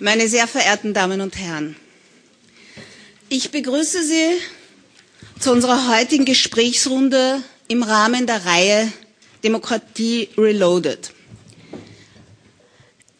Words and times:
meine 0.00 0.28
sehr 0.28 0.48
verehrten 0.48 0.94
Damen 0.94 1.20
und 1.20 1.36
Herren! 1.36 1.76
Ich 3.28 3.50
begrüße 3.50 4.02
Sie 4.02 4.38
zu 5.38 5.52
unserer 5.52 5.88
heutigen 5.88 6.24
Gesprächsrunde 6.24 7.42
im 7.68 7.82
Rahmen 7.82 8.26
der 8.26 8.44
Reihe 8.46 8.90
Demokratie 9.44 10.28
Reloaded. 10.36 11.12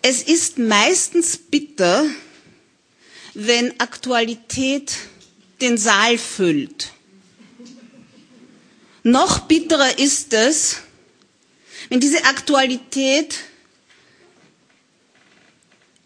Es 0.02 0.22
ist 0.22 0.58
meistens 0.58 1.36
bitter, 1.36 2.06
wenn 3.34 3.78
Aktualität 3.78 4.92
den 5.60 5.76
Saal 5.76 6.16
füllt. 6.18 6.92
Noch 9.02 9.40
bitterer 9.40 9.98
ist 9.98 10.32
es, 10.32 10.78
wenn 11.90 12.00
diese 12.00 12.24
Aktualität 12.24 13.38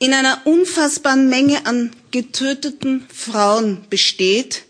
in 0.04 0.12
einer 0.12 0.42
unfassbaren 0.44 1.30
Menge 1.30 1.64
an 1.64 1.90
getöteten 2.10 3.06
Frauen 3.10 3.86
besteht, 3.88 4.64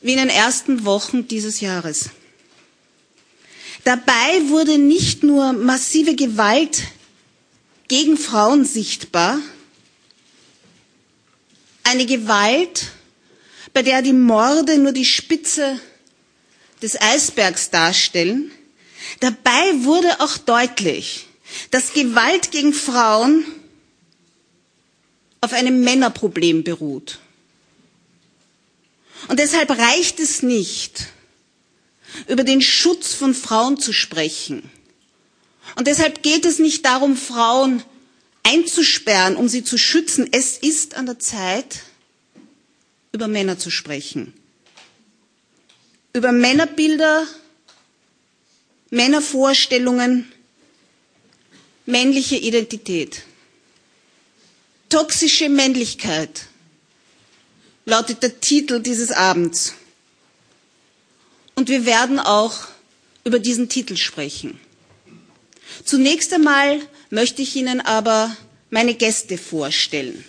wie 0.00 0.12
in 0.14 0.18
den 0.18 0.30
ersten 0.30 0.84
Wochen 0.84 1.28
dieses 1.28 1.60
Jahres. 1.60 2.10
Dabei 3.84 4.48
wurde 4.48 4.78
nicht 4.78 5.22
nur 5.22 5.52
massive 5.52 6.16
Gewalt 6.16 6.82
gegen 7.86 8.16
Frauen 8.16 8.64
sichtbar, 8.64 9.38
eine 11.84 12.04
Gewalt, 12.06 12.86
bei 13.72 13.82
der 13.82 14.02
die 14.02 14.12
Morde 14.12 14.76
nur 14.78 14.92
die 14.92 15.04
Spitze 15.04 15.78
des 16.82 17.00
Eisbergs 17.00 17.70
darstellen. 17.70 18.50
Dabei 19.20 19.84
wurde 19.84 20.20
auch 20.20 20.36
deutlich, 20.36 21.26
dass 21.70 21.92
Gewalt 21.92 22.50
gegen 22.50 22.72
Frauen 22.72 23.44
auf 25.42 25.52
einem 25.52 25.80
Männerproblem 25.80 26.64
beruht. 26.64 27.18
Und 29.28 29.38
deshalb 29.38 29.70
reicht 29.70 30.20
es 30.20 30.42
nicht, 30.42 31.08
über 32.28 32.44
den 32.44 32.62
Schutz 32.62 33.12
von 33.12 33.34
Frauen 33.34 33.78
zu 33.78 33.92
sprechen. 33.92 34.70
Und 35.76 35.86
deshalb 35.86 36.22
geht 36.22 36.44
es 36.44 36.58
nicht 36.58 36.84
darum, 36.84 37.16
Frauen 37.16 37.82
einzusperren, 38.44 39.36
um 39.36 39.48
sie 39.48 39.64
zu 39.64 39.78
schützen. 39.78 40.28
Es 40.30 40.58
ist 40.58 40.94
an 40.94 41.06
der 41.06 41.18
Zeit, 41.18 41.80
über 43.12 43.26
Männer 43.28 43.58
zu 43.58 43.70
sprechen. 43.70 44.32
Über 46.12 46.30
Männerbilder, 46.30 47.26
Männervorstellungen, 48.90 50.30
männliche 51.86 52.36
Identität. 52.36 53.22
Toxische 54.92 55.48
Männlichkeit 55.48 56.48
lautet 57.86 58.22
der 58.22 58.42
Titel 58.42 58.78
dieses 58.80 59.10
Abends. 59.10 59.72
Und 61.54 61.70
wir 61.70 61.86
werden 61.86 62.18
auch 62.18 62.68
über 63.24 63.38
diesen 63.38 63.70
Titel 63.70 63.96
sprechen. 63.96 64.60
Zunächst 65.82 66.30
einmal 66.34 66.78
möchte 67.08 67.40
ich 67.40 67.56
Ihnen 67.56 67.80
aber 67.80 68.36
meine 68.68 68.92
Gäste 68.92 69.38
vorstellen. 69.38 70.26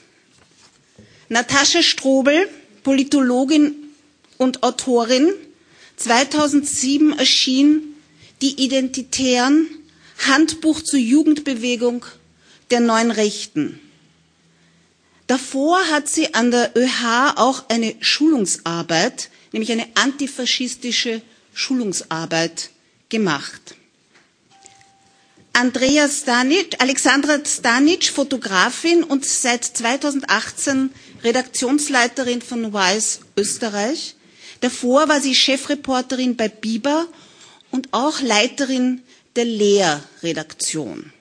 Natascha 1.28 1.84
Strobel, 1.84 2.47
Politologin 2.84 3.75
und 4.38 4.64
Autorin, 4.64 5.34
2007 5.97 7.11
erschien 7.19 7.95
Die 8.41 8.64
Identitären, 8.64 9.67
Handbuch 10.25 10.81
zur 10.81 11.00
Jugendbewegung 11.00 12.06
der 12.72 12.80
neuen 12.80 13.11
Rechten. 13.11 13.81
Davor 15.27 15.79
hat 15.89 16.07
sie 16.09 16.33
an 16.33 16.52
der 16.52 16.75
ÖH 16.75 17.33
auch 17.38 17.69
eine 17.69 17.95
Schulungsarbeit, 18.02 19.29
nämlich 19.52 19.71
eine 19.71 19.88
antifaschistische 19.95 21.21
Schulungsarbeit 21.53 22.72
gemacht. 23.09 23.75
Andrea 25.53 26.09
Stanic, 26.09 26.81
Alexandra 26.81 27.39
Stanic, 27.45 28.06
Fotografin 28.06 29.03
und 29.03 29.23
seit 29.23 29.63
2018 29.63 30.89
Redaktionsleiterin 31.23 32.41
von 32.41 32.73
Wise 32.73 33.19
Österreich. 33.38 34.16
Davor 34.62 35.07
war 35.09 35.22
sie 35.22 35.35
Chefreporterin 35.35 36.35
bei 36.35 36.50
Biber 36.50 37.06
und 37.69 37.89
auch 37.91 38.19
Leiterin 38.22 39.03
der 39.35 39.45
Lehr-Redaktion. 39.45 41.13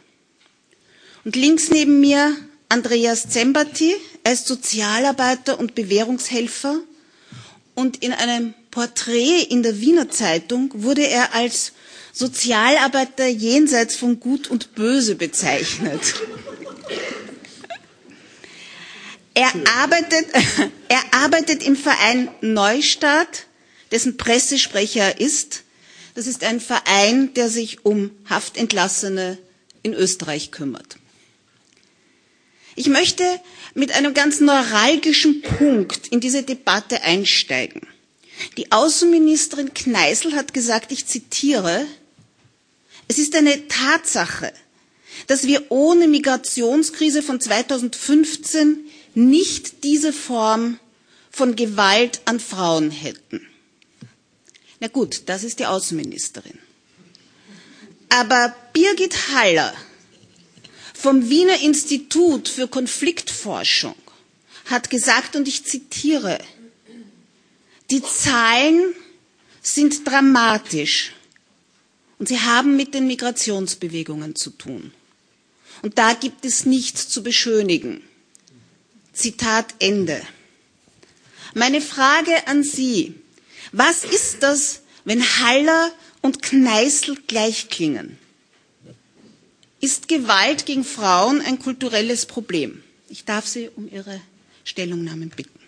Und 1.25 1.37
links 1.37 1.69
neben 1.69 2.01
mir 2.01 2.35
Andreas 2.73 3.29
Zembati, 3.29 3.95
er 4.25 4.33
ist 4.33 4.47
Sozialarbeiter 4.47 5.59
und 5.59 5.75
Bewährungshelfer 5.75 6.79
und 7.75 8.03
in 8.03 8.15
einem 8.15 8.55
Porträt 8.71 9.43
in 9.43 9.63
der 9.63 9.79
Wiener 9.83 10.09
Zeitung 10.09 10.71
wurde 10.73 11.07
er 11.07 11.35
als 11.35 11.73
Sozialarbeiter 12.15 13.27
jenseits 13.27 13.95
von 13.95 14.21
Gut 14.21 14.49
und 14.49 14.75
Böse 14.75 15.17
bezeichnet. 15.17 16.01
Er 19.35 19.53
arbeitet, 19.83 20.27
er 20.89 21.03
arbeitet 21.11 21.63
im 21.63 21.77
Verein 21.77 22.31
Neustadt, 22.41 23.45
dessen 23.91 24.17
Pressesprecher 24.17 25.03
er 25.03 25.21
ist. 25.21 25.65
Das 26.15 26.27
ist 26.27 26.43
ein 26.43 26.59
Verein, 26.59 27.35
der 27.35 27.51
sich 27.51 27.85
um 27.85 28.13
Haftentlassene 28.31 29.37
in 29.83 29.93
Österreich 29.93 30.53
kümmert. 30.53 30.97
Ich 32.75 32.89
möchte 32.89 33.25
mit 33.75 33.93
einem 33.93 34.15
ganz 34.15 34.41
neuralgischen 34.41 35.43
Punkt 35.43 36.09
in 36.09 36.21
diese 36.21 36.43
Debatte 36.43 37.03
einsteigen. 37.03 37.83
Die 38.57 38.73
Außenministerin 38.73 39.75
Kneißl 39.75 40.33
hat 40.35 40.55
gesagt, 40.55 40.91
ich 40.93 41.07
zitiere, 41.07 41.87
es 43.09 43.19
ist 43.19 43.37
eine 43.37 43.69
Tatsache, 43.69 44.53
dass 45.27 45.47
wir 45.47 45.71
ohne 45.71 46.09
Migrationskrise 46.09 47.23
von 47.23 47.41
2015 47.41 48.87
nicht 49.15 49.85
diese 49.85 50.13
Form 50.13 50.79
von 51.31 51.57
Gewalt 51.57 52.23
an 52.25 52.41
Frauen 52.41 52.91
hätten. 52.91 53.47
Na 54.81 54.89
gut, 54.89 55.23
das 55.27 55.45
ist 55.45 55.59
die 55.61 55.67
Außenministerin. 55.67 56.59
Aber 58.09 58.55
Birgit 58.73 59.15
Haller 59.35 59.73
vom 61.03 61.29
Wiener 61.29 61.61
Institut 61.61 62.49
für 62.49 62.69
Konfliktforschung 62.69 63.97
hat 64.67 64.89
gesagt, 64.89 65.35
und 65.35 65.49
ich 65.49 65.65
zitiere, 65.65 66.39
die 67.91 68.03
Zahlen 68.05 68.95
sind 69.61 70.07
dramatisch 70.07 71.13
und 72.21 72.29
sie 72.29 72.39
haben 72.39 72.77
mit 72.77 72.95
den 72.95 73.09
Migrationsbewegungen 73.09 74.37
zu 74.37 74.51
tun. 74.51 74.93
Und 75.83 75.99
da 75.99 76.13
gibt 76.15 76.45
es 76.45 76.67
nichts 76.67 77.09
zu 77.09 77.25
beschönigen. 77.25 78.05
Zitat 79.13 79.75
Ende. 79.81 80.23
Meine 81.55 81.81
Frage 81.81 82.47
an 82.47 82.63
Sie. 82.63 83.17
Was 83.73 84.05
ist 84.05 84.45
das, 84.45 84.83
wenn 85.05 85.21
Haller 85.41 85.91
und 86.21 86.43
Kneißl 86.43 87.17
gleich 87.27 87.69
klingen? 87.71 88.19
Ist 89.85 90.07
Gewalt 90.07 90.65
gegen 90.65 90.85
Frauen 90.85 91.41
ein 91.41 91.59
kulturelles 91.59 92.25
Problem? 92.27 92.85
Ich 93.09 93.25
darf 93.25 93.49
Sie 93.49 93.69
um 93.75 93.91
Ihre 93.91 94.21
Stellungnahmen 94.63 95.29
bitten. 95.31 95.59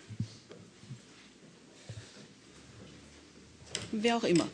Wer 3.91 4.17
auch 4.17 4.23
immer. 4.23 4.47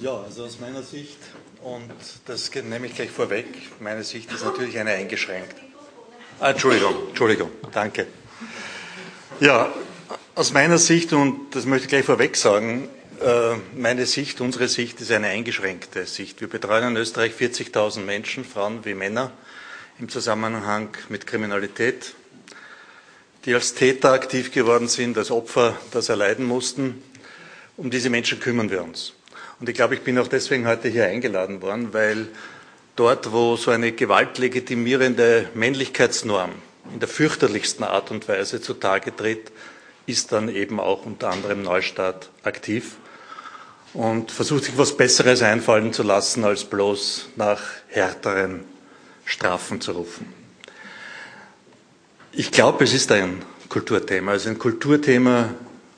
Ja, 0.00 0.16
also 0.22 0.44
aus 0.44 0.60
meiner 0.60 0.84
Sicht, 0.84 1.18
und 1.64 1.90
das 2.26 2.54
nehme 2.54 2.86
ich 2.86 2.94
gleich 2.94 3.10
vorweg, 3.10 3.46
meine 3.80 4.04
Sicht 4.04 4.30
ist 4.30 4.44
natürlich 4.44 4.78
eine 4.78 4.92
eingeschränkt. 4.92 5.56
Ah, 6.38 6.52
Entschuldigung, 6.52 7.08
Entschuldigung, 7.08 7.50
danke. 7.72 8.06
Ja, 9.40 9.74
aus 10.36 10.52
meiner 10.52 10.78
Sicht, 10.78 11.12
und 11.12 11.50
das 11.50 11.66
möchte 11.66 11.86
ich 11.86 11.90
gleich 11.90 12.04
vorweg 12.04 12.36
sagen, 12.36 12.88
meine 13.76 14.06
Sicht, 14.06 14.40
unsere 14.40 14.66
Sicht 14.68 15.00
ist 15.02 15.12
eine 15.12 15.26
eingeschränkte 15.26 16.06
Sicht. 16.06 16.40
Wir 16.40 16.48
betreuen 16.48 16.88
in 16.88 16.96
Österreich 16.96 17.32
40.000 17.38 18.00
Menschen, 18.00 18.46
Frauen 18.46 18.84
wie 18.84 18.94
Männer, 18.94 19.32
im 19.98 20.08
Zusammenhang 20.08 20.88
mit 21.10 21.26
Kriminalität, 21.26 22.14
die 23.44 23.52
als 23.52 23.74
Täter 23.74 24.12
aktiv 24.12 24.52
geworden 24.52 24.88
sind, 24.88 25.18
als 25.18 25.30
Opfer 25.30 25.76
das 25.90 26.08
erleiden 26.08 26.46
mussten. 26.46 27.02
Um 27.76 27.90
diese 27.90 28.08
Menschen 28.08 28.40
kümmern 28.40 28.70
wir 28.70 28.82
uns. 28.82 29.12
Und 29.58 29.68
ich 29.68 29.74
glaube, 29.74 29.94
ich 29.94 30.00
bin 30.00 30.18
auch 30.18 30.28
deswegen 30.28 30.66
heute 30.66 30.88
hier 30.88 31.04
eingeladen 31.04 31.60
worden, 31.60 31.92
weil 31.92 32.28
dort, 32.96 33.32
wo 33.32 33.56
so 33.56 33.70
eine 33.70 33.92
gewaltlegitimierende 33.92 35.50
Männlichkeitsnorm 35.52 36.52
in 36.94 37.00
der 37.00 37.08
fürchterlichsten 37.08 37.84
Art 37.84 38.10
und 38.10 38.26
Weise 38.28 38.62
zutage 38.62 39.14
tritt, 39.14 39.52
ist 40.06 40.32
dann 40.32 40.48
eben 40.48 40.80
auch 40.80 41.04
unter 41.04 41.28
anderem 41.28 41.62
Neustaat 41.62 42.30
aktiv 42.42 42.96
und 43.94 44.30
versucht 44.30 44.64
sich 44.64 44.78
was 44.78 44.96
Besseres 44.96 45.42
einfallen 45.42 45.92
zu 45.92 46.02
lassen, 46.02 46.44
als 46.44 46.64
bloß 46.64 47.30
nach 47.36 47.60
härteren 47.88 48.64
Strafen 49.24 49.80
zu 49.80 49.92
rufen. 49.92 50.32
Ich 52.32 52.52
glaube, 52.52 52.84
es 52.84 52.92
ist 52.92 53.10
ein 53.10 53.42
Kulturthema. 53.68 54.32
Also 54.32 54.50
ein 54.50 54.58
Kulturthema 54.58 55.50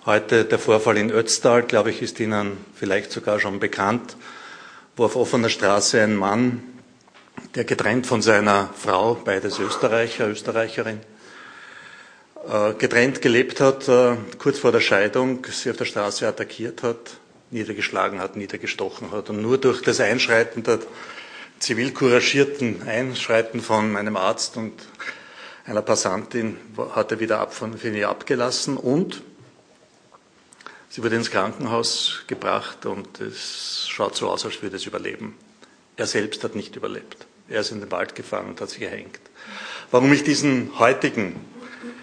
heute 0.06 0.44
der 0.44 0.58
Vorfall 0.58 0.96
in 0.96 1.10
Ötztal, 1.10 1.62
glaube 1.62 1.90
ich, 1.90 2.02
ist 2.02 2.18
Ihnen 2.20 2.56
vielleicht 2.74 3.12
sogar 3.12 3.38
schon 3.38 3.60
bekannt, 3.60 4.16
wo 4.96 5.04
auf 5.04 5.16
offener 5.16 5.48
Straße 5.48 6.00
ein 6.02 6.16
Mann, 6.16 6.62
der 7.54 7.64
getrennt 7.64 8.06
von 8.06 8.22
seiner 8.22 8.70
Frau, 8.76 9.14
beides 9.14 9.58
Österreicher, 9.58 10.28
Österreicherin, 10.28 11.00
äh, 12.50 12.74
getrennt 12.74 13.22
gelebt 13.22 13.60
hat, 13.60 13.88
äh, 13.88 14.16
kurz 14.38 14.58
vor 14.58 14.72
der 14.72 14.80
Scheidung, 14.80 15.46
sie 15.50 15.70
auf 15.70 15.76
der 15.76 15.84
Straße 15.84 16.26
attackiert 16.26 16.82
hat, 16.82 17.18
niedergeschlagen 17.52 18.20
hat, 18.20 18.36
niedergestochen 18.36 19.12
hat. 19.12 19.30
Und 19.30 19.42
nur 19.42 19.58
durch 19.58 19.82
das 19.82 20.00
Einschreiten 20.00 20.62
der 20.62 20.80
zivil 21.58 21.92
couragierten 21.92 22.82
Einschreiten 22.82 23.60
von 23.60 23.96
einem 23.96 24.16
Arzt 24.16 24.56
und 24.56 24.72
einer 25.64 25.82
Passantin 25.82 26.56
hat 26.94 27.12
er 27.12 27.20
wieder 27.20 27.38
ab 27.38 27.54
von, 27.54 27.78
ihr 27.80 28.08
abgelassen 28.08 28.76
und 28.76 29.22
sie 30.88 31.04
wurde 31.04 31.14
ins 31.14 31.30
Krankenhaus 31.30 32.24
gebracht 32.26 32.84
und 32.84 33.20
es 33.20 33.86
schaut 33.88 34.16
so 34.16 34.28
aus, 34.28 34.44
als 34.44 34.60
würde 34.60 34.76
es 34.76 34.86
überleben. 34.86 35.36
Er 35.96 36.06
selbst 36.06 36.42
hat 36.42 36.56
nicht 36.56 36.74
überlebt. 36.74 37.26
Er 37.48 37.60
ist 37.60 37.70
in 37.70 37.80
den 37.80 37.92
Wald 37.92 38.16
gefahren 38.16 38.48
und 38.48 38.60
hat 38.60 38.70
sich 38.70 38.80
gehängt. 38.80 39.20
Warum 39.92 40.12
ich 40.12 40.24
diesen 40.24 40.78
heutigen 40.78 41.36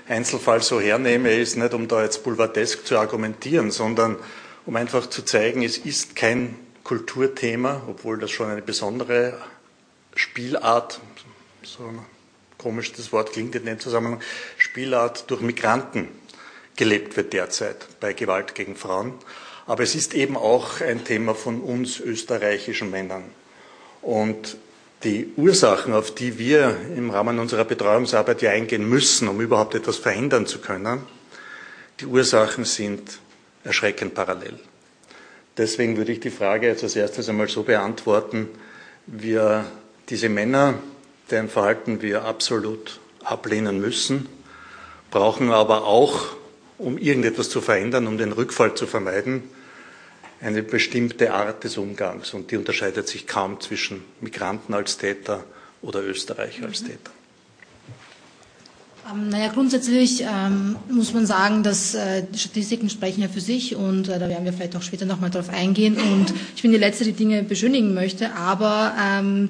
Einzelfall 0.07 0.62
so 0.62 0.80
hernehme, 0.80 1.34
ist 1.34 1.57
nicht, 1.57 1.74
um 1.74 1.88
da 1.88 2.04
jetzt 2.04 2.24
boulevardesk 2.24 2.86
zu 2.86 2.98
argumentieren, 2.98 3.72
sondern 3.72 4.18
um 4.65 4.75
einfach 4.75 5.07
zu 5.09 5.23
zeigen, 5.23 5.63
es 5.63 5.77
ist 5.77 6.15
kein 6.15 6.56
Kulturthema, 6.83 7.83
obwohl 7.88 8.17
das 8.19 8.31
schon 8.31 8.50
eine 8.50 8.61
besondere 8.61 9.38
Spielart, 10.15 11.00
so 11.63 11.83
komisch 12.57 12.91
das 12.94 13.11
Wort 13.11 13.31
klingt 13.33 13.56
in 13.56 13.65
dem 13.65 13.79
Zusammenhang, 13.79 14.21
Spielart 14.57 15.29
durch 15.29 15.41
Migranten 15.41 16.07
gelebt 16.75 17.17
wird 17.17 17.33
derzeit 17.33 17.88
bei 18.00 18.13
Gewalt 18.13 18.56
gegen 18.56 18.75
Frauen. 18.75 19.13
Aber 19.67 19.83
es 19.83 19.95
ist 19.95 20.13
eben 20.13 20.35
auch 20.35 20.81
ein 20.81 21.03
Thema 21.03 21.35
von 21.35 21.62
uns 21.62 22.00
österreichischen 22.00 22.89
Männern. 22.89 23.25
Und 24.01 24.57
die 25.03 25.31
Ursachen, 25.38 25.94
auf 25.94 26.13
die 26.13 26.38
wir 26.39 26.75
im 26.95 27.09
Rahmen 27.09 27.39
unserer 27.39 27.65
Betreuungsarbeit 27.65 28.41
ja 28.41 28.51
eingehen 28.51 28.88
müssen, 28.88 29.27
um 29.27 29.39
überhaupt 29.41 29.75
etwas 29.75 29.97
verändern 29.97 30.47
zu 30.47 30.59
können, 30.59 31.03
die 32.00 32.05
Ursachen 32.05 32.65
sind 32.65 33.19
erschreckend 33.63 34.13
parallel. 34.13 34.59
Deswegen 35.57 35.97
würde 35.97 36.11
ich 36.11 36.19
die 36.19 36.29
Frage 36.29 36.67
jetzt 36.67 36.83
als 36.83 36.95
erstes 36.95 37.27
einmal 37.27 37.50
so 37.50 37.63
beantworten, 37.63 38.47
wir 39.06 39.65
diese 40.09 40.29
Männer, 40.29 40.75
deren 41.29 41.50
Verhalten 41.50 42.01
wir 42.01 42.23
absolut 42.23 43.00
ablehnen 43.23 43.79
müssen, 43.79 44.27
brauchen 45.11 45.51
aber 45.51 45.85
auch, 45.85 46.35
um 46.77 46.97
irgendetwas 46.97 47.50
zu 47.50 47.61
verändern, 47.61 48.07
um 48.07 48.17
den 48.17 48.31
Rückfall 48.31 48.75
zu 48.75 48.88
vermeiden, 48.88 49.44
eine 50.41 50.63
bestimmte 50.63 51.33
Art 51.33 51.63
des 51.63 51.77
Umgangs. 51.77 52.33
Und 52.33 52.51
die 52.51 52.57
unterscheidet 52.57 53.07
sich 53.07 53.27
kaum 53.27 53.59
zwischen 53.59 54.03
Migranten 54.21 54.73
als 54.73 54.97
Täter 54.97 55.44
oder 55.81 56.01
Österreicher 56.01 56.65
als 56.65 56.83
Täter. 56.83 57.12
Ähm, 59.11 59.29
naja, 59.29 59.50
grundsätzlich 59.53 60.23
ähm, 60.23 60.75
muss 60.89 61.13
man 61.13 61.25
sagen, 61.25 61.63
dass 61.63 61.95
äh, 61.95 62.23
Statistiken 62.35 62.89
sprechen 62.89 63.21
ja 63.21 63.27
für 63.27 63.41
sich 63.41 63.75
und 63.75 64.07
äh, 64.07 64.19
da 64.19 64.27
werden 64.29 64.45
wir 64.45 64.53
vielleicht 64.53 64.75
auch 64.75 64.81
später 64.81 65.06
nochmal 65.06 65.29
darauf 65.29 65.50
eingehen. 65.50 65.95
Und 65.97 66.33
ich 66.56 66.61
bin 66.61 66.71
die 66.71 66.77
Letzte, 66.77 67.03
die 67.03 67.13
Dinge 67.13 67.44
beschönigen 67.44 67.94
möchte, 67.94 68.33
aber 68.35 68.94
ähm, 69.01 69.50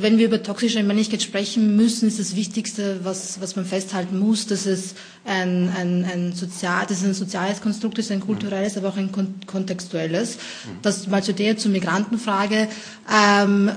wenn 0.00 0.16
wir 0.18 0.26
über 0.26 0.42
toxische 0.42 0.82
Männlichkeit 0.82 1.22
sprechen 1.22 1.76
müssen, 1.76 2.08
ist 2.08 2.18
das 2.18 2.36
Wichtigste, 2.36 3.00
was, 3.02 3.40
was 3.40 3.56
man 3.56 3.64
festhalten 3.66 4.18
muss, 4.18 4.46
dass 4.46 4.64
es 4.64 4.94
ein, 5.24 5.70
ein, 5.76 6.04
ein, 6.04 6.32
sozial, 6.32 6.86
dass 6.86 6.98
es 6.98 7.04
ein 7.04 7.14
soziales 7.14 7.60
Konstrukt 7.60 7.98
ist, 7.98 8.10
ein 8.10 8.20
kulturelles, 8.20 8.76
aber 8.76 8.88
auch 8.88 8.96
ein 8.96 9.12
kon 9.12 9.34
kontextuelles. 9.46 10.38
Das 10.82 11.06
mal 11.08 11.22
zu 11.22 11.34
der, 11.34 11.56
zur 11.58 11.72
Migrantenfrage. 11.72 12.68
Ähm, 13.12 13.70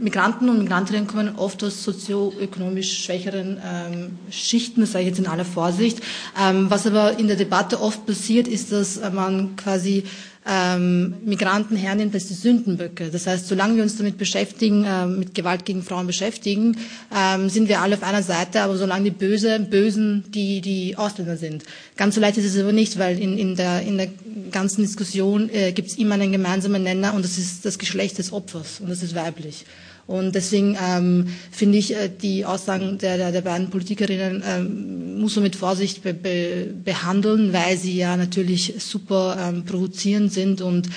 Migranten 0.00 0.48
und 0.48 0.58
Migrantinnen 0.58 1.06
kommen 1.06 1.36
oft 1.36 1.62
aus 1.62 1.84
sozioökonomisch 1.84 3.04
schwächeren 3.04 3.58
ähm, 3.64 4.18
Schichten, 4.30 4.80
das 4.80 4.92
sage 4.92 5.04
ich 5.04 5.10
jetzt 5.10 5.18
in 5.18 5.26
aller 5.26 5.44
Vorsicht. 5.44 6.00
Ähm, 6.40 6.70
was 6.70 6.86
aber 6.86 7.18
in 7.18 7.26
der 7.26 7.36
Debatte 7.36 7.80
oft 7.80 8.06
passiert, 8.06 8.48
ist, 8.48 8.72
dass 8.72 9.00
man 9.12 9.56
quasi 9.56 10.04
ähm, 10.46 11.14
Migranten 11.24 11.76
hernimmt 11.76 12.14
als 12.14 12.28
die 12.28 12.34
Sündenböcke. 12.34 13.10
Das 13.10 13.26
heißt, 13.26 13.46
solange 13.46 13.76
wir 13.76 13.82
uns 13.82 13.96
damit 13.96 14.16
beschäftigen, 14.16 14.84
äh, 14.84 15.06
mit 15.06 15.34
Gewalt 15.34 15.64
gegen 15.64 15.82
Frauen 15.82 16.06
beschäftigen, 16.06 16.76
ähm, 17.14 17.48
sind 17.50 17.68
wir 17.68 17.80
alle 17.80 17.96
auf 17.96 18.02
einer 18.02 18.22
Seite, 18.22 18.62
aber 18.62 18.76
solange 18.76 19.04
die 19.04 19.10
Böse, 19.10 19.60
Bösen 19.60 20.24
die, 20.28 20.60
die 20.60 20.96
Ausländer 20.96 21.36
sind. 21.36 21.64
Ganz 21.96 22.14
so 22.14 22.20
leicht 22.20 22.38
ist 22.38 22.46
es 22.46 22.60
aber 22.60 22.72
nicht, 22.72 22.98
weil 22.98 23.18
in, 23.18 23.36
in, 23.36 23.54
der, 23.54 23.82
in 23.82 23.98
der 23.98 24.08
ganzen 24.50 24.82
Diskussion 24.82 25.50
äh, 25.50 25.72
gibt 25.72 25.88
es 25.88 25.98
immer 25.98 26.14
einen 26.14 26.32
gemeinsamen 26.32 26.82
Nenner 26.82 27.14
und 27.14 27.24
das 27.24 27.36
ist 27.36 27.66
das 27.66 27.78
Geschlecht 27.78 28.18
des 28.18 28.32
Opfers 28.32 28.80
und 28.80 28.88
das 28.88 29.02
ist 29.02 29.14
weiblich. 29.14 29.66
Und 30.06 30.34
deswegen 30.34 30.76
ähm, 30.82 31.28
finde 31.52 31.78
ich 31.78 31.94
äh, 31.94 32.08
die 32.08 32.44
Aussagen 32.44 32.98
der, 32.98 33.16
der, 33.16 33.32
der 33.32 33.42
beiden 33.42 33.70
Politikerinnen 33.70 34.42
ähm, 34.46 35.20
muss 35.20 35.36
man 35.36 35.44
mit 35.44 35.56
Vorsicht 35.56 36.02
be, 36.02 36.14
be, 36.14 36.74
behandeln, 36.84 37.52
weil 37.52 37.76
sie 37.76 37.96
ja 37.96 38.16
natürlich 38.16 38.74
super 38.78 39.36
ähm, 39.40 39.64
provozierend 39.64 40.32
sind 40.32 40.62
und 40.62 40.88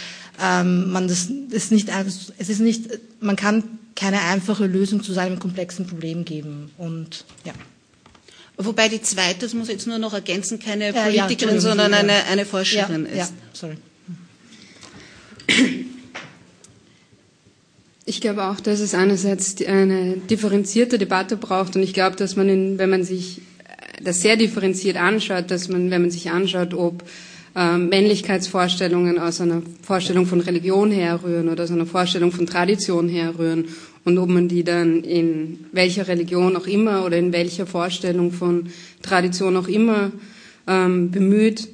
ähm, 0.44 0.92
man 0.92 1.08
das 1.08 1.28
ist 1.52 1.72
nicht 1.72 1.90
es 2.40 2.50
ist 2.50 2.60
nicht 2.60 2.90
man 3.20 3.36
kann 3.36 3.64
keine 3.96 4.22
einfache 4.22 4.66
Lösung 4.66 5.04
zu 5.04 5.14
seinem 5.14 5.38
komplexen 5.40 5.86
Problem 5.86 6.26
geben 6.26 6.72
und 6.78 7.26
ja. 7.46 7.54
Wobei 8.58 8.88
die 8.88 9.02
zweite, 9.02 9.40
das 9.42 9.54
muss 9.54 9.68
ich 9.68 9.74
jetzt 9.74 9.88
nur 9.88 9.98
noch 9.98 10.14
ergänzen, 10.14 10.60
keine 10.60 10.94
Politikerin, 10.94 11.56
ja, 11.56 11.62
sondern 11.62 11.94
eine, 11.94 12.26
eine 12.26 12.46
Forscherin 12.46 13.06
ja, 13.06 13.24
ist. 13.24 13.32
Ja, 13.32 13.38
sorry. 13.54 13.78
Ich 18.06 18.20
glaube 18.20 18.44
auch, 18.50 18.60
dass 18.60 18.82
es 18.82 18.94
einerseits 18.94 19.64
eine 19.66 20.18
differenzierte 20.18 20.98
Debatte 20.98 21.38
braucht 21.38 21.76
und 21.76 21.84
ich 21.84 21.94
glaube, 21.94 22.18
dass 22.18 22.36
man, 22.36 22.50
in, 22.50 22.78
wenn 22.78 22.90
man 22.90 23.04
sich 23.04 23.42
das 24.04 24.22
sehr 24.22 24.36
differenziert 24.36 24.98
anschaut, 24.98 25.50
dass 25.50 25.70
man, 25.70 25.90
wenn 25.90 26.02
man 26.02 26.12
sich 26.12 26.30
anschaut, 26.30 26.74
ob 26.74 27.04
ähm, 27.56 27.90
Männlichkeitsvorstellungen 27.90 29.20
aus 29.20 29.40
einer 29.40 29.62
Vorstellung 29.82 30.26
von 30.26 30.42
Religion 30.42 30.92
herrühren 30.92 31.48
oder 31.48 31.64
aus 31.64 31.72
einer 31.72 31.86
Vorstellung 31.86 32.32
von 32.32 32.46
Tradition 32.46 33.08
herrühren 33.08 33.66
und 34.04 34.18
ob 34.18 34.28
man 34.28 34.48
die 34.50 34.64
dann 34.64 35.04
in 35.04 35.66
welcher 35.72 36.08
Religion 36.08 36.58
auch 36.58 36.68
immer 36.68 37.06
oder 37.06 37.18
in 37.18 37.32
welcher 37.32 37.66
Vorstellung 37.66 38.32
von 38.32 38.68
Tradition 39.02 39.56
auch 39.56 39.68
immer 39.68 40.12
ähm, 40.68 41.12
bemüht, 41.12 41.70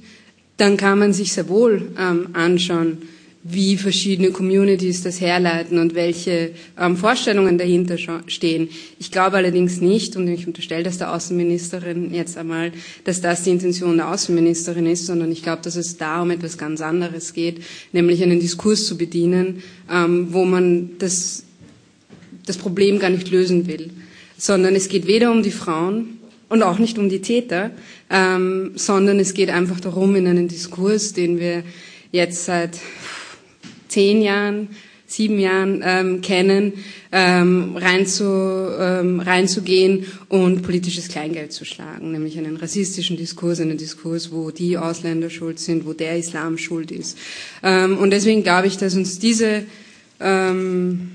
dann 0.57 0.77
kann 0.77 1.00
man 1.00 1.13
sich 1.13 1.33
sehr 1.33 1.48
wohl 1.48 1.91
ähm, 1.98 2.29
anschauen, 2.33 3.00
wie 3.43 3.77
verschiedene 3.77 4.31
Communities 4.31 5.01
das 5.01 5.22
herleiten 5.22 5.79
und 5.79 5.96
welche 5.96 6.51
ähm, 6.77 6.98
Vorstellungen 6.98 7.58
dahinter 7.58 7.98
stehen. 8.27 8.69
Ich 9.00 9.12
glaube 9.12 9.38
allerdings 9.38 9.79
nicht, 9.79 10.17
und 10.17 10.27
ich 10.27 10.46
unterstelle 10.46 10.84
das 10.84 10.98
der 10.98 11.13
Außenministerin 11.13 12.13
jetzt 12.13 12.38
einmal, 12.38 12.74
dass 13.05 13.22
das 13.22 13.43
die 13.43 13.51
Intention 13.51 13.96
der 13.96 14.12
Außenministerin 14.12 14.86
ist, 14.86 15.05
sondern 15.05 15.31
ich 15.31 15.41
glaube, 15.41 15.62
dass 15.62 15.77
es 15.77 15.96
da 15.98 16.22
um 16.22 16.31
etwas 16.31 16.58
ganz 16.58 16.81
anderes 16.81 17.34
geht, 17.34 17.62
nämlich 17.93 18.22
einen 18.22 18.41
Diskurs 18.41 18.86
zu 18.86 18.98
bedienen, 18.98 19.63
ähm, 19.89 20.27
wo 20.31 20.43
man 20.43 20.91
das, 21.00 21.43
das 22.46 22.58
Problem 22.58 23.00
gar 23.00 23.10
nicht 23.10 23.31
lösen 23.31 23.67
will, 23.67 23.89
sondern 24.38 24.75
es 24.75 24.89
geht 24.89 25.08
weder 25.08 25.31
um 25.31 25.43
die 25.43 25.51
Frauen, 25.51 26.19
und 26.50 26.63
auch 26.63 26.79
nicht 26.79 26.98
um 26.98 27.10
die 27.10 27.22
Täter, 27.22 27.69
ähm, 28.10 28.72
sondern 28.74 29.19
es 29.19 29.36
geht 29.36 29.51
einfach 29.51 29.79
darum, 29.79 30.15
in 30.15 30.27
einen 30.27 30.48
Diskurs, 30.48 31.13
den 31.13 31.39
wir 31.39 31.63
jetzt 32.12 32.46
seit 32.46 32.72
zehn 33.89 34.22
Jahren, 34.22 34.69
sieben 35.05 35.39
Jahren 35.39 35.81
ähm, 35.84 36.22
kennen, 36.22 36.74
ähm, 37.12 37.75
rein 37.75 38.05
zu, 38.05 38.24
ähm, 38.79 39.19
reinzugehen 39.19 40.05
und 40.29 40.62
politisches 40.62 41.08
Kleingeld 41.08 41.51
zu 41.51 41.65
schlagen, 41.65 42.12
nämlich 42.12 42.38
einen 42.38 42.58
rassistischen 42.58 43.17
Diskurs, 43.17 43.60
einen 43.60 43.77
Diskurs, 43.77 44.31
wo 44.31 44.51
die 44.51 44.77
Ausländer 44.77 45.29
schuld 45.29 45.60
sind, 45.60 45.86
wo 45.86 45.93
der 45.93 46.17
Islam 46.17 46.58
schuld 46.58 46.91
ist. 46.91 47.17
Ähm, 47.63 47.98
und 47.98 48.12
deswegen 48.12 48.43
glaube 48.43 48.67
ich, 48.67 48.77
dass 48.77 48.96
uns 48.96 49.17
diese, 49.17 49.63
ähm, 50.19 51.12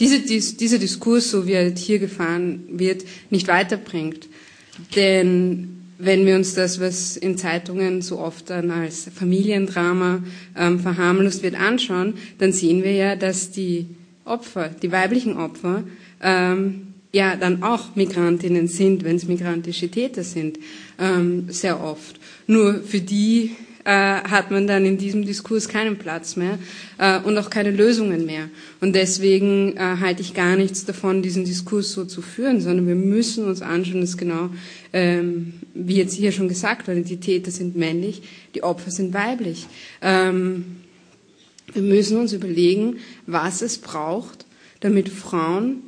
diese, 0.00 0.18
dies, 0.18 0.56
dieser 0.56 0.78
Diskurs, 0.78 1.30
so 1.30 1.46
wie 1.46 1.52
er 1.52 1.70
hier 1.74 2.00
gefahren 2.00 2.64
wird, 2.72 3.04
nicht 3.30 3.46
weiterbringt. 3.46 4.28
Denn 4.96 5.77
wenn 5.98 6.24
wir 6.24 6.36
uns 6.36 6.54
das, 6.54 6.80
was 6.80 7.16
in 7.16 7.36
Zeitungen 7.36 8.02
so 8.02 8.18
oft 8.18 8.50
dann 8.50 8.70
als 8.70 9.10
Familiendrama 9.14 10.22
ähm, 10.56 10.78
verharmlost 10.78 11.42
wird, 11.42 11.56
anschauen, 11.56 12.14
dann 12.38 12.52
sehen 12.52 12.84
wir 12.84 12.92
ja, 12.92 13.16
dass 13.16 13.50
die 13.50 13.86
Opfer, 14.24 14.70
die 14.80 14.92
weiblichen 14.92 15.36
Opfer, 15.36 15.82
ähm, 16.22 16.88
ja 17.12 17.36
dann 17.36 17.62
auch 17.62 17.96
Migrantinnen 17.96 18.68
sind, 18.68 19.04
wenn 19.04 19.16
es 19.16 19.26
migrantische 19.26 19.88
Täter 19.88 20.22
sind, 20.22 20.58
ähm, 20.98 21.46
sehr 21.48 21.82
oft. 21.82 22.20
Nur 22.46 22.82
für 22.82 23.00
die 23.00 23.56
äh, 23.84 23.90
hat 23.90 24.50
man 24.50 24.66
dann 24.66 24.84
in 24.84 24.98
diesem 24.98 25.24
Diskurs 25.24 25.68
keinen 25.68 25.96
Platz 25.96 26.36
mehr 26.36 26.58
äh, 26.98 27.20
und 27.20 27.38
auch 27.38 27.48
keine 27.48 27.70
Lösungen 27.70 28.26
mehr. 28.26 28.50
Und 28.80 28.94
deswegen 28.94 29.76
äh, 29.76 29.96
halte 30.00 30.20
ich 30.20 30.34
gar 30.34 30.56
nichts 30.56 30.84
davon, 30.84 31.22
diesen 31.22 31.44
Diskurs 31.44 31.92
so 31.92 32.04
zu 32.04 32.20
führen, 32.20 32.60
sondern 32.60 32.86
wir 32.86 32.94
müssen 32.94 33.46
uns 33.46 33.62
anschauen, 33.62 34.02
dass 34.02 34.18
genau, 34.18 34.50
ähm, 34.92 35.54
wie 35.74 35.96
jetzt 35.96 36.14
hier 36.14 36.32
schon 36.32 36.48
gesagt 36.48 36.88
wurde, 36.88 37.02
die 37.02 37.18
Täter 37.18 37.50
sind 37.50 37.76
männlich, 37.76 38.22
die 38.54 38.62
Opfer 38.62 38.90
sind 38.90 39.14
weiblich. 39.14 39.66
Ähm, 40.02 40.76
wir 41.72 41.82
müssen 41.82 42.18
uns 42.18 42.32
überlegen, 42.32 42.96
was 43.26 43.62
es 43.62 43.78
braucht, 43.78 44.46
damit 44.80 45.08
Frauen, 45.08 45.82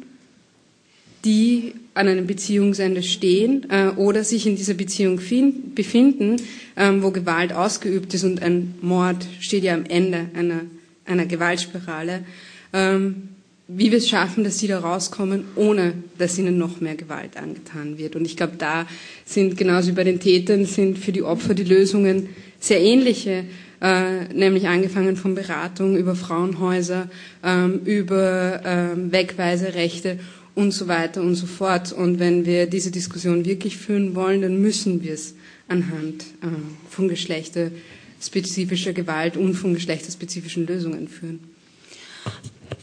die 1.25 1.75
an 1.95 2.09
einem 2.09 2.27
Beziehungsende 2.27 3.03
stehen 3.03 3.69
äh, 3.71 3.89
oder 3.97 4.25
sich 4.25 4.47
in 4.47 4.57
dieser 4.57 4.75
Beziehung 4.75 5.21
find, 5.21 5.75
befinden, 5.75 6.37
ähm, 6.77 7.03
wo 7.03 7.11
Gewalt 7.11 7.53
ausgeübt 7.53 8.15
ist 8.15 8.25
und 8.25 8.43
ein 8.43 8.75
Mord 8.81 9.27
steht 9.41 9.65
ja 9.65 9.75
am 9.75 9.85
Ende 9.85 10.31
einer, 10.35 10.63
einer 11.05 11.27
Gewaltspirale, 11.27 12.25
ähm, 12.73 13.29
wie 13.77 13.91
wir 13.91 13.99
es 13.99 14.09
schaffen, 14.09 14.45
dass 14.45 14.59
sie 14.59 14.67
da 14.67 14.81
rauskommen, 14.81 15.45
ohne 15.55 15.95
dass 16.19 16.39
ihnen 16.39 16.59
noch 16.59 16.81
mehr 16.81 16.97
Gewalt 16.97 17.37
angetan 17.37 17.99
wird. 17.99 18.17
Und 18.17 18.25
ich 18.25 18.37
glaube, 18.37 18.55
da 18.59 18.87
sind 19.25 19.57
genauso 19.57 19.89
wie 19.89 19.95
bei 19.95 20.05
den 20.05 20.21
Tätern, 20.21 20.65
sind 20.65 20.99
für 20.99 21.13
die 21.13 21.23
Opfer 21.23 21.55
die 21.55 21.65
Lösungen 21.65 22.31
sehr 22.59 22.81
ähnliche, 22.81 23.45
äh, 23.81 24.25
nämlich 24.35 24.67
angefangen 24.69 25.17
von 25.17 25.35
Beratung 25.35 25.97
über 25.97 26.15
Frauenhäuser, 26.15 27.09
ähm, 27.45 27.81
über 27.85 28.61
ähm, 28.65 29.13
Wegweiserechte 29.13 30.19
und 30.55 30.73
so 30.73 30.89
weiter 30.89 31.23
und 31.23 31.37
so 31.37 31.47
fort. 31.47 31.93
Und 31.93 32.19
wenn 32.19 32.45
wir 32.45 32.67
diese 32.67 32.91
Diskussion 32.91 33.45
wirklich 33.45 33.77
führen 33.77 34.15
wollen, 34.15 34.43
dann 34.43 34.61
müssen 34.61 35.03
wir 35.03 35.15
es 35.15 35.35
anhand 35.69 36.25
äh, 36.43 36.47
von 36.91 37.09
geschlechterspezifischer 37.09 38.93
Gewalt 38.93 39.37
und 39.37 39.55
von 39.55 39.75
geschlechterspezifischen 39.75 40.67
Lösungen 40.67 41.07
führen. 41.09 41.41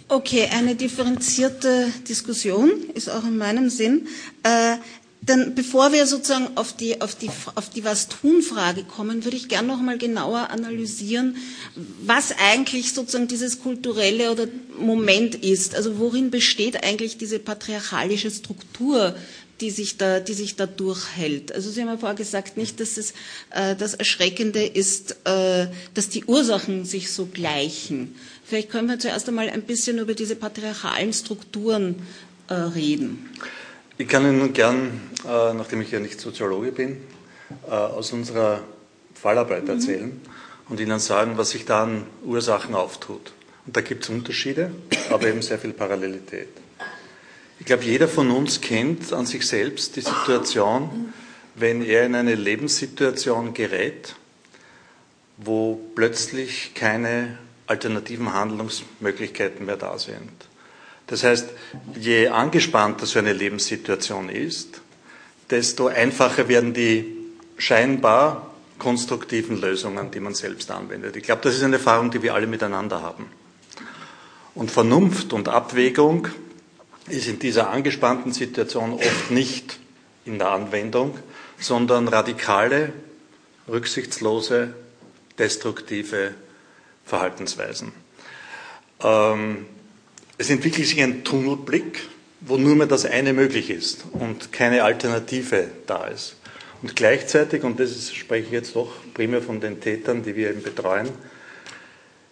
Okay, 0.09 0.47
eine 0.51 0.75
differenzierte 0.75 1.91
Diskussion 2.07 2.71
ist 2.93 3.09
auch 3.09 3.23
in 3.23 3.37
meinem 3.37 3.69
Sinn. 3.69 4.07
Äh, 4.43 4.77
dann, 5.21 5.55
bevor 5.55 5.91
wir 5.91 6.07
sozusagen 6.07 6.55
auf 6.55 6.73
die, 6.75 7.01
auf 7.01 7.15
die, 7.15 7.29
auf 7.55 7.69
die 7.69 7.83
Was-tun-Frage 7.83 8.83
kommen, 8.85 9.25
würde 9.25 9.35
ich 9.35 9.49
gerne 9.49 9.67
noch 9.67 9.81
mal 9.81 9.97
genauer 9.97 10.49
analysieren, 10.51 11.35
was 12.05 12.33
eigentlich 12.39 12.93
sozusagen 12.93 13.27
dieses 13.27 13.59
kulturelle 13.61 14.31
oder 14.31 14.47
Moment 14.79 15.35
ist. 15.35 15.75
Also 15.75 15.99
worin 15.99 16.31
besteht 16.31 16.83
eigentlich 16.83 17.17
diese 17.17 17.39
patriarchalische 17.39 18.31
Struktur, 18.31 19.15
die 19.59 19.71
sich 19.71 19.97
da, 19.97 20.19
die 20.19 20.33
sich 20.33 20.55
da 20.55 20.65
durchhält. 20.67 21.51
Also 21.51 21.71
Sie 21.71 21.81
haben 21.81 21.87
ja 21.89 21.97
vorher 21.97 22.15
gesagt, 22.15 22.57
nicht, 22.57 22.79
dass 22.79 22.97
es 22.97 23.13
äh, 23.51 23.75
das 23.75 23.95
Erschreckende 23.95 24.63
ist, 24.63 25.17
äh, 25.25 25.67
dass 25.93 26.09
die 26.09 26.25
Ursachen 26.25 26.85
sich 26.85 27.11
so 27.11 27.25
gleichen. 27.25 28.15
Vielleicht 28.47 28.69
können 28.69 28.87
wir 28.87 28.97
zuerst 28.97 29.27
einmal 29.27 29.49
ein 29.49 29.63
bisschen 29.63 29.97
über 29.97 30.13
diese 30.13 30.37
patriarchalen 30.37 31.11
Strukturen 31.11 32.07
äh, 32.47 32.53
reden. 32.53 33.29
Ich 33.97 34.07
kann 34.07 34.23
Ihnen 34.23 34.53
gern, 34.53 35.01
äh, 35.25 35.53
nachdem 35.53 35.81
ich 35.81 35.91
ja 35.91 35.99
nicht 35.99 36.21
Soziologe 36.21 36.71
bin, 36.71 36.97
äh, 37.67 37.71
aus 37.71 38.13
unserer 38.13 38.61
Fallarbeit 39.15 39.65
mhm. 39.65 39.69
erzählen 39.69 40.21
und 40.69 40.79
Ihnen 40.79 40.99
sagen, 40.99 41.33
was 41.37 41.49
sich 41.49 41.65
da 41.65 41.83
an 41.83 42.03
Ursachen 42.23 42.73
auftut. 42.73 43.33
Und 43.65 43.75
da 43.75 43.81
gibt 43.81 44.05
es 44.05 44.09
Unterschiede, 44.09 44.71
aber 45.09 45.27
eben 45.27 45.41
sehr 45.41 45.59
viel 45.59 45.73
Parallelität. 45.73 46.47
Ich 47.59 47.65
glaube, 47.65 47.83
jeder 47.83 48.07
von 48.07 48.31
uns 48.31 48.61
kennt 48.61 49.11
an 49.11 49.25
sich 49.25 49.45
selbst 49.45 49.97
die 49.97 50.01
Situation, 50.01 51.13
wenn 51.55 51.83
er 51.83 52.05
in 52.05 52.15
eine 52.15 52.35
Lebenssituation 52.35 53.53
gerät, 53.53 54.15
wo 55.35 55.81
plötzlich 55.95 56.73
keine 56.75 57.39
alternativen 57.67 58.33
Handlungsmöglichkeiten 58.33 59.65
mehr 59.65 59.77
da 59.77 59.99
sind. 59.99 60.31
Das 61.07 61.23
heißt, 61.23 61.49
je 61.95 62.27
angespannter 62.27 63.05
so 63.05 63.19
eine 63.19 63.33
Lebenssituation 63.33 64.29
ist, 64.29 64.81
desto 65.49 65.87
einfacher 65.87 66.47
werden 66.47 66.73
die 66.73 67.15
scheinbar 67.57 68.53
konstruktiven 68.77 69.59
Lösungen, 69.59 70.11
die 70.11 70.19
man 70.19 70.33
selbst 70.33 70.69
anwendet. 70.71 71.15
Ich 71.15 71.23
glaube, 71.23 71.41
das 71.43 71.55
ist 71.55 71.63
eine 71.63 71.77
Erfahrung, 71.77 72.11
die 72.11 72.21
wir 72.21 72.33
alle 72.33 72.47
miteinander 72.47 73.01
haben. 73.01 73.27
Und 74.53 74.71
Vernunft 74.71 75.33
und 75.33 75.47
Abwägung 75.47 76.27
ist 77.07 77.27
in 77.27 77.39
dieser 77.39 77.69
angespannten 77.69 78.33
Situation 78.33 78.93
oft 78.93 79.31
nicht 79.31 79.79
in 80.25 80.39
der 80.39 80.49
Anwendung, 80.49 81.17
sondern 81.57 82.07
radikale, 82.07 82.91
rücksichtslose, 83.67 84.73
destruktive 85.39 86.33
Verhaltensweisen. 87.07 87.93
Ähm, 89.01 89.65
es 90.37 90.49
entwickelt 90.49 90.87
sich 90.87 91.01
ein 91.01 91.23
Tunnelblick, 91.23 92.01
wo 92.41 92.57
nur 92.57 92.75
mehr 92.75 92.87
das 92.87 93.05
eine 93.05 93.33
möglich 93.33 93.71
ist 93.71 94.05
und 94.11 94.51
keine 94.51 94.83
Alternative 94.83 95.69
da 95.87 96.05
ist. 96.05 96.35
Und 96.83 96.95
gleichzeitig, 96.95 97.63
und 97.63 97.79
das 97.79 98.13
spreche 98.13 98.45
ich 98.45 98.51
jetzt 98.51 98.75
doch 98.75 98.91
primär 99.15 99.41
von 99.41 99.59
den 99.59 99.81
Tätern, 99.81 100.21
die 100.21 100.35
wir 100.35 100.51
eben 100.51 100.61
betreuen, 100.61 101.09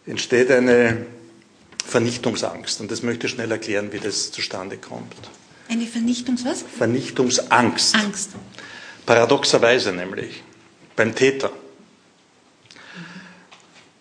entsteht 0.05 0.51
eine 0.51 1.07
Vernichtungsangst. 1.83 2.79
Und 2.81 2.91
das 2.91 3.01
möchte 3.01 3.25
ich 3.25 3.33
schnell 3.33 3.51
erklären, 3.51 3.91
wie 3.91 3.99
das 3.99 4.31
zustande 4.31 4.77
kommt. 4.77 5.15
Eine 5.67 5.87
Vernichtungs 5.87 6.45
was? 6.45 6.63
Vernichtungsangst. 6.77 7.95
Angst. 7.95 8.31
Paradoxerweise 9.05 9.93
nämlich 9.93 10.43
beim 10.95 11.15
Täter. 11.15 11.51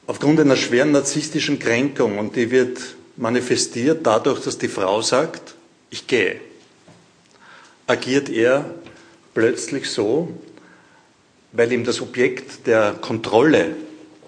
Aufgrund 0.06 0.38
einer 0.38 0.56
schweren 0.56 0.92
narzisstischen 0.92 1.58
Kränkung, 1.58 2.18
und 2.18 2.36
die 2.36 2.50
wird 2.50 2.78
manifestiert 3.16 4.06
dadurch, 4.06 4.40
dass 4.40 4.58
die 4.58 4.68
Frau 4.68 5.00
sagt, 5.00 5.54
ich 5.88 6.06
gehe, 6.06 6.40
agiert 7.86 8.28
er 8.28 8.74
plötzlich 9.32 9.90
so, 9.90 10.28
weil 11.52 11.72
ihm 11.72 11.84
das 11.84 12.02
Objekt 12.02 12.66
der 12.66 12.92
Kontrolle, 13.00 13.76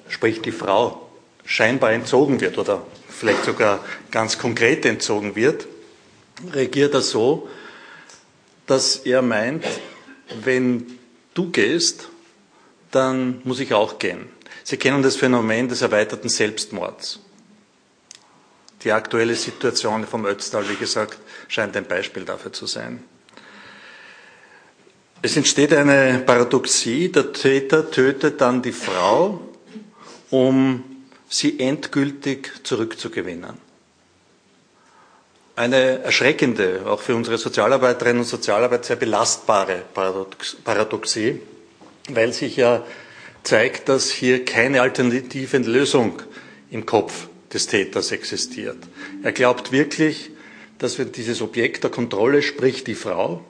sprich 0.08 0.40
die 0.40 0.52
Frau, 0.52 1.10
scheinbar 1.44 1.92
entzogen 1.92 2.40
wird 2.40 2.56
oder 2.56 2.86
vielleicht 3.08 3.44
sogar 3.44 3.84
ganz 4.10 4.38
konkret 4.38 4.84
entzogen 4.86 5.36
wird, 5.36 5.66
reagiert 6.52 6.94
er 6.94 7.02
so, 7.02 7.48
dass 8.66 8.96
er 8.96 9.22
meint, 9.22 9.64
wenn 10.42 10.98
du 11.34 11.50
gehst, 11.50 12.08
dann 12.90 13.40
muss 13.44 13.60
ich 13.60 13.74
auch 13.74 13.98
gehen. 13.98 14.35
Sie 14.68 14.78
kennen 14.78 15.00
das 15.00 15.14
Phänomen 15.14 15.68
des 15.68 15.80
erweiterten 15.82 16.28
Selbstmords. 16.28 17.20
Die 18.82 18.90
aktuelle 18.90 19.36
Situation 19.36 20.04
vom 20.04 20.26
Ötztal, 20.26 20.68
wie 20.68 20.74
gesagt, 20.74 21.18
scheint 21.46 21.76
ein 21.76 21.84
Beispiel 21.84 22.24
dafür 22.24 22.52
zu 22.52 22.66
sein. 22.66 23.04
Es 25.22 25.36
entsteht 25.36 25.72
eine 25.72 26.18
Paradoxie, 26.26 27.12
der 27.12 27.32
Täter 27.32 27.88
tötet 27.92 28.40
dann 28.40 28.60
die 28.60 28.72
Frau, 28.72 29.40
um 30.30 30.82
sie 31.28 31.60
endgültig 31.60 32.50
zurückzugewinnen. 32.64 33.54
Eine 35.54 36.00
erschreckende, 36.02 36.82
auch 36.86 37.02
für 37.02 37.14
unsere 37.14 37.38
Sozialarbeiterinnen 37.38 38.22
und 38.22 38.28
Sozialarbeit 38.28 38.84
sehr 38.84 38.96
belastbare 38.96 39.84
Paradoxie, 39.94 41.40
weil 42.08 42.32
sich 42.32 42.56
ja 42.56 42.84
zeigt, 43.46 43.88
dass 43.88 44.10
hier 44.10 44.44
keine 44.44 44.82
alternative 44.82 45.58
Lösung 45.58 46.20
im 46.70 46.84
Kopf 46.84 47.28
des 47.52 47.68
Täters 47.68 48.10
existiert. 48.10 48.78
Er 49.22 49.32
glaubt 49.32 49.72
wirklich, 49.72 50.30
dass 50.78 50.98
wenn 50.98 51.12
dieses 51.12 51.40
Objekt 51.40 51.84
der 51.84 51.90
Kontrolle, 51.90 52.42
sprich 52.42 52.84
die 52.84 52.94
Frau, 52.94 53.44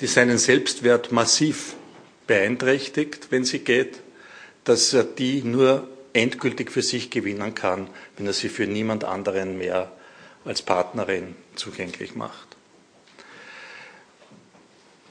die 0.00 0.06
seinen 0.06 0.38
Selbstwert 0.38 1.12
massiv 1.12 1.74
beeinträchtigt, 2.26 3.28
wenn 3.30 3.44
sie 3.44 3.58
geht, 3.58 4.00
dass 4.64 4.92
er 4.94 5.04
die 5.04 5.42
nur 5.42 5.88
endgültig 6.12 6.70
für 6.70 6.82
sich 6.82 7.10
gewinnen 7.10 7.54
kann, 7.54 7.88
wenn 8.16 8.26
er 8.26 8.32
sie 8.32 8.48
für 8.48 8.66
niemand 8.66 9.04
anderen 9.04 9.58
mehr 9.58 9.92
als 10.44 10.62
Partnerin 10.62 11.34
zugänglich 11.56 12.14
macht. 12.14 12.49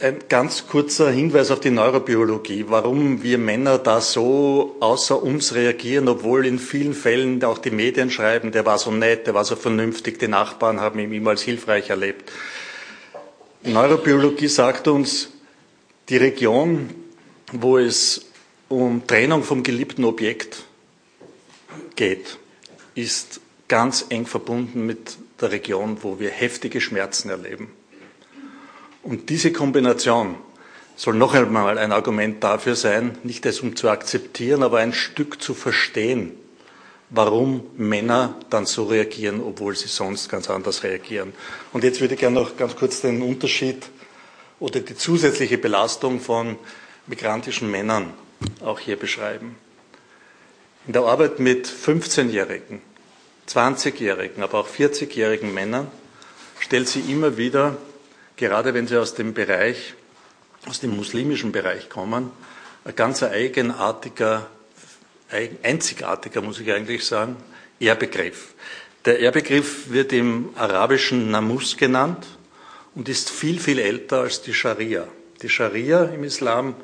Ein 0.02 0.20
ganz 0.30 0.66
kurzer 0.66 1.12
Hinweis 1.12 1.52
auf 1.52 1.60
die 1.60 1.72
Neurobiologie, 1.72 2.68
warum 2.70 3.22
wir 3.22 3.38
Männer 3.38 3.78
da 3.80 4.00
so 4.00 4.78
außer 4.80 5.22
uns 5.22 5.54
reagieren, 5.54 6.08
obwohl 6.08 6.46
in 6.46 6.58
vielen 6.58 6.94
Fällen 6.94 7.44
auch 7.44 7.58
die 7.58 7.72
Medien 7.72 8.10
schreiben, 8.10 8.54
der 8.54 8.66
war 8.66 8.78
so 8.78 8.92
nett, 8.92 9.28
der 9.28 9.34
war 9.34 9.44
so 9.44 9.58
vernünftig, 9.58 10.18
die 10.18 10.30
Nachbarn 10.30 10.80
haben 10.80 11.00
ihn 11.00 11.12
immer 11.12 11.32
als 11.32 11.42
hilfreich 11.42 11.90
erlebt. 11.90 12.32
Neurobiologie 13.64 14.48
sagt 14.48 14.88
uns, 14.88 15.32
die 16.08 16.16
Region, 16.16 16.90
wo 17.52 17.78
es 17.78 18.26
um 18.70 19.06
Trennung 19.06 19.44
vom 19.44 19.64
geliebten 19.64 20.06
Objekt 20.06 20.64
geht, 21.98 22.38
ist 22.96 23.42
ganz 23.68 24.06
eng 24.08 24.26
verbunden 24.26 24.86
mit 24.86 25.18
der 25.42 25.52
Region, 25.52 25.98
wo 26.04 26.22
wir 26.22 26.30
heftige 26.30 26.80
Schmerzen 26.80 27.30
erleben. 27.30 27.74
Und 29.04 29.30
diese 29.30 29.52
Kombination 29.52 30.36
soll 30.96 31.16
noch 31.16 31.34
einmal 31.34 31.78
ein 31.78 31.92
Argument 31.92 32.44
dafür 32.44 32.76
sein, 32.76 33.18
nicht 33.24 33.46
es 33.46 33.62
um 33.62 33.76
zu 33.76 33.90
akzeptieren, 33.90 34.64
aber 34.64 34.80
ein 34.80 34.92
Stück 34.92 35.42
zu 35.42 35.54
verstehen, 35.54 36.34
warum 37.10 37.64
Männer 37.78 38.36
dann 38.50 38.66
so 38.66 38.84
reagieren, 38.84 39.42
obwohl 39.42 39.76
sie 39.76 39.88
sonst 39.88 40.30
ganz 40.30 40.50
anders 40.50 40.84
reagieren. 40.84 41.34
Und 41.72 41.84
jetzt 41.84 42.02
würde 42.02 42.16
ich 42.16 42.20
gerne 42.20 42.40
noch 42.40 42.58
ganz 42.58 42.76
kurz 42.76 43.02
den 43.02 43.22
Unterschied 43.22 43.88
oder 44.60 44.82
die 44.82 44.96
zusätzliche 44.96 45.58
Belastung 45.58 46.20
von 46.20 46.58
migrantischen 47.08 47.72
Männern 47.72 48.14
auch 48.60 48.80
hier 48.80 48.98
beschreiben. 48.98 49.56
In 50.86 50.94
der 50.94 51.04
Arbeit 51.04 51.40
mit 51.40 51.68
15-Jährigen, 51.68 52.82
20-Jährigen, 53.48 54.44
aber 54.44 54.60
auch 54.60 54.68
40-jährigen 54.68 55.54
Männern 55.54 55.88
stellt 56.60 56.90
sie 56.90 57.02
immer 57.02 57.38
wieder, 57.38 57.78
gerade 58.40 58.74
wenn 58.74 58.88
sie 58.88 58.98
aus 58.98 59.14
dem 59.14 59.34
Bereich, 59.34 59.94
aus 60.66 60.80
dem 60.80 60.96
muslimischen 60.96 61.52
Bereich 61.52 61.90
kommen, 61.90 62.32
ein 62.86 62.96
ganz 62.96 63.22
eigenartiger 63.22 64.48
einzigartiger, 65.64 66.42
muss 66.42 66.60
ich 66.60 66.72
eigentlich 66.72 67.06
sagen, 67.06 67.36
Ehrbegriff. 67.80 68.54
Der 69.06 69.20
Ehrbegriff 69.20 69.90
wird 69.90 70.12
im 70.12 70.50
arabischen 70.56 71.32
Namus 71.32 71.78
genannt 71.78 72.26
und 72.96 73.08
ist 73.08 73.30
viel, 73.30 73.60
viel 73.60 73.80
älter 73.80 74.22
als 74.22 74.42
die 74.42 74.54
Scharia. 74.54 75.08
Die 75.42 75.50
Scharia 75.50 76.06
im 76.06 76.24
Islam 76.24 76.76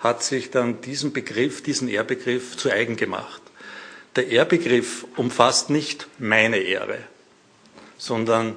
hat 0.00 0.22
sich 0.22 0.50
dann 0.50 0.80
diesen 0.80 1.12
Begriff, 1.12 1.62
diesen 1.62 1.88
Ehrbegriff 1.88 2.56
zu 2.56 2.70
eigen 2.70 2.96
gemacht. 2.96 3.40
Der 4.16 4.28
Ehrbegriff 4.28 5.06
umfasst 5.16 5.70
nicht 5.70 6.08
meine 6.18 6.58
Ehre, 6.58 6.98
sondern 7.96 8.56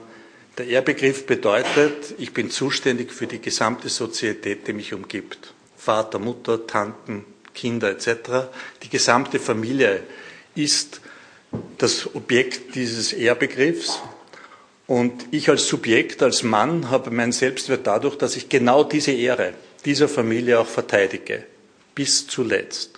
der 0.57 0.67
Ehrbegriff 0.67 1.25
bedeutet, 1.25 2.15
ich 2.17 2.33
bin 2.33 2.49
zuständig 2.49 3.11
für 3.11 3.27
die 3.27 3.41
gesamte 3.41 3.89
Sozietät, 3.89 4.67
die 4.67 4.73
mich 4.73 4.93
umgibt. 4.93 5.53
Vater, 5.77 6.19
Mutter, 6.19 6.65
Tanten, 6.65 7.25
Kinder 7.53 7.89
etc. 7.89 8.49
Die 8.83 8.89
gesamte 8.89 9.39
Familie 9.39 10.03
ist 10.55 11.01
das 11.77 12.15
Objekt 12.15 12.75
dieses 12.75 13.13
Ehrbegriffs. 13.13 13.99
Und 14.87 15.25
ich 15.31 15.49
als 15.49 15.67
Subjekt, 15.67 16.21
als 16.21 16.43
Mann 16.43 16.89
habe 16.89 17.11
meinen 17.11 17.31
Selbstwert 17.31 17.87
dadurch, 17.87 18.17
dass 18.17 18.35
ich 18.35 18.49
genau 18.49 18.83
diese 18.83 19.11
Ehre 19.11 19.53
dieser 19.83 20.07
Familie 20.07 20.59
auch 20.59 20.67
verteidige. 20.67 21.43
Bis 21.95 22.27
zuletzt. 22.27 22.94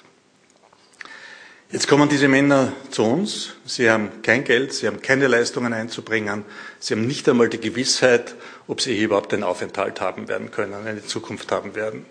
Jetzt 1.70 1.90
kommen 1.90 2.08
diese 2.08 2.30
Männer 2.30 2.72
zu 2.92 3.04
uns. 3.04 3.56
Sie 3.66 3.90
haben 3.90 4.22
kein 4.22 4.46
Geld, 4.46 4.72
sie 4.72 4.88
haben 4.88 5.02
keine 5.02 5.28
Leistungen 5.28 5.74
einzubringen. 5.74 6.46
Sie 6.80 6.94
haben 6.94 7.06
nicht 7.06 7.28
einmal 7.28 7.50
die 7.50 7.60
Gewissheit, 7.60 8.36
ob 8.70 8.80
sie 8.80 8.96
hier 8.96 9.06
überhaupt 9.06 9.34
einen 9.34 9.44
Aufenthalt 9.44 10.00
haben 10.00 10.30
werden 10.30 10.50
können, 10.50 10.88
eine 10.88 11.06
Zukunft 11.06 11.52
haben 11.52 11.76
werden. 11.76 12.06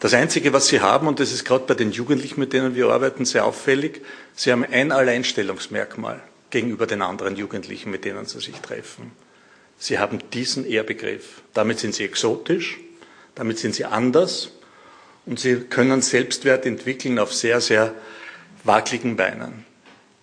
Das 0.00 0.14
Einzige, 0.14 0.52
was 0.52 0.66
Sie 0.66 0.80
haben, 0.80 1.06
und 1.06 1.20
das 1.20 1.30
ist 1.30 1.44
gerade 1.44 1.64
bei 1.64 1.74
den 1.74 1.92
Jugendlichen, 1.92 2.40
mit 2.40 2.52
denen 2.52 2.74
wir 2.74 2.88
arbeiten, 2.88 3.24
sehr 3.24 3.46
auffällig, 3.46 4.02
Sie 4.34 4.50
haben 4.50 4.64
ein 4.64 4.90
Alleinstellungsmerkmal 4.90 6.20
gegenüber 6.50 6.88
den 6.88 7.02
anderen 7.02 7.36
Jugendlichen, 7.36 7.92
mit 7.92 8.04
denen 8.04 8.26
Sie 8.26 8.40
sich 8.40 8.56
treffen. 8.56 9.12
Sie 9.78 10.00
haben 10.00 10.18
diesen 10.32 10.66
Ehrbegriff. 10.66 11.40
Damit 11.54 11.78
sind 11.78 11.94
Sie 11.94 12.04
exotisch, 12.04 12.80
damit 13.36 13.60
sind 13.60 13.76
Sie 13.76 13.84
anders 13.84 14.50
und 15.24 15.38
Sie 15.38 15.54
können 15.60 16.02
Selbstwert 16.02 16.66
entwickeln 16.66 17.20
auf 17.20 17.32
sehr, 17.32 17.60
sehr 17.60 17.94
wackeligen 18.66 19.16
Beinen. 19.16 19.64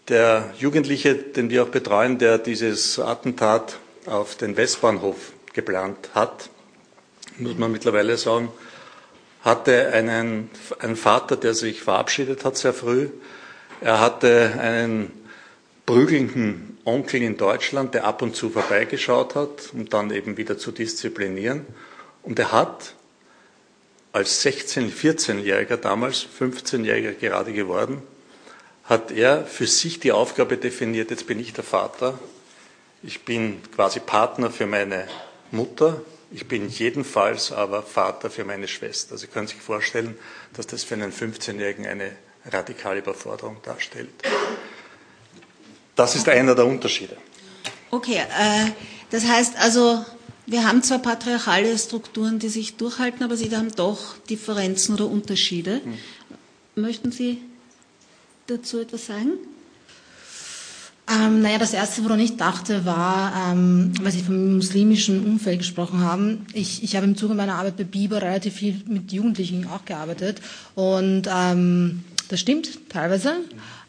Der 0.09 0.53
Jugendliche, 0.57 1.15
den 1.15 1.49
wir 1.49 1.63
auch 1.63 1.69
betreuen, 1.69 2.17
der 2.17 2.37
dieses 2.37 2.99
Attentat 2.99 3.77
auf 4.05 4.35
den 4.35 4.57
Westbahnhof 4.57 5.31
geplant 5.53 6.09
hat, 6.13 6.49
muss 7.37 7.57
man 7.57 7.71
mittlerweile 7.71 8.17
sagen, 8.17 8.49
hatte 9.41 9.91
einen, 9.93 10.49
einen 10.79 10.95
Vater, 10.95 11.37
der 11.37 11.53
sich 11.53 11.81
verabschiedet 11.81 12.45
hat 12.45 12.57
sehr 12.57 12.73
früh. 12.73 13.09
Er 13.81 13.99
hatte 13.99 14.57
einen 14.59 15.11
prügelnden 15.85 16.77
Onkel 16.85 17.21
in 17.21 17.37
Deutschland, 17.37 17.93
der 17.93 18.05
ab 18.05 18.21
und 18.21 18.35
zu 18.35 18.49
vorbeigeschaut 18.49 19.35
hat, 19.35 19.69
um 19.73 19.89
dann 19.89 20.11
eben 20.11 20.37
wieder 20.37 20.57
zu 20.57 20.71
disziplinieren. 20.71 21.65
Und 22.23 22.39
er 22.39 22.51
hat 22.51 22.93
als 24.11 24.45
16-, 24.45 24.91
14-Jähriger, 24.91 25.77
damals 25.77 26.25
15-Jähriger 26.39 27.13
gerade 27.13 27.51
geworden, 27.51 28.01
hat 28.83 29.11
er 29.11 29.45
für 29.45 29.67
sich 29.67 29.99
die 29.99 30.11
Aufgabe 30.11 30.57
definiert, 30.57 31.09
jetzt 31.11 31.27
bin 31.27 31.39
ich 31.39 31.53
der 31.53 31.63
Vater, 31.63 32.19
ich 33.01 33.25
bin 33.25 33.61
quasi 33.75 33.99
Partner 33.99 34.49
für 34.49 34.65
meine 34.65 35.07
Mutter, 35.51 36.01
ich 36.31 36.47
bin 36.47 36.67
jedenfalls 36.69 37.51
aber 37.51 37.83
Vater 37.83 38.29
für 38.29 38.43
meine 38.43 38.67
Schwester. 38.67 39.17
Sie 39.17 39.27
können 39.27 39.47
sich 39.47 39.61
vorstellen, 39.61 40.17
dass 40.53 40.65
das 40.65 40.83
für 40.83 40.95
einen 40.95 41.11
15-Jährigen 41.11 41.85
eine 41.85 42.11
radikale 42.45 42.99
Überforderung 42.99 43.57
darstellt. 43.63 44.09
Das 45.95 46.15
ist 46.15 46.27
einer 46.27 46.55
der 46.55 46.65
Unterschiede. 46.65 47.15
Okay, 47.91 48.15
äh, 48.17 48.71
das 49.11 49.25
heißt 49.25 49.57
also, 49.57 50.03
wir 50.47 50.67
haben 50.67 50.81
zwar 50.81 50.99
patriarchale 50.99 51.77
Strukturen, 51.77 52.39
die 52.39 52.49
sich 52.49 52.77
durchhalten, 52.77 53.23
aber 53.23 53.37
sie 53.37 53.55
haben 53.55 53.73
doch 53.75 54.17
Differenzen 54.29 54.95
oder 54.95 55.05
Unterschiede. 55.05 55.81
Hm. 55.83 55.97
Möchten 56.75 57.11
Sie 57.11 57.43
dazu 58.47 58.79
etwas 58.79 59.05
sagen? 59.05 59.31
Ähm, 61.09 61.41
naja, 61.41 61.57
das 61.57 61.73
Erste, 61.73 62.03
woran 62.05 62.19
ich 62.19 62.37
dachte, 62.37 62.85
war, 62.85 63.51
ähm, 63.51 63.93
weil 64.01 64.11
Sie 64.13 64.21
vom 64.21 64.55
muslimischen 64.55 65.25
Umfeld 65.25 65.59
gesprochen 65.59 65.99
haben. 65.99 66.45
Ich, 66.53 66.81
ich 66.81 66.95
habe 66.95 67.05
im 67.05 67.17
Zuge 67.17 67.33
meiner 67.33 67.55
Arbeit 67.55 67.75
bei 67.75 67.83
Biber 67.83 68.21
relativ 68.21 68.53
viel 68.53 68.81
mit 68.87 69.11
Jugendlichen 69.11 69.67
auch 69.67 69.83
gearbeitet. 69.83 70.41
Und 70.75 71.23
ähm, 71.29 72.05
das 72.29 72.39
stimmt 72.39 72.89
teilweise. 72.89 73.35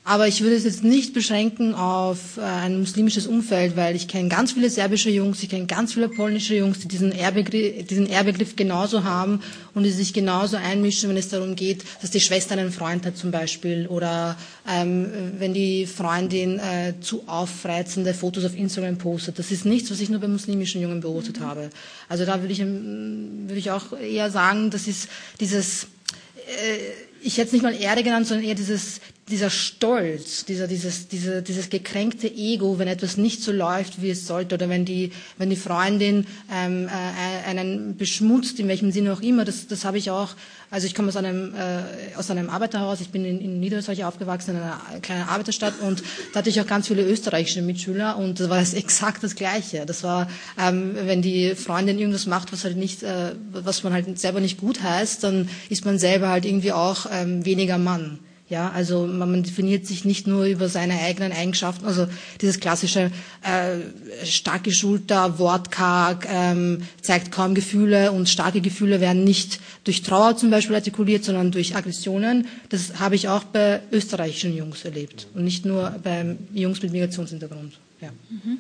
Aber 0.07 0.29
ich 0.29 0.43
würde 0.43 0.55
es 0.55 0.65
jetzt 0.65 0.85
nicht 0.85 1.15
beschränken 1.15 1.75
auf 1.75 2.37
äh, 2.37 2.43
ein 2.43 2.79
muslimisches 2.79 3.27
Umfeld, 3.27 3.75
weil 3.75 3.97
ich 3.97 4.07
kenne 4.07 4.29
ganz 4.29 4.53
viele 4.53 4.69
serbische 4.69 5.09
Jungs, 5.09 5.43
ich 5.43 5.49
kenne 5.49 5.65
ganz 5.65 5.95
viele 5.95 6.11
polnische 6.11 6.55
Jungs, 6.55 6.79
die 6.81 6.89
diesen 6.89 7.11
Ehrbegriff, 7.11 7.87
diesen 7.87 8.07
Ehrbegriff 8.07 8.55
genauso 8.55 9.05
haben 9.05 9.41
und 9.73 9.85
die 9.85 9.91
sich 9.91 10.13
genauso 10.13 10.59
einmischen, 10.59 11.09
wenn 11.09 11.17
es 11.17 11.31
darum 11.31 11.57
geht, 11.57 11.85
dass 12.03 12.11
die 12.11 12.21
Schwester 12.21 12.53
einen 12.53 12.71
Freund 12.71 13.07
hat 13.07 13.17
zum 13.17 13.31
Beispiel 13.31 13.87
oder 13.87 14.37
ähm, 14.71 15.07
wenn 15.39 15.55
die 15.55 15.87
Freundin 15.87 16.59
äh, 16.59 16.93
zu 17.01 17.27
aufreizende 17.27 18.13
Fotos 18.13 18.45
auf 18.45 18.55
Instagram 18.55 18.99
postet. 18.99 19.39
Das 19.39 19.51
ist 19.51 19.65
nichts, 19.65 19.91
was 19.91 20.01
ich 20.01 20.11
nur 20.11 20.21
bei 20.21 20.29
muslimischen 20.29 20.83
Jungen 20.83 21.01
beobachtet 21.01 21.41
habe. 21.41 21.71
Also 22.11 22.27
da 22.27 22.43
würde 22.43 22.53
ich, 22.53 22.61
ähm, 22.61 23.45
würde 23.47 23.59
ich 23.59 23.71
auch 23.71 23.99
eher 23.99 24.31
sagen, 24.31 24.69
das 24.69 24.87
ist 24.87 25.09
dieses 25.41 25.85
äh, 25.85 26.79
ich 27.25 27.39
hätte 27.39 27.47
es 27.47 27.53
nicht 27.53 27.63
mal 27.63 27.75
Erde 27.75 28.03
genannt, 28.03 28.27
sondern 28.27 28.47
eher 28.47 28.55
dieses, 28.55 29.01
dieser 29.29 29.49
Stolz, 29.49 30.45
dieser, 30.45 30.67
dieses, 30.67 31.09
diese, 31.09 31.41
dieses 31.41 31.71
gekränkte 31.71 32.29
Ego, 32.29 32.79
wenn 32.79 32.89
etwas 32.89 33.17
nicht 33.17 33.43
so 33.43 33.53
läuft, 33.53 34.03
wie 34.03 34.11
es 34.11 34.27
sollte, 34.27 34.57
oder 34.57 34.69
wenn 34.69 34.85
die, 34.85 35.13
wenn 35.39 35.49
die 35.49 35.57
Freundin 35.57 36.27
ähm, 36.53 36.89
äh, 36.89 37.49
einen 37.49 37.97
beschmutzt, 37.97 38.61
in 38.61 38.69
welchem 38.69 38.93
Sinne 38.93 39.15
auch 39.15 39.23
immer, 39.23 39.47
das, 39.47 39.67
das 39.67 39.87
habe 39.87 39.97
ich 39.97 40.11
auch, 40.11 40.35
also 40.71 40.87
ich 40.87 40.95
komme 40.95 41.09
aus 41.09 41.17
einem, 41.17 41.55
äh, 41.55 42.17
aus 42.17 42.31
einem 42.31 42.51
Arbeiterhaus, 42.51 43.01
ich 43.01 43.09
bin 43.11 43.25
in, 43.25 43.41
in 43.41 43.61
Niederösterreich 43.61 44.05
aufgewachsen, 44.05 44.51
in 44.51 44.57
einer 44.59 44.81
kleinen 45.01 45.27
Arbeiterstadt, 45.27 45.81
und 45.81 46.03
da 46.35 46.41
hatte 46.41 46.51
ich 46.51 46.61
auch 46.61 46.67
ganz 46.67 46.89
viele 46.89 47.03
österreichische 47.03 47.63
Mitschüler, 47.63 48.19
und 48.19 48.41
da 48.41 48.51
war 48.51 48.61
es 48.61 48.75
exakt 48.75 49.25
das 49.25 49.37
Gleiche. 49.37 49.87
Das 49.87 50.03
war, 50.03 50.29
ähm, 50.61 50.97
wenn 50.97 51.23
die 51.23 51.55
Freundin 51.55 51.99
irgendwas 51.99 52.27
macht, 52.27 52.53
was 52.53 52.65
halt 52.65 52.77
nicht, 52.77 53.03
äh, 53.03 53.33
was 53.53 53.85
man 53.85 53.95
halt 53.95 54.19
selber 54.19 54.41
nicht 54.41 54.59
gut 54.59 54.83
heißt, 54.83 55.25
dann 55.25 55.49
ist 55.71 55.87
man 55.87 55.99
selber 55.99 56.29
halt 56.29 56.45
irgendwie 56.45 56.73
auch 56.73 57.07
ähm, 57.11 57.47
weniger 57.47 57.79
Mann. 57.79 58.19
Ja, 58.51 58.71
also 58.71 59.07
man 59.07 59.43
definiert 59.43 59.87
sich 59.87 60.05
nicht 60.05 60.27
nur 60.27 60.45
über 60.45 60.69
seine 60.69 61.01
eigenen 61.01 61.33
Eigenschaften, 61.33 61.87
also 61.87 62.07
dieses 62.43 62.61
klassische 62.61 63.11
äh, 63.43 64.27
stark 64.27 64.65
geschulter, 64.65 65.39
wortkarg, 65.39 66.27
ähm, 66.31 66.83
zeigt 67.01 67.33
kaum 67.33 67.55
Gefühle 67.55 68.13
und 68.13 68.29
starke 68.29 68.61
Gefühle 68.61 69.01
werden 69.01 69.25
nicht 69.25 69.61
durch 69.85 70.03
Trauer 70.03 70.37
zum 70.37 70.51
Beispiel 70.51 70.77
artikuliert, 70.77 71.25
sondern 71.25 71.53
durch 71.53 71.75
Aggressionen. 71.75 72.47
Das 72.69 73.01
habe 73.01 73.15
ich 73.15 73.29
auch 73.29 73.45
bei 73.45 73.81
österreichischen 73.91 74.55
Jungs 74.55 74.85
erlebt 74.85 75.27
und 75.33 75.45
nicht 75.45 75.65
nur 75.65 75.99
bei 76.05 76.37
Jungs 76.53 76.83
mit 76.83 76.93
Migrationshintergrund. 76.93 77.73
Ja. 78.03 78.11
Mhm. 78.29 78.59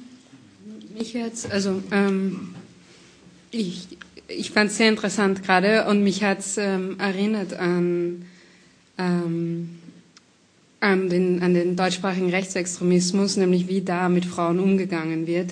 Mich 0.96 1.12
jetzt, 1.12 1.50
also 1.50 1.82
ähm, 1.90 2.54
ich, 3.50 3.86
ich 4.28 4.50
fand 4.50 4.70
es 4.70 4.78
sehr 4.78 4.88
interessant 4.88 5.42
gerade 5.42 5.84
und 5.88 6.02
mich 6.02 6.24
hat 6.24 6.38
es 6.38 6.56
ähm, 6.56 6.98
erinnert 6.98 7.52
an 7.52 8.24
ähm, 8.98 9.70
an, 10.80 11.08
den, 11.08 11.42
an 11.42 11.54
den 11.54 11.76
deutschsprachigen 11.76 12.30
Rechtsextremismus, 12.30 13.36
nämlich 13.36 13.68
wie 13.68 13.80
da 13.80 14.08
mit 14.08 14.26
Frauen 14.26 14.58
umgegangen 14.60 15.26
wird. 15.26 15.50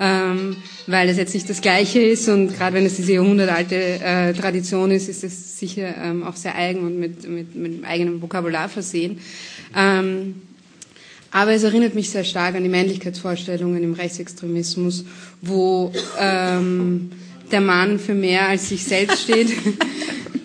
Ähm, 0.00 0.56
weil 0.88 1.08
es 1.08 1.16
jetzt 1.16 1.32
nicht 1.34 1.48
das 1.48 1.60
Gleiche 1.60 2.00
ist 2.00 2.28
und 2.28 2.56
gerade 2.56 2.74
wenn 2.74 2.86
es 2.86 2.96
diese 2.96 3.12
jahrhundertalte 3.12 3.76
äh, 3.76 4.32
Tradition 4.32 4.90
ist, 4.90 5.08
ist 5.08 5.22
es 5.22 5.58
sicher 5.60 5.94
ähm, 6.02 6.24
auch 6.24 6.34
sehr 6.34 6.56
eigen 6.56 6.80
und 6.80 6.98
mit, 6.98 7.28
mit, 7.28 7.54
mit 7.54 7.84
eigenem 7.84 8.20
Vokabular 8.20 8.68
versehen. 8.68 9.18
Ähm, 9.76 10.42
aber 11.30 11.52
es 11.52 11.62
erinnert 11.62 11.94
mich 11.94 12.10
sehr 12.10 12.24
stark 12.24 12.56
an 12.56 12.62
die 12.62 12.68
Männlichkeitsvorstellungen 12.68 13.82
im 13.82 13.94
Rechtsextremismus, 13.94 15.04
wo 15.40 15.92
ähm, 16.18 17.10
der 17.52 17.60
Mann 17.60 17.98
für 17.98 18.14
mehr 18.14 18.48
als 18.48 18.68
sich 18.70 18.84
selbst 18.84 19.22
steht 19.22 19.48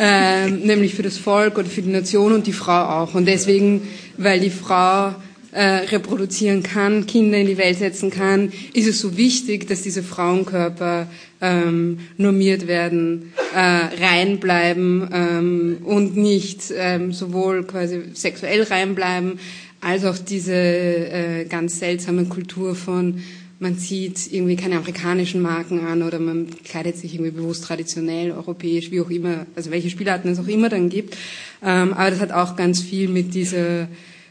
äh, 0.00 0.48
nämlich 0.50 0.94
für 0.94 1.02
das 1.02 1.18
Volk 1.18 1.58
oder 1.58 1.68
für 1.68 1.82
die 1.82 1.90
Nation 1.90 2.32
und 2.32 2.46
die 2.46 2.54
Frau 2.54 3.02
auch. 3.02 3.14
Und 3.14 3.26
deswegen, 3.26 3.82
weil 4.16 4.40
die 4.40 4.48
Frau 4.48 5.14
äh, 5.52 5.62
reproduzieren 5.62 6.62
kann, 6.62 7.06
Kinder 7.06 7.36
in 7.36 7.46
die 7.46 7.58
Welt 7.58 7.76
setzen 7.76 8.10
kann, 8.10 8.50
ist 8.72 8.88
es 8.88 8.98
so 8.98 9.18
wichtig, 9.18 9.68
dass 9.68 9.82
diese 9.82 10.02
Frauenkörper 10.02 11.06
ähm, 11.42 11.98
normiert 12.16 12.66
werden, 12.66 13.34
äh, 13.54 13.58
rein 14.02 14.40
bleiben 14.40 15.08
ähm, 15.12 15.78
und 15.84 16.16
nicht 16.16 16.72
ähm, 16.74 17.12
sowohl 17.12 17.64
quasi 17.64 18.00
sexuell 18.14 18.62
rein 18.62 18.94
bleiben, 18.94 19.38
als 19.82 20.06
auch 20.06 20.16
diese 20.16 20.54
äh, 20.54 21.44
ganz 21.44 21.78
seltsame 21.78 22.24
Kultur 22.24 22.74
von 22.74 23.22
man 23.60 23.78
zieht 23.78 24.32
irgendwie 24.32 24.56
keine 24.56 24.76
amerikanischen 24.76 25.40
Marken 25.40 25.80
an 25.80 26.02
oder 26.02 26.18
man 26.18 26.48
kleidet 26.64 26.96
sich 26.96 27.14
irgendwie 27.14 27.30
bewusst 27.30 27.64
traditionell, 27.64 28.32
europäisch, 28.32 28.90
wie 28.90 29.00
auch 29.00 29.10
immer, 29.10 29.46
also 29.54 29.70
welche 29.70 29.90
Spielarten 29.90 30.30
es 30.30 30.40
auch 30.40 30.48
immer 30.48 30.68
dann 30.68 30.88
gibt. 30.88 31.16
Ähm, 31.62 31.92
aber 31.92 32.10
das 32.10 32.20
hat 32.20 32.32
auch 32.32 32.56
ganz 32.56 32.80
viel 32.80 33.08
mit 33.08 33.34
dieser 33.34 33.86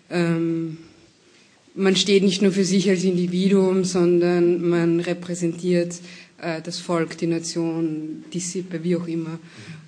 ähm, 0.09 0.77
man 1.75 1.95
steht 1.95 2.23
nicht 2.23 2.41
nur 2.41 2.51
für 2.51 2.65
sich 2.65 2.89
als 2.89 3.03
Individuum, 3.03 3.85
sondern 3.85 4.67
man 4.67 4.99
repräsentiert 4.99 5.95
äh, 6.41 6.61
das 6.61 6.79
Volk, 6.79 7.17
die 7.17 7.27
Nation, 7.27 8.25
die 8.33 8.39
Sippe, 8.39 8.83
wie 8.83 8.95
auch 8.95 9.07
immer. 9.07 9.39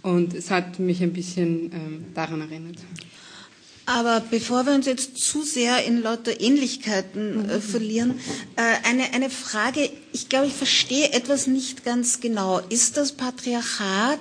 Und 0.01 0.33
es 0.33 0.51
hat 0.51 0.79
mich 0.79 1.03
ein 1.03 1.13
bisschen 1.13 1.71
ähm, 1.73 2.05
daran 2.13 2.41
erinnert. 2.41 2.77
Aber 3.93 4.21
bevor 4.21 4.65
wir 4.65 4.73
uns 4.73 4.85
jetzt 4.85 5.17
zu 5.17 5.43
sehr 5.43 5.83
in 5.83 6.01
lauter 6.01 6.39
Ähnlichkeiten 6.39 7.49
äh, 7.49 7.59
verlieren, 7.59 8.21
äh, 8.55 8.87
eine, 8.87 9.11
eine 9.13 9.29
Frage, 9.29 9.89
ich 10.13 10.29
glaube, 10.29 10.47
ich 10.47 10.53
verstehe 10.53 11.11
etwas 11.11 11.45
nicht 11.47 11.83
ganz 11.83 12.21
genau. 12.21 12.59
Ist 12.69 12.95
das 12.95 13.11
Patriarchat 13.11 14.19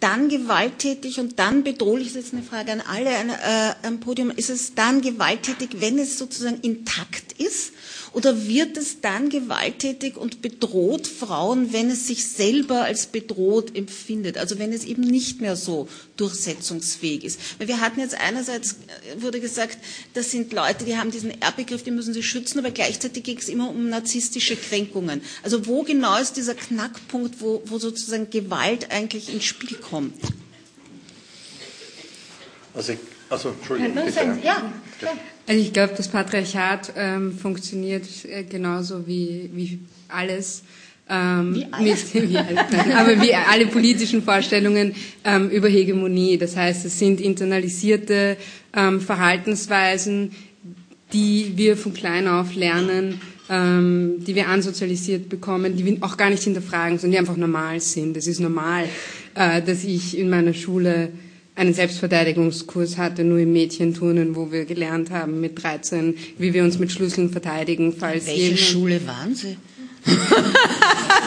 dann 0.00 0.30
gewalttätig 0.30 1.20
und 1.20 1.38
dann 1.38 1.62
bedrohlich, 1.62 2.08
das 2.08 2.16
ist 2.16 2.24
jetzt 2.24 2.32
eine 2.32 2.42
Frage 2.42 2.72
an 2.72 2.80
alle 2.80 3.10
äh, 3.10 3.86
am 3.86 4.00
Podium, 4.00 4.30
ist 4.30 4.48
es 4.48 4.74
dann 4.74 5.02
gewalttätig, 5.02 5.80
wenn 5.80 5.98
es 5.98 6.16
sozusagen 6.16 6.60
intakt 6.62 7.32
ist? 7.38 7.72
Oder 8.12 8.46
wird 8.46 8.76
es 8.76 9.00
dann 9.00 9.30
gewalttätig 9.30 10.18
und 10.18 10.42
bedroht 10.42 11.06
Frauen, 11.06 11.72
wenn 11.72 11.90
es 11.90 12.06
sich 12.06 12.26
selber 12.26 12.82
als 12.82 13.06
bedroht 13.06 13.74
empfindet? 13.74 14.36
Also 14.36 14.58
wenn 14.58 14.72
es 14.72 14.84
eben 14.84 15.02
nicht 15.02 15.40
mehr 15.40 15.56
so 15.56 15.88
durchsetzungsfähig 16.18 17.24
ist. 17.24 17.40
Weil 17.58 17.68
wir 17.68 17.80
hatten 17.80 18.00
jetzt 18.00 18.14
einerseits, 18.14 18.72
äh, 18.72 19.22
wurde 19.22 19.40
gesagt, 19.40 19.78
das 20.12 20.30
sind 20.30 20.52
Leute, 20.52 20.84
die 20.84 20.98
haben 20.98 21.10
diesen 21.10 21.40
Erbegriff, 21.40 21.84
die 21.84 21.90
müssen 21.90 22.12
sie 22.12 22.22
schützen, 22.22 22.58
aber 22.58 22.70
gleichzeitig 22.70 23.22
geht 23.22 23.40
es 23.40 23.48
immer 23.48 23.70
um 23.70 23.88
narzisstische 23.88 24.56
Kränkungen. 24.56 25.22
Also 25.42 25.66
wo 25.66 25.82
genau 25.82 26.18
ist 26.18 26.36
dieser 26.36 26.54
Knackpunkt, 26.54 27.40
wo, 27.40 27.62
wo 27.64 27.78
sozusagen 27.78 28.28
Gewalt 28.28 28.90
eigentlich 28.90 29.32
ins 29.32 29.44
Spiel 29.44 29.78
kommt? 29.78 30.20
Also, 32.74 32.94
also 33.30 33.50
Entschuldigung. 33.50 34.04
Bitte. 34.04 34.38
Ja, 34.42 34.72
klar. 34.98 35.16
Also 35.46 35.60
ich 35.60 35.72
glaube, 35.72 35.94
das 35.96 36.08
Patriarchat 36.08 36.92
ähm, 36.96 37.32
funktioniert 37.36 38.04
äh, 38.24 38.44
genauso 38.44 39.06
wie, 39.06 39.50
wie 39.52 39.80
alles. 40.08 40.62
Ähm, 41.08 41.54
wie 41.56 41.66
alles? 41.70 42.14
Mit, 42.14 42.30
wie 42.30 42.38
alles 42.38 42.60
nein, 42.70 42.92
aber 42.92 43.20
wie 43.20 43.34
alle 43.34 43.66
politischen 43.66 44.22
Vorstellungen 44.22 44.94
ähm, 45.24 45.50
über 45.50 45.68
Hegemonie. 45.68 46.38
Das 46.38 46.56
heißt, 46.56 46.84
es 46.84 46.98
sind 46.98 47.20
internalisierte 47.20 48.36
ähm, 48.74 49.00
Verhaltensweisen, 49.00 50.30
die 51.12 51.52
wir 51.56 51.76
von 51.76 51.92
klein 51.92 52.28
auf 52.28 52.54
lernen, 52.54 53.20
ähm, 53.50 54.24
die 54.24 54.34
wir 54.36 54.48
ansozialisiert 54.48 55.28
bekommen, 55.28 55.76
die 55.76 55.84
wir 55.84 55.96
auch 56.02 56.16
gar 56.16 56.30
nicht 56.30 56.44
hinterfragen, 56.44 56.98
sondern 56.98 57.12
die 57.12 57.18
einfach 57.18 57.36
normal 57.36 57.80
sind. 57.80 58.16
Es 58.16 58.28
ist 58.28 58.40
normal, 58.40 58.84
äh, 59.34 59.60
dass 59.60 59.82
ich 59.82 60.16
in 60.16 60.30
meiner 60.30 60.54
Schule 60.54 61.10
einen 61.54 61.74
Selbstverteidigungskurs 61.74 62.96
hatte, 62.96 63.24
nur 63.24 63.38
im 63.38 63.52
Mädchenturnen, 63.52 64.36
wo 64.36 64.50
wir 64.50 64.64
gelernt 64.64 65.10
haben 65.10 65.40
mit 65.40 65.62
13, 65.62 66.16
wie 66.38 66.54
wir 66.54 66.64
uns 66.64 66.78
mit 66.78 66.90
Schlüsseln 66.90 67.30
verteidigen, 67.30 67.94
falls 67.98 68.26
Welche 68.26 68.56
Schule 68.56 69.06
waren 69.06 69.34
Sie? 69.34 69.56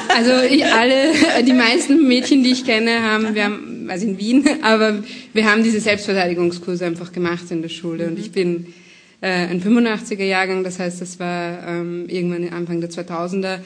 also 0.10 0.32
ich, 0.50 0.66
alle, 0.66 1.14
die 1.46 1.54
meisten 1.54 2.08
Mädchen, 2.08 2.44
die 2.44 2.52
ich 2.52 2.66
kenne, 2.66 3.02
haben, 3.02 3.36
wir 3.36 3.46
haben, 3.46 3.88
also 3.90 4.06
in 4.06 4.18
Wien, 4.18 4.46
aber 4.64 5.04
wir 5.34 5.46
haben 5.50 5.64
diese 5.64 5.80
Selbstverteidigungskurse 5.80 6.86
einfach 6.86 7.12
gemacht 7.12 7.52
in 7.52 7.62
der 7.62 7.70
Schule 7.70 8.08
und 8.08 8.20
ich 8.20 8.32
bin 8.32 8.74
äh, 9.22 9.48
ein 9.48 9.62
85er 9.62 10.24
Jahrgang, 10.24 10.64
das 10.64 10.80
heißt, 10.80 11.02
das 11.02 11.20
war 11.20 11.68
ähm, 11.68 12.06
irgendwann 12.10 12.50
Anfang 12.50 12.82
der 12.82 12.90
2000er. 12.90 13.60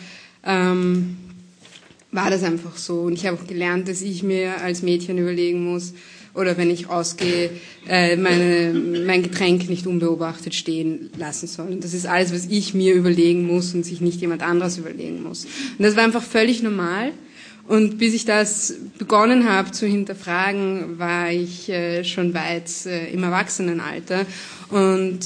Ähm, 0.45 1.17
war 2.11 2.29
das 2.29 2.43
einfach 2.43 2.75
so. 2.77 3.01
Und 3.01 3.13
ich 3.13 3.27
habe 3.27 3.37
auch 3.37 3.47
gelernt, 3.47 3.87
dass 3.87 4.01
ich 4.01 4.23
mir 4.23 4.61
als 4.61 4.81
Mädchen 4.81 5.17
überlegen 5.17 5.63
muss, 5.63 5.93
oder 6.33 6.57
wenn 6.57 6.69
ich 6.69 6.89
ausgehe, 6.89 7.49
äh, 7.87 8.15
meine, 8.15 8.73
mein 9.05 9.23
Getränk 9.23 9.69
nicht 9.69 9.87
unbeobachtet 9.87 10.55
stehen 10.55 11.09
lassen 11.17 11.47
soll. 11.47 11.67
Und 11.67 11.83
das 11.83 11.93
ist 11.93 12.05
alles, 12.05 12.33
was 12.33 12.45
ich 12.45 12.73
mir 12.73 12.93
überlegen 12.93 13.45
muss 13.45 13.73
und 13.73 13.83
sich 13.83 14.01
nicht 14.01 14.21
jemand 14.21 14.43
anderes 14.43 14.77
überlegen 14.77 15.23
muss. 15.23 15.45
Und 15.45 15.83
das 15.83 15.95
war 15.95 16.03
einfach 16.03 16.23
völlig 16.23 16.61
normal. 16.61 17.11
Und 17.67 17.99
bis 17.99 18.15
ich 18.15 18.25
das 18.25 18.73
begonnen 18.97 19.47
habe 19.47 19.71
zu 19.71 19.85
hinterfragen, 19.85 20.97
war 20.97 21.31
ich 21.31 21.69
äh, 21.69 22.03
schon 22.03 22.33
weit 22.33 22.69
äh, 22.87 23.11
im 23.11 23.23
Erwachsenenalter. 23.23 24.25
Und 24.69 25.19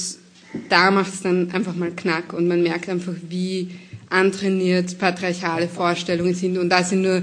da 0.68 0.90
macht 0.90 1.14
es 1.14 1.22
dann 1.22 1.50
einfach 1.52 1.74
mal 1.74 1.90
Knack 1.90 2.32
und 2.32 2.46
man 2.46 2.62
merkt 2.62 2.88
einfach, 2.88 3.14
wie 3.28 3.70
antrainiert 4.10 4.98
patriarchale 4.98 5.68
Vorstellungen 5.68 6.34
sind. 6.34 6.58
Und 6.58 6.68
da 6.68 6.84
sind 6.84 7.02
nur 7.02 7.22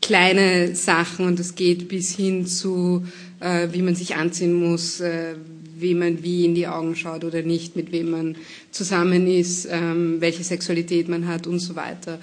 kleine 0.00 0.74
Sachen 0.74 1.26
und 1.26 1.38
es 1.40 1.54
geht 1.54 1.88
bis 1.88 2.14
hin 2.14 2.46
zu, 2.46 3.04
äh, 3.40 3.68
wie 3.72 3.82
man 3.82 3.94
sich 3.94 4.16
anziehen 4.16 4.54
muss, 4.54 5.00
äh, 5.00 5.34
wie 5.78 5.94
man 5.94 6.22
wie 6.22 6.44
in 6.44 6.54
die 6.54 6.66
Augen 6.66 6.96
schaut 6.96 7.24
oder 7.24 7.42
nicht, 7.42 7.76
mit 7.76 7.92
wem 7.92 8.10
man 8.10 8.36
zusammen 8.70 9.26
ist, 9.26 9.66
ähm, 9.70 10.16
welche 10.20 10.44
Sexualität 10.44 11.08
man 11.08 11.26
hat 11.26 11.46
und 11.46 11.58
so 11.58 11.76
weiter. 11.76 12.18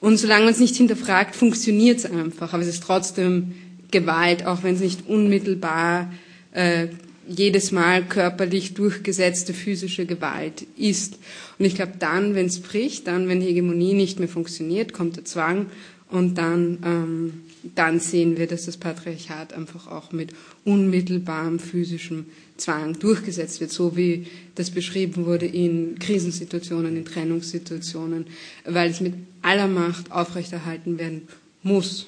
Und 0.00 0.16
solange 0.16 0.44
man 0.44 0.54
es 0.54 0.60
nicht 0.60 0.76
hinterfragt, 0.76 1.36
funktioniert 1.36 1.98
es 1.98 2.06
einfach. 2.06 2.52
Aber 2.52 2.62
es 2.62 2.68
ist 2.68 2.82
trotzdem 2.82 3.52
Gewalt, 3.90 4.46
auch 4.46 4.62
wenn 4.62 4.74
es 4.74 4.80
nicht 4.80 5.08
unmittelbar 5.08 6.12
äh, 6.52 6.88
jedes 7.28 7.70
Mal 7.70 8.04
körperlich 8.04 8.74
durchgesetzte 8.74 9.54
physische 9.54 10.06
Gewalt 10.06 10.66
ist. 10.76 11.18
Und 11.58 11.64
ich 11.64 11.76
glaube, 11.76 11.92
dann, 11.98 12.34
wenn 12.34 12.46
es 12.46 12.60
bricht, 12.60 13.06
dann, 13.06 13.28
wenn 13.28 13.40
Hegemonie 13.40 13.94
nicht 13.94 14.18
mehr 14.18 14.28
funktioniert, 14.28 14.92
kommt 14.92 15.16
der 15.16 15.24
Zwang 15.24 15.66
und 16.12 16.36
dann, 16.36 16.78
ähm, 16.84 17.32
dann 17.74 17.98
sehen 17.98 18.36
wir, 18.36 18.46
dass 18.46 18.66
das 18.66 18.76
Patriarchat 18.76 19.54
einfach 19.54 19.86
auch 19.86 20.12
mit 20.12 20.32
unmittelbarem 20.64 21.58
physischem 21.58 22.26
Zwang 22.58 22.98
durchgesetzt 22.98 23.60
wird, 23.60 23.72
so 23.72 23.96
wie 23.96 24.26
das 24.54 24.70
beschrieben 24.70 25.24
wurde 25.24 25.46
in 25.46 25.98
Krisensituationen, 25.98 26.96
in 26.96 27.04
Trennungssituationen, 27.06 28.26
weil 28.66 28.90
es 28.90 29.00
mit 29.00 29.14
aller 29.40 29.68
Macht 29.68 30.12
aufrechterhalten 30.12 30.98
werden 30.98 31.22
muss. 31.62 32.06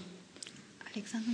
Alexander? 0.95 1.27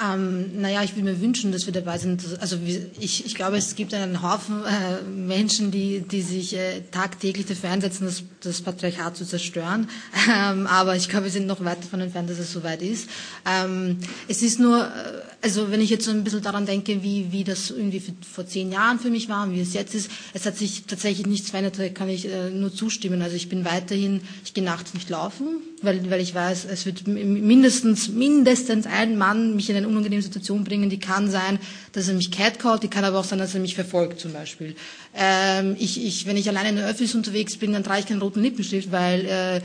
Ähm, 0.00 0.60
naja, 0.60 0.82
ich 0.82 0.94
würde 0.94 1.04
mir 1.04 1.20
wünschen, 1.20 1.52
dass 1.52 1.64
wir 1.64 1.72
dabei 1.72 1.96
sind. 1.96 2.22
Also 2.40 2.58
ich, 3.00 3.24
ich 3.24 3.34
glaube, 3.34 3.56
es 3.56 3.74
gibt 3.76 3.94
einen 3.94 4.20
Haufen 4.20 4.62
äh, 4.64 5.02
Menschen, 5.02 5.70
die, 5.70 6.00
die 6.00 6.20
sich 6.20 6.54
äh, 6.54 6.82
tagtäglich 6.90 7.46
dafür 7.46 7.70
einsetzen, 7.70 8.04
das, 8.04 8.22
das 8.40 8.60
Patriarchat 8.60 9.16
zu 9.16 9.24
zerstören. 9.24 9.88
Ähm, 10.28 10.66
aber 10.66 10.96
ich 10.96 11.08
glaube, 11.08 11.24
wir 11.24 11.32
sind 11.32 11.46
noch 11.46 11.64
weit 11.64 11.82
davon 11.82 12.00
entfernt, 12.00 12.30
dass 12.30 12.38
es 12.38 12.52
soweit 12.52 12.80
ist. 12.82 13.08
Ähm, 13.44 13.98
es 14.28 14.42
ist 14.42 14.60
nur, 14.60 14.84
äh, 14.84 15.22
also 15.40 15.70
wenn 15.70 15.80
ich 15.80 15.90
jetzt 15.90 16.04
so 16.04 16.10
ein 16.10 16.22
bisschen 16.22 16.42
daran 16.42 16.66
denke, 16.66 17.02
wie, 17.02 17.32
wie 17.32 17.44
das 17.44 17.70
irgendwie 17.70 18.00
für, 18.00 18.12
vor 18.30 18.46
zehn 18.46 18.70
Jahren 18.70 18.98
für 19.00 19.10
mich 19.10 19.28
war 19.28 19.44
und 19.44 19.54
wie 19.54 19.60
es 19.60 19.72
jetzt 19.72 19.94
ist, 19.94 20.10
es 20.32 20.46
hat 20.46 20.56
sich 20.56 20.84
tatsächlich 20.84 21.26
nichts 21.26 21.50
verändert, 21.50 21.94
kann 21.94 22.08
ich 22.08 22.28
äh, 22.28 22.50
nur 22.50 22.72
zustimmen. 22.72 23.22
Also 23.22 23.34
ich 23.36 23.48
bin 23.48 23.64
weiterhin, 23.64 24.20
ich 24.44 24.54
gehe 24.54 24.64
nachts 24.64 24.94
nicht 24.94 25.10
laufen, 25.10 25.56
weil, 25.82 26.10
weil 26.10 26.20
ich 26.20 26.34
weiß, 26.34 26.66
es 26.70 26.86
wird 26.86 27.06
mindestens, 27.06 28.08
mindestens 28.08 28.86
ein 28.86 29.18
Mann 29.18 29.56
mich 29.56 29.68
in 29.70 29.76
eine 29.76 29.88
unangenehme 29.88 30.22
Situation 30.22 30.64
bringen. 30.64 30.90
Die 30.90 30.98
kann 30.98 31.30
sein, 31.30 31.58
dass 31.92 32.08
er 32.08 32.14
mich 32.14 32.30
catcallt, 32.30 32.82
die 32.82 32.88
kann 32.88 33.04
aber 33.04 33.18
auch 33.18 33.24
sein, 33.24 33.38
dass 33.38 33.54
er 33.54 33.60
mich 33.60 33.74
verfolgt 33.74 34.20
zum 34.20 34.32
Beispiel. 34.32 34.74
Ähm, 35.14 35.76
ich, 35.78 36.04
ich, 36.04 36.26
wenn 36.26 36.36
ich 36.36 36.48
alleine 36.48 36.70
in 36.70 36.76
der 36.76 36.88
Öffis 36.88 37.14
unterwegs 37.14 37.56
bin, 37.56 37.72
dann 37.72 37.84
trage 37.84 38.00
ich 38.00 38.06
keinen 38.06 38.22
roten 38.22 38.42
Lippenstift, 38.42 38.92
weil 38.92 39.26
äh, 39.26 39.56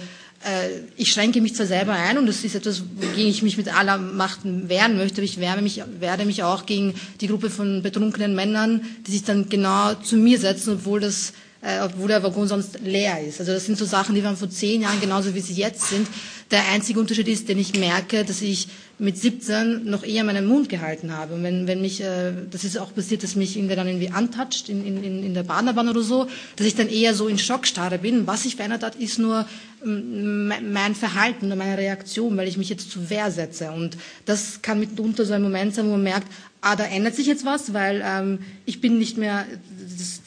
äh, 0.43 0.81
ich 0.95 1.11
schränke 1.11 1.41
mich 1.41 1.55
zwar 1.55 1.65
selber 1.65 1.93
ein 1.93 2.17
und 2.17 2.27
das 2.27 2.43
ist 2.43 2.55
etwas, 2.55 2.83
wogegen 2.95 3.29
ich 3.29 3.43
mich 3.43 3.57
mit 3.57 3.73
aller 3.73 3.97
Macht 3.97 4.39
wehren 4.43 4.97
möchte, 4.97 5.21
aber 5.21 5.25
ich 5.25 5.39
wehre 5.39 5.61
mich, 5.61 5.81
werde 5.99 6.25
mich 6.25 6.43
auch 6.43 6.65
gegen 6.65 6.93
die 7.21 7.27
Gruppe 7.27 7.49
von 7.49 7.81
betrunkenen 7.81 8.35
Männern, 8.35 8.81
die 9.05 9.11
sich 9.11 9.23
dann 9.23 9.49
genau 9.49 9.93
zu 9.95 10.17
mir 10.17 10.39
setzen, 10.39 10.75
obwohl 10.75 10.99
das 10.99 11.33
äh, 11.67 11.81
obwohl 11.83 12.07
der 12.07 12.23
Waggon 12.23 12.47
sonst 12.47 12.79
leer 12.79 13.21
ist. 13.21 13.41
Also 13.41 13.51
das 13.51 13.65
sind 13.65 13.77
so 13.77 13.83
Sachen, 13.83 14.15
die 14.15 14.23
waren 14.23 14.37
vor 14.37 14.49
zehn 14.49 14.81
Jahren 14.81 15.01
genauso 15.01 15.35
wie 15.35 15.41
sie 15.41 15.53
jetzt 15.53 15.89
sind. 15.89 16.07
Der 16.49 16.65
einzige 16.69 16.97
Unterschied 16.97 17.27
ist, 17.27 17.49
den 17.49 17.59
ich 17.59 17.77
merke, 17.77 18.23
dass 18.23 18.41
ich 18.41 18.69
mit 18.99 19.17
17 19.17 19.83
noch 19.83 20.03
eher 20.03 20.23
meinen 20.23 20.47
Mund 20.47 20.69
gehalten 20.69 21.11
habe. 21.11 21.33
Und 21.33 21.43
wenn, 21.43 21.67
wenn 21.67 21.81
mich, 21.81 21.99
äh, 22.01 22.31
das 22.49 22.63
ist 22.63 22.77
auch 22.77 22.95
passiert, 22.95 23.21
dass 23.21 23.35
mich 23.35 23.57
irgendwer 23.57 23.75
dann 23.75 23.87
irgendwie 23.87 24.11
antatscht 24.11 24.69
in, 24.69 24.85
in, 24.87 25.23
in 25.23 25.33
der 25.33 25.43
Bahnbahn 25.43 25.89
oder 25.89 26.01
so, 26.01 26.27
dass 26.55 26.65
ich 26.65 26.75
dann 26.75 26.87
eher 26.87 27.13
so 27.13 27.27
in 27.27 27.37
Schockstarre 27.37 27.97
bin. 27.97 28.25
Was 28.27 28.43
sich 28.43 28.55
verändert 28.55 28.83
hat, 28.83 28.95
ist 28.95 29.19
nur 29.19 29.45
mein 29.83 30.95
Verhalten 30.95 31.47
oder 31.47 31.55
meine 31.55 31.77
Reaktion, 31.77 32.35
weil 32.37 32.47
ich 32.47 32.57
mich 32.57 32.69
jetzt 32.69 32.89
zu 32.89 33.09
Wehr 33.09 33.29
setze. 33.29 33.71
Und 33.71 33.97
das 34.25 34.61
kann 34.61 34.79
mitunter 34.79 35.25
so 35.25 35.33
ein 35.33 35.41
Moment 35.43 35.75
sein, 35.75 35.85
wo 35.85 35.91
man 35.91 36.03
merkt, 36.03 36.27
ah, 36.67 36.75
da 36.75 36.83
ändert 36.83 37.15
sich 37.15 37.27
jetzt 37.27 37.45
was, 37.45 37.73
weil 37.73 38.03
ähm, 38.05 38.39
ich 38.65 38.81
bin 38.81 38.99
nicht 38.99 39.17
mehr 39.17 39.45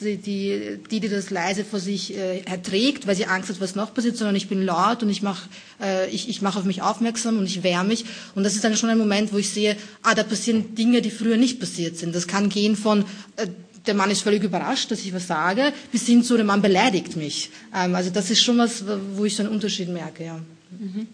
die, 0.01 0.17
die, 0.17 0.99
die, 0.99 1.09
das 1.09 1.29
leise 1.29 1.63
vor 1.63 1.79
sich 1.79 2.17
äh, 2.17 2.39
erträgt, 2.41 3.05
weil 3.05 3.15
sie 3.15 3.27
Angst 3.27 3.49
hat, 3.49 3.61
was 3.61 3.75
noch 3.75 3.93
passiert, 3.93 4.17
sondern 4.17 4.35
ich 4.35 4.49
bin 4.49 4.63
laut 4.63 5.03
und 5.03 5.09
ich 5.09 5.21
mache 5.21 5.47
äh, 5.81 6.09
ich, 6.09 6.29
ich 6.29 6.41
mach 6.41 6.55
auf 6.55 6.63
mich 6.63 6.81
aufmerksam 6.81 7.37
und 7.37 7.45
ich 7.45 7.63
wehre 7.63 7.83
mich. 7.83 8.05
Und 8.33 8.43
das 8.43 8.55
ist 8.55 8.63
dann 8.63 8.75
schon 8.75 8.89
ein 8.89 8.97
Moment, 8.97 9.31
wo 9.33 9.37
ich 9.37 9.49
sehe, 9.49 9.77
ah, 10.01 10.15
da 10.15 10.23
passieren 10.23 10.73
Dinge, 10.75 11.01
die 11.01 11.11
früher 11.11 11.37
nicht 11.37 11.59
passiert 11.59 11.97
sind. 11.97 12.15
Das 12.15 12.27
kann 12.27 12.49
gehen 12.49 12.75
von 12.75 13.05
äh, 13.35 13.47
der 13.85 13.93
Mann 13.95 14.11
ist 14.11 14.21
völlig 14.21 14.43
überrascht, 14.43 14.91
dass 14.91 14.99
ich 14.99 15.13
was 15.13 15.27
sage, 15.27 15.73
bis 15.91 16.05
hin 16.05 16.23
zu, 16.23 16.35
der 16.35 16.45
Mann 16.45 16.61
beleidigt 16.61 17.15
mich. 17.15 17.49
Ähm, 17.75 17.95
also 17.95 18.09
das 18.09 18.29
ist 18.31 18.41
schon 18.41 18.57
was, 18.57 18.83
wo 19.15 19.25
ich 19.25 19.35
so 19.35 19.43
einen 19.43 19.51
Unterschied 19.51 19.89
merke. 19.89 20.25
Ja. 20.25 20.39
Mhm. 20.79 21.07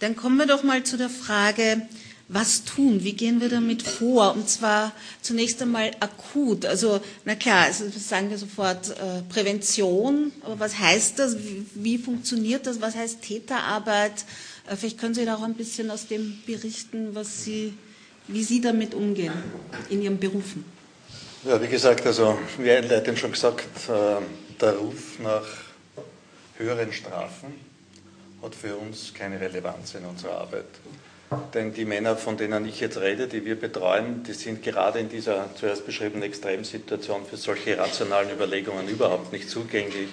Dann 0.00 0.16
kommen 0.16 0.38
wir 0.38 0.46
doch 0.46 0.62
mal 0.62 0.82
zu 0.82 0.96
der 0.96 1.08
Frage, 1.08 1.82
was 2.34 2.64
tun? 2.64 3.04
Wie 3.04 3.12
gehen 3.12 3.40
wir 3.40 3.48
damit 3.48 3.82
vor? 3.82 4.34
Und 4.34 4.50
zwar 4.50 4.90
zunächst 5.22 5.62
einmal 5.62 5.92
akut. 6.00 6.66
Also, 6.66 7.00
na 7.24 7.36
klar, 7.36 7.66
also 7.66 7.84
sagen 7.96 8.28
wir 8.28 8.38
sofort 8.38 8.90
äh, 8.90 9.22
Prävention. 9.28 10.32
Aber 10.42 10.58
was 10.58 10.78
heißt 10.78 11.20
das? 11.20 11.38
Wie, 11.38 11.64
wie, 11.74 11.96
funktioniert 11.96 12.66
das? 12.66 12.80
Was 12.80 12.96
heißt 12.96 13.22
Täterarbeit? 13.22 14.24
Äh, 14.68 14.74
vielleicht 14.74 14.98
können 14.98 15.14
Sie 15.14 15.24
da 15.24 15.36
auch 15.36 15.42
ein 15.42 15.54
bisschen 15.54 15.92
aus 15.92 16.08
dem 16.08 16.42
berichten, 16.44 17.14
was 17.14 17.44
Sie, 17.44 17.74
wie 18.26 18.42
Sie 18.42 18.60
damit 18.60 18.94
umgehen 18.94 19.34
in 19.88 20.02
Ihren 20.02 20.18
Berufen. 20.18 20.64
Ja, 21.44 21.62
wie 21.62 21.68
gesagt, 21.68 22.04
also 22.04 22.36
wie 22.58 22.70
einleitend 22.70 23.18
schon 23.18 23.30
gesagt, 23.30 23.88
äh, 23.88 24.60
der 24.60 24.72
Ruf 24.72 25.20
nach 25.20 25.46
höheren 26.56 26.92
Strafen 26.92 27.54
hat 28.42 28.54
für 28.56 28.76
uns 28.76 29.14
keine 29.14 29.40
Relevanz 29.40 29.94
in 29.94 30.04
unserer 30.04 30.38
Arbeit. 30.38 30.66
Denn 31.52 31.72
die 31.72 31.84
Männer, 31.84 32.16
von 32.16 32.36
denen 32.36 32.66
ich 32.66 32.80
jetzt 32.80 33.00
rede, 33.00 33.26
die 33.26 33.44
wir 33.44 33.58
betreuen, 33.58 34.22
die 34.24 34.34
sind 34.34 34.62
gerade 34.62 34.98
in 34.98 35.08
dieser 35.08 35.54
zuerst 35.54 35.86
beschriebenen 35.86 36.22
Extremsituation 36.22 37.26
für 37.26 37.36
solche 37.36 37.78
rationalen 37.78 38.30
Überlegungen 38.30 38.88
überhaupt 38.88 39.32
nicht 39.32 39.48
zugänglich. 39.48 40.08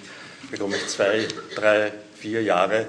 Bekomme 0.50 0.76
ich 0.76 0.86
zwei, 0.88 1.26
drei, 1.54 1.92
vier 2.16 2.42
Jahre. 2.42 2.86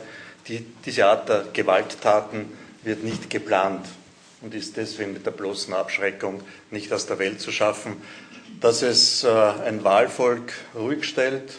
Die, 0.48 0.66
diese 0.86 1.06
Art 1.06 1.30
der 1.30 1.46
Gewalttaten 1.54 2.52
wird 2.84 3.04
nicht 3.04 3.30
geplant 3.30 3.86
und 4.42 4.54
ist 4.54 4.78
deswegen 4.78 5.14
mit 5.14 5.26
der 5.26 5.32
bloßen 5.32 5.74
Abschreckung 5.74 6.42
nicht 6.70 6.92
aus 6.92 7.06
der 7.06 7.20
Welt 7.20 7.40
zu 7.40 7.52
schaffen. 7.52 8.02
Dass 8.60 8.82
es 8.82 9.24
äh, 9.24 9.30
ein 9.30 9.84
Wahlvolk 9.84 10.54
ruhig 10.76 11.06
stellt 11.06 11.54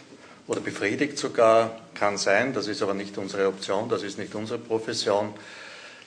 oder 0.47 0.61
befriedigt 0.61 1.19
sogar, 1.19 1.81
kann 1.95 2.19
sein. 2.19 2.53
Das 2.53 2.69
ist 2.69 2.83
aber 2.83 2.95
nicht 2.95 3.17
unsere 3.19 3.49
Option, 3.49 3.89
das 3.89 4.03
ist 4.03 4.19
nicht 4.19 4.35
unsere 4.35 4.59
Profession. 4.59 5.33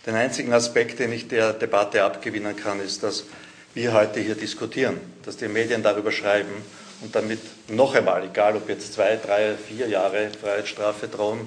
Den 0.08 0.16
einzigen 0.16 0.54
Aspekt, 0.54 1.00
den 1.00 1.12
ich 1.12 1.28
der 1.28 1.52
Debatte 1.52 2.06
abgewinnen 2.06 2.56
kann, 2.56 2.80
ist, 2.80 3.04
dass 3.04 3.26
wir 3.74 3.92
heute 3.92 4.22
hier 4.22 4.36
diskutieren, 4.36 5.02
dass 5.26 5.36
die 5.36 5.50
Medien 5.50 5.84
darüber 5.84 6.14
schreiben 6.14 6.64
und 7.02 7.14
damit 7.14 7.40
noch 7.68 7.94
einmal, 7.94 8.24
egal 8.24 8.56
ob 8.56 8.70
jetzt 8.70 8.94
zwei, 8.94 9.18
drei, 9.18 9.56
vier 9.56 9.90
Jahre 9.90 10.30
Freiheitsstrafe 10.42 11.10
drohen, 11.10 11.46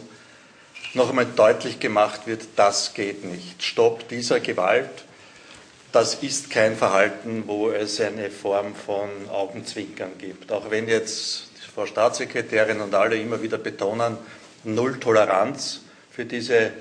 noch 0.92 1.08
einmal 1.08 1.24
deutlich 1.24 1.80
gemacht 1.80 2.26
wird, 2.26 2.42
das 2.56 2.92
geht 2.92 3.24
nicht. 3.24 3.62
Stopp 3.62 4.06
dieser 4.10 4.40
Gewalt. 4.40 4.90
Das 5.90 6.16
ist 6.16 6.50
kein 6.50 6.76
Verhalten, 6.76 7.44
wo 7.46 7.70
es 7.70 7.98
eine 7.98 8.30
Form 8.30 8.74
von 8.74 9.08
Augenzwinkern 9.30 10.18
gibt. 10.18 10.52
Auch 10.52 10.70
wenn 10.70 10.86
jetzt 10.86 11.48
Frau 11.74 11.86
Staatssekretärin 11.86 12.82
und 12.82 12.94
alle 12.94 13.16
immer 13.16 13.40
wieder 13.40 13.56
betonen, 13.56 14.18
Null 14.64 15.00
Toleranz 15.00 15.80
für 16.10 16.26
diese 16.26 16.72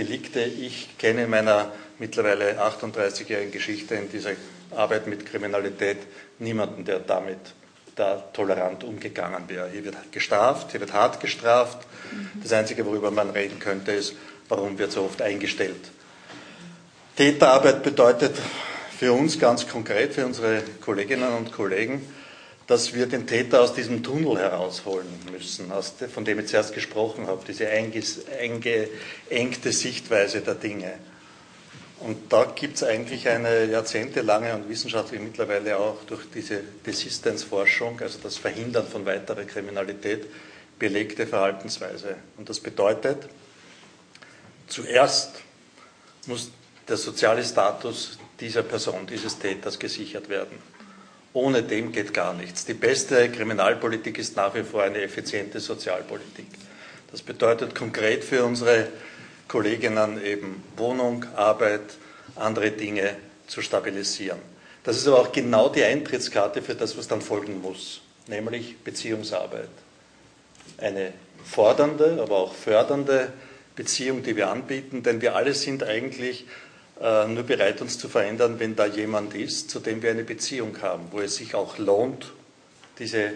Delikte. 0.00 0.40
Ich 0.40 0.96
kenne 0.96 1.24
in 1.24 1.30
meiner 1.30 1.72
mittlerweile 1.98 2.58
38-jährigen 2.58 3.52
Geschichte 3.52 3.94
in 3.96 4.10
dieser 4.10 4.30
Arbeit 4.70 5.06
mit 5.06 5.26
Kriminalität 5.26 5.98
niemanden, 6.38 6.86
der 6.86 7.00
damit 7.00 7.38
da 7.96 8.16
tolerant 8.32 8.82
umgegangen 8.82 9.46
wäre. 9.48 9.68
Hier 9.70 9.84
wird 9.84 9.96
gestraft, 10.10 10.70
hier 10.70 10.80
wird 10.80 10.94
hart 10.94 11.20
gestraft. 11.20 11.86
Das 12.42 12.52
Einzige, 12.52 12.86
worüber 12.86 13.10
man 13.10 13.28
reden 13.30 13.58
könnte, 13.58 13.92
ist, 13.92 14.14
warum 14.48 14.78
wird 14.78 14.92
so 14.92 15.02
oft 15.02 15.20
eingestellt. 15.20 15.90
Täterarbeit 17.16 17.82
bedeutet 17.82 18.34
für 18.98 19.12
uns 19.12 19.38
ganz 19.38 19.68
konkret, 19.68 20.14
für 20.14 20.24
unsere 20.24 20.62
Kolleginnen 20.80 21.34
und 21.34 21.52
Kollegen, 21.52 22.00
dass 22.70 22.94
wir 22.94 23.06
den 23.06 23.26
Täter 23.26 23.62
aus 23.62 23.74
diesem 23.74 24.04
Tunnel 24.04 24.38
herausholen 24.38 25.08
müssen, 25.32 25.72
von 26.14 26.24
dem 26.24 26.38
ich 26.38 26.46
zuerst 26.46 26.72
gesprochen 26.72 27.26
habe, 27.26 27.42
diese 27.44 27.68
eingeengte 27.68 29.72
Sichtweise 29.72 30.40
der 30.40 30.54
Dinge. 30.54 30.92
Und 31.98 32.32
da 32.32 32.44
gibt 32.44 32.76
es 32.76 32.84
eigentlich 32.84 33.28
eine 33.28 33.64
jahrzehntelange 33.64 34.54
und 34.54 34.68
wissenschaftlich 34.68 35.20
mittlerweile 35.20 35.78
auch 35.78 35.96
durch 36.06 36.20
diese 36.32 36.60
Desistenzforschung, 36.86 37.98
also 38.02 38.20
das 38.22 38.36
Verhindern 38.36 38.86
von 38.86 39.04
weiterer 39.04 39.46
Kriminalität, 39.46 40.26
belegte 40.78 41.26
Verhaltensweise. 41.26 42.18
Und 42.36 42.48
das 42.48 42.60
bedeutet, 42.60 43.28
zuerst 44.68 45.40
muss 46.26 46.52
der 46.86 46.98
soziale 46.98 47.42
Status 47.42 48.16
dieser 48.38 48.62
Person, 48.62 49.08
dieses 49.08 49.40
Täters 49.40 49.76
gesichert 49.76 50.28
werden. 50.28 50.56
Ohne 51.32 51.62
dem 51.62 51.92
geht 51.92 52.12
gar 52.12 52.34
nichts. 52.34 52.64
Die 52.64 52.74
beste 52.74 53.30
Kriminalpolitik 53.30 54.18
ist 54.18 54.36
nach 54.36 54.54
wie 54.54 54.64
vor 54.64 54.82
eine 54.82 55.00
effiziente 55.00 55.60
Sozialpolitik. 55.60 56.46
Das 57.12 57.22
bedeutet 57.22 57.74
konkret 57.74 58.24
für 58.24 58.44
unsere 58.44 58.88
Kolleginnen 59.46 60.24
eben 60.24 60.62
Wohnung, 60.76 61.24
Arbeit, 61.36 61.80
andere 62.36 62.70
Dinge 62.70 63.16
zu 63.46 63.62
stabilisieren. 63.62 64.38
Das 64.84 64.96
ist 64.96 65.06
aber 65.06 65.20
auch 65.20 65.32
genau 65.32 65.68
die 65.68 65.84
Eintrittskarte 65.84 66.62
für 66.62 66.74
das, 66.74 66.96
was 66.96 67.06
dann 67.06 67.20
folgen 67.20 67.60
muss, 67.60 68.00
nämlich 68.26 68.78
Beziehungsarbeit. 68.78 69.68
Eine 70.78 71.12
fordernde, 71.44 72.18
aber 72.22 72.36
auch 72.36 72.54
fördernde 72.54 73.32
Beziehung, 73.76 74.22
die 74.22 74.36
wir 74.36 74.50
anbieten, 74.50 75.02
denn 75.02 75.20
wir 75.20 75.36
alle 75.36 75.54
sind 75.54 75.82
eigentlich 75.82 76.46
nur 77.00 77.44
bereit, 77.44 77.80
uns 77.80 77.98
zu 77.98 78.08
verändern, 78.08 78.56
wenn 78.58 78.76
da 78.76 78.84
jemand 78.84 79.34
ist, 79.34 79.70
zu 79.70 79.80
dem 79.80 80.02
wir 80.02 80.10
eine 80.10 80.24
Beziehung 80.24 80.82
haben, 80.82 81.04
wo 81.10 81.20
es 81.20 81.36
sich 81.36 81.54
auch 81.54 81.78
lohnt, 81.78 82.32
diese, 82.98 83.32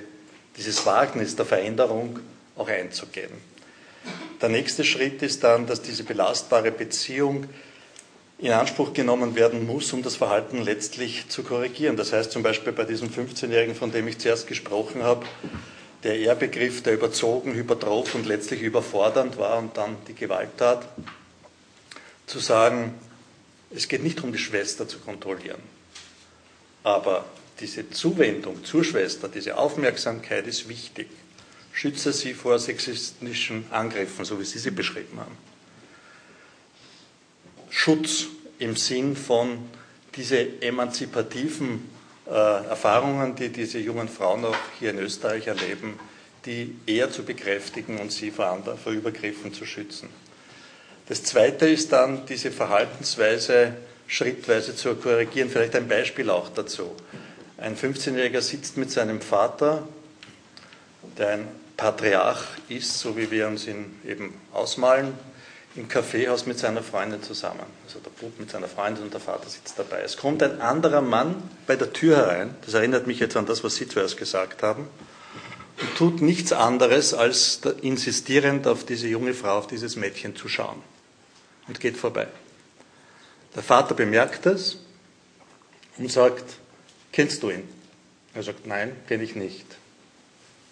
dieses 0.57 0.85
Wagnis 0.85 1.35
der 1.35 1.46
Veränderung 1.46 2.20
auch 2.57 2.68
einzugehen. 2.68 3.33
Der 4.42 4.50
nächste 4.50 4.85
Schritt 4.85 5.22
ist 5.22 5.42
dann, 5.44 5.66
dass 5.66 5.81
diese 5.81 6.05
belastbare 6.05 6.70
Beziehung 6.70 7.46
in 8.38 8.53
Anspruch 8.53 8.92
genommen 8.92 9.35
werden 9.37 9.66
muss, 9.66 9.92
um 9.94 10.03
das 10.03 10.16
Verhalten 10.16 10.61
letztlich 10.61 11.29
zu 11.31 11.42
korrigieren. 11.42 11.96
Das 11.96 12.12
heißt 12.12 12.33
zum 12.33 12.42
Beispiel 12.42 12.74
bei 12.74 12.85
diesem 12.85 13.09
15-Jährigen, 13.09 13.74
von 13.74 13.92
dem 13.92 14.07
ich 14.09 14.18
zuerst 14.18 14.46
gesprochen 14.46 15.03
habe, 15.03 15.24
der 16.03 16.18
Ehrbegriff, 16.18 16.83
der 16.83 16.92
überzogen, 16.92 17.55
hypertroph 17.55 18.14
und 18.14 18.27
letztlich 18.27 18.61
überfordernd 18.61 19.38
war 19.38 19.57
und 19.57 19.77
dann 19.79 19.96
die 20.07 20.14
Gewalttat, 20.14 20.87
zu 22.27 22.38
sagen, 22.38 22.94
es 23.75 23.89
geht 23.89 24.03
nicht 24.03 24.19
darum, 24.19 24.33
die 24.33 24.39
Schwester 24.39 24.89
zu 24.89 24.99
kontrollieren. 24.99 25.63
Aber 26.83 27.25
diese 27.61 27.89
Zuwendung 27.91 28.65
zur 28.65 28.85
Schwester, 28.85 29.29
diese 29.29 29.57
Aufmerksamkeit 29.57 30.47
ist 30.47 30.69
wichtig. 30.69 31.09
Schütze 31.73 32.13
sie 32.13 32.35
vor 32.35 32.59
sexistischen 32.59 33.67
Angriffen, 33.71 34.25
so 34.25 34.39
wie 34.39 34.45
Sie 34.45 34.59
sie 34.59 34.71
beschrieben 34.71 35.19
haben. 35.19 35.37
Schutz 37.71 38.27
im 38.59 38.77
Sinn 38.77 39.17
von 39.17 39.59
diese 40.15 40.63
emanzipativen 40.63 41.91
äh, 42.27 42.31
Erfahrungen, 42.31 43.35
die 43.35 43.49
diese 43.49 43.79
jungen 43.79 44.09
Frauen 44.09 44.45
auch 44.45 44.57
hier 44.79 44.91
in 44.91 44.99
Österreich 44.99 45.49
erleben, 45.49 45.99
die 46.47 46.77
eher 46.87 47.11
zu 47.11 47.25
bekräftigen 47.25 47.99
und 47.99 48.13
sie 48.13 48.31
vor, 48.31 48.63
vor 48.83 48.93
Übergriffen 48.93 49.53
zu 49.53 49.67
schützen. 49.67 50.09
Das 51.07 51.23
Zweite 51.23 51.69
ist 51.69 51.93
dann, 51.93 52.25
diese 52.27 52.51
Verhaltensweise 52.51 53.75
schrittweise 54.07 54.75
zu 54.75 54.95
korrigieren. 54.95 55.51
Vielleicht 55.51 55.77
ein 55.77 55.88
Beispiel 55.88 56.31
auch 56.31 56.49
dazu. 56.49 56.95
Ein 57.59 57.77
15-Jähriger 57.77 58.40
sitzt 58.40 58.77
mit 58.77 58.90
seinem 58.90 59.21
Vater, 59.21 59.87
der 61.19 61.29
ein 61.29 61.49
Patriarch 61.77 62.45
ist, 62.69 62.99
so 62.99 63.17
wie 63.17 63.31
wir 63.31 63.49
uns 63.49 63.67
ihn 63.67 64.01
eben 64.07 64.35
ausmalen, 64.53 65.14
im 65.77 65.88
Kaffeehaus 65.88 66.47
mit 66.47 66.59
seiner 66.59 66.83
Freundin 66.83 67.23
zusammen. 67.23 67.64
Also 67.87 67.99
der 67.99 68.11
Bub 68.11 68.38
mit 68.38 68.51
seiner 68.51 68.69
Freundin 68.69 69.05
und 69.05 69.12
der 69.12 69.21
Vater 69.21 69.49
sitzt 69.49 69.79
dabei. 69.79 70.01
Es 70.03 70.17
kommt 70.17 70.43
ein 70.43 70.61
anderer 70.61 71.01
Mann 71.01 71.43
bei 71.67 71.77
der 71.77 71.93
Tür 71.93 72.17
herein, 72.17 72.55
das 72.64 72.75
erinnert 72.75 73.07
mich 73.07 73.19
jetzt 73.19 73.37
an 73.37 73.47
das, 73.47 73.64
was 73.64 73.75
Sie 73.77 73.88
zuerst 73.88 74.17
gesagt 74.17 74.62
haben, 74.62 74.87
und 75.81 75.97
tut 75.97 76.23
nichts 76.23 76.53
anderes, 76.53 77.12
als 77.12 77.61
insistierend 77.83 78.69
auf 78.69 78.85
diese 78.85 79.09
junge 79.09 79.35
Frau, 79.35 79.59
auf 79.59 79.67
dieses 79.67 79.97
Mädchen 79.97 80.37
zu 80.37 80.49
schauen. 80.49 80.81
Und 81.68 81.81
geht 81.81 81.96
vorbei. 81.96 82.27
Der 83.55 83.62
Vater 83.62 83.94
bemerkt 83.94 84.46
es 84.46 84.79
und 85.98 86.11
sagt, 86.11 86.44
kennst 87.12 87.42
du 87.42 87.50
ihn? 87.50 87.68
Er 88.35 88.42
sagt, 88.42 88.66
nein, 88.66 88.96
kenne 89.07 89.22
ich 89.22 89.37
nicht. 89.37 89.66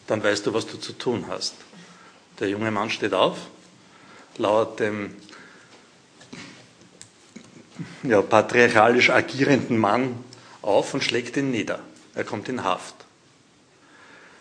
Dann 0.07 0.23
weißt 0.23 0.47
du, 0.47 0.55
was 0.55 0.67
du 0.67 0.79
zu 0.79 0.93
tun 0.93 1.27
hast. 1.29 1.55
Der 2.41 2.49
junge 2.49 2.71
Mann 2.71 2.91
steht 2.91 3.15
auf, 3.15 3.39
lauert 4.37 4.81
dem 4.81 5.15
ja, 8.03 8.21
patriarchalisch 8.21 9.11
agierenden 9.11 9.79
Mann 9.79 10.25
auf 10.61 10.95
und 10.95 11.05
schlägt 11.05 11.37
ihn 11.37 11.51
nieder. 11.51 11.81
Er 12.15 12.25
kommt 12.25 12.49
in 12.49 12.65
Haft. 12.65 12.95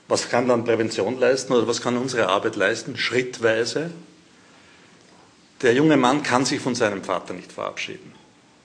Was 0.07 0.29
kann 0.29 0.47
dann 0.47 0.65
Prävention 0.65 1.19
leisten 1.19 1.53
oder 1.53 1.67
was 1.67 1.81
kann 1.81 1.97
unsere 1.97 2.27
Arbeit 2.27 2.55
leisten? 2.55 2.97
Schrittweise. 2.97 3.91
Der 5.61 5.73
junge 5.73 5.97
Mann 5.97 6.23
kann 6.23 6.45
sich 6.45 6.59
von 6.59 6.73
seinem 6.73 7.03
Vater 7.03 7.33
nicht 7.33 7.51
verabschieden. 7.51 8.13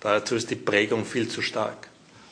Dazu 0.01 0.35
ist 0.35 0.51
die 0.51 0.57
Prägung 0.57 1.05
viel 1.05 1.29
zu 1.29 1.43
stark. 1.43 1.89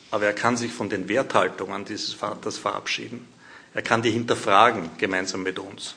Aber 0.09 0.25
er 0.25 0.33
kann 0.33 0.57
sich 0.57 0.71
von 0.71 0.89
den 0.89 1.07
Werthaltungen 1.07 1.85
dieses 1.85 2.13
Vaters 2.13 2.57
verabschieden. 2.57 3.27
Er 3.73 3.81
kann 3.81 4.01
die 4.01 4.11
hinterfragen, 4.11 4.89
gemeinsam 4.97 5.43
mit 5.43 5.59
uns. 5.59 5.95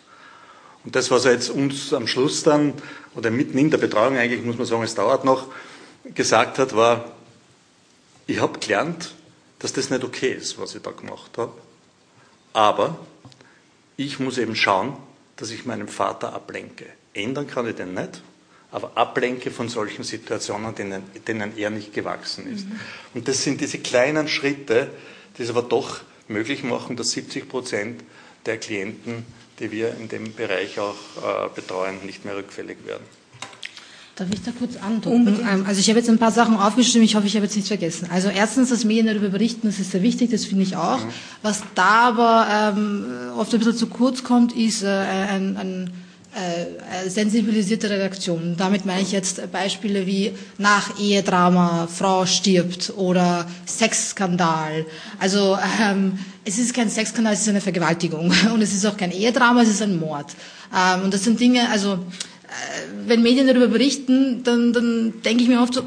Und 0.85 0.97
das, 0.97 1.11
was 1.11 1.25
er 1.25 1.33
jetzt 1.33 1.51
uns 1.51 1.93
am 1.93 2.07
Schluss 2.07 2.43
dann, 2.43 2.75
oder 3.15 3.31
mitten 3.31 3.57
in 3.59 3.71
der 3.71 3.79
Betreuung 3.79 4.17
eigentlich, 4.17 4.43
muss 4.43 4.59
man 4.59 4.67
sagen, 4.67 4.83
es 4.83 4.95
dauert 4.95 5.25
noch, 5.25 5.47
gesagt 6.15 6.59
hat, 6.59 6.75
war, 6.75 7.13
ich 8.27 8.41
habe 8.41 8.59
gelernt, 8.59 9.15
dass 9.59 9.73
das 9.73 9.91
nicht 9.91 10.05
okay 10.05 10.33
ist, 10.33 10.59
was 10.59 10.75
ich 10.75 10.83
da 10.83 10.91
gemacht 10.91 11.39
habe. 11.39 11.53
Aber 12.53 12.99
ich 13.97 14.19
muss 14.19 14.39
eben 14.39 14.57
schauen, 14.57 14.97
dass 15.37 15.51
ich 15.51 15.65
meinen 15.65 15.89
Vater 15.89 16.33
ablenke. 16.33 16.87
Ändern 17.15 17.47
kann 17.47 17.69
ich 17.69 17.77
den 17.77 17.95
nicht, 17.95 18.23
aber 18.71 18.93
ablenke 18.97 19.51
von 19.51 19.69
solchen 19.69 20.05
Situationen, 20.05 20.75
denen, 20.75 21.03
denen 21.27 21.57
er 21.57 21.71
nicht 21.71 21.93
gewachsen 21.95 22.47
ist. 22.53 22.67
Mhm. 22.67 22.81
Und 23.15 23.29
das 23.29 23.43
sind 23.43 23.61
diese 23.61 23.79
kleinen 23.79 24.29
Schritte, 24.29 24.91
die 25.37 25.43
es 25.43 25.51
aber 25.51 25.63
doch 25.63 26.01
möglich 26.29 26.63
machen, 26.63 26.97
dass 26.97 27.11
70 27.13 27.49
Prozent 27.49 28.03
der 28.45 28.59
Klienten, 28.59 29.25
die 29.59 29.71
wir 29.73 29.97
in 29.97 30.09
dem 30.09 30.35
Bereich 30.35 30.79
auch 30.79 30.95
äh, 30.95 31.49
betreuen, 31.55 32.05
nicht 32.05 32.25
mehr 32.25 32.37
rückfällig 32.37 32.79
werden. 32.87 33.05
Darf 34.17 34.29
ich 34.33 34.43
da 34.43 34.51
kurz 34.51 34.77
antworten? 34.77 35.47
Ähm, 35.49 35.65
also 35.67 35.81
ich 35.81 35.89
habe 35.89 36.01
jetzt 36.01 36.09
ein 36.11 36.19
paar 36.19 36.33
Sachen 36.33 36.57
aufgeschrieben, 36.57 37.05
ich 37.05 37.15
hoffe, 37.15 37.27
ich 37.27 37.37
habe 37.37 37.47
jetzt 37.47 37.55
nichts 37.55 37.69
vergessen. 37.69 38.09
Also 38.13 38.29
erstens, 38.29 38.69
dass 38.69 38.85
Medien 38.85 39.07
darüber 39.07 39.29
berichten, 39.29 39.69
das 39.69 39.79
ist 39.79 39.93
sehr 39.93 40.03
wichtig, 40.03 40.31
das 40.31 40.45
finde 40.45 40.65
ich 40.65 40.77
auch. 40.77 40.99
Mhm. 40.99 41.11
Was 41.43 41.63
da 41.75 42.09
aber 42.09 42.75
ähm, 42.77 43.07
oft 43.37 43.55
ein 43.55 43.61
bisschen 43.61 43.77
zu 43.77 43.87
kurz 43.87 44.25
kommt, 44.25 44.55
ist 44.55 44.83
äh, 44.83 44.89
ein, 44.89 45.57
ein 45.57 45.91
äh, 46.39 47.09
sensibilisierte 47.09 47.91
Redaktion. 47.91 48.55
Damit 48.57 48.87
meine 48.87 49.03
ich 49.03 49.13
jetzt 49.13 49.51
Beispiele 49.51 50.07
wie 50.07 50.33
nach 50.57 50.99
Ehedrama, 51.01 51.87
Frau 51.87 52.27
stirbt 52.27 52.93
oder 52.97 53.47
Sexskandal. 53.67 54.87
Also 55.19 55.59
ähm, 55.83 56.19
es 56.45 56.59
ist 56.59 56.75
kein 56.75 56.89
Sexskandal, 56.89 57.35
es 57.35 57.43
ist 57.43 57.49
eine 57.49 57.61
Vergewaltigung 57.61 58.33
und 58.55 58.63
es 58.63 58.73
ist 58.73 58.87
auch 58.87 58.97
kein 58.97 59.11
Ehedrama, 59.11 59.63
es 59.63 59.69
ist 59.69 59.83
ein 59.83 59.99
Mord. 59.99 60.35
Ähm, 60.75 61.05
und 61.05 61.15
das 61.15 61.25
sind 61.25 61.41
Dinge, 61.41 61.69
also 61.71 61.95
äh, 61.95 61.97
wenn 63.07 63.23
Medien 63.23 63.47
darüber 63.47 63.69
berichten, 63.69 64.43
dann, 64.45 64.73
dann 64.73 65.15
denke 65.25 65.43
ich 65.43 65.49
mir 65.49 65.61
oft 65.61 65.75
so, 65.75 65.81
äh, 65.81 65.85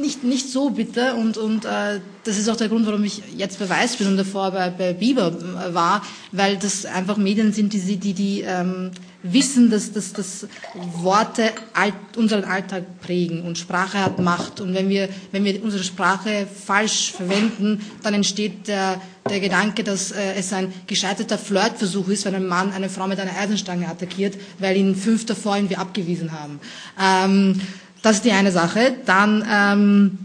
nicht, 0.00 0.24
nicht 0.24 0.50
so 0.50 0.70
bitte. 0.70 1.14
Und, 1.14 1.36
und 1.36 1.64
äh, 1.64 2.00
das 2.24 2.38
ist 2.38 2.48
auch 2.48 2.56
der 2.56 2.68
Grund, 2.68 2.86
warum 2.86 3.04
ich 3.04 3.22
jetzt 3.36 3.58
bei 3.58 3.68
Weiß 3.68 3.96
bin 3.96 4.08
und 4.08 4.16
davor 4.16 4.50
bei, 4.50 4.70
bei 4.70 4.92
Bieber 4.92 5.28
äh, 5.28 5.74
war, 5.74 6.02
weil 6.32 6.56
das 6.56 6.86
einfach 6.86 7.16
Medien 7.16 7.52
sind, 7.52 7.72
die, 7.72 7.96
die, 7.96 8.12
die 8.12 8.40
ähm, 8.42 8.90
wissen, 9.24 9.70
dass, 9.70 9.92
dass, 9.92 10.12
dass 10.12 10.46
Worte 10.74 11.50
alt, 11.72 11.94
unseren 12.16 12.44
Alltag 12.44 13.00
prägen 13.00 13.42
und 13.42 13.58
Sprache 13.58 13.98
hat 13.98 14.18
Macht. 14.18 14.60
Und 14.60 14.74
wenn 14.74 14.88
wir, 14.88 15.08
wenn 15.32 15.44
wir 15.44 15.62
unsere 15.64 15.82
Sprache 15.82 16.46
falsch 16.46 17.12
verwenden, 17.12 17.80
dann 18.02 18.14
entsteht 18.14 18.68
der, 18.68 19.00
der 19.28 19.40
Gedanke, 19.40 19.82
dass 19.82 20.12
äh, 20.12 20.34
es 20.34 20.52
ein 20.52 20.72
gescheiterter 20.86 21.38
Flirtversuch 21.38 22.08
ist, 22.08 22.26
wenn 22.26 22.34
ein 22.34 22.46
Mann 22.46 22.72
eine 22.72 22.90
Frau 22.90 23.06
mit 23.06 23.18
einer 23.18 23.36
Eisenstange 23.36 23.88
attackiert, 23.88 24.36
weil 24.58 24.76
ihn 24.76 24.94
fünf 24.94 25.24
davor 25.24 25.56
irgendwie 25.56 25.76
abgewiesen 25.76 26.30
haben. 26.32 26.60
Ähm, 27.00 27.60
das 28.04 28.16
ist 28.16 28.24
die 28.24 28.32
eine 28.32 28.52
Sache. 28.52 28.94
Dann 29.06 29.44
ähm, 29.50 30.18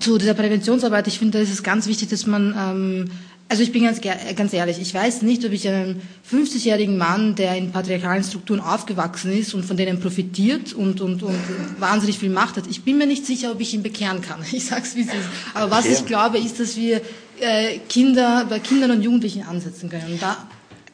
zu 0.00 0.18
dieser 0.18 0.34
Präventionsarbeit. 0.34 1.06
Ich 1.06 1.18
finde, 1.18 1.38
da 1.38 1.42
ist 1.42 1.52
es 1.52 1.62
ganz 1.62 1.86
wichtig, 1.86 2.08
dass 2.08 2.26
man 2.26 2.54
ähm, 2.58 3.10
also 3.50 3.62
ich 3.62 3.72
bin 3.72 3.84
ganz, 3.84 4.00
ganz 4.36 4.52
ehrlich, 4.52 4.78
ich 4.78 4.92
weiß 4.92 5.22
nicht, 5.22 5.42
ob 5.46 5.52
ich 5.52 5.66
einen 5.66 6.02
50-jährigen 6.30 6.98
Mann, 6.98 7.34
der 7.34 7.56
in 7.56 7.72
patriarchalen 7.72 8.22
Strukturen 8.22 8.60
aufgewachsen 8.60 9.32
ist 9.32 9.54
und 9.54 9.64
von 9.64 9.78
denen 9.78 10.00
profitiert 10.00 10.74
und, 10.74 11.00
und, 11.00 11.22
und 11.22 11.40
wahnsinnig 11.78 12.18
viel 12.18 12.28
Macht 12.28 12.58
hat, 12.58 12.66
ich 12.68 12.82
bin 12.82 12.98
mir 12.98 13.06
nicht 13.06 13.24
sicher, 13.24 13.52
ob 13.52 13.60
ich 13.60 13.72
ihn 13.72 13.82
bekehren 13.82 14.20
kann. 14.20 14.40
Ich 14.52 14.66
sag's 14.66 14.96
wie 14.96 15.00
es 15.02 15.06
ist. 15.06 15.28
Aber 15.54 15.70
was 15.70 15.86
ich 15.86 16.04
glaube, 16.04 16.36
ist, 16.36 16.60
dass 16.60 16.76
wir 16.76 17.00
äh, 17.40 17.78
Kinder, 17.88 18.44
bei 18.50 18.58
Kindern 18.58 18.90
und 18.90 19.02
Jugendlichen 19.02 19.44
ansetzen 19.44 19.88
können. 19.88 20.18
Da 20.20 20.36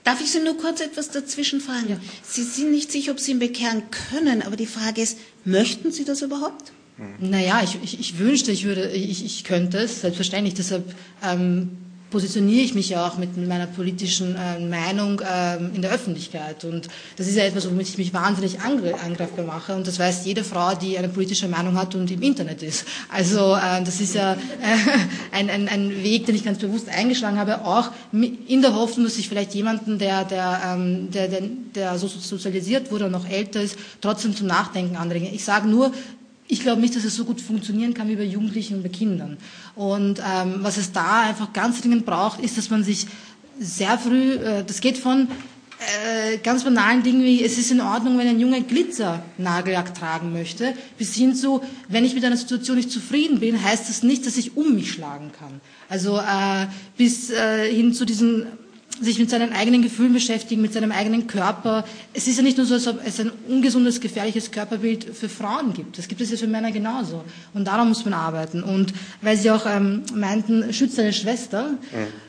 Darf 0.05 0.21
ich 0.21 0.31
Sie 0.31 0.41
nur 0.41 0.57
kurz 0.59 0.81
etwas 0.81 1.11
dazwischen 1.11 1.61
fragen? 1.61 1.89
Ja. 1.89 1.97
Sie 2.23 2.43
sind 2.43 2.71
nicht 2.71 2.93
sicher, 2.93 3.13
ob 3.13 3.21
Sie 3.21 3.31
ihn 3.33 3.39
bekehren 3.39 3.83
können, 3.91 4.43
aber 4.43 4.57
die 4.57 4.67
Frage 4.67 5.01
ist, 5.01 5.19
möchten 5.45 5.93
Sie 5.93 6.05
das 6.05 6.23
überhaupt? 6.23 6.73
Naja, 7.19 7.61
ich, 7.65 7.79
ich, 7.83 7.99
ich 7.99 8.19
wünschte, 8.19 8.53
ich 8.53 8.65
würde, 8.65 8.91
ich, 8.93 9.25
ich 9.25 9.43
könnte 9.43 9.79
es, 9.79 10.03
selbstverständlich. 10.03 10.55
Deshalb 10.55 10.95
ähm, 11.25 11.71
positioniere 12.11 12.63
ich 12.63 12.75
mich 12.75 12.91
ja 12.91 13.07
auch 13.07 13.19
mit 13.19 13.37
meiner 13.37 13.67
politischen 13.67 14.37
äh, 14.37 14.61
Meinung 14.61 15.21
äh, 15.21 15.57
in 15.57 15.83
der 15.83 15.91
Öffentlichkeit. 15.91 16.65
Und 16.65 16.89
das 17.17 17.27
ist 17.27 17.37
ja 17.37 17.45
etwas, 17.45 17.69
womit 17.69 17.89
ich 17.89 17.99
mich 17.99 18.15
wahnsinnig 18.15 18.61
angreifbar 18.61 19.45
mache. 19.45 19.75
Und 19.75 19.87
das 19.87 19.99
weiß 19.99 20.25
jede 20.25 20.45
Frau, 20.45 20.75
die 20.75 20.97
eine 20.97 21.09
politische 21.09 21.49
Meinung 21.49 21.77
hat 21.77 21.95
und 21.95 22.11
im 22.11 22.23
Internet 22.23 22.63
ist. 22.63 22.85
Also 23.09 23.57
äh, 23.57 23.83
das 23.83 24.01
ist 24.01 24.15
ja 24.15 24.35
äh, 24.35 24.37
ein, 25.33 25.51
ein, 25.51 25.69
ein 25.69 26.03
Weg, 26.05 26.27
den 26.27 26.37
ich 26.37 26.45
ganz 26.45 26.59
bewusst 26.59 26.89
eingeschlagen 26.89 27.39
habe, 27.39 27.65
auch 27.65 27.91
in 28.13 28.63
der 28.63 28.75
Hoffnung, 28.75 29.07
dass 29.07 29.19
ich 29.19 29.29
vielleicht 29.29 29.55
jemanden, 29.55 29.99
der, 29.99 30.25
der, 30.25 30.61
ähm, 30.67 31.11
der, 31.11 31.29
der, 31.29 31.43
der 31.75 31.99
so 31.99 32.07
sozialisiert 32.07 32.93
wurde 32.93 33.07
und 33.07 33.13
noch 33.13 33.29
älter 33.29 33.61
ist, 33.61 33.77
trotzdem 34.01 34.37
zum 34.37 34.47
Nachdenken 34.47 34.97
anregen. 34.97 35.29
Ich 35.33 35.45
sage 35.45 35.67
nur, 35.67 35.93
ich 36.47 36.61
glaube 36.61 36.81
nicht, 36.81 36.95
dass 36.95 37.05
es 37.05 37.15
so 37.15 37.25
gut 37.25 37.41
funktionieren 37.41 37.95
kann 37.95 38.09
wie 38.09 38.17
bei 38.17 38.25
Jugendlichen 38.25 38.77
und 38.77 38.83
bei 38.83 38.89
Kindern. 38.89 39.39
Und 39.75 40.19
ähm, 40.19 40.57
was 40.61 40.77
es 40.77 40.93
da 40.93 41.23
einfach 41.23 41.53
ganz 41.53 41.81
dringend 41.81 42.05
braucht, 42.05 42.41
ist, 42.41 42.59
dass 42.59 42.71
man 42.71 42.85
sich 42.85 43.07
sehr 43.59 43.99
früh, 43.99 44.35
äh, 44.35 44.65
das 44.65 44.81
geht 44.81 44.99
von 44.99 45.29
äh, 45.79 46.39
ganz 46.39 46.65
banalen 46.65 47.03
Dingen 47.03 47.23
wie, 47.23 47.43
es 47.43 47.59
ist 47.59 47.71
in 47.71 47.81
Ordnung, 47.81 48.19
wenn 48.19 48.29
ein 48.29 48.41
Junge 48.41 48.63
Glitzernagellack 48.63 49.95
tragen 49.95 50.33
möchte, 50.33 50.75
bis 50.99 51.15
hin 51.15 51.35
zu, 51.35 51.63
wenn 51.89 52.05
ich 52.05 52.15
mit 52.15 52.25
einer 52.25 52.37
Situation 52.37 52.77
nicht 52.77 52.91
zufrieden 52.91 53.41
bin, 53.41 53.63
heißt 53.63 53.89
das 53.89 54.03
nicht, 54.03 54.27
dass 54.27 54.37
ich 54.37 54.57
um 54.57 54.75
mich 54.75 54.93
schlagen 54.93 55.33
kann. 55.39 55.61
Also 55.89 56.19
äh, 56.19 56.67
bis 56.97 57.31
äh, 57.31 57.73
hin 57.73 57.93
zu 57.93 58.05
diesen 58.05 58.47
sich 59.01 59.19
mit 59.19 59.31
seinen 59.31 59.53
eigenen 59.53 59.83
Gefühlen 59.83 60.13
beschäftigen, 60.13 60.63
mit 60.63 60.73
seinem 60.73 60.93
eigenen 60.93 61.27
Körper. 61.27 61.85
Es 62.13 62.27
ist 62.27 62.37
ja 62.37 62.43
nicht 62.43 62.57
nur 62.57 62.67
so, 62.67 62.75
als 62.75 62.87
ob 62.87 63.01
es 63.05 63.19
ein 63.21 63.33
ungesundes, 63.49 64.01
gefährliches 64.01 64.51
Körperbild 64.51 65.05
für 65.17 65.29
Frauen 65.29 65.73
gibt. 65.73 65.99
Das 65.99 66.09
gibt 66.09 66.21
es 66.21 66.31
ja 66.31 66.37
für 66.37 66.47
Männer 66.47 66.71
genauso. 66.73 67.25
Und 67.55 67.67
daran 67.67 67.89
muss 67.89 68.05
man 68.05 68.15
arbeiten. 68.15 68.63
Und 68.63 68.93
weil 69.21 69.37
Sie 69.37 69.51
auch 69.51 69.67
ähm, 69.67 70.05
meinten, 70.15 70.73
schützt 70.73 70.99
deine 70.99 71.13
Schwester. 71.13 71.71
Mhm 71.71 72.24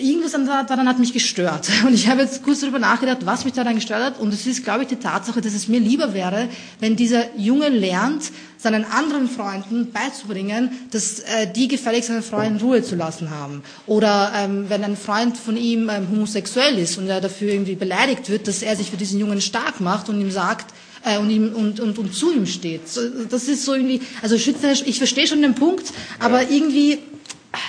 irgendwas 0.00 0.32
daran 0.32 0.88
hat 0.88 0.98
mich 0.98 1.12
gestört. 1.12 1.68
Und 1.86 1.94
ich 1.94 2.08
habe 2.08 2.22
jetzt 2.22 2.42
kurz 2.42 2.60
darüber 2.60 2.78
nachgedacht, 2.78 3.18
was 3.24 3.44
mich 3.44 3.54
daran 3.54 3.74
gestört 3.74 4.02
hat. 4.02 4.20
Und 4.20 4.32
es 4.32 4.46
ist, 4.46 4.64
glaube 4.64 4.82
ich, 4.82 4.88
die 4.88 4.96
Tatsache, 4.96 5.40
dass 5.40 5.54
es 5.54 5.68
mir 5.68 5.80
lieber 5.80 6.14
wäre, 6.14 6.48
wenn 6.80 6.96
dieser 6.96 7.36
Junge 7.36 7.68
lernt, 7.68 8.30
seinen 8.58 8.84
anderen 8.84 9.28
Freunden 9.28 9.92
beizubringen, 9.92 10.70
dass 10.90 11.20
äh, 11.20 11.46
die 11.54 11.68
gefälligst 11.68 12.08
seine 12.08 12.22
Frau 12.22 12.40
in 12.40 12.56
Ruhe 12.56 12.82
zu 12.82 12.96
lassen 12.96 13.30
haben. 13.30 13.62
Oder 13.86 14.32
ähm, 14.34 14.66
wenn 14.68 14.82
ein 14.84 14.96
Freund 14.96 15.36
von 15.36 15.56
ihm 15.56 15.90
ähm, 15.90 16.08
homosexuell 16.10 16.78
ist 16.78 16.96
und 16.96 17.08
er 17.08 17.20
dafür 17.20 17.52
irgendwie 17.52 17.74
beleidigt 17.74 18.30
wird, 18.30 18.48
dass 18.48 18.62
er 18.62 18.74
sich 18.76 18.90
für 18.90 18.96
diesen 18.96 19.20
Jungen 19.20 19.40
stark 19.40 19.80
macht 19.80 20.08
und 20.08 20.20
ihm 20.20 20.30
sagt, 20.30 20.72
äh, 21.04 21.18
und, 21.18 21.30
ihm, 21.30 21.52
und, 21.54 21.80
und, 21.80 21.98
und 21.98 22.14
zu 22.14 22.32
ihm 22.32 22.46
steht. 22.46 22.82
Das 23.28 23.44
ist 23.44 23.64
so 23.64 23.74
irgendwie, 23.74 24.00
also 24.22 24.34
ich 24.34 24.98
verstehe 24.98 25.26
schon 25.26 25.42
den 25.42 25.54
Punkt, 25.54 25.92
aber 26.18 26.50
irgendwie 26.50 26.98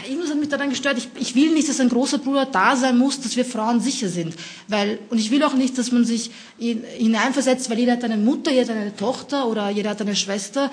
irgendwas 0.08 0.32
hat 0.32 0.40
mich 0.40 0.50
daran 0.50 0.70
gestört. 0.70 0.98
Ich, 0.98 1.10
ich 1.20 1.36
will 1.36 1.52
nicht, 1.52 1.70
dass 1.70 1.80
ein 1.80 1.90
großer 1.90 2.18
Bruder 2.18 2.46
da 2.46 2.76
sein 2.76 2.98
muss, 2.98 3.20
dass 3.22 3.36
wir 3.36 3.46
Frauen 3.46 3.80
sicher 3.82 4.10
sind. 4.10 4.36
Weil, 4.68 5.00
und 5.10 5.18
ich 5.18 5.32
will 5.32 5.44
auch 5.44 5.54
nicht, 5.54 5.78
dass 5.78 5.92
man 5.92 6.06
sich 6.06 6.32
hineinversetzt, 6.58 7.70
weil 7.70 7.80
jeder 7.80 7.94
hat 7.94 8.04
eine 8.04 8.18
Mutter, 8.18 8.52
jeder 8.52 8.74
hat 8.74 8.82
eine 8.82 8.96
Tochter 8.96 9.48
oder 9.48 9.70
jeder 9.70 9.92
hat 9.92 10.02
eine 10.02 10.16
Schwester. 10.16 10.72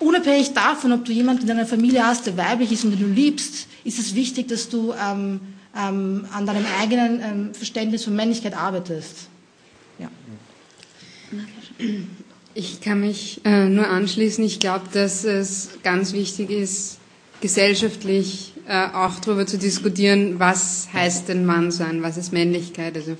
Unabhängig 0.00 0.52
davon, 0.52 0.92
ob 0.92 1.04
du 1.04 1.12
jemanden 1.12 1.42
in 1.42 1.48
deiner 1.48 1.66
Familie 1.66 2.06
hast, 2.06 2.26
der 2.26 2.36
weiblich 2.36 2.70
ist 2.70 2.84
und 2.84 2.92
den 2.92 3.00
du 3.00 3.06
liebst, 3.06 3.66
ist 3.84 3.98
es 3.98 4.14
wichtig, 4.14 4.48
dass 4.48 4.68
du 4.68 4.92
ähm, 4.92 5.40
ähm, 5.76 6.26
an 6.32 6.46
deinem 6.46 6.64
eigenen 6.80 7.20
ähm, 7.20 7.54
Verständnis 7.54 8.04
von 8.04 8.14
Männlichkeit 8.14 8.54
arbeitest. 8.54 9.28
Ja. 9.98 10.10
Ich 12.54 12.80
kann 12.80 13.00
mich 13.00 13.40
äh, 13.44 13.68
nur 13.68 13.88
anschließen. 13.88 14.44
Ich 14.44 14.60
glaube, 14.60 14.86
dass 14.92 15.24
es 15.24 15.70
ganz 15.82 16.12
wichtig 16.12 16.50
ist, 16.50 16.98
gesellschaftlich 17.40 18.52
äh, 18.66 18.86
auch 18.92 19.20
darüber 19.20 19.46
zu 19.46 19.58
diskutieren, 19.58 20.38
was 20.38 20.88
heißt 20.92 21.28
denn 21.28 21.46
Mann 21.46 21.70
sein, 21.70 22.02
was 22.02 22.16
ist 22.16 22.32
Männlichkeit. 22.32 22.96
Also 22.96 23.16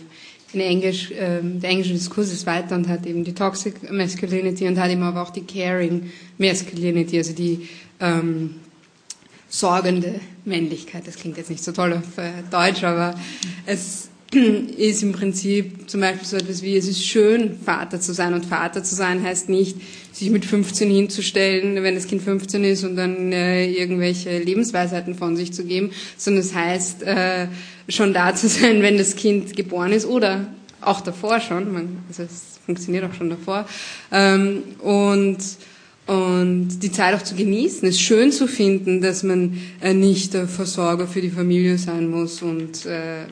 in 0.53 0.61
Englisch, 0.61 1.11
äh, 1.11 1.41
der 1.43 1.71
englische 1.71 1.93
Diskurs 1.93 2.33
ist 2.33 2.47
weiter 2.47 2.75
und 2.75 2.89
hat 2.89 3.07
eben 3.07 3.25
die 3.25 3.35
Toxic 3.35 3.91
Masculinity 3.91 4.67
und 4.67 4.79
hat 4.79 4.91
eben 4.91 5.03
aber 5.03 5.23
auch 5.23 5.31
die 5.31 5.45
Caring 5.45 6.11
Masculinity, 6.39 7.19
also 7.19 7.33
die 7.33 7.69
ähm, 8.01 8.57
sorgende 9.49 10.21
Männlichkeit. 10.45 11.07
Das 11.07 11.17
klingt 11.17 11.37
jetzt 11.37 11.51
nicht 11.51 11.63
so 11.65 11.73
toll 11.73 11.93
auf 11.93 12.19
äh, 12.19 12.31
Deutsch, 12.51 12.85
aber 12.85 13.15
es 13.67 14.08
ist 14.31 15.03
im 15.03 15.13
Prinzip 15.13 15.89
zum 15.89 16.01
Beispiel 16.01 16.27
so 16.27 16.37
etwas 16.37 16.63
wie, 16.63 16.77
es 16.77 16.87
ist 16.87 17.05
schön, 17.05 17.59
Vater 17.65 18.01
zu 18.01 18.13
sein. 18.13 18.35
Und 18.35 18.45
Vater 18.45 18.85
zu 18.85 18.95
sein 18.95 19.23
heißt 19.23 19.49
nicht, 19.49 19.77
sich 20.13 20.31
mit 20.31 20.45
15 20.45 20.91
hinzustellen, 20.91 21.83
wenn 21.83 21.95
das 21.95 22.07
Kind 22.07 22.23
15 22.23 22.65
ist 22.65 22.85
und 22.85 22.97
dann 22.97 23.33
äh, 23.33 23.71
irgendwelche 23.71 24.39
Lebensweisheiten 24.39 25.15
von 25.15 25.37
sich 25.37 25.53
zu 25.53 25.65
geben, 25.65 25.93
sondern 26.17 26.43
es 26.43 26.55
heißt, 26.55 27.03
äh, 27.05 27.47
schon 27.89 28.13
da 28.13 28.35
zu 28.35 28.49
sein, 28.49 28.83
wenn 28.83 28.99
das 28.99 29.17
Kind 29.17 29.57
geboren 29.57 29.93
ist 29.93 30.05
oder 30.05 30.47
auch 30.81 31.01
davor 31.01 31.41
schon. 31.41 31.73
Man, 31.73 31.99
also 32.09 32.25
es 32.25 32.59
funktioniert 32.67 33.05
auch 33.05 33.15
schon 33.15 33.31
davor. 33.31 33.67
Ähm, 34.13 34.63
und 34.81 35.39
und 36.09 36.83
die 36.83 36.91
Zeit 36.91 37.15
auch 37.15 37.23
zu 37.23 37.35
genießen, 37.35 37.87
es 37.87 38.01
schön 38.01 38.33
zu 38.33 38.47
finden, 38.47 39.03
dass 39.03 39.23
man 39.23 39.59
äh, 39.83 39.93
nicht 39.93 40.33
der 40.33 40.49
Versorger 40.49 41.07
für 41.07 41.21
die 41.21 41.29
Familie 41.29 41.77
sein 41.77 42.11
muss 42.11 42.41
und, 42.41 42.87
äh, 42.87 43.25
äh 43.25 43.27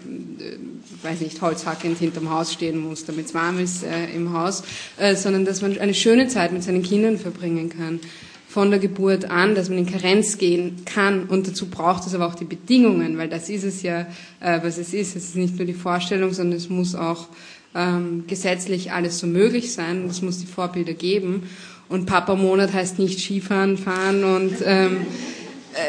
weiß 1.03 1.23
nicht, 1.23 1.41
holzhackend 1.41 1.99
hinterm 1.99 2.29
Haus 2.29 2.53
stehen 2.53 2.79
muss, 2.79 3.07
damit 3.07 3.27
es 3.27 3.35
warm 3.35 3.61
ist 3.61 3.83
äh, 3.83 4.15
im 4.15 4.35
Haus, 4.35 4.63
äh, 4.99 5.17
sondern 5.17 5.47
dass 5.47 5.63
man 5.63 5.79
eine 5.79 5.95
schöne 5.95 6.29
Zeit 6.29 6.53
mit 6.53 6.63
seinen 6.65 6.83
Kindern 6.83 7.17
verbringen 7.17 7.71
kann. 7.71 7.99
Von 8.47 8.69
der 8.71 8.79
Geburt 8.79 9.31
an, 9.31 9.55
dass 9.55 9.71
man 9.71 9.79
in 9.79 9.87
Karenz 9.87 10.37
gehen 10.37 10.83
kann 10.85 11.25
und 11.25 11.49
dazu 11.49 11.67
braucht 11.67 12.07
es 12.07 12.15
aber 12.15 12.27
auch 12.27 12.35
die 12.35 12.45
Bedingungen, 12.45 13.17
weil 13.17 13.31
das 13.31 13.49
ist 13.49 13.65
es 13.65 13.83
ja, 13.83 14.07
äh, 14.41 14.61
was 14.63 14.77
es 14.77 14.93
ist. 14.93 15.17
Es 15.17 15.29
ist 15.29 15.37
nicht 15.37 15.57
nur 15.57 15.67
die 15.67 15.73
Vorstellung, 15.73 16.35
sondern 16.35 16.59
es 16.59 16.69
muss 16.69 16.95
auch 16.95 17.29
ähm, 17.75 18.25
gesetzlich 18.27 18.93
alles 18.93 19.19
so 19.19 19.27
möglich 19.27 19.73
sein 19.73 20.03
und 20.03 20.11
es 20.11 20.21
muss 20.21 20.41
die 20.41 20.47
Vorbilder 20.47 20.95
geben. 20.95 21.45
Und 21.89 22.07
Papa-Monat 22.07 22.73
heißt 22.73 22.99
nicht 22.99 23.21
Skifahren 23.21 23.79
fahren 23.79 24.25
und 24.25 24.55
ähm, 24.65 25.07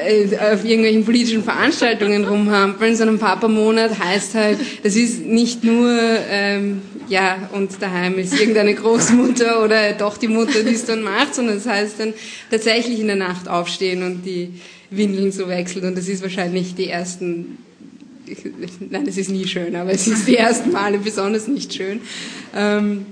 äh, 0.06 0.38
auf 0.54 0.64
irgendwelchen 0.64 1.06
politischen 1.06 1.44
Veranstaltungen 1.44 2.26
rumhampeln, 2.26 2.96
sondern 2.96 3.20
Papa-Monat 3.20 3.98
heißt 3.98 4.36
halt, 4.36 4.60
das 4.84 4.96
ist 4.96 5.26
nicht 5.26 5.64
nur, 5.64 5.90
ähm, 6.30 6.82
ja, 7.10 7.50
und 7.54 7.82
daheim 7.82 8.20
ist 8.20 8.40
irgendeine 8.40 8.76
Großmutter 8.76 9.64
oder 9.64 9.94
doch 9.94 10.18
die 10.18 10.28
Mutter, 10.28 10.64
die 10.64 10.76
es 10.76 10.86
dann 10.86 11.02
macht, 11.02 11.34
sondern 11.34 11.56
das 11.56 11.66
heißt 11.66 12.00
dann 12.00 12.14
tatsächlich 12.52 13.00
in 13.00 13.08
der 13.08 13.16
Nacht 13.16 13.48
aufstehen 13.48 14.04
und 14.04 14.24
die 14.24 14.52
Windeln 14.92 15.32
so 15.32 15.48
wechseln 15.48 15.86
und 15.86 15.98
das 15.98 16.08
ist 16.08 16.22
wahrscheinlich 16.22 16.76
die 16.76 16.90
ersten 16.90 17.58
nein, 18.90 19.06
es 19.08 19.18
ist 19.18 19.30
nie 19.30 19.48
schön, 19.48 19.76
aber 19.76 19.92
es 19.92 20.08
ist 20.08 20.28
die 20.28 20.38
ersten 20.38 20.72
Male 20.72 20.98
besonders 20.98 21.48
nicht 21.48 21.74
schön. 21.74 22.02
Ähm, 22.56 23.06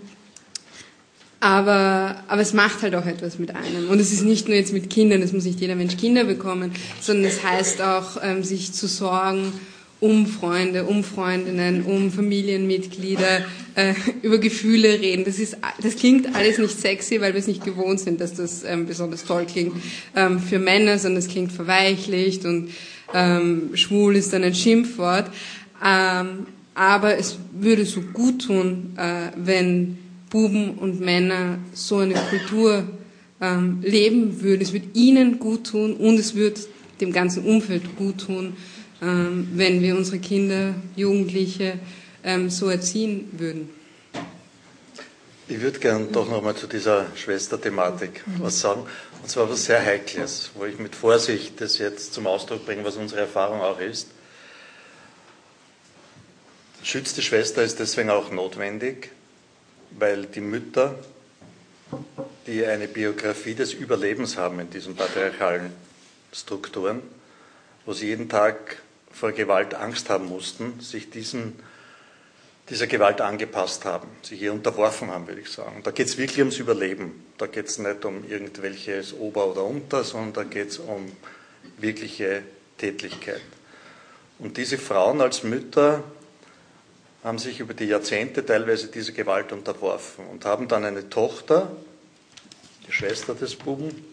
aber, 1.45 2.23
aber 2.27 2.41
es 2.41 2.53
macht 2.53 2.81
halt 2.81 2.95
auch 2.95 3.05
etwas 3.05 3.37
mit 3.37 3.55
einem. 3.55 3.87
Und 3.89 3.99
es 3.99 4.11
ist 4.11 4.23
nicht 4.23 4.47
nur 4.47 4.57
jetzt 4.57 4.73
mit 4.73 4.89
Kindern, 4.89 5.21
es 5.21 5.31
muss 5.31 5.45
nicht 5.45 5.61
jeder 5.61 5.75
Mensch 5.75 5.95
Kinder 5.95 6.23
bekommen, 6.23 6.71
sondern 6.99 7.25
es 7.25 7.43
heißt 7.43 7.83
auch, 7.83 8.17
ähm, 8.23 8.43
sich 8.43 8.73
zu 8.73 8.87
sorgen 8.87 9.53
um 9.99 10.25
Freunde, 10.25 10.85
um 10.85 11.03
Freundinnen, 11.03 11.83
um 11.83 12.11
Familienmitglieder, 12.11 13.45
äh, 13.75 13.93
über 14.23 14.39
Gefühle 14.39 14.99
reden. 14.99 15.23
Das, 15.23 15.37
ist, 15.37 15.57
das 15.83 15.95
klingt 15.95 16.35
alles 16.35 16.57
nicht 16.57 16.79
sexy, 16.79 17.21
weil 17.21 17.33
wir 17.33 17.39
es 17.41 17.47
nicht 17.47 17.63
gewohnt 17.63 17.99
sind, 17.99 18.21
dass 18.21 18.33
das 18.33 18.63
ähm, 18.63 18.87
besonders 18.87 19.23
toll 19.23 19.45
klingt 19.45 19.75
ähm, 20.15 20.39
für 20.39 20.57
Männer, 20.57 20.97
sondern 20.97 21.19
es 21.19 21.27
klingt 21.27 21.51
verweichlicht 21.51 22.43
und 22.45 22.71
ähm, 23.13 23.69
schwul 23.75 24.15
ist 24.15 24.33
dann 24.33 24.43
ein 24.43 24.55
Schimpfwort. 24.55 25.29
Ähm, 25.85 26.47
aber 26.73 27.19
es 27.19 27.37
würde 27.53 27.85
so 27.85 28.01
gut 28.01 28.47
tun, 28.47 28.95
äh, 28.97 29.29
wenn 29.37 29.99
Buben 30.29 30.77
und 30.77 30.99
Männer 30.99 31.59
so 31.73 31.97
eine 31.97 32.15
Kultur 32.15 32.87
ähm, 33.41 33.79
leben 33.81 34.41
würden. 34.41 34.61
Es 34.61 34.73
würde 34.73 34.87
ihnen 34.93 35.39
gut 35.39 35.67
tun 35.67 35.95
und 35.95 36.17
es 36.19 36.35
würde 36.35 36.61
dem 37.01 37.11
ganzen 37.11 37.45
Umfeld 37.45 37.95
gut 37.97 38.25
tun, 38.25 38.55
ähm, 39.01 39.49
wenn 39.53 39.81
wir 39.81 39.95
unsere 39.95 40.19
Kinder, 40.19 40.75
Jugendliche 40.95 41.79
ähm, 42.23 42.49
so 42.49 42.69
erziehen 42.69 43.29
würden. 43.33 43.69
Ich 45.47 45.61
würde 45.61 45.79
gerne 45.79 46.05
doch 46.05 46.27
nochmal 46.27 46.55
zu 46.55 46.65
dieser 46.65 47.05
Schwesterthematik 47.15 48.23
was 48.39 48.59
sagen. 48.59 48.83
Und 49.21 49.29
zwar 49.29 49.49
was 49.49 49.65
sehr 49.65 49.83
Heikles, 49.83 50.51
wo 50.55 50.65
ich 50.65 50.79
mit 50.79 50.95
Vorsicht 50.95 51.61
das 51.61 51.77
jetzt 51.77 52.13
zum 52.13 52.25
Ausdruck 52.25 52.65
bringe, 52.65 52.83
was 52.83 52.95
unsere 52.95 53.21
Erfahrung 53.21 53.61
auch 53.61 53.79
ist. 53.79 54.07
Schutz 56.81 57.13
der 57.13 57.21
Schwester 57.21 57.63
ist 57.63 57.79
deswegen 57.79 58.09
auch 58.09 58.31
notwendig, 58.31 59.09
weil 59.91 60.25
die 60.25 60.41
Mütter, 60.41 60.95
die 62.47 62.65
eine 62.65 62.87
Biografie 62.87 63.55
des 63.55 63.73
Überlebens 63.73 64.37
haben 64.37 64.59
in 64.59 64.69
diesen 64.69 64.95
patriarchalen 64.95 65.71
Strukturen, 66.31 67.01
wo 67.85 67.93
sie 67.93 68.07
jeden 68.07 68.29
Tag 68.29 68.81
vor 69.11 69.31
Gewalt 69.31 69.73
Angst 69.73 70.09
haben 70.09 70.27
mussten, 70.27 70.79
sich 70.81 71.09
diesen, 71.09 71.57
dieser 72.69 72.87
Gewalt 72.87 73.21
angepasst 73.21 73.85
haben, 73.85 74.09
sich 74.21 74.39
hier 74.39 74.51
unterworfen 74.51 75.09
haben, 75.09 75.27
würde 75.27 75.41
ich 75.41 75.49
sagen. 75.49 75.81
Da 75.83 75.91
geht 75.91 76.07
es 76.07 76.17
wirklich 76.17 76.39
ums 76.39 76.57
Überleben. 76.57 77.25
Da 77.37 77.47
geht 77.47 77.67
es 77.67 77.79
nicht 77.79 78.03
um 78.03 78.29
irgendwelches 78.29 79.13
Ober 79.13 79.47
oder 79.47 79.63
Unter, 79.63 80.03
sondern 80.03 80.33
da 80.33 80.43
geht 80.43 80.69
es 80.69 80.79
um 80.79 81.11
wirkliche 81.77 82.43
Tätlichkeit. 82.77 83.41
Und 84.37 84.57
diese 84.57 84.77
Frauen 84.77 85.21
als 85.21 85.43
Mütter 85.43 86.03
haben 87.25 87.39
sich 87.39 87.59
über 87.59 87.73
die 87.73 87.85
Jahrzehnte 87.85 88.45
teilweise 88.45 88.87
dieser 88.87 89.11
Gewalt 89.11 89.51
unterworfen 89.51 90.27
und 90.27 90.45
haben 90.45 90.67
dann 90.67 90.85
eine 90.85 91.09
Tochter, 91.09 91.75
die 92.87 92.91
Schwester 92.91 93.33
des 93.33 93.55
Buben, 93.55 94.05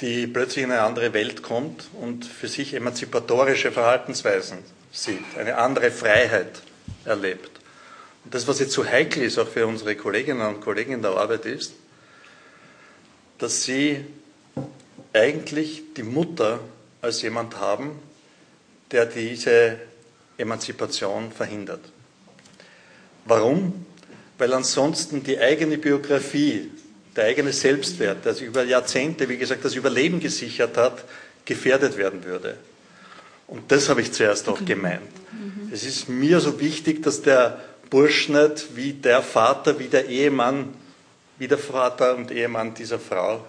die 0.00 0.26
plötzlich 0.26 0.64
in 0.64 0.72
eine 0.72 0.82
andere 0.82 1.12
Welt 1.12 1.44
kommt 1.44 1.86
und 2.00 2.24
für 2.24 2.48
sich 2.48 2.74
emanzipatorische 2.74 3.70
Verhaltensweisen 3.70 4.58
sieht, 4.90 5.22
eine 5.38 5.56
andere 5.58 5.92
Freiheit 5.92 6.62
erlebt. 7.04 7.50
Und 8.24 8.34
das, 8.34 8.48
was 8.48 8.58
jetzt 8.58 8.72
so 8.72 8.84
heikel 8.84 9.22
ist, 9.22 9.38
auch 9.38 9.46
für 9.46 9.68
unsere 9.68 9.94
Kolleginnen 9.94 10.44
und 10.48 10.60
Kollegen 10.60 10.94
in 10.94 11.02
der 11.02 11.12
Arbeit, 11.12 11.46
ist, 11.46 11.74
dass 13.38 13.62
sie 13.62 14.04
eigentlich 15.12 15.94
die 15.96 16.02
Mutter 16.02 16.58
als 17.02 17.22
jemand 17.22 17.60
haben, 17.60 18.00
der 18.90 19.06
diese 19.06 19.78
Emanzipation 20.38 21.32
verhindert. 21.32 21.80
Warum? 23.24 23.86
Weil 24.38 24.52
ansonsten 24.52 25.22
die 25.22 25.38
eigene 25.38 25.78
Biografie, 25.78 26.70
der 27.14 27.24
eigene 27.24 27.52
Selbstwert, 27.52 28.24
der 28.24 28.34
sich 28.34 28.46
über 28.46 28.62
Jahrzehnte, 28.64 29.28
wie 29.28 29.38
gesagt, 29.38 29.64
das 29.64 29.74
Überleben 29.74 30.20
gesichert 30.20 30.76
hat, 30.76 31.04
gefährdet 31.44 31.96
werden 31.96 32.24
würde. 32.24 32.56
Und 33.46 33.70
das 33.72 33.88
habe 33.88 34.02
ich 34.02 34.12
zuerst 34.12 34.48
auch 34.48 34.64
gemeint. 34.64 35.02
Mhm. 35.32 35.70
Es 35.72 35.84
ist 35.84 36.08
mir 36.08 36.40
so 36.40 36.60
wichtig, 36.60 37.02
dass 37.02 37.22
der 37.22 37.62
Bursch 37.90 38.28
nicht 38.28 38.76
wie 38.76 38.92
der 38.92 39.22
Vater, 39.22 39.78
wie 39.78 39.86
der 39.86 40.06
Ehemann, 40.06 40.74
wie 41.38 41.48
der 41.48 41.58
Vater 41.58 42.16
und 42.16 42.30
Ehemann 42.30 42.74
dieser 42.74 42.98
Frau 42.98 43.44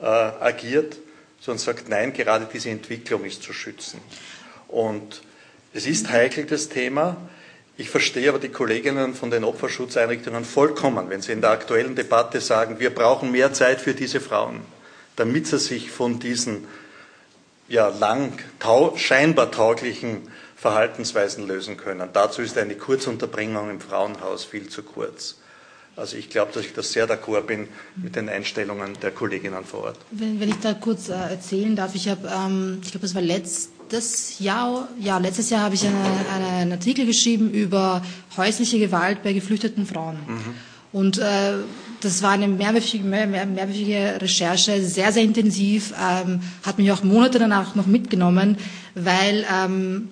äh, 0.00 0.04
agiert, 0.04 0.96
sondern 1.40 1.62
sagt, 1.62 1.88
nein, 1.88 2.12
gerade 2.12 2.48
diese 2.52 2.70
Entwicklung 2.70 3.24
ist 3.24 3.42
zu 3.42 3.52
schützen. 3.52 4.00
Und 4.68 5.22
es 5.76 5.86
ist 5.86 6.08
heikel, 6.08 6.46
das 6.46 6.70
Thema. 6.70 7.16
Ich 7.76 7.90
verstehe 7.90 8.30
aber 8.30 8.38
die 8.38 8.48
Kolleginnen 8.48 9.14
von 9.14 9.30
den 9.30 9.44
Opferschutzeinrichtungen 9.44 10.46
vollkommen, 10.46 11.10
wenn 11.10 11.20
sie 11.20 11.32
in 11.32 11.42
der 11.42 11.50
aktuellen 11.50 11.94
Debatte 11.94 12.40
sagen, 12.40 12.80
wir 12.80 12.94
brauchen 12.94 13.30
mehr 13.30 13.52
Zeit 13.52 13.82
für 13.82 13.92
diese 13.92 14.20
Frauen, 14.20 14.62
damit 15.16 15.46
sie 15.46 15.58
sich 15.58 15.90
von 15.90 16.18
diesen 16.18 16.66
ja, 17.68 17.88
lang 17.88 18.38
tau 18.58 18.96
scheinbar 18.96 19.50
tauglichen 19.50 20.30
Verhaltensweisen 20.56 21.46
lösen 21.46 21.76
können. 21.76 22.08
Dazu 22.14 22.40
ist 22.40 22.56
eine 22.56 22.76
Kurzunterbringung 22.76 23.68
im 23.68 23.80
Frauenhaus 23.80 24.44
viel 24.44 24.70
zu 24.70 24.82
kurz. 24.82 25.36
Also 25.96 26.16
ich 26.16 26.28
glaube, 26.28 26.52
dass 26.52 26.64
ich 26.64 26.74
das 26.74 26.92
sehr 26.92 27.08
d'accord 27.08 27.42
bin 27.42 27.68
mit 27.96 28.16
den 28.16 28.28
Einstellungen 28.28 28.92
der 29.00 29.12
Kolleginnen 29.12 29.64
vor 29.64 29.84
Ort. 29.84 29.98
Wenn, 30.10 30.38
wenn 30.40 30.50
ich 30.50 30.60
da 30.60 30.74
kurz 30.74 31.08
äh, 31.08 31.14
erzählen 31.14 31.74
darf, 31.74 31.94
ich 31.94 32.08
habe, 32.08 32.28
ähm, 32.28 32.80
ich 32.82 32.90
glaube, 32.90 33.06
es 33.06 33.14
war 33.14 33.22
letzt, 33.22 33.70
das 33.88 34.38
Jahr, 34.40 34.88
ja, 35.00 35.16
letztes 35.18 35.48
Jahr 35.50 35.62
habe 35.62 35.74
ich 35.74 35.86
eine, 35.86 35.96
eine, 36.34 36.46
einen 36.46 36.72
Artikel 36.72 37.06
geschrieben 37.06 37.50
über 37.50 38.02
häusliche 38.36 38.78
Gewalt 38.78 39.22
bei 39.22 39.32
geflüchteten 39.32 39.86
Frauen. 39.86 40.16
Mhm. 40.26 40.54
Und 40.92 41.18
äh, 41.18 41.54
das 42.00 42.22
war 42.22 42.32
eine 42.32 42.48
mehrwöchige, 42.48 43.04
mehr, 43.04 43.26
mehrwöchige 43.26 44.18
Recherche, 44.20 44.82
sehr, 44.82 45.12
sehr 45.12 45.22
intensiv, 45.22 45.92
ähm, 45.92 46.40
hat 46.62 46.78
mich 46.78 46.90
auch 46.92 47.02
Monate 47.02 47.38
danach 47.38 47.74
noch 47.74 47.86
mitgenommen, 47.86 48.58
weil, 48.94 49.46
ähm, 49.52 50.08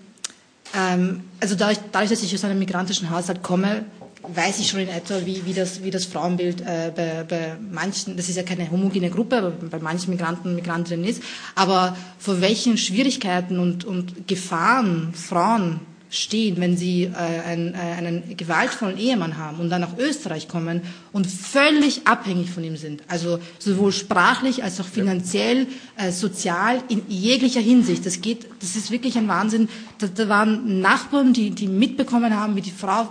ähm, 0.74 1.20
also 1.41 1.55
dadurch, 1.55 1.78
dadurch, 1.93 2.11
dass 2.11 2.22
ich 2.22 2.35
aus 2.35 2.45
einem 2.45 2.59
migrantischen 2.59 3.11
Haushalt 3.11 3.43
komme, 3.43 3.85
weiß 4.29 4.59
ich 4.61 4.68
schon 4.68 4.81
in 4.81 4.89
etwa, 4.89 5.25
wie, 5.25 5.45
wie, 5.45 5.53
das, 5.53 5.83
wie 5.83 5.91
das 5.91 6.05
Frauenbild 6.05 6.61
äh, 6.61 6.93
bei, 6.95 7.25
bei 7.29 7.57
manchen, 7.70 8.16
das 8.16 8.29
ist 8.29 8.37
ja 8.37 8.43
keine 8.43 8.70
homogene 8.70 9.11
Gruppe, 9.11 9.39
aber 9.39 9.51
bei 9.51 9.79
manchen 9.79 10.11
Migranten 10.11 10.49
und 10.49 10.55
Migrantinnen 10.55 11.05
ist, 11.05 11.22
aber 11.55 11.97
vor 12.18 12.41
welchen 12.41 12.77
Schwierigkeiten 12.79 13.59
und, 13.59 13.85
und 13.85 14.27
Gefahren 14.29 15.12
Frauen 15.14 15.81
stehen, 16.14 16.61
wenn 16.61 16.77
sie 16.77 17.05
äh, 17.05 17.16
einen, 17.16 17.75
äh, 17.75 17.79
einen 17.79 18.37
gewaltvollen 18.37 18.99
Ehemann 18.99 19.37
haben 19.37 19.59
und 19.59 19.68
dann 19.68 19.81
nach 19.81 19.99
Österreich 19.99 20.47
kommen 20.47 20.83
und 21.12 21.27
völlig 21.27 22.07
abhängig 22.07 22.51
von 22.51 22.62
ihm 22.62 22.77
sind. 22.77 23.03
Also 23.09 23.41
sowohl 23.59 23.91
sprachlich 23.91 24.62
als 24.62 24.81
auch 24.81 24.87
finanziell, 24.87 25.66
äh, 25.97 26.12
sozial, 26.12 26.83
in 26.89 27.03
jeglicher 27.09 27.61
Hinsicht. 27.61 28.07
Das 28.07 28.20
geht, 28.20 28.47
das 28.61 28.77
ist 28.77 28.91
wirklich 28.93 29.18
ein 29.18 29.27
Wahnsinn. 29.27 29.68
Da, 29.99 30.07
da 30.07 30.29
waren 30.29 30.81
Nachbarn, 30.81 31.33
die, 31.33 31.51
die 31.51 31.66
mitbekommen 31.66 32.37
haben, 32.37 32.55
wie 32.55 32.62
die 32.62 32.70
Frau 32.70 33.09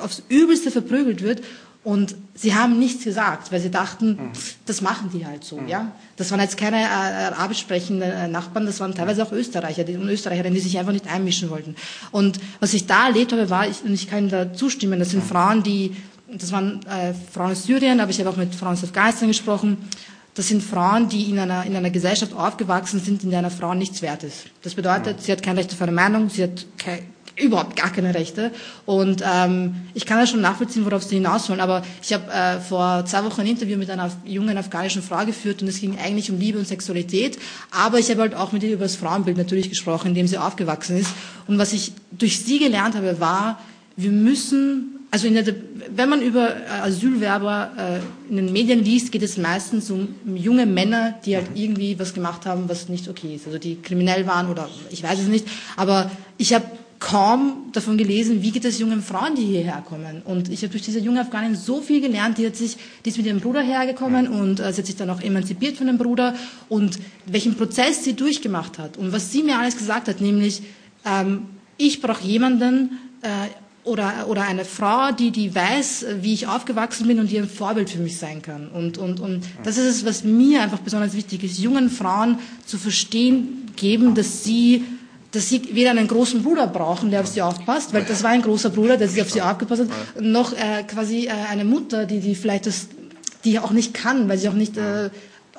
aufs 0.00 0.22
Übelste 0.28 0.70
verprügelt 0.70 1.22
wird 1.22 1.42
und 1.86 2.16
sie 2.34 2.52
haben 2.52 2.80
nichts 2.80 3.04
gesagt, 3.04 3.52
weil 3.52 3.60
sie 3.60 3.70
dachten, 3.70 4.08
mhm. 4.08 4.30
das 4.66 4.80
machen 4.80 5.08
die 5.14 5.24
halt 5.24 5.44
so, 5.44 5.58
mhm. 5.58 5.68
ja. 5.68 5.92
Das 6.16 6.32
waren 6.32 6.40
jetzt 6.40 6.56
keine 6.56 6.78
äh, 6.78 6.86
arabisch 6.86 7.60
sprechenden 7.60 8.10
äh, 8.10 8.26
Nachbarn, 8.26 8.66
das 8.66 8.80
waren 8.80 8.92
teilweise 8.92 9.22
auch 9.22 9.30
Österreicher 9.30 9.84
die, 9.84 9.96
und 9.96 10.08
Österreicherinnen, 10.08 10.54
die 10.54 10.60
sich 10.60 10.76
einfach 10.78 10.92
nicht 10.92 11.06
einmischen 11.06 11.48
wollten. 11.48 11.76
Und 12.10 12.40
was 12.58 12.74
ich 12.74 12.86
da 12.86 13.06
erlebt 13.06 13.30
habe, 13.30 13.50
war, 13.50 13.68
ich, 13.68 13.84
und 13.84 13.94
ich 13.94 14.10
kann 14.10 14.28
da 14.28 14.52
zustimmen, 14.52 14.98
das 14.98 15.10
sind 15.10 15.22
mhm. 15.22 15.28
Frauen, 15.28 15.62
die, 15.62 15.94
das 16.26 16.50
waren 16.50 16.80
äh, 16.86 17.14
Frauen 17.32 17.52
aus 17.52 17.62
Syrien, 17.62 18.00
aber 18.00 18.10
ich 18.10 18.18
habe 18.18 18.30
auch 18.30 18.36
mit 18.36 18.52
Frauen 18.52 18.72
aus 18.72 18.82
Afghanistan 18.82 19.28
gesprochen, 19.28 19.78
das 20.36 20.48
sind 20.48 20.62
Frauen, 20.62 21.08
die 21.08 21.30
in 21.30 21.38
einer, 21.38 21.64
in 21.64 21.74
einer 21.74 21.90
Gesellschaft 21.90 22.34
aufgewachsen 22.34 23.00
sind, 23.00 23.24
in 23.24 23.30
der 23.30 23.40
eine 23.40 23.50
Frau 23.50 23.74
nichts 23.74 24.02
wert 24.02 24.22
ist. 24.22 24.44
Das 24.62 24.74
bedeutet, 24.74 25.22
sie 25.22 25.32
hat 25.32 25.42
kein 25.42 25.56
Recht 25.56 25.72
auf 25.72 25.80
eine 25.80 25.92
Meinung, 25.92 26.28
sie 26.28 26.42
hat 26.42 26.66
kein, 26.76 26.98
überhaupt 27.36 27.74
gar 27.74 27.90
keine 27.90 28.14
Rechte. 28.14 28.50
Und 28.84 29.22
ähm, 29.24 29.76
ich 29.94 30.04
kann 30.04 30.18
ja 30.18 30.26
schon 30.26 30.42
nachvollziehen, 30.42 30.84
worauf 30.84 31.02
Sie 31.02 31.16
hinaus 31.16 31.48
wollen. 31.48 31.60
Aber 31.60 31.82
ich 32.02 32.12
habe 32.12 32.30
äh, 32.30 32.60
vor 32.60 33.04
zwei 33.06 33.24
Wochen 33.24 33.40
ein 33.40 33.46
Interview 33.46 33.78
mit 33.78 33.90
einer 33.90 34.10
jungen 34.24 34.56
afghanischen 34.58 35.02
Frau 35.02 35.24
geführt 35.24 35.62
und 35.62 35.68
es 35.68 35.80
ging 35.80 35.98
eigentlich 35.98 36.30
um 36.30 36.38
Liebe 36.38 36.58
und 36.58 36.66
Sexualität. 36.66 37.38
Aber 37.70 37.98
ich 37.98 38.10
habe 38.10 38.20
halt 38.20 38.34
auch 38.34 38.52
mit 38.52 38.62
ihr 38.62 38.72
über 38.72 38.84
das 38.84 38.96
Frauenbild 38.96 39.38
natürlich 39.38 39.70
gesprochen, 39.70 40.08
in 40.08 40.14
dem 40.14 40.26
sie 40.26 40.38
aufgewachsen 40.38 40.98
ist. 40.98 41.10
Und 41.46 41.58
was 41.58 41.72
ich 41.72 41.92
durch 42.12 42.40
sie 42.40 42.58
gelernt 42.58 42.94
habe, 42.94 43.20
war, 43.20 43.58
wir 43.96 44.10
müssen 44.10 44.95
also 45.10 45.30
der, 45.30 45.54
wenn 45.94 46.08
man 46.08 46.20
über 46.20 46.48
äh, 46.48 46.68
Asylwerber 46.82 47.70
äh, 47.76 48.30
in 48.30 48.36
den 48.36 48.52
Medien 48.52 48.84
liest, 48.84 49.12
geht 49.12 49.22
es 49.22 49.36
meistens 49.36 49.90
um 49.90 50.14
junge 50.34 50.66
Männer, 50.66 51.14
die 51.24 51.36
halt 51.36 51.46
irgendwie 51.54 51.98
was 51.98 52.12
gemacht 52.12 52.44
haben, 52.44 52.68
was 52.68 52.88
nicht 52.88 53.08
okay 53.08 53.36
ist. 53.36 53.46
Also 53.46 53.58
die 53.58 53.76
kriminell 53.76 54.26
waren 54.26 54.50
oder 54.50 54.68
ich 54.90 55.02
weiß 55.02 55.20
es 55.20 55.28
nicht. 55.28 55.46
Aber 55.76 56.10
ich 56.38 56.52
habe 56.52 56.66
kaum 56.98 57.70
davon 57.72 57.98
gelesen, 57.98 58.42
wie 58.42 58.50
geht 58.50 58.64
es 58.64 58.78
jungen 58.78 59.02
Frauen, 59.02 59.34
die 59.36 59.44
hierher 59.44 59.82
kommen. 59.86 60.22
Und 60.24 60.48
ich 60.48 60.62
habe 60.62 60.70
durch 60.70 60.82
diese 60.82 60.98
junge 60.98 61.20
Afghanin 61.20 61.54
so 61.54 61.80
viel 61.80 62.00
gelernt. 62.00 62.38
Die, 62.38 62.46
hat 62.46 62.56
sich, 62.56 62.76
die 63.04 63.10
ist 63.10 63.16
mit 63.16 63.26
ihrem 63.26 63.40
Bruder 63.40 63.62
hergekommen 63.62 64.28
und 64.28 64.60
äh, 64.60 64.72
sie 64.72 64.78
hat 64.80 64.86
sich 64.86 64.96
dann 64.96 65.10
auch 65.10 65.20
emanzipiert 65.20 65.76
von 65.76 65.86
dem 65.86 65.98
Bruder 65.98 66.34
und 66.68 66.98
welchen 67.26 67.54
Prozess 67.54 68.04
sie 68.04 68.14
durchgemacht 68.14 68.78
hat. 68.78 68.96
Und 68.96 69.12
was 69.12 69.30
sie 69.30 69.42
mir 69.42 69.58
alles 69.58 69.76
gesagt 69.76 70.08
hat, 70.08 70.20
nämlich, 70.20 70.62
ähm, 71.04 71.46
ich 71.76 72.00
brauche 72.00 72.24
jemanden 72.26 72.98
äh, 73.22 73.28
oder, 73.86 74.26
oder 74.28 74.42
eine 74.42 74.64
Frau, 74.64 75.12
die, 75.12 75.30
die 75.30 75.54
weiß, 75.54 76.06
wie 76.20 76.34
ich 76.34 76.48
aufgewachsen 76.48 77.06
bin 77.06 77.20
und 77.20 77.30
die 77.30 77.38
ein 77.38 77.48
Vorbild 77.48 77.88
für 77.88 78.00
mich 78.00 78.18
sein 78.18 78.42
kann. 78.42 78.68
Und, 78.68 78.98
und, 78.98 79.20
und 79.20 79.44
das 79.62 79.78
ist 79.78 79.86
es, 79.86 80.04
was 80.04 80.24
mir 80.24 80.62
einfach 80.62 80.80
besonders 80.80 81.14
wichtig 81.14 81.44
ist, 81.44 81.58
jungen 81.58 81.88
Frauen 81.88 82.38
zu 82.66 82.78
verstehen 82.78 83.70
geben, 83.76 84.14
dass 84.14 84.44
sie 84.44 84.84
dass 85.32 85.50
sie 85.50 85.74
weder 85.74 85.90
einen 85.90 86.08
großen 86.08 86.42
Bruder 86.42 86.66
brauchen, 86.66 87.10
der 87.10 87.20
auf 87.20 87.26
sie 87.26 87.42
aufpasst, 87.42 87.92
weil 87.92 88.04
das 88.04 88.22
war 88.22 88.30
ein 88.30 88.40
großer 88.40 88.70
Bruder, 88.70 88.96
der 88.96 89.06
sich 89.06 89.20
auf 89.20 89.30
sie 89.30 89.42
aufgepasst 89.42 89.82
hat, 89.82 90.22
noch 90.22 90.52
äh, 90.54 90.82
quasi 90.84 91.26
äh, 91.26 91.30
eine 91.50 91.64
Mutter, 91.64 92.06
die, 92.06 92.20
die 92.20 92.34
vielleicht 92.34 92.64
das, 92.64 92.86
die 93.44 93.58
auch 93.58 93.72
nicht 93.72 93.92
kann, 93.92 94.30
weil 94.30 94.38
sie 94.38 94.48
auch 94.48 94.54
nicht 94.54 94.78
äh, 94.78 95.10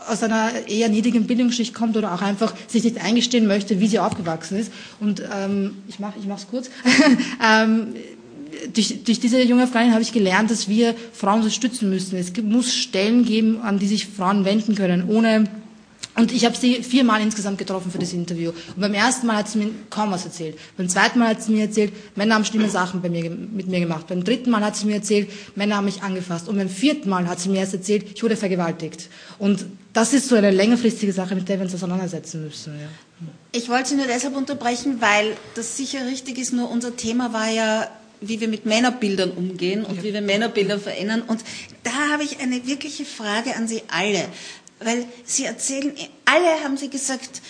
aus 0.08 0.24
einer 0.24 0.52
eher 0.68 0.90
niedrigen 0.90 1.28
Bildungsschicht 1.28 1.74
kommt 1.74 1.98
oder 1.98 2.14
auch 2.14 2.22
einfach 2.22 2.54
sich 2.68 2.84
nicht 2.84 3.04
eingestehen 3.04 3.46
möchte, 3.46 3.80
wie 3.80 3.88
sie 3.88 4.00
aufgewachsen 4.00 4.58
ist. 4.58 4.72
Und 5.00 5.22
ähm, 5.32 5.78
ich 5.88 6.00
mache 6.00 6.16
mach's 6.28 6.48
kurz. 6.50 6.70
ähm, 7.44 7.94
durch, 8.74 9.04
durch 9.04 9.20
diese 9.20 9.42
junge 9.42 9.64
Afghanin 9.64 9.94
habe 9.94 10.02
ich 10.02 10.14
gelernt, 10.14 10.52
dass 10.52 10.68
wir 10.68 10.96
Frauen 11.14 11.40
unterstützen 11.40 11.90
müssen. 11.90 12.18
Es 12.18 12.32
muss 12.42 12.74
Stellen 12.74 13.26
geben, 13.26 13.62
an 13.62 13.80
die 13.80 13.88
sich 13.88 14.08
Frauen 14.08 14.46
wenden 14.46 14.76
können, 14.76 15.08
ohne 15.10 15.48
und 16.18 16.32
ich 16.32 16.46
habe 16.46 16.58
sie 16.58 16.82
viermal 16.82 17.22
insgesamt 17.22 17.60
getroffen 17.60 17.92
für 17.92 18.00
das 18.00 18.12
Interview. 18.12 18.50
Und 18.50 18.82
beim 18.82 18.96
ersten 18.96 19.28
Mal 19.28 19.36
hat 19.36 19.50
sie 19.50 19.60
mir 19.60 19.70
kaum 19.92 20.10
was 20.10 20.26
erzählt. 20.26 20.58
Beim 20.76 20.90
zweiten 20.90 21.20
Mal 21.20 21.30
hat 21.30 21.44
sie 21.44 21.52
mir 21.52 21.66
erzählt, 21.66 21.94
Männer 22.16 22.34
haben 22.34 22.44
schlimme 22.44 22.72
Sachen 22.72 23.04
bei 23.04 23.10
mir, 23.10 23.30
mit 23.30 23.68
mir 23.68 23.80
gemacht. 23.80 24.08
Beim 24.08 24.24
dritten 24.24 24.50
Mal 24.50 24.62
hat 24.62 24.76
sie 24.76 24.88
mir 24.88 24.96
erzählt, 24.96 25.30
Männer 25.56 25.78
haben 25.78 25.86
mich 25.86 26.02
angefasst. 26.02 26.50
Und 26.50 26.58
beim 26.58 26.70
vierten 26.70 27.08
Mal 27.08 27.28
hat 27.28 27.40
sie 27.40 27.50
mir 27.50 27.60
erst 27.60 27.76
erzählt, 27.76 28.04
ich 28.16 28.24
wurde 28.24 28.36
vergewaltigt. 28.36 29.10
Und 29.38 29.68
das 29.94 30.14
ist 30.14 30.28
so 30.28 30.36
eine 30.36 30.50
längerfristige 30.50 31.14
Sache, 31.14 31.36
mit 31.36 31.48
der 31.50 31.60
wir 31.60 31.66
uns 31.66 31.76
auseinandersetzen 31.76 32.44
müssen. 32.44 32.74
Ja. 32.80 32.88
Ich 33.52 33.70
wollte 33.70 33.90
Sie 33.90 33.96
nur 33.96 34.08
deshalb 34.08 34.36
unterbrechen, 34.36 34.98
weil 35.02 35.38
das 35.54 35.78
sicher 35.78 36.08
richtig 36.08 36.40
ist. 36.40 36.52
Nur 36.52 36.72
unser 36.72 36.96
Thema 36.96 37.32
war 37.32 37.50
ja 37.50 37.88
wie 38.22 38.40
wir 38.40 38.48
mit 38.48 38.66
Männerbildern 38.66 39.32
umgehen 39.32 39.86
und 39.86 39.98
ja. 39.98 40.04
wie 40.04 40.14
wir 40.14 40.22
Männerbilder 40.22 40.80
verändern. 40.80 41.22
Und 41.22 41.42
da 41.84 41.92
habe 42.12 42.24
ich 42.24 42.40
eine 42.40 42.66
wirkliche 42.68 43.06
Frage 43.06 43.56
an 43.56 43.68
Sie 43.68 43.84
alle. 43.88 44.28
Weil 44.80 45.06
Sie 45.26 45.46
erzählen, 45.46 45.94
alle 46.26 46.64
haben 46.64 46.78
Sie 46.78 46.90
gesagt, 46.90 47.42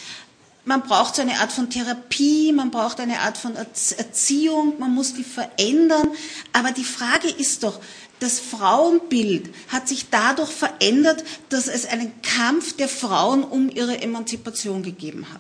man 0.66 0.84
braucht 0.84 1.16
so 1.16 1.22
eine 1.22 1.40
Art 1.40 1.52
von 1.52 1.70
Therapie, 1.70 2.52
man 2.52 2.72
braucht 2.72 3.00
eine 3.00 3.22
Art 3.22 3.38
von 3.38 3.56
Erziehung, 3.56 4.80
man 4.80 4.94
muss 4.94 5.14
die 5.14 5.24
verändern. 5.24 6.10
Aber 6.52 6.72
die 6.72 6.84
Frage 6.84 7.30
ist 7.30 7.64
doch, 7.64 7.80
das 8.20 8.40
Frauenbild 8.40 9.54
hat 9.70 9.88
sich 9.88 10.10
dadurch 10.10 10.50
verändert, 10.50 11.24
dass 11.50 11.68
es 11.68 11.86
einen 11.86 12.12
Kampf 12.22 12.76
der 12.76 12.90
Frauen 12.90 13.44
um 13.44 13.70
ihre 13.70 14.02
Emanzipation 14.02 14.84
gegeben 14.84 15.28
hat. 15.32 15.40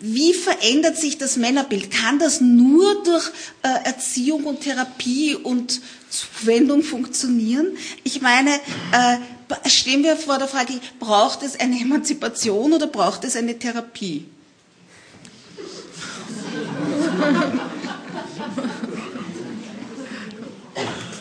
Wie 0.00 0.32
verändert 0.32 0.96
sich 0.96 1.18
das 1.18 1.36
Männerbild? 1.36 1.90
Kann 1.90 2.18
das 2.18 2.40
nur 2.40 3.02
durch 3.02 3.30
äh, 3.62 3.86
Erziehung 3.86 4.44
und 4.44 4.62
Therapie 4.62 5.34
und 5.34 5.82
Zuwendung 6.08 6.82
funktionieren? 6.82 7.76
Ich 8.02 8.22
meine, 8.22 8.50
äh, 8.50 9.68
stehen 9.68 10.02
wir 10.02 10.16
vor 10.16 10.38
der 10.38 10.48
Frage, 10.48 10.72
braucht 10.98 11.42
es 11.42 11.60
eine 11.60 11.78
Emanzipation 11.78 12.72
oder 12.72 12.86
braucht 12.86 13.24
es 13.24 13.36
eine 13.36 13.58
Therapie? 13.58 14.24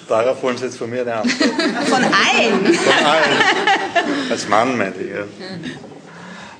Darauf 0.07 0.41
wollen 0.41 0.57
Sie 0.57 0.65
jetzt 0.65 0.77
von 0.77 0.89
mir 0.89 1.01
eine 1.01 1.15
Antwort. 1.15 1.51
Von 1.87 2.03
allen? 2.03 2.73
Von 2.73 3.05
allen. 3.05 4.31
Als 4.31 4.47
Mann 4.47 4.77
meinte 4.77 5.01
ich. 5.01 5.09
Ja. 5.09 5.25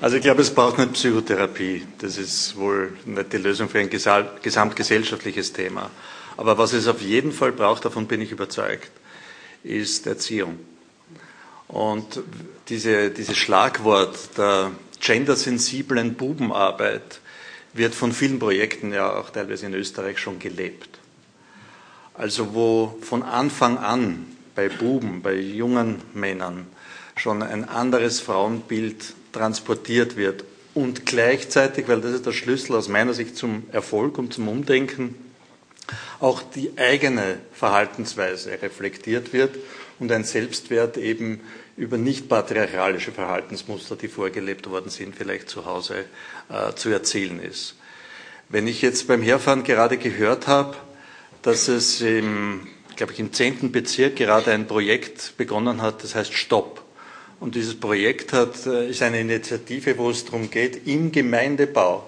Also 0.01 0.15
ich 0.15 0.21
glaube, 0.21 0.41
es 0.41 0.53
braucht 0.53 0.77
nicht 0.77 0.93
Psychotherapie. 0.93 1.85
Das 1.97 2.17
ist 2.17 2.55
wohl 2.55 2.93
nicht 3.03 3.33
die 3.33 3.37
Lösung 3.37 3.67
für 3.67 3.79
ein 3.79 3.89
gesamtgesellschaftliches 3.89 5.51
Thema. 5.51 5.91
Aber 6.37 6.57
was 6.57 6.71
es 6.71 6.87
auf 6.87 7.01
jeden 7.01 7.33
Fall 7.33 7.51
braucht, 7.51 7.83
davon 7.83 8.07
bin 8.07 8.21
ich 8.21 8.31
überzeugt, 8.31 8.91
ist 9.61 10.07
Erziehung. 10.07 10.57
Und 11.67 12.21
diese, 12.69 13.09
dieses 13.09 13.35
Schlagwort 13.35 14.37
der 14.37 14.71
gendersensiblen 15.01 16.13
Bubenarbeit 16.13 17.19
wird 17.73 17.93
von 17.93 18.13
vielen 18.13 18.39
Projekten 18.39 18.93
ja 18.93 19.13
auch 19.13 19.31
teilweise 19.31 19.65
in 19.65 19.73
Österreich 19.73 20.17
schon 20.17 20.39
gelebt. 20.39 20.97
Also 22.13 22.53
wo 22.53 22.97
von 23.01 23.21
Anfang 23.21 23.77
an 23.77 24.27
bei 24.55 24.69
Buben, 24.69 25.21
bei 25.21 25.35
jungen 25.35 26.01
Männern 26.13 26.67
schon 27.17 27.43
ein 27.43 27.67
anderes 27.67 28.21
Frauenbild 28.21 29.13
transportiert 29.31 30.15
wird 30.15 30.43
und 30.73 31.05
gleichzeitig, 31.05 31.87
weil 31.87 32.01
das 32.01 32.13
ist 32.13 32.25
der 32.25 32.31
Schlüssel 32.31 32.75
aus 32.75 32.87
meiner 32.87 33.13
Sicht 33.13 33.35
zum 33.35 33.63
Erfolg 33.71 34.17
und 34.17 34.33
zum 34.33 34.47
Umdenken, 34.47 35.15
auch 36.19 36.41
die 36.41 36.71
eigene 36.77 37.39
Verhaltensweise 37.53 38.51
reflektiert 38.61 39.33
wird 39.33 39.55
und 39.99 40.11
ein 40.11 40.23
Selbstwert 40.23 40.97
eben 40.97 41.41
über 41.77 41.97
nicht 41.97 42.27
patriarchalische 42.27 43.11
Verhaltensmuster, 43.11 43.95
die 43.95 44.07
vorgelebt 44.07 44.69
worden 44.69 44.89
sind, 44.89 45.15
vielleicht 45.15 45.49
zu 45.49 45.65
Hause 45.65 46.05
äh, 46.49 46.73
zu 46.75 46.89
erzielen 46.89 47.41
ist. 47.41 47.75
Wenn 48.49 48.67
ich 48.67 48.81
jetzt 48.81 49.07
beim 49.07 49.21
Herfahren 49.21 49.63
gerade 49.63 49.97
gehört 49.97 50.47
habe, 50.47 50.75
dass 51.41 51.67
es 51.67 52.01
im, 52.01 52.67
glaube 52.95 53.13
ich, 53.13 53.19
im 53.19 53.31
zehnten 53.31 53.71
Bezirk 53.71 54.17
gerade 54.17 54.51
ein 54.51 54.67
Projekt 54.67 55.33
begonnen 55.37 55.81
hat, 55.81 56.03
das 56.03 56.15
heißt 56.15 56.33
Stopp. 56.33 56.83
Und 57.39 57.55
dieses 57.55 57.79
Projekt 57.79 58.33
hat, 58.33 58.65
äh, 58.65 58.89
ist 58.89 59.01
eine 59.01 59.21
Initiative, 59.21 59.97
wo 59.97 60.09
es 60.09 60.25
darum 60.25 60.49
geht, 60.49 60.87
im 60.87 61.11
Gemeindebau 61.11 62.03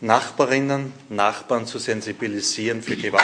Nachbarinnen, 0.00 0.92
Nachbarn 1.08 1.66
zu 1.66 1.78
sensibilisieren 1.78 2.82
für 2.82 2.96
Gewalt. 2.96 3.22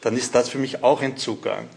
Dann 0.00 0.16
ist 0.16 0.34
das 0.34 0.48
für 0.48 0.58
mich 0.58 0.82
auch 0.82 1.02
ein 1.02 1.16
Zugang 1.16 1.68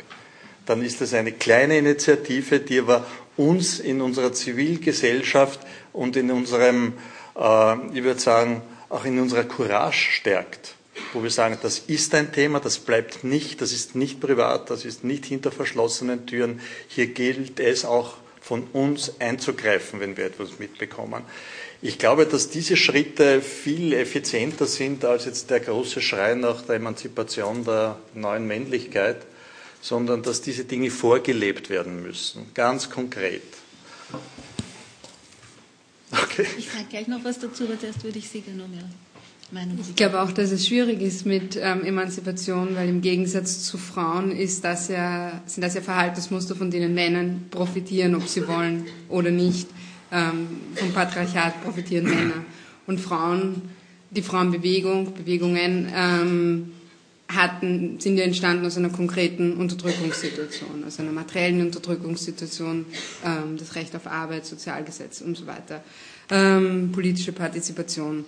dann 0.65 0.83
ist 0.83 1.01
das 1.01 1.13
eine 1.13 1.31
kleine 1.31 1.77
Initiative, 1.77 2.59
die 2.59 2.79
aber 2.79 3.05
uns 3.37 3.79
in 3.79 4.01
unserer 4.01 4.33
Zivilgesellschaft 4.33 5.59
und 5.93 6.15
in 6.15 6.31
unserem, 6.31 6.93
äh, 7.37 7.75
ich 7.93 8.03
würde 8.03 8.19
sagen, 8.19 8.61
auch 8.89 9.05
in 9.05 9.19
unserer 9.19 9.43
Courage 9.43 10.11
stärkt. 10.11 10.75
Wo 11.13 11.23
wir 11.23 11.29
sagen, 11.29 11.57
das 11.61 11.79
ist 11.79 12.13
ein 12.13 12.31
Thema, 12.31 12.59
das 12.59 12.79
bleibt 12.79 13.23
nicht, 13.23 13.61
das 13.61 13.71
ist 13.71 13.95
nicht 13.95 14.19
privat, 14.19 14.69
das 14.69 14.85
ist 14.85 15.03
nicht 15.03 15.25
hinter 15.25 15.51
verschlossenen 15.51 16.25
Türen. 16.25 16.59
Hier 16.87 17.07
gilt 17.07 17.59
es 17.59 17.85
auch 17.85 18.15
von 18.41 18.67
uns 18.73 19.13
einzugreifen, 19.19 19.99
wenn 19.99 20.17
wir 20.17 20.25
etwas 20.25 20.59
mitbekommen. 20.59 21.23
Ich 21.81 21.97
glaube, 21.97 22.25
dass 22.25 22.49
diese 22.49 22.77
Schritte 22.77 23.41
viel 23.41 23.93
effizienter 23.93 24.65
sind 24.65 25.03
als 25.03 25.25
jetzt 25.25 25.49
der 25.49 25.59
große 25.59 26.01
Schrei 26.01 26.35
nach 26.35 26.61
der 26.61 26.75
Emanzipation 26.75 27.63
der 27.63 27.97
neuen 28.13 28.47
Männlichkeit, 28.47 29.17
sondern 29.81 30.23
dass 30.23 30.41
diese 30.41 30.65
Dinge 30.65 30.89
vorgelebt 30.89 31.69
werden 31.69 32.01
müssen, 32.01 32.51
ganz 32.53 32.89
konkret. 32.89 33.43
Okay. 36.11 36.45
Ich 36.57 36.69
sage 36.69 36.85
gleich 36.89 37.07
noch 37.07 37.23
was 37.23 37.39
dazu, 37.39 37.65
aber 37.65 37.79
zuerst 37.79 38.03
würde 38.03 38.19
ich 38.19 38.29
Sie 38.29 38.41
gerne 38.41 38.67
noch 38.67 38.67
Ich 39.89 39.95
glaube 39.95 40.21
auch, 40.21 40.31
dass 40.31 40.51
es 40.51 40.67
schwierig 40.67 41.01
ist 41.01 41.25
mit 41.25 41.55
ähm, 41.61 41.83
Emanzipation, 41.83 42.75
weil 42.75 42.89
im 42.89 43.01
Gegensatz 43.01 43.63
zu 43.63 43.77
Frauen 43.77 44.31
ist 44.31 44.63
das 44.63 44.87
ja, 44.87 45.39
sind 45.45 45.63
das 45.63 45.75
ja 45.75 45.81
Verhaltensmuster, 45.81 46.55
von 46.55 46.71
denen 46.71 46.95
Männer 46.95 47.35
profitieren, 47.51 48.15
ob 48.15 48.27
sie 48.27 48.47
wollen 48.47 48.85
oder 49.07 49.29
nicht. 49.29 49.67
Ähm, 50.11 50.47
vom 50.75 50.91
Patriarchat 50.91 51.63
profitieren 51.63 52.05
Männer. 52.05 52.43
Und 52.87 52.99
Frauen, 52.99 53.61
die 54.09 54.23
Frauenbewegung, 54.23 55.13
Bewegungen, 55.13 55.91
ähm, 55.95 56.71
hatten, 57.27 57.99
sind 57.99 58.17
ja 58.17 58.23
entstanden 58.23 58.65
aus 58.65 58.77
einer 58.77 58.89
konkreten 58.89 59.53
Unterdrückungssituation, 59.57 60.83
aus 60.85 60.99
einer 60.99 61.11
materiellen 61.11 61.61
Unterdrückungssituation, 61.61 62.85
ähm, 63.25 63.57
das 63.57 63.75
Recht 63.75 63.95
auf 63.95 64.07
Arbeit, 64.07 64.45
Sozialgesetz 64.45 65.21
und 65.21 65.35
so 65.37 65.47
weiter, 65.47 65.83
ähm, 66.29 66.91
politische 66.91 67.31
Partizipation. 67.31 68.25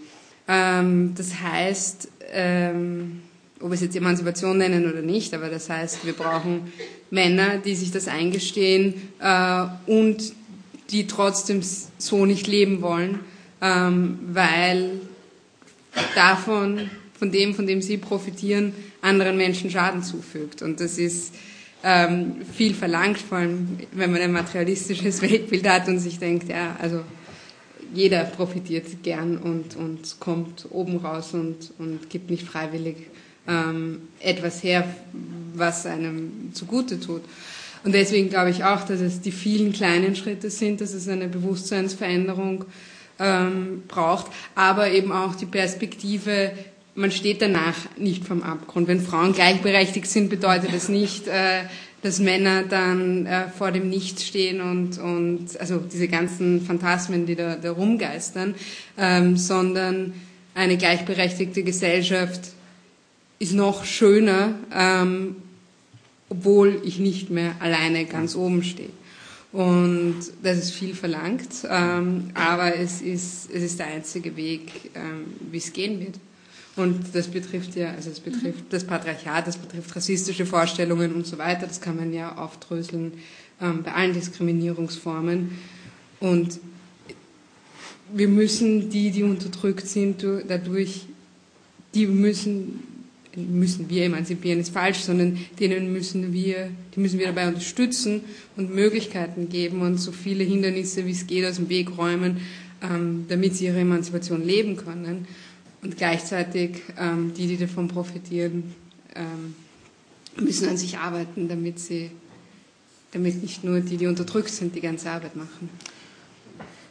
Ähm, 0.48 1.14
das 1.16 1.42
heißt, 1.42 2.10
ähm, 2.32 3.22
ob 3.60 3.70
wir 3.70 3.76
es 3.76 3.82
jetzt 3.82 3.96
Emanzipation 3.96 4.58
nennen 4.58 4.90
oder 4.90 5.02
nicht, 5.02 5.34
aber 5.34 5.50
das 5.50 5.70
heißt, 5.70 6.06
wir 6.06 6.14
brauchen 6.14 6.72
Männer, 7.10 7.58
die 7.58 7.76
sich 7.76 7.92
das 7.92 8.08
eingestehen 8.08 8.94
äh, 9.20 9.66
und 9.88 10.34
die 10.90 11.08
trotzdem 11.08 11.62
so 11.98 12.26
nicht 12.26 12.48
leben 12.48 12.82
wollen, 12.82 13.20
ähm, 13.62 14.20
weil 14.32 15.02
davon, 16.16 16.90
von 17.18 17.32
dem, 17.32 17.56
von 17.56 17.66
dem 17.68 17.82
sie 17.82 17.98
profitieren, 17.98 18.74
anderen 19.02 19.38
Menschen 19.38 19.72
Schaden 19.72 20.04
zufügt. 20.04 20.62
Und 20.62 20.80
das 20.80 20.98
ist 20.98 21.34
ähm, 21.84 22.38
viel 22.54 22.74
verlangt, 22.74 23.20
vor 23.20 23.40
allem 23.40 23.80
wenn 23.94 24.12
man 24.12 24.22
ein 24.22 24.32
materialistisches 24.32 25.22
Weltbild 25.24 25.68
hat 25.68 25.88
und 25.88 26.00
sich 26.00 26.20
denkt, 26.20 26.50
ja, 26.50 26.76
also 26.80 27.02
jeder 27.94 28.24
profitiert 28.24 28.86
gern 29.04 29.38
und, 29.38 29.76
und 29.76 30.20
kommt 30.20 30.68
oben 30.70 30.98
raus 30.98 31.34
und, 31.34 31.72
und 31.78 32.10
gibt 32.10 32.30
nicht 32.30 32.48
freiwillig 32.48 32.98
ähm, 33.48 34.02
etwas 34.20 34.64
her, 34.64 34.88
was 35.54 35.86
einem 35.86 36.52
zugute 36.54 37.00
tut. 37.00 37.22
Und 37.84 37.94
deswegen 37.94 38.30
glaube 38.30 38.50
ich 38.50 38.64
auch, 38.64 38.84
dass 38.84 39.00
es 39.00 39.22
die 39.22 39.32
vielen 39.32 39.72
kleinen 39.72 40.16
Schritte 40.16 40.50
sind, 40.50 40.82
dass 40.82 40.94
es 40.94 41.08
eine 41.08 41.28
Bewusstseinsveränderung 41.28 42.66
ähm, 43.20 43.84
braucht, 43.88 44.28
aber 44.56 44.92
eben 44.92 45.12
auch 45.12 45.36
die 45.36 45.46
Perspektive, 45.46 46.52
man 46.96 47.12
steht 47.12 47.42
danach 47.42 47.76
nicht 47.98 48.26
vom 48.26 48.44
Abgrund. 48.44 48.88
Wenn 48.88 49.00
Frauen 49.00 49.34
gleichberechtigt 49.34 50.08
sind, 50.08 50.30
bedeutet 50.30 50.74
das 50.74 50.90
nicht, 50.90 51.28
äh, 51.28 51.64
dass 52.02 52.20
Männer 52.20 52.64
dann 52.64 53.26
äh, 53.26 53.50
vor 53.50 53.72
dem 53.72 53.90
Nichts 53.90 54.26
stehen 54.26 54.62
und, 54.62 55.00
und 55.00 55.60
also 55.60 55.78
diese 55.78 56.08
ganzen 56.08 56.62
Phantasmen, 56.62 57.26
die 57.26 57.36
da, 57.36 57.56
da 57.56 57.72
rumgeistern, 57.72 58.56
ähm, 58.98 59.38
sondern 59.38 60.14
eine 60.54 60.78
gleichberechtigte 60.78 61.64
Gesellschaft 61.64 62.42
ist 63.40 63.54
noch 63.54 63.86
schöner, 63.86 64.56
ähm, 64.74 65.36
obwohl 66.30 66.82
ich 66.84 67.00
nicht 67.00 67.30
mehr 67.30 67.56
alleine 67.60 68.06
ganz 68.06 68.36
oben 68.36 68.64
stehe. 68.64 68.90
Und 69.52 70.18
das 70.44 70.58
ist 70.58 70.72
viel 70.72 70.94
verlangt, 70.94 71.50
ähm, 71.70 72.32
aber 72.34 72.76
es 72.76 73.02
ist, 73.02 73.50
es 73.52 73.64
ist 73.64 73.80
der 73.80 73.88
einzige 73.88 74.36
Weg, 74.36 74.92
ähm, 74.94 75.26
wie 75.52 75.58
es 75.58 75.72
gehen 75.74 76.00
wird. 76.00 76.16
Und 76.78 77.16
das 77.16 77.28
betrifft 77.28 77.76
ja, 77.76 77.90
also 77.90 78.12
das 78.12 78.20
betrifft 78.20 78.66
das 78.70 78.84
Patriarchat, 78.84 79.48
das 79.48 79.58
betrifft 79.58 79.96
rassistische 79.96 80.46
Vorstellungen 80.46 81.16
und 81.16 81.26
so 81.26 81.40
weiter. 81.40 81.66
Das 81.66 81.82
kann 81.82 81.96
man 81.96 82.14
ja 82.14 82.38
aufdröseln 82.38 83.14
ähm, 83.60 83.82
bei 83.82 83.94
allen 83.94 84.14
Diskriminierungsformen. 84.14 85.58
Und 86.20 86.60
wir 88.14 88.28
müssen 88.28 88.92
die, 88.92 89.10
die 89.10 89.24
unterdrückt 89.24 89.88
sind, 89.88 90.24
dadurch, 90.48 91.08
die 91.96 92.06
müssen, 92.06 92.84
müssen 93.36 93.90
wir 93.90 94.04
emanzipieren, 94.04 94.60
ist 94.60 94.72
falsch, 94.72 95.00
sondern 95.00 95.40
denen 95.60 95.92
müssen 95.92 96.32
wir, 96.32 96.70
die 96.96 97.00
müssen 97.00 97.18
wir 97.18 97.26
dabei 97.26 97.48
unterstützen 97.48 98.22
und 98.56 98.74
Möglichkeiten 98.74 99.50
geben 99.50 99.82
und 99.82 99.98
so 99.98 100.12
viele 100.12 100.44
Hindernisse, 100.44 101.08
wie 101.08 101.12
es 101.12 101.26
geht, 101.26 101.44
aus 101.44 101.56
dem 101.56 101.70
Weg 101.70 101.98
räumen, 101.98 102.38
ähm, 102.84 103.26
damit 103.30 103.56
sie 103.56 103.66
ihre 103.66 103.80
Emanzipation 103.80 104.46
leben 104.46 104.78
können 104.78 105.26
und 105.88 105.96
gleichzeitig 105.96 106.82
ähm, 107.00 107.34
die, 107.34 107.48
die 107.48 107.58
davon 107.58 107.88
profitieren, 107.88 108.76
ähm, 109.16 109.56
müssen 110.36 110.68
an 110.68 110.76
sich 110.76 110.98
arbeiten, 110.98 111.48
damit 111.48 111.80
sie, 111.80 112.12
damit 113.14 113.42
nicht 113.42 113.64
nur 113.64 113.80
die, 113.80 113.96
die 113.96 114.06
unterdrückt 114.06 114.50
sind, 114.50 114.76
die 114.76 114.82
ganze 114.82 115.10
Arbeit 115.10 115.38
machen. 115.38 115.70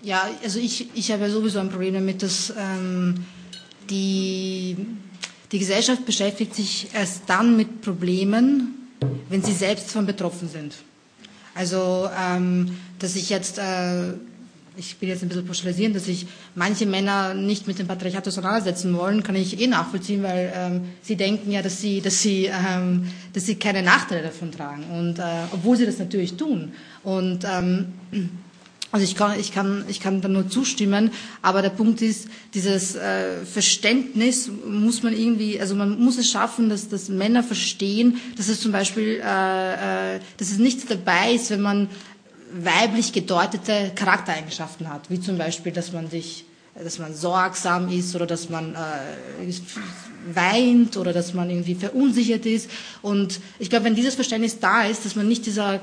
Ja, 0.02 0.30
also 0.42 0.58
ich, 0.58 0.88
ich 0.94 1.10
habe 1.10 1.24
ja 1.24 1.30
sowieso 1.30 1.58
ein 1.58 1.68
Problem 1.68 1.92
damit, 1.92 2.22
dass 2.22 2.54
ähm, 2.56 3.26
die, 3.90 4.76
die 5.52 5.58
Gesellschaft 5.58 6.06
beschäftigt 6.06 6.54
sich 6.54 6.88
erst 6.94 7.24
dann 7.26 7.54
mit 7.54 7.82
Problemen, 7.82 8.74
wenn 9.28 9.42
sie 9.42 9.52
selbst 9.52 9.88
davon 9.88 10.06
betroffen 10.06 10.48
sind. 10.48 10.74
Also, 11.54 12.08
ähm, 12.18 12.78
dass 12.98 13.14
ich 13.14 13.28
jetzt 13.28 13.58
äh, 13.58 14.14
ich 14.76 15.00
will 15.00 15.08
jetzt 15.08 15.22
ein 15.22 15.28
bisschen 15.28 15.46
pauschalisieren, 15.46 15.92
dass 15.92 16.04
sich 16.06 16.26
manche 16.54 16.86
Männer 16.86 17.34
nicht 17.34 17.66
mit 17.66 17.78
dem 17.78 17.86
Patriarchat 17.86 18.28
auseinandersetzen 18.28 18.96
wollen, 18.96 19.22
kann 19.22 19.36
ich 19.36 19.60
eh 19.60 19.66
nachvollziehen, 19.66 20.22
weil 20.22 20.52
ähm, 20.54 20.80
sie 21.02 21.16
denken 21.16 21.50
ja, 21.50 21.62
dass 21.62 21.80
sie, 21.80 22.00
dass 22.00 22.20
sie, 22.20 22.46
ähm, 22.46 23.08
dass 23.32 23.46
sie 23.46 23.56
keine 23.56 23.82
Nachteile 23.82 24.22
davon 24.22 24.52
tragen 24.52 24.84
und 24.92 25.18
äh, 25.18 25.22
obwohl 25.52 25.76
sie 25.76 25.86
das 25.86 25.98
natürlich 25.98 26.36
tun. 26.36 26.72
Und 27.02 27.44
ähm, 27.44 27.92
also 28.92 29.04
ich 29.04 29.16
kann, 29.16 29.38
ich 29.38 29.52
kann, 29.52 29.84
ich 29.88 30.00
kann 30.00 30.20
da 30.20 30.28
nur 30.28 30.48
zustimmen, 30.48 31.10
aber 31.42 31.60
der 31.60 31.70
Punkt 31.70 32.00
ist, 32.02 32.28
dieses 32.54 32.94
äh, 32.94 33.44
Verständnis 33.44 34.50
muss 34.66 35.02
man 35.02 35.12
irgendwie, 35.12 35.60
also 35.60 35.74
man 35.74 35.98
muss 35.98 36.18
es 36.18 36.30
schaffen, 36.30 36.68
dass, 36.68 36.88
dass 36.88 37.08
Männer 37.08 37.42
verstehen, 37.42 38.18
dass 38.36 38.48
es 38.48 38.60
zum 38.60 38.72
Beispiel, 38.72 39.20
äh, 39.22 40.14
äh, 40.16 40.20
dass 40.38 40.50
es 40.50 40.58
nichts 40.58 40.86
dabei 40.86 41.34
ist, 41.34 41.50
wenn 41.50 41.60
man 41.60 41.88
weiblich 42.64 43.12
gedeutete 43.12 43.92
Charaktereigenschaften 43.94 44.88
hat, 44.88 45.10
wie 45.10 45.20
zum 45.20 45.38
Beispiel, 45.38 45.72
dass 45.72 45.92
man 45.92 46.08
sich, 46.10 46.44
dass 46.74 46.98
man 46.98 47.14
sorgsam 47.14 47.90
ist 47.90 48.14
oder 48.14 48.26
dass 48.26 48.48
man 48.48 48.74
äh, 48.74 49.52
weint 50.34 50.96
oder 50.96 51.12
dass 51.12 51.34
man 51.34 51.50
irgendwie 51.50 51.74
verunsichert 51.74 52.46
ist. 52.46 52.70
Und 53.02 53.40
ich 53.58 53.70
glaube, 53.70 53.84
wenn 53.84 53.94
dieses 53.94 54.14
Verständnis 54.14 54.58
da 54.58 54.84
ist, 54.84 55.04
dass 55.04 55.16
man 55.16 55.28
nicht 55.28 55.46
dieser 55.46 55.80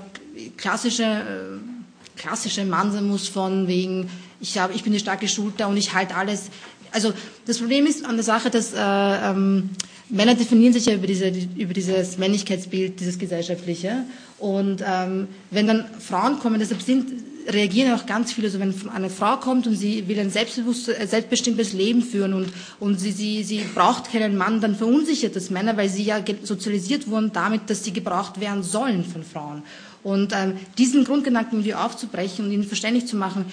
klassische 0.57 1.03
äh, 1.03 1.73
klassische 2.15 2.63
Mann 2.65 2.91
sein 2.91 3.07
muss 3.07 3.27
von 3.27 3.67
wegen 3.67 4.09
ich 4.39 4.57
habe 4.57 4.73
ich 4.73 4.83
bin 4.83 4.93
die 4.93 4.99
starke 4.99 5.27
Schulter 5.27 5.67
und 5.67 5.77
ich 5.77 5.93
halte 5.93 6.15
alles. 6.15 6.49
Also 6.91 7.13
das 7.47 7.57
Problem 7.57 7.87
ist 7.87 8.05
an 8.05 8.15
der 8.15 8.23
Sache, 8.23 8.49
dass 8.49 8.73
äh, 8.73 8.77
ähm, 8.77 9.69
Männer 10.09 10.35
definieren 10.35 10.73
sich 10.73 10.85
ja 10.85 10.93
über, 10.93 11.07
diese, 11.07 11.29
über 11.55 11.73
dieses 11.73 12.17
Männlichkeitsbild, 12.17 12.99
dieses 12.99 13.17
gesellschaftliche. 13.17 14.03
Und 14.43 14.83
ähm, 14.85 15.29
wenn 15.51 15.67
dann 15.67 15.85
Frauen 16.01 16.37
kommen, 16.37 16.59
deshalb 16.59 16.81
sind, 16.81 17.13
reagieren 17.47 17.93
auch 17.93 18.05
ganz 18.05 18.33
viele, 18.33 18.47
also 18.47 18.59
wenn 18.59 18.73
eine 18.93 19.09
Frau 19.09 19.37
kommt 19.37 19.67
und 19.67 19.75
sie 19.77 20.05
will 20.09 20.19
ein 20.19 20.27
äh, 20.35 21.07
selbstbestimmtes 21.07 21.71
Leben 21.71 22.01
führen 22.01 22.33
und, 22.33 22.49
und 22.81 22.99
sie, 22.99 23.13
sie, 23.13 23.45
sie 23.45 23.59
braucht 23.73 24.11
keinen 24.11 24.35
Mann, 24.35 24.59
dann 24.59 24.75
verunsichert 24.75 25.37
das 25.37 25.49
Männer, 25.49 25.77
weil 25.77 25.87
sie 25.87 26.03
ja 26.03 26.19
sozialisiert 26.43 27.07
wurden 27.07 27.31
damit, 27.31 27.69
dass 27.69 27.85
sie 27.85 27.93
gebraucht 27.93 28.41
werden 28.41 28.63
sollen 28.63 29.05
von 29.05 29.23
Frauen. 29.23 29.63
Und 30.03 30.33
ähm, 30.35 30.57
diesen 30.77 31.05
Grundgedanken 31.05 31.59
irgendwie 31.59 31.75
aufzubrechen 31.75 32.43
und 32.43 32.51
ihnen 32.51 32.65
verständlich 32.65 33.07
zu 33.07 33.15
machen, 33.15 33.45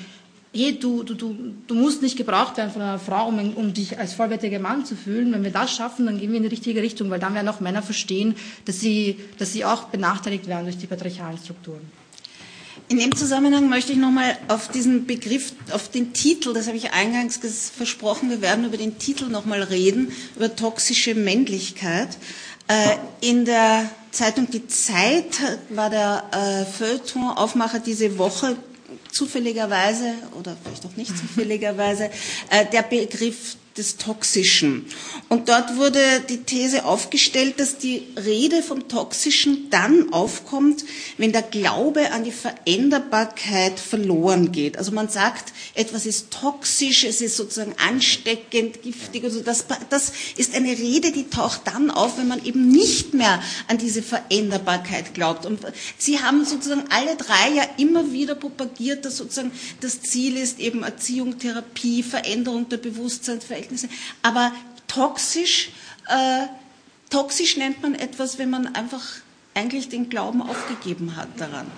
hey, 0.53 0.79
du, 0.79 1.03
du, 1.03 1.15
du, 1.15 1.37
du 1.67 1.75
musst 1.75 2.03
nicht 2.03 2.17
gebraucht 2.17 2.57
werden 2.57 2.73
von 2.73 2.83
einer 2.83 2.99
Frau, 2.99 3.29
um, 3.29 3.55
um 3.55 3.73
dich 3.73 3.99
als 3.99 4.15
vollwertiger 4.15 4.59
Mann 4.59 4.85
zu 4.85 4.97
fühlen. 4.97 5.33
Wenn 5.33 5.45
wir 5.45 5.53
das 5.53 5.73
schaffen, 5.73 6.07
dann 6.07 6.19
gehen 6.19 6.31
wir 6.31 6.39
in 6.39 6.43
die 6.43 6.49
richtige 6.49 6.83
Richtung, 6.83 7.11
weil 7.11 7.21
dann 7.21 7.35
werden 7.35 7.49
auch 7.49 7.61
Männer 7.61 7.83
verstehen, 7.83 8.35
dass 8.65 8.81
sie, 8.81 9.19
dass 9.39 9.53
sie 9.53 9.65
auch 9.65 9.85
benachteiligt 9.85 10.47
werden 10.47 10.65
durch 10.65 10.79
die 10.79 10.87
patriarchalen 10.87 11.39
Strukturen. 11.39 11.81
In 12.89 12.99
dem 12.99 13.15
Zusammenhang 13.15 13.69
möchte 13.69 13.93
ich 13.93 13.99
nochmal 13.99 14.37
auf 14.49 14.67
diesen 14.67 15.07
Begriff, 15.07 15.53
auf 15.71 15.91
den 15.91 16.13
Titel, 16.13 16.53
das 16.53 16.67
habe 16.67 16.77
ich 16.77 16.93
eingangs 16.93 17.39
versprochen, 17.73 18.31
wir 18.31 18.43
werden 18.43 18.65
über 18.65 18.77
den 18.77 18.99
Titel 18.99 19.27
nochmal 19.27 19.63
reden, 19.63 20.11
über 20.35 20.57
toxische 20.57 21.15
Männlichkeit. 21.15 22.09
Äh, 22.67 22.97
in 23.21 23.45
der 23.45 23.89
Zeitung 24.11 24.51
Die 24.51 24.67
Zeit 24.67 25.39
war 25.69 25.89
der 25.89 26.25
äh, 26.33 26.65
Feuilleton-Aufmacher 26.65 27.79
diese 27.79 28.19
Woche 28.19 28.57
zufälligerweise 29.13 30.15
oder 30.39 30.57
vielleicht 30.63 30.85
auch 30.87 30.97
nicht 30.97 31.17
zufälligerweise 31.17 32.11
äh, 32.51 32.67
der 32.73 32.83
Begriff 32.83 33.57
des 33.77 33.97
Toxischen. 33.97 34.85
Und 35.29 35.49
dort 35.49 35.77
wurde 35.77 36.01
die 36.29 36.39
These 36.39 36.85
aufgestellt, 36.85 37.61
dass 37.61 37.79
die 37.79 38.03
Rede 38.16 38.62
vom 38.62 38.89
Toxischen 38.89 39.71
dann 39.71 40.12
aufkommt, 40.12 40.85
wenn 41.18 41.33
der 41.33 41.43
Glaube 41.43 42.11
an 42.11 42.25
die 42.25 42.33
Veränderbarkeit 42.33 43.79
verloren 43.79 44.51
geht. 44.51 44.77
Also 44.77 44.91
man 44.91 45.09
sagt, 45.09 45.53
etwas 45.75 46.05
ist 46.05 46.33
toxisch, 46.33 47.05
es 47.05 47.21
ist 47.21 47.37
sozusagen 47.37 47.75
ansteckend, 47.79 48.83
giftig. 48.83 49.23
Also 49.23 49.41
das, 49.41 49.66
das 49.89 50.12
ist 50.37 50.55
eine 50.55 50.71
Rede, 50.77 51.12
die 51.12 51.31
taucht 51.31 51.62
dann 51.66 51.93
auf, 51.93 52.18
wenn 52.18 52.29
man 52.29 52.45
eben 52.45 52.68
nicht 52.68 53.14
mehr 53.14 53.41
an 53.68 53.79
diese 53.79 54.03
Veränderbarkeit 54.03 55.14
glaubt. 55.14 55.47
Und 55.47 55.61
Sie 55.97 56.18
haben 56.18 56.45
sozusagen 56.45 56.85
alle 56.91 57.14
drei 57.14 57.55
ja 57.55 57.64
immer 57.77 58.12
wieder 58.12 58.35
propagiert, 58.35 59.05
dass 59.05 59.18
sozusagen 59.18 59.53
das 59.81 60.03
Ziel 60.03 60.37
ist 60.37 60.59
eben 60.59 60.83
Erziehung, 60.83 61.39
Therapie, 61.39 62.03
Veränderung 62.03 62.68
der 62.68 62.79
Bewusstseinsverhältnisse 62.79 63.60
Verhältnisse. 63.61 63.89
Aber 64.23 64.53
toxisch, 64.89 65.71
äh, 66.09 66.47
toxisch 67.11 67.57
nennt 67.57 67.81
man 67.83 67.95
etwas, 67.95 68.39
wenn 68.39 68.51
man 68.51 68.75
einfach 68.75 69.03
eigentlich 69.55 69.89
den 69.89 70.09
Glauben 70.09 70.43
aufgegeben 70.43 71.17
hat 71.17 71.29
daran. 71.37 71.71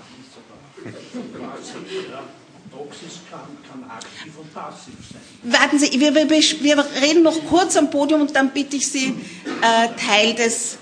Toxisch 2.71 3.21
kann, 3.31 3.41
kann 3.69 3.85
aktiv 3.91 4.33
und 4.39 4.55
passiv 4.55 4.95
sein. 5.13 5.21
Warten 5.43 5.79
Sie, 5.79 6.01
wir, 6.01 6.15
wir, 6.15 6.31
wir, 6.31 6.85
reden 7.03 7.23
noch 7.23 7.45
kurz 7.47 7.77
am 7.77 7.91
Podium 7.91 8.23
und 8.23 8.35
dann 8.35 8.51
bitte 8.51 8.77
ich 8.77 8.89
Sie, 8.89 9.15
äh, 9.61 9.89
Teil 10.01 10.35
des, 10.35 10.79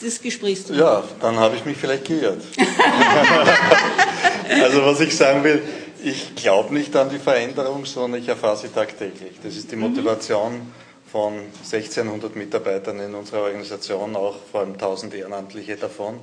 des 0.00 0.22
Gesprächs 0.22 0.66
zu 0.66 0.72
machen. 0.72 0.82
Ja, 0.82 1.02
dann 1.20 1.36
habe 1.36 1.56
ich 1.56 1.64
mich 1.64 1.76
vielleicht 1.76 2.04
geirrt. 2.04 2.42
also 4.62 4.84
was 4.84 5.00
ich 5.00 5.16
sagen 5.16 5.42
will, 5.42 5.60
ich 6.02 6.34
glaube 6.34 6.74
nicht 6.74 6.94
an 6.96 7.10
die 7.10 7.18
Veränderung, 7.18 7.84
sondern 7.86 8.20
ich 8.20 8.28
erfahre 8.28 8.56
sie 8.56 8.68
tagtäglich. 8.68 9.32
Das 9.42 9.56
ist 9.56 9.70
die 9.70 9.76
mhm. 9.76 9.82
Motivation 9.82 10.72
von 11.10 11.34
1600 11.64 12.34
Mitarbeitern 12.36 13.00
in 13.00 13.14
unserer 13.14 13.42
Organisation, 13.42 14.16
auch 14.16 14.36
vor 14.50 14.60
allem 14.60 14.72
1000 14.72 15.14
Ehrenamtliche 15.14 15.76
davon. 15.76 16.20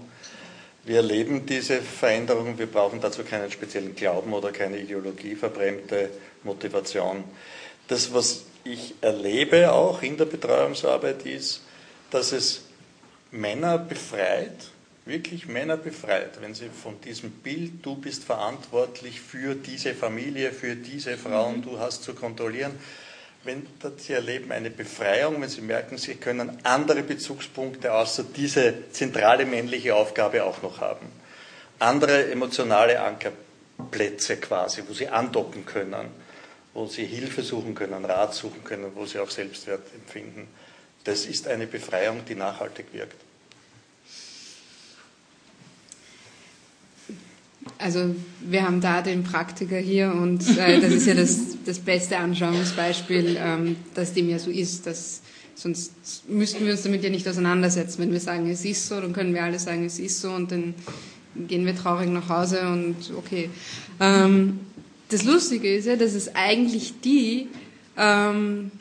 Wir 0.86 0.98
erleben 0.98 1.46
diese 1.46 1.82
Veränderung, 1.82 2.58
wir 2.58 2.68
brauchen 2.68 3.00
dazu 3.00 3.24
keinen 3.24 3.50
speziellen 3.50 3.96
Glauben 3.96 4.34
oder 4.34 4.52
keine 4.52 4.80
ideologieverbrämte 4.80 6.10
Motivation. 6.44 7.24
Das, 7.88 8.14
was 8.14 8.44
ich 8.66 8.94
erlebe 9.02 9.72
auch 9.72 10.02
in 10.02 10.18
der 10.18 10.26
Betreuungsarbeit, 10.26 11.26
ist, 11.26 11.62
dass 12.12 12.34
es 12.34 12.64
Männer 13.32 13.78
befreit, 13.78 14.56
wirklich 15.06 15.48
Männer 15.48 15.78
befreit, 15.78 16.42
wenn 16.42 16.54
sie 16.54 16.70
von 16.70 17.00
diesem 17.02 17.32
Bild, 17.32 17.86
du 17.86 17.96
bist 17.96 18.24
verantwortlich 18.24 19.20
für 19.20 19.56
diese 19.56 19.94
Familie, 19.94 20.52
für 20.52 20.76
diese 20.76 21.18
Frauen, 21.18 21.58
mhm. 21.58 21.64
du 21.64 21.80
hast 21.80 22.04
zu 22.04 22.14
kontrollieren, 22.14 22.72
wenn 23.44 23.68
sie 23.98 24.14
erleben 24.14 24.52
eine 24.54 24.70
Befreiung, 24.70 25.42
wenn 25.42 25.50
sie 25.50 25.62
merken, 25.62 25.98
sie 25.98 26.16
können 26.16 26.60
andere 26.64 27.04
Bezugspunkte 27.04 27.94
außer 27.94 28.24
diese 28.24 28.90
zentrale 28.92 29.46
männliche 29.46 29.96
Aufgabe 29.96 30.46
auch 30.46 30.62
noch 30.62 30.80
haben. 30.80 31.08
Andere 31.80 32.32
emotionale 32.32 33.02
Ankerplätze 33.02 34.38
quasi, 34.38 34.84
wo 34.88 34.94
sie 34.94 35.10
andocken 35.10 35.66
können, 35.66 36.08
wo 36.74 36.86
sie 36.86 37.06
Hilfe 37.06 37.42
suchen 37.44 37.76
können, 37.76 38.06
Rat 38.06 38.34
suchen 38.34 38.64
können, 38.64 38.92
wo 38.96 39.06
sie 39.06 39.20
auch 39.20 39.30
Selbstwert 39.30 39.86
empfinden. 39.94 40.48
Das 41.04 41.26
ist 41.26 41.50
eine 41.50 41.68
Befreiung, 41.68 42.24
die 42.26 42.36
nachhaltig 42.36 42.94
wirkt. 42.94 43.23
Also 47.84 48.16
wir 48.40 48.64
haben 48.64 48.80
da 48.80 49.02
den 49.02 49.26
Praktiker 49.26 49.76
hier 49.76 50.14
und 50.14 50.58
äh, 50.58 50.80
das 50.80 50.94
ist 50.94 51.06
ja 51.06 51.16
das, 51.16 51.58
das 51.66 51.80
beste 51.80 52.16
Anschauungsbeispiel, 52.16 53.36
ähm, 53.38 53.76
dass 53.94 54.14
dem 54.14 54.30
ja 54.30 54.40
so 54.40 54.50
ist. 54.50 54.88
Dass, 54.88 55.22
sonst 55.54 55.92
müssten 56.30 56.64
wir 56.66 56.72
uns 56.72 56.84
damit 56.84 57.04
ja 57.04 57.10
nicht 57.10 57.28
auseinandersetzen. 57.28 58.02
Wenn 58.02 58.14
wir 58.14 58.22
sagen, 58.22 58.50
es 58.50 58.64
ist 58.64 58.88
so, 58.88 59.02
dann 59.02 59.12
können 59.12 59.34
wir 59.34 59.44
alle 59.44 59.60
sagen, 59.60 59.84
es 59.84 60.00
ist 60.00 60.22
so 60.22 60.32
und 60.32 60.50
dann 60.54 60.76
gehen 61.36 61.66
wir 61.66 61.76
traurig 61.76 62.08
nach 62.08 62.30
Hause 62.30 62.62
und 62.70 62.96
okay. 63.18 63.50
Ähm, 64.00 64.62
das 65.10 65.26
Lustige 65.26 65.76
ist 65.76 65.86
ja, 65.86 65.98
dass 65.98 66.14
es 66.14 66.34
eigentlich 66.36 67.02
die 67.04 67.50
ähm, 67.98 68.72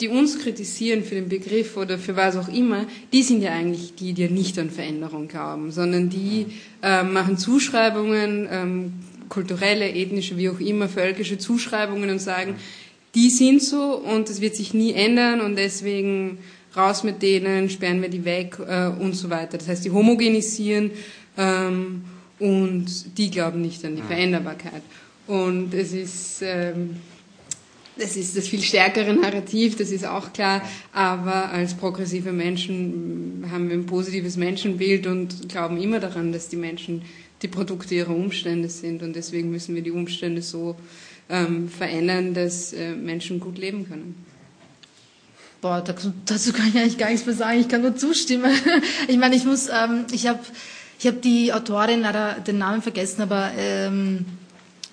die 0.00 0.08
uns 0.08 0.38
kritisieren 0.38 1.04
für 1.04 1.14
den 1.14 1.28
Begriff 1.28 1.76
oder 1.76 1.98
für 1.98 2.16
was 2.16 2.36
auch 2.36 2.48
immer, 2.48 2.86
die 3.12 3.22
sind 3.22 3.42
ja 3.42 3.52
eigentlich 3.52 3.94
die, 3.94 4.12
die 4.12 4.28
nicht 4.28 4.58
an 4.58 4.70
Veränderung 4.70 5.28
glauben, 5.28 5.70
sondern 5.70 6.08
die 6.08 6.46
äh, 6.82 7.02
machen 7.02 7.36
Zuschreibungen, 7.36 8.48
ähm, 8.50 8.92
kulturelle, 9.28 9.88
ethnische, 9.92 10.36
wie 10.36 10.48
auch 10.48 10.60
immer, 10.60 10.88
völkische 10.88 11.38
Zuschreibungen 11.38 12.10
und 12.10 12.18
sagen, 12.18 12.56
die 13.14 13.30
sind 13.30 13.62
so 13.62 13.96
und 13.96 14.30
es 14.30 14.40
wird 14.40 14.56
sich 14.56 14.72
nie 14.72 14.92
ändern 14.92 15.40
und 15.40 15.56
deswegen 15.56 16.38
raus 16.76 17.02
mit 17.02 17.22
denen, 17.22 17.68
sperren 17.68 18.00
wir 18.00 18.08
die 18.08 18.24
weg 18.24 18.58
äh, 18.66 18.86
und 18.86 19.14
so 19.14 19.28
weiter. 19.28 19.58
Das 19.58 19.68
heißt, 19.68 19.84
die 19.84 19.90
homogenisieren 19.90 20.92
ähm, 21.36 22.04
und 22.38 23.18
die 23.18 23.30
glauben 23.30 23.60
nicht 23.60 23.84
an 23.84 23.96
die 23.96 24.02
Veränderbarkeit. 24.02 24.82
Und 25.26 25.74
es 25.74 25.92
ist... 25.92 26.42
Ähm, 26.42 26.96
das 28.00 28.16
ist 28.16 28.36
das 28.36 28.48
viel 28.48 28.62
stärkere 28.62 29.12
Narrativ, 29.14 29.76
das 29.76 29.90
ist 29.90 30.04
auch 30.04 30.32
klar, 30.32 30.62
aber 30.92 31.50
als 31.50 31.74
progressive 31.74 32.32
Menschen 32.32 33.44
haben 33.50 33.68
wir 33.68 33.76
ein 33.76 33.86
positives 33.86 34.36
Menschenbild 34.36 35.06
und 35.06 35.48
glauben 35.48 35.80
immer 35.80 36.00
daran, 36.00 36.32
dass 36.32 36.48
die 36.48 36.56
Menschen 36.56 37.02
die 37.42 37.48
Produkte 37.48 37.94
ihrer 37.94 38.14
Umstände 38.14 38.68
sind 38.68 39.02
und 39.02 39.14
deswegen 39.14 39.50
müssen 39.50 39.74
wir 39.74 39.82
die 39.82 39.90
Umstände 39.90 40.42
so 40.42 40.76
ähm, 41.28 41.68
verändern, 41.68 42.34
dass 42.34 42.72
äh, 42.72 42.92
Menschen 42.92 43.40
gut 43.40 43.56
leben 43.56 43.88
können. 43.88 44.26
Boah, 45.60 45.82
dazu 45.82 46.52
kann 46.52 46.68
ich 46.68 46.76
eigentlich 46.76 46.98
gar 46.98 47.10
nichts 47.10 47.26
mehr 47.26 47.34
sagen. 47.34 47.60
Ich 47.60 47.68
kann 47.68 47.82
nur 47.82 47.96
zustimmen. 47.96 48.50
Ich 49.08 49.18
meine, 49.18 49.36
ich 49.36 49.44
muss, 49.44 49.68
ähm, 49.68 50.06
ich 50.12 50.26
habe, 50.26 50.40
ich 50.98 51.06
habe 51.06 51.18
die 51.18 51.52
Autorin 51.52 52.00
leider 52.00 52.40
den 52.40 52.58
Namen 52.58 52.80
vergessen, 52.80 53.20
aber 53.22 53.50
ähm, 53.56 54.24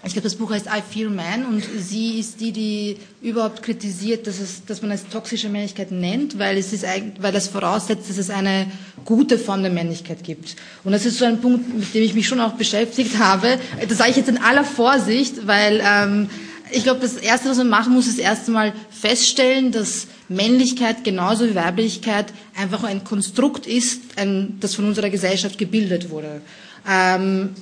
ich 0.07 0.13
glaube, 0.13 0.23
das 0.27 0.35
Buch 0.35 0.51
heißt 0.51 0.67
I 0.67 0.81
Feel 0.89 1.09
Man 1.09 1.45
und 1.45 1.63
sie 1.77 2.19
ist 2.19 2.39
die, 2.39 2.51
die 2.51 2.97
überhaupt 3.21 3.61
kritisiert, 3.61 4.25
dass, 4.25 4.39
es, 4.39 4.65
dass 4.65 4.81
man 4.81 4.91
es 4.91 5.07
toxische 5.07 5.49
Männlichkeit 5.49 5.91
nennt, 5.91 6.39
weil, 6.39 6.57
es 6.57 6.73
ist, 6.73 6.85
weil 7.19 7.31
das 7.31 7.47
voraussetzt, 7.47 8.09
dass 8.09 8.17
es 8.17 8.29
eine 8.29 8.71
gute 9.05 9.37
Form 9.37 9.61
der 9.61 9.71
Männlichkeit 9.71 10.23
gibt. 10.23 10.55
Und 10.83 10.93
das 10.93 11.05
ist 11.05 11.17
so 11.17 11.25
ein 11.25 11.39
Punkt, 11.41 11.77
mit 11.77 11.93
dem 11.93 12.03
ich 12.03 12.13
mich 12.13 12.27
schon 12.27 12.39
auch 12.39 12.53
beschäftigt 12.53 13.19
habe. 13.19 13.59
Das 13.87 13.97
sage 13.97 14.11
ich 14.11 14.17
jetzt 14.17 14.29
in 14.29 14.37
aller 14.37 14.63
Vorsicht, 14.63 15.45
weil 15.45 15.81
ähm, 15.85 16.29
ich 16.71 16.83
glaube, 16.83 17.01
das 17.01 17.15
Erste, 17.15 17.49
was 17.49 17.57
man 17.57 17.69
machen 17.69 17.93
muss, 17.93 18.07
ist 18.07 18.19
erst 18.19 18.47
einmal 18.47 18.73
feststellen, 18.89 19.71
dass 19.71 20.07
Männlichkeit 20.29 21.03
genauso 21.03 21.45
wie 21.49 21.55
Weiblichkeit 21.55 22.27
einfach 22.55 22.83
ein 22.83 23.03
Konstrukt 23.03 23.67
ist, 23.67 24.01
ein, 24.17 24.57
das 24.59 24.75
von 24.75 24.85
unserer 24.85 25.09
Gesellschaft 25.09 25.57
gebildet 25.57 26.09
wurde. 26.09 26.41
Ähm, 26.89 27.55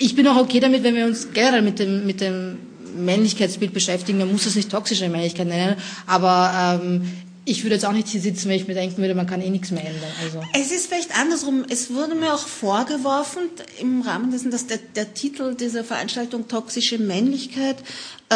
ich 0.00 0.16
bin 0.16 0.26
auch 0.26 0.36
okay 0.36 0.60
damit, 0.60 0.82
wenn 0.82 0.96
wir 0.96 1.06
uns 1.06 1.28
generell 1.32 1.62
mit 1.62 1.78
dem, 1.78 2.06
mit 2.06 2.20
dem 2.20 2.58
Männlichkeitsbild 2.96 3.72
beschäftigen. 3.72 4.18
Man 4.18 4.32
muss 4.32 4.44
das 4.44 4.56
nicht 4.56 4.70
toxische 4.70 5.08
Männlichkeit 5.08 5.46
nennen, 5.46 5.76
aber 6.06 6.80
ähm, 6.82 7.02
ich 7.44 7.62
würde 7.62 7.74
jetzt 7.74 7.84
auch 7.84 7.92
nicht 7.92 8.08
hier 8.08 8.20
sitzen, 8.20 8.48
wenn 8.48 8.56
ich 8.56 8.66
mir 8.66 8.74
denken 8.74 8.98
würde, 8.98 9.14
man 9.14 9.26
kann 9.26 9.42
eh 9.42 9.50
nichts 9.50 9.70
mehr 9.70 9.84
ändern. 9.84 10.10
Also. 10.22 10.42
Es 10.54 10.72
ist 10.72 10.86
vielleicht 10.86 11.16
andersrum. 11.18 11.64
Es 11.68 11.92
wurde 11.92 12.14
mir 12.14 12.32
auch 12.32 12.46
vorgeworfen, 12.46 13.42
im 13.80 14.00
Rahmen 14.00 14.30
dessen, 14.30 14.50
dass 14.50 14.66
der, 14.66 14.78
der 14.96 15.12
Titel 15.12 15.54
dieser 15.54 15.84
Veranstaltung 15.84 16.48
toxische 16.48 16.98
Männlichkeit 16.98 17.76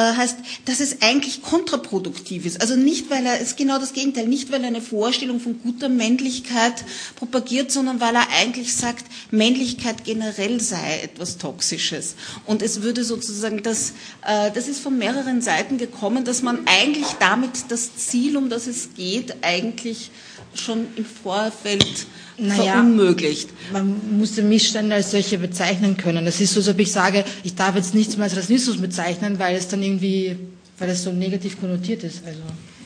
heißt, 0.01 0.39
dass 0.65 0.81
es 0.81 1.03
eigentlich 1.03 1.43
kontraproduktiv 1.43 2.47
ist. 2.47 2.61
Also 2.61 2.75
nicht, 2.77 3.11
weil 3.11 3.25
er, 3.25 3.41
es 3.41 3.49
ist 3.49 3.57
genau 3.57 3.79
das 3.79 3.93
Gegenteil, 3.93 4.27
nicht 4.27 4.51
weil 4.51 4.63
er 4.63 4.69
eine 4.69 4.81
Vorstellung 4.81 5.39
von 5.39 5.61
guter 5.63 5.89
Männlichkeit 5.89 6.85
propagiert, 7.17 7.71
sondern 7.71 8.01
weil 8.01 8.15
er 8.15 8.29
eigentlich 8.41 8.75
sagt, 8.75 9.05
Männlichkeit 9.31 10.05
generell 10.05 10.61
sei 10.61 11.01
etwas 11.03 11.39
Toxisches. 11.39 12.17
Und 12.45 12.63
es 12.63 12.83
würde 12.83 13.05
sozusagen 13.05 13.63
das, 13.63 13.93
äh, 14.27 14.51
das 14.53 14.67
ist 14.67 14.81
von 14.81 14.99
mehreren 14.99 15.41
Seiten 15.41 15.79
gekommen, 15.79 16.25
dass 16.25 16.43
man 16.43 16.67
eigentlich 16.67 17.07
damit 17.21 17.51
das 17.69 17.97
Ziel, 17.97 18.37
um 18.37 18.49
das 18.49 18.67
es 18.67 18.95
geht, 18.95 19.37
eigentlich 19.43 20.11
schon 20.55 20.89
im 20.97 21.05
Vorfeld 21.05 22.07
naja, 22.39 22.72
verunmöglicht. 22.72 23.51
Man 23.72 24.18
muss 24.18 24.35
den 24.35 24.49
Missstand 24.49 24.93
als 24.93 25.11
solche 25.11 25.39
bezeichnen 25.39 25.97
können. 25.97 26.24
Das 26.24 26.41
ist 26.41 26.55
so, 26.55 26.61
als 26.61 26.68
ob 26.68 26.78
ich 26.78 26.91
sage, 26.91 27.24
ich 27.43 27.55
darf 27.55 27.76
jetzt 27.76 27.95
nichts 27.95 28.16
mehr 28.16 28.24
als 28.24 28.37
Rassismus 28.37 28.78
bezeichnen, 28.78 29.39
weil 29.39 29.57
es 29.57 29.68
dann 29.68 29.82
irgendwie, 29.82 30.37
weil 30.78 30.91
es 30.91 31.03
so 31.03 31.12
negativ 31.12 31.61
konnotiert 31.61 32.05
ist. 32.05 32.24
Also, 32.26 32.41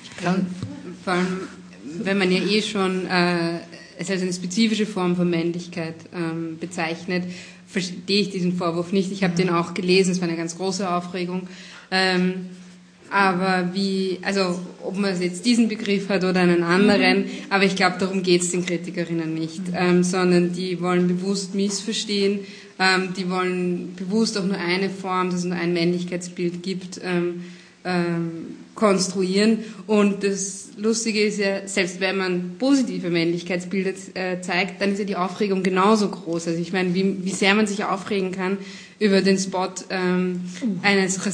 ich 0.04 0.24
kann, 0.24 0.46
vor 1.04 1.14
allem, 1.14 1.40
wenn 2.02 2.18
man 2.18 2.30
ja 2.30 2.40
eh 2.42 2.62
schon 2.62 3.06
äh, 3.06 3.60
es 3.98 4.10
als 4.10 4.22
eine 4.22 4.32
spezifische 4.32 4.86
Form 4.86 5.16
von 5.16 5.28
Männlichkeit 5.28 5.96
ähm, 6.14 6.58
bezeichnet, 6.60 7.24
verstehe 7.66 8.20
ich 8.22 8.30
diesen 8.30 8.56
Vorwurf 8.56 8.92
nicht. 8.92 9.12
Ich 9.12 9.24
habe 9.24 9.34
den 9.34 9.50
auch 9.50 9.74
gelesen, 9.74 10.12
es 10.12 10.20
war 10.20 10.28
eine 10.28 10.36
ganz 10.36 10.56
große 10.56 10.88
Aufregung. 10.88 11.48
Ähm, 11.90 12.46
aber 13.10 13.70
wie, 13.72 14.18
also 14.22 14.58
ob 14.84 14.96
man 14.98 15.20
jetzt 15.20 15.44
diesen 15.44 15.68
Begriff 15.68 16.08
hat 16.08 16.24
oder 16.24 16.40
einen 16.40 16.62
anderen, 16.62 17.24
aber 17.50 17.64
ich 17.64 17.76
glaube, 17.76 17.96
darum 17.98 18.22
geht 18.22 18.42
es 18.42 18.50
den 18.50 18.64
Kritikerinnen 18.64 19.34
nicht, 19.34 19.62
ähm, 19.74 20.02
sondern 20.02 20.52
die 20.52 20.80
wollen 20.80 21.08
bewusst 21.08 21.54
missverstehen, 21.54 22.40
ähm, 22.78 23.14
die 23.16 23.28
wollen 23.30 23.94
bewusst 23.96 24.38
auch 24.38 24.44
nur 24.44 24.58
eine 24.58 24.90
Form, 24.90 25.30
dass 25.30 25.40
es 25.40 25.44
nur 25.44 25.56
ein 25.56 25.72
Männlichkeitsbild 25.72 26.62
gibt, 26.62 27.00
ähm, 27.02 27.44
ähm, 27.84 28.56
konstruieren. 28.74 29.60
Und 29.86 30.22
das 30.22 30.70
Lustige 30.76 31.20
ist 31.20 31.38
ja, 31.38 31.66
selbst 31.66 32.00
wenn 32.00 32.16
man 32.16 32.52
positive 32.58 33.10
Männlichkeitsbilder 33.10 33.92
äh, 34.14 34.40
zeigt, 34.40 34.80
dann 34.80 34.92
ist 34.92 34.98
ja 35.00 35.04
die 35.04 35.16
Aufregung 35.16 35.62
genauso 35.62 36.08
groß. 36.08 36.48
Also 36.48 36.60
ich 36.60 36.72
meine, 36.72 36.94
wie, 36.94 37.24
wie 37.24 37.30
sehr 37.30 37.54
man 37.54 37.66
sich 37.66 37.84
aufregen 37.84 38.30
kann 38.30 38.58
über 38.98 39.20
den 39.20 39.38
Spot 39.38 39.68
ähm, 39.90 40.40
eines 40.82 41.24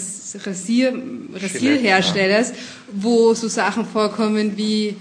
Rasier, 0.46 0.92
Rasierherstellers, 1.34 2.52
wo 2.92 3.34
so 3.34 3.48
Sachen 3.48 3.86
vorkommen 3.86 4.56
wie 4.56 4.96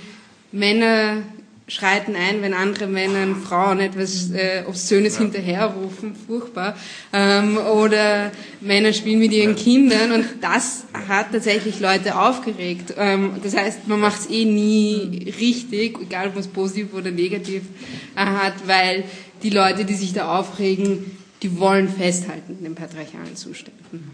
Männer 0.52 1.24
schreiten 1.68 2.16
ein, 2.16 2.42
wenn 2.42 2.54
andere 2.54 2.88
Männer 2.88 3.36
Frauen 3.36 3.80
etwas 3.80 4.32
äh, 4.32 4.64
Obszönes 4.68 5.16
ja. 5.16 5.22
hinterherrufen, 5.22 6.14
furchtbar. 6.16 6.76
Ähm, 7.14 7.58
oder 7.58 8.32
Männer 8.60 8.92
spielen 8.92 9.20
mit 9.20 9.32
ihren 9.32 9.56
Kindern 9.56 10.12
und 10.12 10.26
das 10.42 10.86
hat 11.08 11.32
tatsächlich 11.32 11.80
Leute 11.80 12.20
aufgeregt. 12.20 12.94
Ähm, 12.98 13.38
das 13.42 13.56
heißt, 13.56 13.88
man 13.88 14.02
macht 14.02 14.22
es 14.22 14.30
eh 14.30 14.46
nie 14.46 15.34
richtig, 15.40 15.98
egal 16.02 16.28
ob 16.28 16.34
man 16.34 16.44
es 16.44 16.48
positiv 16.48 16.94
oder 16.94 17.12
negativ 17.12 17.64
äh, 18.16 18.20
hat, 18.20 18.54
weil 18.68 19.06
die 19.42 19.50
Leute, 19.50 19.86
die 19.86 19.96
sich 19.96 20.14
da 20.14 20.38
aufregen, 20.38 21.23
die 21.44 21.60
wollen 21.60 21.90
festhalten 21.90 22.56
in 22.58 22.64
den 22.64 22.76
patriarchalen 22.76 23.36
Zuständen. 23.36 24.12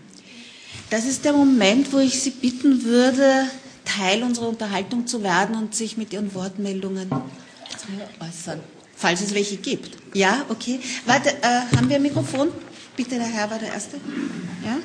Das 0.89 1.05
ist 1.05 1.23
der 1.23 1.33
Moment, 1.33 1.93
wo 1.93 1.99
ich 1.99 2.19
Sie 2.19 2.31
bitten 2.31 2.83
würde, 2.83 3.45
Teil 3.85 4.23
unserer 4.23 4.49
Unterhaltung 4.49 5.05
zu 5.05 5.21
werden 5.23 5.55
und 5.55 5.75
sich 5.75 5.95
mit 5.95 6.11
Ihren 6.11 6.33
Wortmeldungen 6.33 7.07
zu 7.07 7.87
äußern, 8.19 8.59
falls 8.95 9.21
es 9.21 9.33
welche 9.35 9.57
gibt. 9.57 9.97
Ja, 10.15 10.45
okay. 10.49 10.79
Warte, 11.05 11.29
äh, 11.29 11.75
haben 11.77 11.87
wir 11.89 11.97
ein 11.97 12.01
Mikrofon? 12.01 12.49
Bitte, 12.97 13.15
der 13.15 13.27
Herr 13.27 13.49
war 13.51 13.59
der 13.59 13.73
Erste. 13.73 13.97
Ja? 14.65 14.77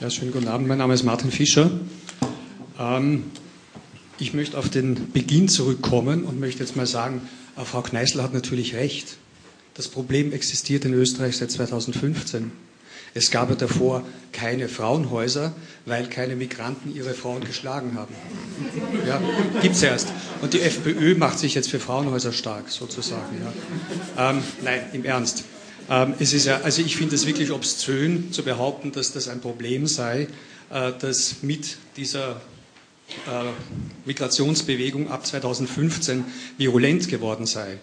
Ja, 0.00 0.10
schönen 0.10 0.32
guten 0.32 0.48
Abend. 0.48 0.68
Mein 0.68 0.78
Name 0.78 0.92
ist 0.92 1.02
Martin 1.02 1.30
Fischer. 1.30 1.70
Ähm, 2.78 3.24
ich 4.18 4.34
möchte 4.34 4.58
auf 4.58 4.68
den 4.68 5.12
Beginn 5.12 5.48
zurückkommen 5.48 6.24
und 6.24 6.38
möchte 6.38 6.62
jetzt 6.62 6.76
mal 6.76 6.86
sagen, 6.86 7.22
äh, 7.56 7.64
Frau 7.64 7.80
Kneißl 7.80 8.22
hat 8.22 8.34
natürlich 8.34 8.74
recht. 8.74 9.16
Das 9.74 9.88
Problem 9.88 10.32
existiert 10.32 10.84
in 10.84 10.94
Österreich 10.94 11.36
seit 11.36 11.50
2015. 11.50 12.52
Es 13.12 13.30
gab 13.30 13.50
ja 13.50 13.56
davor 13.56 14.04
keine 14.32 14.68
Frauenhäuser, 14.68 15.52
weil 15.84 16.08
keine 16.08 16.36
Migranten 16.36 16.94
ihre 16.94 17.14
Frauen 17.14 17.44
geschlagen 17.44 17.96
haben. 17.96 18.14
Ja, 19.06 19.20
gibt's 19.62 19.82
erst. 19.82 20.08
Und 20.42 20.52
die 20.52 20.60
FPÖ 20.60 21.16
macht 21.16 21.38
sich 21.38 21.54
jetzt 21.54 21.70
für 21.70 21.78
Frauenhäuser 21.78 22.32
stark, 22.32 22.70
sozusagen. 22.70 23.36
Ja. 24.16 24.30
Ähm, 24.30 24.42
nein, 24.62 24.80
im 24.92 25.04
Ernst. 25.04 25.44
Ähm, 25.90 26.14
es 26.18 26.32
ist 26.32 26.46
ja, 26.46 26.60
also 26.62 26.82
ich 26.82 26.96
finde 26.96 27.14
es 27.14 27.26
wirklich 27.26 27.52
obszön 27.52 28.32
zu 28.32 28.42
behaupten, 28.42 28.90
dass 28.90 29.12
das 29.12 29.28
ein 29.28 29.40
Problem 29.40 29.86
sei, 29.86 30.28
äh, 30.70 30.92
dass 30.98 31.42
mit 31.42 31.76
dieser 31.96 32.40
äh, 33.26 33.44
Migrationsbewegung 34.06 35.10
ab 35.10 35.26
2015 35.26 36.24
virulent 36.58 37.08
geworden 37.08 37.46
sei 37.46 37.78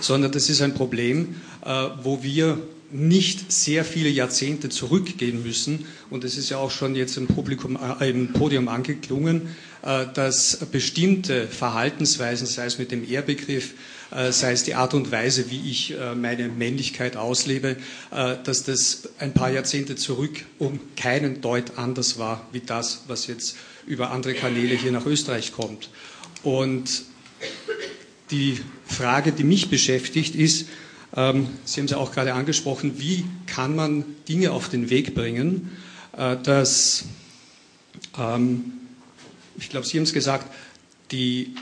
sondern 0.00 0.32
das 0.32 0.48
ist 0.50 0.62
ein 0.62 0.74
Problem, 0.74 1.36
äh, 1.64 1.88
wo 2.02 2.22
wir 2.22 2.58
nicht 2.90 3.50
sehr 3.50 3.84
viele 3.84 4.08
Jahrzehnte 4.08 4.68
zurückgehen 4.68 5.42
müssen. 5.42 5.86
Und 6.10 6.24
es 6.24 6.36
ist 6.38 6.50
ja 6.50 6.58
auch 6.58 6.70
schon 6.70 6.94
jetzt 6.94 7.16
im, 7.16 7.26
Publikum, 7.26 7.78
äh, 8.00 8.10
im 8.10 8.32
Podium 8.32 8.68
angeklungen, 8.68 9.48
äh, 9.82 10.06
dass 10.14 10.58
bestimmte 10.70 11.48
Verhaltensweisen, 11.48 12.46
sei 12.46 12.66
es 12.66 12.78
mit 12.78 12.92
dem 12.92 13.08
Ehrbegriff, 13.08 13.74
äh, 14.12 14.30
sei 14.30 14.52
es 14.52 14.62
die 14.62 14.74
Art 14.74 14.94
und 14.94 15.10
Weise, 15.10 15.50
wie 15.50 15.68
ich 15.68 15.98
äh, 15.98 16.14
meine 16.14 16.48
Männlichkeit 16.48 17.16
auslebe, 17.16 17.76
äh, 18.12 18.36
dass 18.44 18.62
das 18.62 19.08
ein 19.18 19.32
paar 19.32 19.50
Jahrzehnte 19.50 19.96
zurück 19.96 20.44
um 20.58 20.78
keinen 20.96 21.40
Deut 21.40 21.76
anders 21.76 22.18
war, 22.18 22.46
wie 22.52 22.60
das, 22.60 23.02
was 23.08 23.26
jetzt 23.26 23.56
über 23.86 24.10
andere 24.10 24.34
Kanäle 24.34 24.74
hier 24.76 24.92
nach 24.92 25.06
Österreich 25.06 25.52
kommt. 25.52 25.90
Und 26.42 27.02
die 28.30 28.60
Frage, 28.86 29.32
die 29.32 29.44
mich 29.44 29.68
beschäftigt, 29.70 30.34
ist, 30.34 30.68
ähm, 31.16 31.48
Sie 31.64 31.80
haben 31.80 31.86
es 31.86 31.90
ja 31.92 31.96
auch 31.98 32.12
gerade 32.12 32.34
angesprochen, 32.34 32.98
wie 32.98 33.24
kann 33.46 33.74
man 33.76 34.04
Dinge 34.28 34.52
auf 34.52 34.68
den 34.68 34.90
Weg 34.90 35.14
bringen, 35.14 35.72
äh, 36.16 36.36
dass, 36.42 37.04
ähm, 38.18 38.72
ich 39.58 39.70
glaube, 39.70 39.86
Sie 39.86 39.96
haben 39.98 40.04
es 40.04 40.12
gesagt, 40.12 40.46
die 41.12 41.54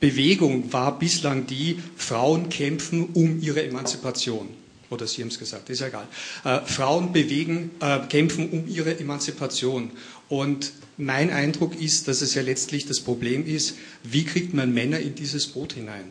Bewegung 0.00 0.72
war 0.72 0.98
bislang 0.98 1.46
die, 1.46 1.78
Frauen 1.96 2.48
kämpfen 2.48 3.08
um 3.14 3.40
ihre 3.40 3.64
Emanzipation. 3.64 4.48
Oder 4.90 5.06
Sie 5.06 5.20
haben 5.22 5.28
es 5.28 5.38
gesagt, 5.38 5.68
ist 5.70 5.80
ja 5.80 5.88
egal. 5.88 6.06
Äh, 6.44 6.60
Frauen 6.64 7.12
bewegen, 7.12 7.72
äh, 7.80 7.98
kämpfen 8.08 8.48
um 8.50 8.66
ihre 8.68 8.98
Emanzipation. 8.98 9.90
Und 10.28 10.72
mein 10.96 11.30
Eindruck 11.30 11.80
ist, 11.80 12.08
dass 12.08 12.22
es 12.22 12.34
ja 12.34 12.42
letztlich 12.42 12.86
das 12.86 13.00
Problem 13.00 13.46
ist, 13.46 13.76
wie 14.02 14.24
kriegt 14.24 14.52
man 14.54 14.74
Männer 14.74 14.98
in 14.98 15.14
dieses 15.14 15.46
Boot 15.46 15.72
hinein? 15.72 16.04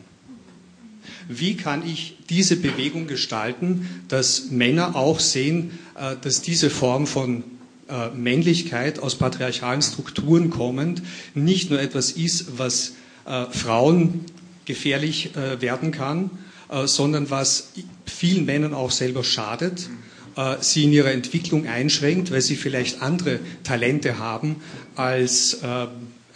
wie 1.28 1.56
kann 1.56 1.86
ich 1.86 2.16
diese 2.30 2.56
Bewegung 2.56 3.06
gestalten, 3.06 4.02
dass 4.08 4.50
Männer 4.50 4.96
auch 4.96 5.20
sehen, 5.20 5.78
äh, 5.94 6.16
dass 6.20 6.40
diese 6.42 6.70
Form 6.70 7.06
von 7.06 7.44
äh, 7.88 8.08
Männlichkeit 8.10 8.98
aus 8.98 9.16
patriarchalen 9.16 9.82
Strukturen 9.82 10.50
kommend 10.50 11.02
nicht 11.34 11.70
nur 11.70 11.80
etwas 11.80 12.12
ist, 12.12 12.58
was 12.58 12.94
äh, 13.26 13.44
Frauen 13.50 14.24
gefährlich 14.64 15.30
werden 15.60 15.92
kann, 15.92 16.28
sondern 16.84 17.30
was 17.30 17.72
vielen 18.04 18.44
Männern 18.44 18.74
auch 18.74 18.90
selber 18.90 19.24
schadet, 19.24 19.88
sie 20.60 20.84
in 20.84 20.92
ihrer 20.92 21.10
Entwicklung 21.10 21.66
einschränkt, 21.66 22.30
weil 22.30 22.42
sie 22.42 22.54
vielleicht 22.54 23.02
andere 23.02 23.40
Talente 23.64 24.18
haben 24.18 24.56
als 24.94 25.58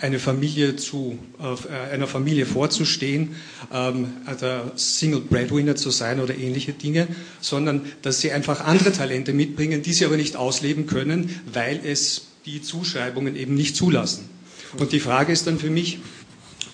eine 0.02 0.18
Familie 0.18 0.76
zu, 0.76 1.18
äh, 1.40 1.94
einer 1.94 2.08
Familie 2.08 2.44
vorzustehen, 2.44 3.36
ähm, 3.72 4.08
der 4.40 4.72
Single 4.74 5.20
Breadwinner 5.20 5.76
zu 5.76 5.90
sein 5.90 6.20
oder 6.20 6.36
ähnliche 6.36 6.72
Dinge, 6.72 7.06
sondern 7.40 7.82
dass 8.02 8.20
sie 8.20 8.32
einfach 8.32 8.60
andere 8.64 8.92
Talente 8.92 9.32
mitbringen, 9.32 9.82
die 9.82 9.92
sie 9.92 10.04
aber 10.04 10.16
nicht 10.16 10.34
ausleben 10.34 10.86
können, 10.86 11.40
weil 11.52 11.80
es 11.84 12.26
die 12.46 12.62
Zuschreibungen 12.62 13.36
eben 13.36 13.54
nicht 13.54 13.76
zulassen. 13.76 14.28
Und 14.76 14.92
die 14.92 15.00
Frage 15.00 15.32
ist 15.32 15.46
dann 15.46 15.58
für 15.58 15.70
mich, 15.70 16.00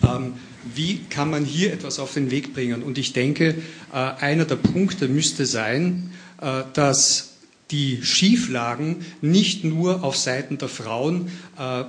ähm, 0.03 0.35
wie 0.74 1.01
kann 1.11 1.31
man 1.31 1.45
hier 1.45 1.72
etwas 1.72 1.99
auf 1.99 2.14
den 2.14 2.31
Weg 2.31 2.55
bringen? 2.55 2.83
Und 2.83 2.97
ich 2.97 3.12
denke, 3.12 3.57
äh, 3.93 3.97
einer 3.97 4.47
der 4.47 4.57
Punkte 4.57 5.07
müsste 5.09 5.45
sein, 5.45 6.12
äh, 6.12 6.28
dass 6.74 7.28
die 7.70 8.01
Schieflagen 8.03 9.05
nicht 9.20 9.64
nur 9.64 10.03
auf 10.05 10.16
Seiten 10.16 10.59
der 10.59 10.68
Frauen 10.68 11.30
äh, 11.59 11.84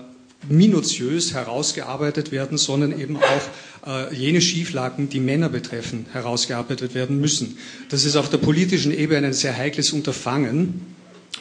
minutiös 0.47 1.33
herausgearbeitet 1.33 2.31
werden, 2.31 2.57
sondern 2.57 2.97
eben 2.97 3.17
auch 3.17 4.09
äh, 4.09 4.15
jene 4.15 4.41
Schieflagen, 4.41 5.09
die 5.09 5.19
Männer 5.19 5.49
betreffen, 5.49 6.05
herausgearbeitet 6.11 6.93
werden 6.93 7.19
müssen. 7.19 7.57
Das 7.89 8.05
ist 8.05 8.15
auf 8.15 8.29
der 8.29 8.37
politischen 8.37 8.97
Ebene 8.97 9.27
ein 9.27 9.33
sehr 9.33 9.55
heikles 9.55 9.91
Unterfangen. 9.91 10.95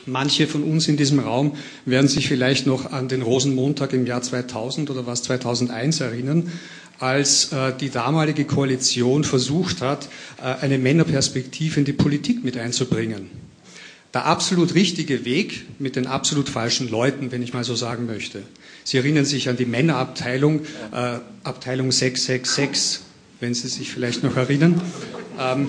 Manche 0.06 0.46
von 0.46 0.62
uns 0.64 0.88
in 0.88 0.96
diesem 0.96 1.18
Raum 1.18 1.56
werden 1.84 2.08
sich 2.08 2.28
vielleicht 2.28 2.66
noch 2.66 2.92
an 2.92 3.08
den 3.08 3.22
Rosenmontag 3.22 3.92
im 3.92 4.06
Jahr 4.06 4.22
2000 4.22 4.90
oder 4.90 5.06
was 5.06 5.22
2001 5.22 6.00
erinnern, 6.00 6.52
als 6.98 7.52
äh, 7.52 7.72
die 7.78 7.90
damalige 7.90 8.44
Koalition 8.44 9.24
versucht 9.24 9.80
hat, 9.82 10.08
äh, 10.42 10.54
eine 10.62 10.78
Männerperspektive 10.78 11.78
in 11.80 11.84
die 11.84 11.92
Politik 11.92 12.44
mit 12.44 12.56
einzubringen. 12.56 13.30
Der 14.14 14.24
absolut 14.24 14.74
richtige 14.74 15.24
Weg 15.24 15.66
mit 15.78 15.94
den 15.96 16.06
absolut 16.06 16.48
falschen 16.48 16.90
Leuten, 16.90 17.30
wenn 17.30 17.42
ich 17.42 17.52
mal 17.52 17.64
so 17.64 17.74
sagen 17.74 18.06
möchte. 18.06 18.42
Sie 18.84 18.96
erinnern 18.96 19.26
sich 19.26 19.48
an 19.48 19.56
die 19.56 19.66
Männerabteilung, 19.66 20.60
äh, 20.92 21.18
Abteilung 21.44 21.92
666, 21.92 23.00
wenn 23.40 23.54
Sie 23.54 23.68
sich 23.68 23.90
vielleicht 23.90 24.24
noch 24.24 24.36
erinnern. 24.36 24.80
Ähm, 25.38 25.68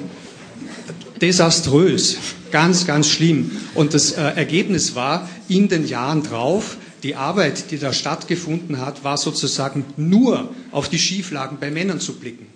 desaströs, 1.22 2.18
ganz, 2.52 2.88
ganz 2.88 3.10
schlimm. 3.10 3.52
Und 3.76 3.94
das 3.94 4.14
äh, 4.14 4.22
Ergebnis 4.22 4.96
war, 4.96 5.30
in 5.48 5.68
den 5.68 5.88
Jahren 5.88 6.24
drauf, 6.24 6.78
die 7.04 7.16
Arbeit, 7.16 7.72
die 7.72 7.80
da 7.80 7.94
stattgefunden 7.94 8.80
hat, 8.80 9.04
war 9.04 9.18
sozusagen 9.18 9.86
nur 9.98 10.54
auf 10.72 10.90
die 10.90 11.00
Schieflagen 11.00 11.58
bei 11.60 11.72
Männern 11.72 12.00
zu 12.00 12.14
blicken. 12.14 12.48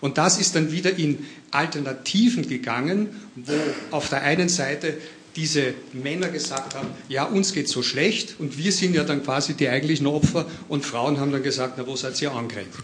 Und 0.00 0.18
das 0.18 0.38
ist 0.38 0.56
dann 0.56 0.72
wieder 0.72 0.98
in 0.98 1.24
Alternativen 1.52 2.48
gegangen, 2.48 3.08
wo 3.36 3.52
auf 3.90 4.08
der 4.08 4.22
einen 4.22 4.48
Seite 4.48 4.98
diese 5.36 5.74
Männer 5.92 6.28
gesagt 6.28 6.74
haben, 6.74 6.88
ja, 7.08 7.24
uns 7.24 7.52
geht 7.52 7.68
so 7.68 7.82
schlecht 7.82 8.36
und 8.38 8.58
wir 8.58 8.72
sind 8.72 8.94
ja 8.94 9.04
dann 9.04 9.22
quasi 9.22 9.54
die 9.54 9.68
eigentlichen 9.68 10.06
Opfer 10.06 10.46
und 10.68 10.84
Frauen 10.84 11.18
haben 11.18 11.32
dann 11.32 11.42
gesagt, 11.42 11.74
na, 11.78 11.86
wo 11.86 11.96
seid 11.96 12.20
ihr 12.20 12.32
angreifen? 12.32 12.82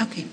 Okay. 0.00 0.24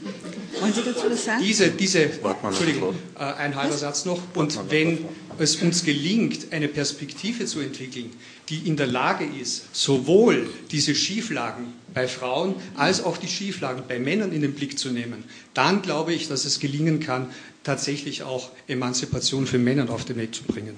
Wollen 0.59 0.73
Sie 0.73 0.81
dazu 0.83 1.09
was 1.09 1.25
sagen? 1.25 1.43
Diese, 1.43 1.69
diese 1.69 2.03
Entschuldigung, 2.03 2.95
äh, 3.17 3.23
ein 3.23 3.55
halber 3.55 3.77
Satz 3.77 4.05
noch. 4.05 4.19
Und 4.35 4.59
wenn 4.69 5.05
es 5.37 5.55
uns 5.57 5.83
gelingt, 5.83 6.51
eine 6.51 6.67
Perspektive 6.67 7.45
zu 7.45 7.59
entwickeln, 7.59 8.11
die 8.49 8.67
in 8.67 8.77
der 8.77 8.87
Lage 8.87 9.25
ist, 9.25 9.73
sowohl 9.73 10.49
diese 10.71 10.93
Schieflagen 10.93 11.73
bei 11.93 12.07
Frauen 12.07 12.55
als 12.75 13.03
auch 13.03 13.17
die 13.17 13.27
Schieflagen 13.27 13.83
bei 13.87 13.99
Männern 13.99 14.31
in 14.31 14.41
den 14.41 14.53
Blick 14.53 14.77
zu 14.77 14.89
nehmen, 14.89 15.23
dann 15.53 15.81
glaube 15.81 16.13
ich, 16.13 16.27
dass 16.27 16.45
es 16.45 16.59
gelingen 16.59 16.99
kann, 16.99 17.27
tatsächlich 17.63 18.23
auch 18.23 18.49
Emanzipation 18.67 19.47
für 19.47 19.57
Männer 19.57 19.89
auf 19.89 20.05
den 20.05 20.17
Weg 20.17 20.35
zu 20.35 20.43
bringen. 20.43 20.75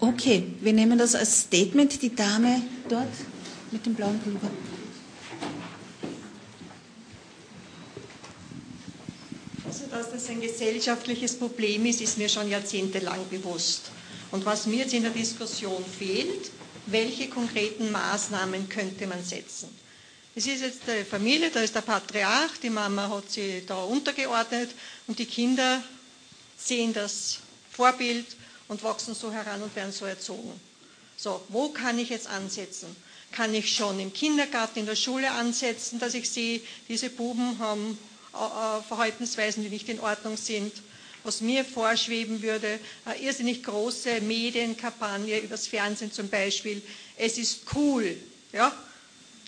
Okay, 0.00 0.44
wir 0.60 0.72
nehmen 0.72 0.98
das 0.98 1.14
als 1.14 1.42
Statement. 1.42 2.02
Die 2.02 2.14
Dame 2.14 2.60
dort 2.88 3.08
mit 3.70 3.86
dem 3.86 3.94
blauen 3.94 4.18
Pulver. 4.20 4.50
Also, 9.74 9.86
dass 9.90 10.12
das 10.12 10.28
ein 10.28 10.40
gesellschaftliches 10.40 11.36
Problem 11.36 11.84
ist, 11.86 12.00
ist 12.00 12.16
mir 12.16 12.28
schon 12.28 12.48
jahrzehntelang 12.48 13.28
bewusst. 13.28 13.90
Und 14.30 14.44
was 14.46 14.66
mir 14.66 14.76
jetzt 14.76 14.94
in 14.94 15.02
der 15.02 15.10
Diskussion 15.10 15.84
fehlt, 15.98 16.52
welche 16.86 17.28
konkreten 17.28 17.90
Maßnahmen 17.90 18.68
könnte 18.68 19.08
man 19.08 19.24
setzen? 19.24 19.68
Es 20.36 20.46
ist 20.46 20.60
jetzt 20.62 20.88
eine 20.88 21.04
Familie, 21.04 21.50
da 21.50 21.58
ist 21.60 21.74
der 21.74 21.80
Patriarch, 21.80 22.52
die 22.62 22.70
Mama 22.70 23.08
hat 23.08 23.28
sie 23.32 23.64
da 23.66 23.82
untergeordnet 23.82 24.70
und 25.08 25.18
die 25.18 25.26
Kinder 25.26 25.82
sehen 26.56 26.92
das 26.94 27.38
Vorbild 27.72 28.26
und 28.68 28.80
wachsen 28.84 29.16
so 29.16 29.32
heran 29.32 29.60
und 29.60 29.74
werden 29.74 29.90
so 29.92 30.04
erzogen. 30.04 30.52
So, 31.16 31.42
wo 31.48 31.70
kann 31.70 31.98
ich 31.98 32.10
jetzt 32.10 32.28
ansetzen? 32.28 32.94
Kann 33.32 33.52
ich 33.52 33.74
schon 33.74 33.98
im 33.98 34.12
Kindergarten, 34.12 34.78
in 34.78 34.86
der 34.86 34.94
Schule 34.94 35.32
ansetzen, 35.32 35.98
dass 35.98 36.14
ich 36.14 36.30
sehe, 36.30 36.60
diese 36.88 37.10
Buben 37.10 37.58
haben 37.58 37.98
Verhaltensweisen, 38.88 39.62
die 39.62 39.70
nicht 39.70 39.88
in 39.88 40.00
Ordnung 40.00 40.36
sind? 40.36 40.72
Was 41.22 41.40
mir 41.40 41.64
vorschweben 41.64 42.42
würde, 42.42 42.78
eine 43.06 43.18
irrsinnig 43.18 43.62
große 43.62 44.20
Medienkampagne 44.20 45.38
übers 45.40 45.66
Fernsehen 45.66 46.12
zum 46.12 46.28
Beispiel. 46.28 46.82
Es 47.16 47.38
ist 47.38 47.60
cool, 47.74 48.14
ja, 48.52 48.72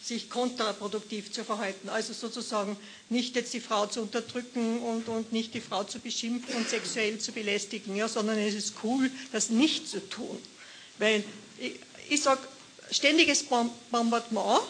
sich 0.03 0.30
kontraproduktiv 0.30 1.32
zu 1.32 1.45
verhalten. 1.45 1.89
Also 1.89 2.12
sozusagen 2.12 2.76
nicht 3.11 3.34
jetzt 3.34 3.53
die 3.53 3.61
Frau 3.61 3.87
zu 3.87 4.03
unterdrücken 4.03 4.78
und, 4.80 5.09
und 5.09 5.32
nicht 5.32 5.53
die 5.53 5.61
Frau 5.61 5.84
zu 5.84 5.99
beschimpfen 5.99 6.55
und 6.55 6.68
sexuell 6.68 7.18
zu 7.18 7.32
belästigen, 7.32 7.97
ja, 7.97 8.09
sondern 8.09 8.39
es 8.39 8.55
ist 8.55 8.74
cool, 8.84 9.11
das 9.32 9.51
nicht 9.51 9.89
zu 9.89 10.09
tun. 10.09 10.39
Weil 10.99 11.24
ich, 11.59 11.74
ich 12.09 12.22
sage, 12.22 12.41
ständiges 12.91 13.45
Bombardement 13.91 14.61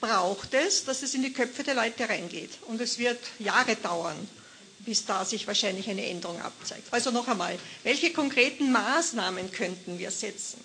braucht 0.00 0.54
es, 0.54 0.84
dass 0.84 1.02
es 1.02 1.14
in 1.14 1.22
die 1.22 1.32
Köpfe 1.32 1.62
der 1.62 1.74
Leute 1.74 2.08
reingeht. 2.08 2.50
Und 2.66 2.80
es 2.80 2.98
wird 2.98 3.18
Jahre 3.38 3.76
dauern, 3.76 4.16
bis 4.80 5.04
da 5.04 5.24
sich 5.24 5.46
wahrscheinlich 5.46 5.88
eine 5.90 6.06
Änderung 6.06 6.40
abzeigt. 6.40 6.84
Also 6.90 7.10
noch 7.10 7.26
einmal, 7.28 7.58
welche 7.82 8.12
konkreten 8.12 8.70
Maßnahmen 8.70 9.52
könnten 9.52 9.98
wir 9.98 10.10
setzen? 10.10 10.60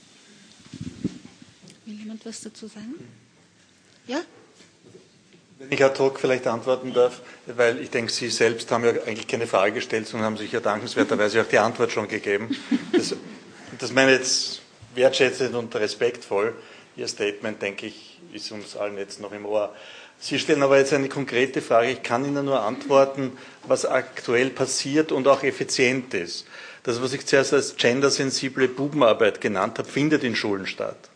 Will 1.86 1.96
jemand 1.96 2.26
was 2.26 2.42
dazu 2.42 2.68
sagen? 2.68 2.96
Ja? 4.08 4.22
Wenn 5.60 5.72
ich 5.72 5.84
ad 5.84 5.98
hoc 6.00 6.20
vielleicht 6.20 6.46
antworten 6.48 6.94
darf, 6.94 7.22
weil 7.46 7.80
ich 7.80 7.90
denke, 7.90 8.12
Sie 8.12 8.30
selbst 8.30 8.70
haben 8.72 8.84
ja 8.84 8.92
eigentlich 8.92 9.28
keine 9.28 9.48
Frage 9.48 9.74
gestellt, 9.74 10.08
sondern 10.08 10.28
haben 10.28 10.38
sich 10.38 10.52
ja 10.52 10.60
dankenswerterweise 10.60 11.42
auch 11.42 11.48
die 11.48 11.58
Antwort 11.58 11.92
schon 11.92 12.08
gegeben. 12.08 12.56
Das, 12.92 13.16
das 13.80 13.92
meine 13.92 14.14
ich 14.14 14.20
jetzt 14.20 14.62
wertschätzend 14.94 15.56
und 15.56 15.74
respektvoll. 15.76 16.54
Ihr 16.96 17.08
Statement, 17.08 17.62
denke 17.62 17.88
ich, 17.88 18.13
ist 18.36 18.52
uns 18.52 18.76
allen 18.76 18.98
jetzt 18.98 19.20
noch 19.20 19.32
im 19.32 19.46
Ohr. 19.46 19.74
Sie 20.20 20.40
stellen 20.40 20.64
aber 20.64 20.78
jetzt 20.78 20.94
eine 20.94 21.10
konkrete 21.10 21.62
Frage. 21.62 21.92
Ich 21.92 22.04
kann 22.04 22.26
Ihnen 22.26 22.46
nur 22.46 22.62
antworten, 22.62 23.34
was 23.68 23.86
aktuell 23.86 24.50
passiert 24.50 25.12
und 25.12 25.28
auch 25.28 25.44
effizient 25.44 26.14
ist. 26.14 26.46
Das, 26.84 27.02
was 27.02 27.14
ich 27.14 27.26
zuerst 27.26 27.54
als 27.54 27.76
gendersensible 27.76 28.68
Bubenarbeit 28.68 29.42
genannt 29.42 29.80
habe, 29.80 29.90
findet 29.90 30.24
in 30.24 30.36
Schulen 30.36 30.68
statt. 30.68 31.10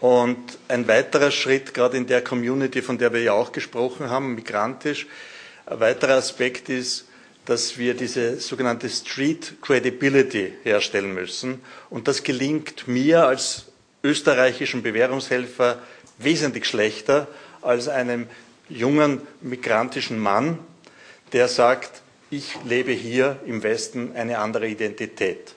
Und 0.00 0.58
ein 0.68 0.88
weiterer 0.88 1.30
Schritt, 1.30 1.74
gerade 1.74 1.96
in 1.96 2.06
der 2.06 2.22
Community, 2.22 2.82
von 2.82 2.98
der 2.98 3.12
wir 3.12 3.22
ja 3.22 3.32
auch 3.32 3.52
gesprochen 3.52 4.10
haben, 4.10 4.34
migrantisch, 4.34 5.06
ein 5.66 5.80
weiterer 5.80 6.14
Aspekt 6.14 6.68
ist, 6.68 7.06
dass 7.44 7.78
wir 7.78 7.94
diese 7.94 8.40
sogenannte 8.40 8.88
Street 8.88 9.54
Credibility 9.62 10.52
herstellen 10.62 11.12
müssen. 11.12 11.60
Und 11.90 12.08
das 12.08 12.22
gelingt 12.22 12.86
mir 12.88 13.26
als 13.26 13.71
österreichischen 14.02 14.82
Bewährungshelfer 14.82 15.78
wesentlich 16.18 16.66
schlechter 16.66 17.28
als 17.60 17.88
einem 17.88 18.26
jungen 18.68 19.20
migrantischen 19.40 20.18
Mann, 20.18 20.58
der 21.32 21.48
sagt, 21.48 22.02
ich 22.30 22.56
lebe 22.64 22.92
hier 22.92 23.38
im 23.46 23.62
Westen 23.62 24.12
eine 24.14 24.38
andere 24.38 24.68
Identität. 24.68 25.54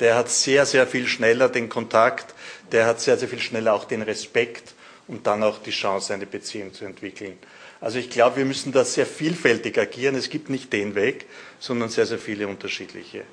Der 0.00 0.16
hat 0.16 0.28
sehr, 0.28 0.66
sehr 0.66 0.86
viel 0.86 1.06
schneller 1.06 1.48
den 1.48 1.68
Kontakt 1.68 2.34
der 2.72 2.86
hat 2.86 3.00
sehr, 3.00 3.16
sehr 3.16 3.28
viel 3.28 3.40
schneller 3.40 3.74
auch 3.74 3.84
den 3.84 4.02
Respekt 4.02 4.74
und 5.08 5.26
dann 5.26 5.42
auch 5.42 5.58
die 5.58 5.70
Chance, 5.70 6.14
eine 6.14 6.26
Beziehung 6.26 6.72
zu 6.72 6.84
entwickeln. 6.84 7.38
Also 7.80 7.98
ich 7.98 8.10
glaube, 8.10 8.38
wir 8.38 8.44
müssen 8.44 8.72
da 8.72 8.84
sehr 8.84 9.06
vielfältig 9.06 9.78
agieren. 9.78 10.14
Es 10.14 10.30
gibt 10.30 10.50
nicht 10.50 10.72
den 10.72 10.94
Weg, 10.94 11.26
sondern 11.60 11.90
sehr, 11.90 12.06
sehr 12.06 12.18
viele 12.18 12.48
unterschiedliche. 12.48 13.24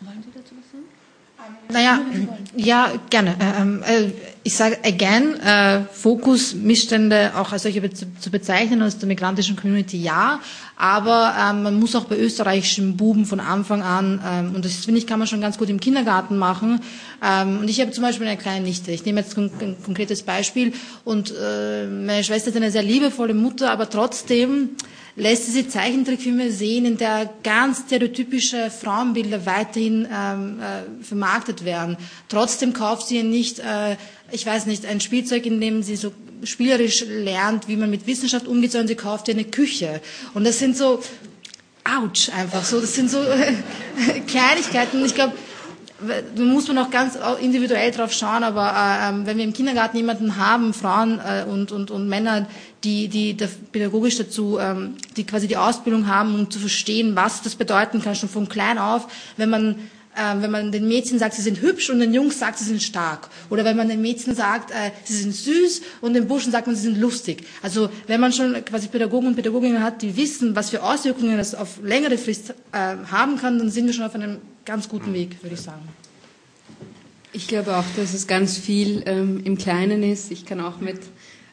Wollen 0.00 0.22
Sie 0.22 0.30
dazu? 0.34 0.55
Naja, 1.68 2.00
ja, 2.54 2.92
gerne. 3.10 3.30
Äh, 3.40 3.60
ähm, 3.60 3.82
äh, 3.82 4.10
ich 4.44 4.54
sage 4.54 4.78
again, 4.84 5.34
äh, 5.40 5.80
Fokus, 5.92 6.54
Missstände 6.54 7.32
auch 7.36 7.50
als 7.50 7.64
solche 7.64 7.82
zu 7.92 8.30
bezeichnen 8.30 8.82
aus 8.82 8.98
der 8.98 9.08
migrantischen 9.08 9.56
Community, 9.56 10.00
ja. 10.00 10.40
Aber 10.76 11.34
ähm, 11.38 11.64
man 11.64 11.80
muss 11.80 11.96
auch 11.96 12.04
bei 12.04 12.16
österreichischen 12.16 12.96
Buben 12.96 13.26
von 13.26 13.40
Anfang 13.40 13.82
an, 13.82 14.22
ähm, 14.24 14.54
und 14.54 14.64
das 14.64 14.84
finde 14.84 15.00
ich, 15.00 15.08
kann 15.08 15.18
man 15.18 15.26
schon 15.26 15.40
ganz 15.40 15.58
gut 15.58 15.68
im 15.68 15.80
Kindergarten 15.80 16.36
machen. 16.38 16.80
und 17.20 17.68
ich 17.68 17.80
habe 17.80 17.90
zum 17.90 18.02
Beispiel 18.04 18.26
eine 18.26 18.36
kleine 18.36 18.64
Nichte. 18.64 18.92
Ich 18.92 19.04
nehme 19.04 19.20
jetzt 19.20 19.36
ein, 19.36 19.50
ein 19.60 19.76
konkretes 19.84 20.22
Beispiel. 20.22 20.74
Und 21.04 21.32
meine 21.32 22.22
Schwester 22.22 22.50
ist 22.50 22.56
eine 22.56 22.70
sehr 22.70 22.82
liebevolle 22.82 23.32
Mutter, 23.34 23.70
aber 23.70 23.88
trotzdem 23.88 24.70
lässt 25.16 25.50
sie 25.52 25.66
Zeichentrickfilme 25.66 26.52
sehen, 26.52 26.84
in 26.84 26.98
der 26.98 27.30
ganz 27.42 27.84
stereotypische 27.86 28.70
Frauenbilder 28.70 29.46
weiterhin 29.46 30.06
ähm, 30.12 30.60
äh, 30.60 31.04
vermarktet 31.04 31.64
werden. 31.64 31.96
Trotzdem 32.28 32.74
kauft 32.74 33.08
sie 33.08 33.22
nicht, 33.22 33.58
äh, 33.58 33.96
ich 34.30 34.44
weiß 34.44 34.66
nicht, 34.66 34.84
ein 34.84 35.00
Spielzeug, 35.00 35.46
in 35.46 35.60
dem 35.60 35.82
sie 35.82 35.96
so 35.96 36.12
spielerisch 36.44 37.04
lernt, 37.08 37.66
wie 37.66 37.76
man 37.76 37.90
mit 37.90 38.06
Wissenschaft 38.06 38.46
umgeht, 38.46 38.72
sondern 38.72 38.88
sie 38.88 38.94
kauft 38.94 39.28
ihr 39.28 39.34
eine 39.34 39.44
Küche. 39.44 40.02
Und 40.34 40.44
das 40.44 40.58
sind 40.58 40.76
so, 40.76 41.02
ouch, 41.84 42.30
einfach 42.36 42.64
so, 42.64 42.78
das 42.78 42.94
sind 42.94 43.10
so 43.10 43.22
äh, 43.22 43.54
Kleinigkeiten. 44.26 45.02
Ich 45.04 45.14
glaube, 45.14 45.32
da 46.00 46.42
muss 46.42 46.68
man 46.68 46.78
auch 46.78 46.90
ganz 46.90 47.18
individuell 47.40 47.90
drauf 47.90 48.12
schauen, 48.12 48.44
aber 48.44 48.68
äh, 48.68 49.08
ähm, 49.08 49.26
wenn 49.26 49.38
wir 49.38 49.44
im 49.44 49.54
Kindergarten 49.54 49.96
jemanden 49.96 50.36
haben, 50.36 50.74
Frauen 50.74 51.18
äh, 51.20 51.44
und, 51.44 51.72
und, 51.72 51.90
und 51.90 52.08
Männer, 52.08 52.46
die, 52.84 53.08
die 53.08 53.36
da 53.36 53.46
pädagogisch 53.72 54.18
dazu, 54.18 54.58
ähm, 54.58 54.96
die 55.16 55.24
quasi 55.24 55.48
die 55.48 55.56
Ausbildung 55.56 56.06
haben, 56.06 56.34
um 56.34 56.50
zu 56.50 56.58
verstehen, 56.58 57.16
was 57.16 57.42
das 57.42 57.54
bedeuten 57.54 58.02
kann, 58.02 58.14
schon 58.14 58.28
von 58.28 58.48
klein 58.48 58.78
auf, 58.78 59.08
wenn 59.38 59.48
man 59.48 59.76
äh, 60.16 60.42
wenn 60.42 60.50
man 60.50 60.72
den 60.72 60.88
Mädchen 60.88 61.18
sagt, 61.18 61.34
sie 61.34 61.42
sind 61.42 61.60
hübsch 61.60 61.90
und 61.90 62.00
den 62.00 62.12
Jungs 62.12 62.38
sagt, 62.38 62.58
sie 62.58 62.64
sind 62.64 62.82
stark. 62.82 63.28
Oder 63.50 63.64
wenn 63.64 63.76
man 63.76 63.88
den 63.88 64.00
Mädchen 64.00 64.34
sagt, 64.34 64.70
äh, 64.70 64.90
sie 65.04 65.14
sind 65.14 65.34
süß 65.34 65.82
und 66.00 66.14
den 66.14 66.26
Burschen 66.26 66.52
sagt 66.52 66.66
man, 66.66 66.76
sie 66.76 66.82
sind 66.82 66.98
lustig. 66.98 67.44
Also 67.62 67.90
wenn 68.06 68.20
man 68.20 68.32
schon 68.32 68.64
quasi 68.64 68.88
Pädagogen 68.88 69.28
und 69.28 69.36
Pädagoginnen 69.36 69.82
hat, 69.82 70.02
die 70.02 70.16
wissen, 70.16 70.56
was 70.56 70.70
für 70.70 70.82
Auswirkungen 70.82 71.36
das 71.36 71.54
auf 71.54 71.80
längere 71.82 72.18
Frist 72.18 72.50
äh, 72.72 72.96
haben 73.10 73.38
kann, 73.38 73.58
dann 73.58 73.70
sind 73.70 73.86
wir 73.86 73.92
schon 73.92 74.04
auf 74.04 74.14
einem 74.14 74.38
ganz 74.66 74.88
guten 74.88 75.14
Weg, 75.14 75.42
würde 75.42 75.54
ich 75.54 75.60
sagen. 75.60 75.88
Ich 77.32 77.46
glaube 77.46 77.76
auch, 77.76 77.84
dass 77.96 78.14
es 78.14 78.26
ganz 78.26 78.58
viel 78.58 79.02
ähm, 79.06 79.40
im 79.44 79.56
Kleinen 79.56 80.02
ist. 80.02 80.32
Ich 80.32 80.44
kann 80.44 80.60
auch 80.60 80.80
mit 80.80 80.98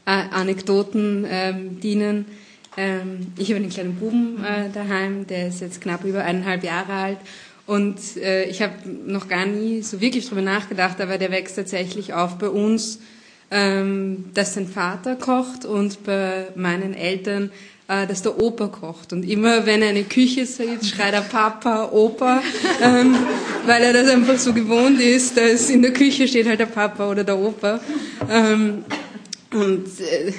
äh, 0.05 0.09
Anekdoten 0.31 1.25
ähm, 1.29 1.79
dienen. 1.79 2.25
Ähm, 2.75 3.27
ich 3.37 3.49
habe 3.49 3.57
einen 3.57 3.69
kleinen 3.69 3.95
Buben 3.95 4.43
äh, 4.43 4.69
daheim, 4.73 5.27
der 5.27 5.47
ist 5.49 5.61
jetzt 5.61 5.79
knapp 5.79 6.03
über 6.05 6.23
eineinhalb 6.23 6.63
Jahre 6.63 6.93
alt. 6.93 7.17
Und 7.67 7.99
äh, 8.17 8.45
ich 8.45 8.61
habe 8.63 8.73
noch 9.05 9.27
gar 9.27 9.45
nie 9.45 9.83
so 9.83 10.01
wirklich 10.01 10.27
drüber 10.27 10.41
nachgedacht, 10.41 10.99
aber 10.99 11.19
der 11.19 11.31
wächst 11.31 11.55
tatsächlich 11.55 12.13
auf 12.13 12.39
bei 12.39 12.49
uns, 12.49 12.99
ähm, 13.51 14.25
dass 14.33 14.55
sein 14.55 14.67
Vater 14.67 15.15
kocht 15.15 15.65
und 15.65 16.03
bei 16.03 16.47
meinen 16.55 16.95
Eltern 16.95 17.51
äh, 17.87 18.07
dass 18.07 18.21
der 18.21 18.41
Opa 18.41 18.67
kocht. 18.67 19.13
Und 19.13 19.23
immer 19.23 19.65
wenn 19.65 19.81
er 19.81 19.89
eine 19.89 20.03
Küche 20.03 20.45
sieht, 20.45 20.85
schreit 20.85 21.13
er 21.13 21.21
Papa, 21.21 21.89
Opa, 21.91 22.41
ähm, 22.81 23.15
weil 23.65 23.83
er 23.83 23.93
das 23.93 24.09
einfach 24.09 24.37
so 24.37 24.53
gewohnt 24.53 24.99
ist, 24.99 25.37
dass 25.37 25.69
in 25.69 25.81
der 25.81 25.93
Küche 25.93 26.27
steht 26.27 26.47
halt 26.47 26.59
der 26.59 26.67
Papa 26.67 27.09
oder 27.09 27.23
der 27.23 27.37
Opa. 27.37 27.79
Ähm, 28.29 28.85
und 29.51 29.85
äh, 29.99 30.33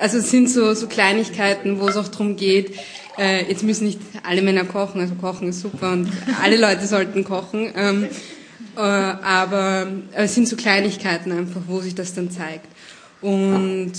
also 0.00 0.18
es 0.18 0.30
sind 0.30 0.48
so, 0.48 0.74
so 0.74 0.86
Kleinigkeiten, 0.86 1.80
wo 1.80 1.88
es 1.88 1.96
auch 1.96 2.08
darum 2.08 2.36
geht, 2.36 2.72
äh, 3.18 3.44
jetzt 3.48 3.64
müssen 3.64 3.86
nicht 3.86 3.98
alle 4.22 4.42
Männer 4.42 4.64
kochen, 4.64 5.00
also 5.00 5.14
kochen 5.16 5.48
ist 5.48 5.60
super 5.60 5.92
und 5.92 6.08
alle 6.40 6.56
Leute 6.56 6.86
sollten 6.86 7.24
kochen. 7.24 7.72
Ähm, 7.74 8.06
äh, 8.76 8.80
aber 8.80 9.88
es 10.12 10.36
sind 10.36 10.48
so 10.48 10.54
Kleinigkeiten 10.54 11.32
einfach, 11.32 11.62
wo 11.66 11.80
sich 11.80 11.96
das 11.96 12.14
dann 12.14 12.30
zeigt. 12.30 12.68
Und 13.20 13.92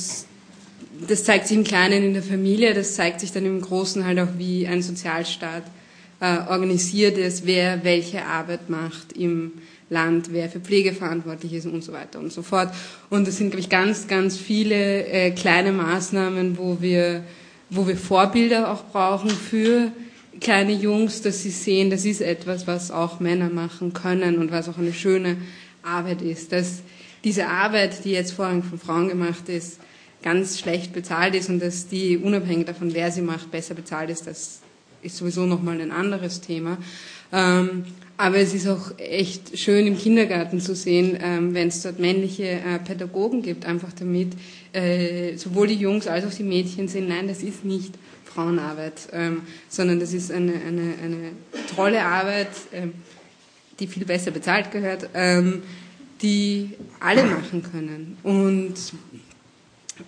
das 1.07 1.23
zeigt 1.23 1.47
sich 1.47 1.57
im 1.57 1.63
Kleinen 1.63 2.03
in 2.03 2.13
der 2.13 2.23
Familie, 2.23 2.73
das 2.73 2.95
zeigt 2.95 3.19
sich 3.19 3.31
dann 3.31 3.45
im 3.45 3.61
Großen 3.61 4.05
halt 4.05 4.19
auch, 4.19 4.37
wie 4.37 4.67
ein 4.67 4.81
Sozialstaat 4.81 5.63
äh, 6.19 6.39
organisiert 6.49 7.17
ist, 7.17 7.45
wer 7.45 7.83
welche 7.83 8.25
Arbeit 8.25 8.69
macht 8.69 9.13
im 9.13 9.53
Land, 9.89 10.31
wer 10.31 10.49
für 10.49 10.59
Pflege 10.59 10.93
verantwortlich 10.93 11.53
ist 11.53 11.65
und 11.65 11.83
so 11.83 11.93
weiter 11.93 12.19
und 12.19 12.31
so 12.31 12.43
fort. 12.43 12.69
Und 13.09 13.27
es 13.27 13.37
sind, 13.37 13.51
glaube 13.51 13.61
ich, 13.61 13.69
ganz, 13.69 14.07
ganz 14.07 14.37
viele 14.37 15.05
äh, 15.05 15.31
kleine 15.31 15.71
Maßnahmen, 15.71 16.57
wo 16.57 16.77
wir, 16.79 17.23
wo 17.69 17.87
wir 17.87 17.97
Vorbilder 17.97 18.71
auch 18.71 18.83
brauchen 18.91 19.29
für 19.29 19.91
kleine 20.39 20.73
Jungs, 20.73 21.21
dass 21.21 21.41
sie 21.41 21.49
sehen, 21.49 21.89
das 21.89 22.05
ist 22.05 22.21
etwas, 22.21 22.67
was 22.67 22.91
auch 22.91 23.19
Männer 23.19 23.49
machen 23.49 23.93
können 23.93 24.37
und 24.37 24.51
was 24.51 24.69
auch 24.69 24.77
eine 24.77 24.93
schöne 24.93 25.37
Arbeit 25.83 26.21
ist. 26.21 26.51
Dass 26.51 26.81
diese 27.23 27.47
Arbeit, 27.47 28.05
die 28.05 28.11
jetzt 28.11 28.33
vorrangig 28.33 28.65
von 28.65 28.79
Frauen 28.79 29.09
gemacht 29.09 29.49
ist, 29.49 29.79
ganz 30.21 30.59
schlecht 30.59 30.93
bezahlt 30.93 31.35
ist 31.35 31.49
und 31.49 31.61
dass 31.61 31.87
die 31.87 32.17
unabhängig 32.17 32.65
davon, 32.65 32.93
wer 32.93 33.11
sie 33.11 33.21
macht, 33.21 33.51
besser 33.51 33.73
bezahlt 33.73 34.09
ist, 34.09 34.27
das 34.27 34.59
ist 35.01 35.17
sowieso 35.17 35.45
nochmal 35.45 35.79
ein 35.79 35.91
anderes 35.91 36.41
Thema. 36.41 36.77
Ähm, 37.31 37.85
aber 38.17 38.37
es 38.37 38.53
ist 38.53 38.67
auch 38.67 38.97
echt 38.97 39.57
schön 39.57 39.87
im 39.87 39.97
Kindergarten 39.97 40.59
zu 40.59 40.75
sehen, 40.75 41.17
ähm, 41.21 41.53
wenn 41.53 41.69
es 41.69 41.83
dort 41.83 41.99
männliche 41.99 42.43
äh, 42.43 42.79
Pädagogen 42.83 43.41
gibt, 43.41 43.65
einfach 43.65 43.93
damit 43.93 44.33
äh, 44.73 45.37
sowohl 45.37 45.67
die 45.67 45.75
Jungs 45.75 46.07
als 46.07 46.25
auch 46.25 46.33
die 46.33 46.43
Mädchen 46.43 46.89
sehen, 46.89 47.07
nein, 47.07 47.29
das 47.29 47.43
ist 47.43 47.63
nicht 47.63 47.93
Frauenarbeit, 48.25 49.07
ähm, 49.13 49.43
sondern 49.69 49.99
das 49.99 50.13
ist 50.13 50.31
eine, 50.31 50.53
eine, 50.53 50.95
eine 51.01 51.31
tolle 51.73 52.03
Arbeit, 52.03 52.49
ähm, 52.73 52.93
die 53.79 53.87
viel 53.87 54.05
besser 54.05 54.31
bezahlt 54.31 54.71
gehört, 54.71 55.09
ähm, 55.13 55.63
die 56.21 56.71
alle 56.99 57.23
machen 57.23 57.63
können. 57.63 58.17
Und 58.23 58.75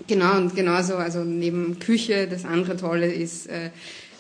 genau, 0.07 0.37
und 0.37 0.55
genauso, 0.55 0.95
also 0.95 1.23
neben 1.23 1.79
Küche, 1.79 2.27
das 2.27 2.45
andere 2.45 2.77
Tolle 2.77 3.11
ist, 3.11 3.47
äh, 3.47 3.69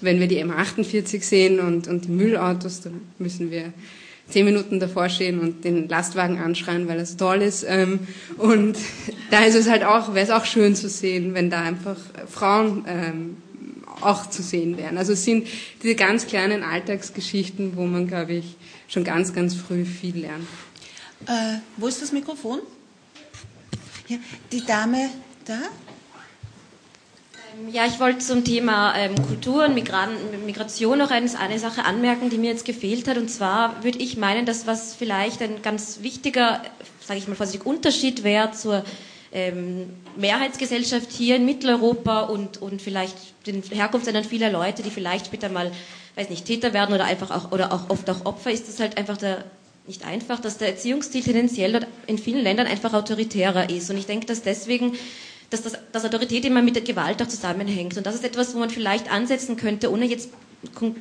wenn 0.01 0.19
wir 0.19 0.27
die 0.27 0.43
M48 0.43 1.23
sehen 1.23 1.59
und, 1.59 1.87
und 1.87 2.05
die 2.05 2.11
Müllautos, 2.11 2.81
dann 2.81 3.01
müssen 3.19 3.51
wir 3.51 3.71
zehn 4.29 4.45
Minuten 4.45 4.79
davor 4.79 5.09
stehen 5.09 5.39
und 5.39 5.63
den 5.63 5.87
Lastwagen 5.87 6.39
anschreien, 6.39 6.87
weil 6.87 6.99
es 6.99 7.17
toll 7.17 7.41
ist. 7.41 7.65
Ähm, 7.67 7.99
und 8.37 8.77
da 9.29 9.43
ist 9.43 9.55
es 9.55 9.69
halt 9.69 9.83
auch, 9.83 10.13
wäre 10.13 10.25
es 10.25 10.31
auch 10.31 10.45
schön 10.45 10.75
zu 10.75 10.89
sehen, 10.89 11.33
wenn 11.33 11.49
da 11.49 11.61
einfach 11.61 11.97
Frauen 12.27 12.85
ähm, 12.87 13.37
auch 14.01 14.29
zu 14.29 14.41
sehen 14.41 14.77
wären. 14.77 14.97
Also 14.97 15.13
es 15.13 15.23
sind 15.23 15.47
diese 15.83 15.95
ganz 15.95 16.27
kleinen 16.27 16.63
Alltagsgeschichten, 16.63 17.75
wo 17.75 17.85
man, 17.85 18.07
glaube 18.07 18.33
ich, 18.33 18.55
schon 18.87 19.03
ganz, 19.03 19.33
ganz 19.33 19.53
früh 19.55 19.85
viel 19.85 20.17
lernt. 20.17 20.47
Äh, 21.27 21.59
wo 21.77 21.87
ist 21.87 22.01
das 22.01 22.11
Mikrofon? 22.11 22.59
Ja, 24.07 24.17
die 24.51 24.65
Dame 24.65 25.09
da? 25.45 25.59
Ähm, 27.53 27.73
ja, 27.73 27.85
ich 27.85 27.99
wollte 27.99 28.19
zum 28.19 28.43
Thema 28.43 28.95
ähm, 28.95 29.15
Kultur 29.27 29.65
und 29.65 29.73
Migran 29.73 30.09
Migration 30.45 30.97
noch 30.97 31.11
eines, 31.11 31.35
eine 31.35 31.59
Sache 31.59 31.85
anmerken, 31.85 32.29
die 32.29 32.37
mir 32.37 32.51
jetzt 32.51 32.65
gefehlt 32.65 33.07
hat. 33.07 33.17
Und 33.17 33.29
zwar 33.29 33.83
würde 33.83 33.99
ich 33.99 34.17
meinen, 34.17 34.45
dass 34.45 34.67
was 34.67 34.95
vielleicht 34.95 35.41
ein 35.41 35.61
ganz 35.61 35.99
wichtiger, 36.01 36.61
sage 37.05 37.19
ich 37.19 37.27
mal 37.27 37.35
vorsichtig, 37.35 37.65
Unterschied 37.65 38.23
wäre 38.23 38.51
zur 38.51 38.83
ähm, 39.31 39.89
Mehrheitsgesellschaft 40.17 41.11
hier 41.11 41.37
in 41.37 41.45
Mitteleuropa 41.45 42.21
und, 42.21 42.61
und 42.61 42.81
vielleicht 42.81 43.15
den 43.47 43.63
Herkunftsländern 43.63 44.25
vieler 44.25 44.51
Leute, 44.51 44.83
die 44.83 44.89
vielleicht 44.89 45.27
später 45.27 45.49
mal, 45.49 45.71
weiß 46.15 46.29
nicht, 46.29 46.45
Täter 46.45 46.73
werden 46.73 46.93
oder 46.93 47.05
einfach 47.05 47.31
auch, 47.31 47.51
oder 47.51 47.71
auch 47.71 47.89
oft 47.89 48.09
auch 48.09 48.25
Opfer, 48.25 48.51
ist 48.51 48.67
es 48.67 48.79
halt 48.79 48.97
einfach 48.97 49.17
der, 49.17 49.45
nicht 49.87 50.05
einfach, 50.05 50.39
dass 50.39 50.57
der 50.57 50.69
Erziehungsstil 50.69 51.23
tendenziell 51.23 51.87
in 52.07 52.17
vielen 52.17 52.43
Ländern 52.43 52.67
einfach 52.67 52.93
autoritärer 52.93 53.69
ist. 53.69 53.89
Und 53.89 53.97
ich 53.97 54.05
denke, 54.05 54.25
dass 54.25 54.41
deswegen 54.41 54.93
dass 55.51 55.61
das 55.61 55.77
dass 55.91 56.05
Autorität 56.05 56.45
immer 56.45 56.61
mit 56.61 56.75
der 56.75 56.83
Gewalt 56.83 57.21
auch 57.21 57.27
zusammenhängt. 57.27 57.97
Und 57.97 58.05
das 58.05 58.15
ist 58.15 58.23
etwas, 58.23 58.55
wo 58.55 58.59
man 58.59 58.69
vielleicht 58.69 59.11
ansetzen 59.11 59.57
könnte, 59.57 59.91
ohne 59.91 60.05
jetzt 60.05 60.29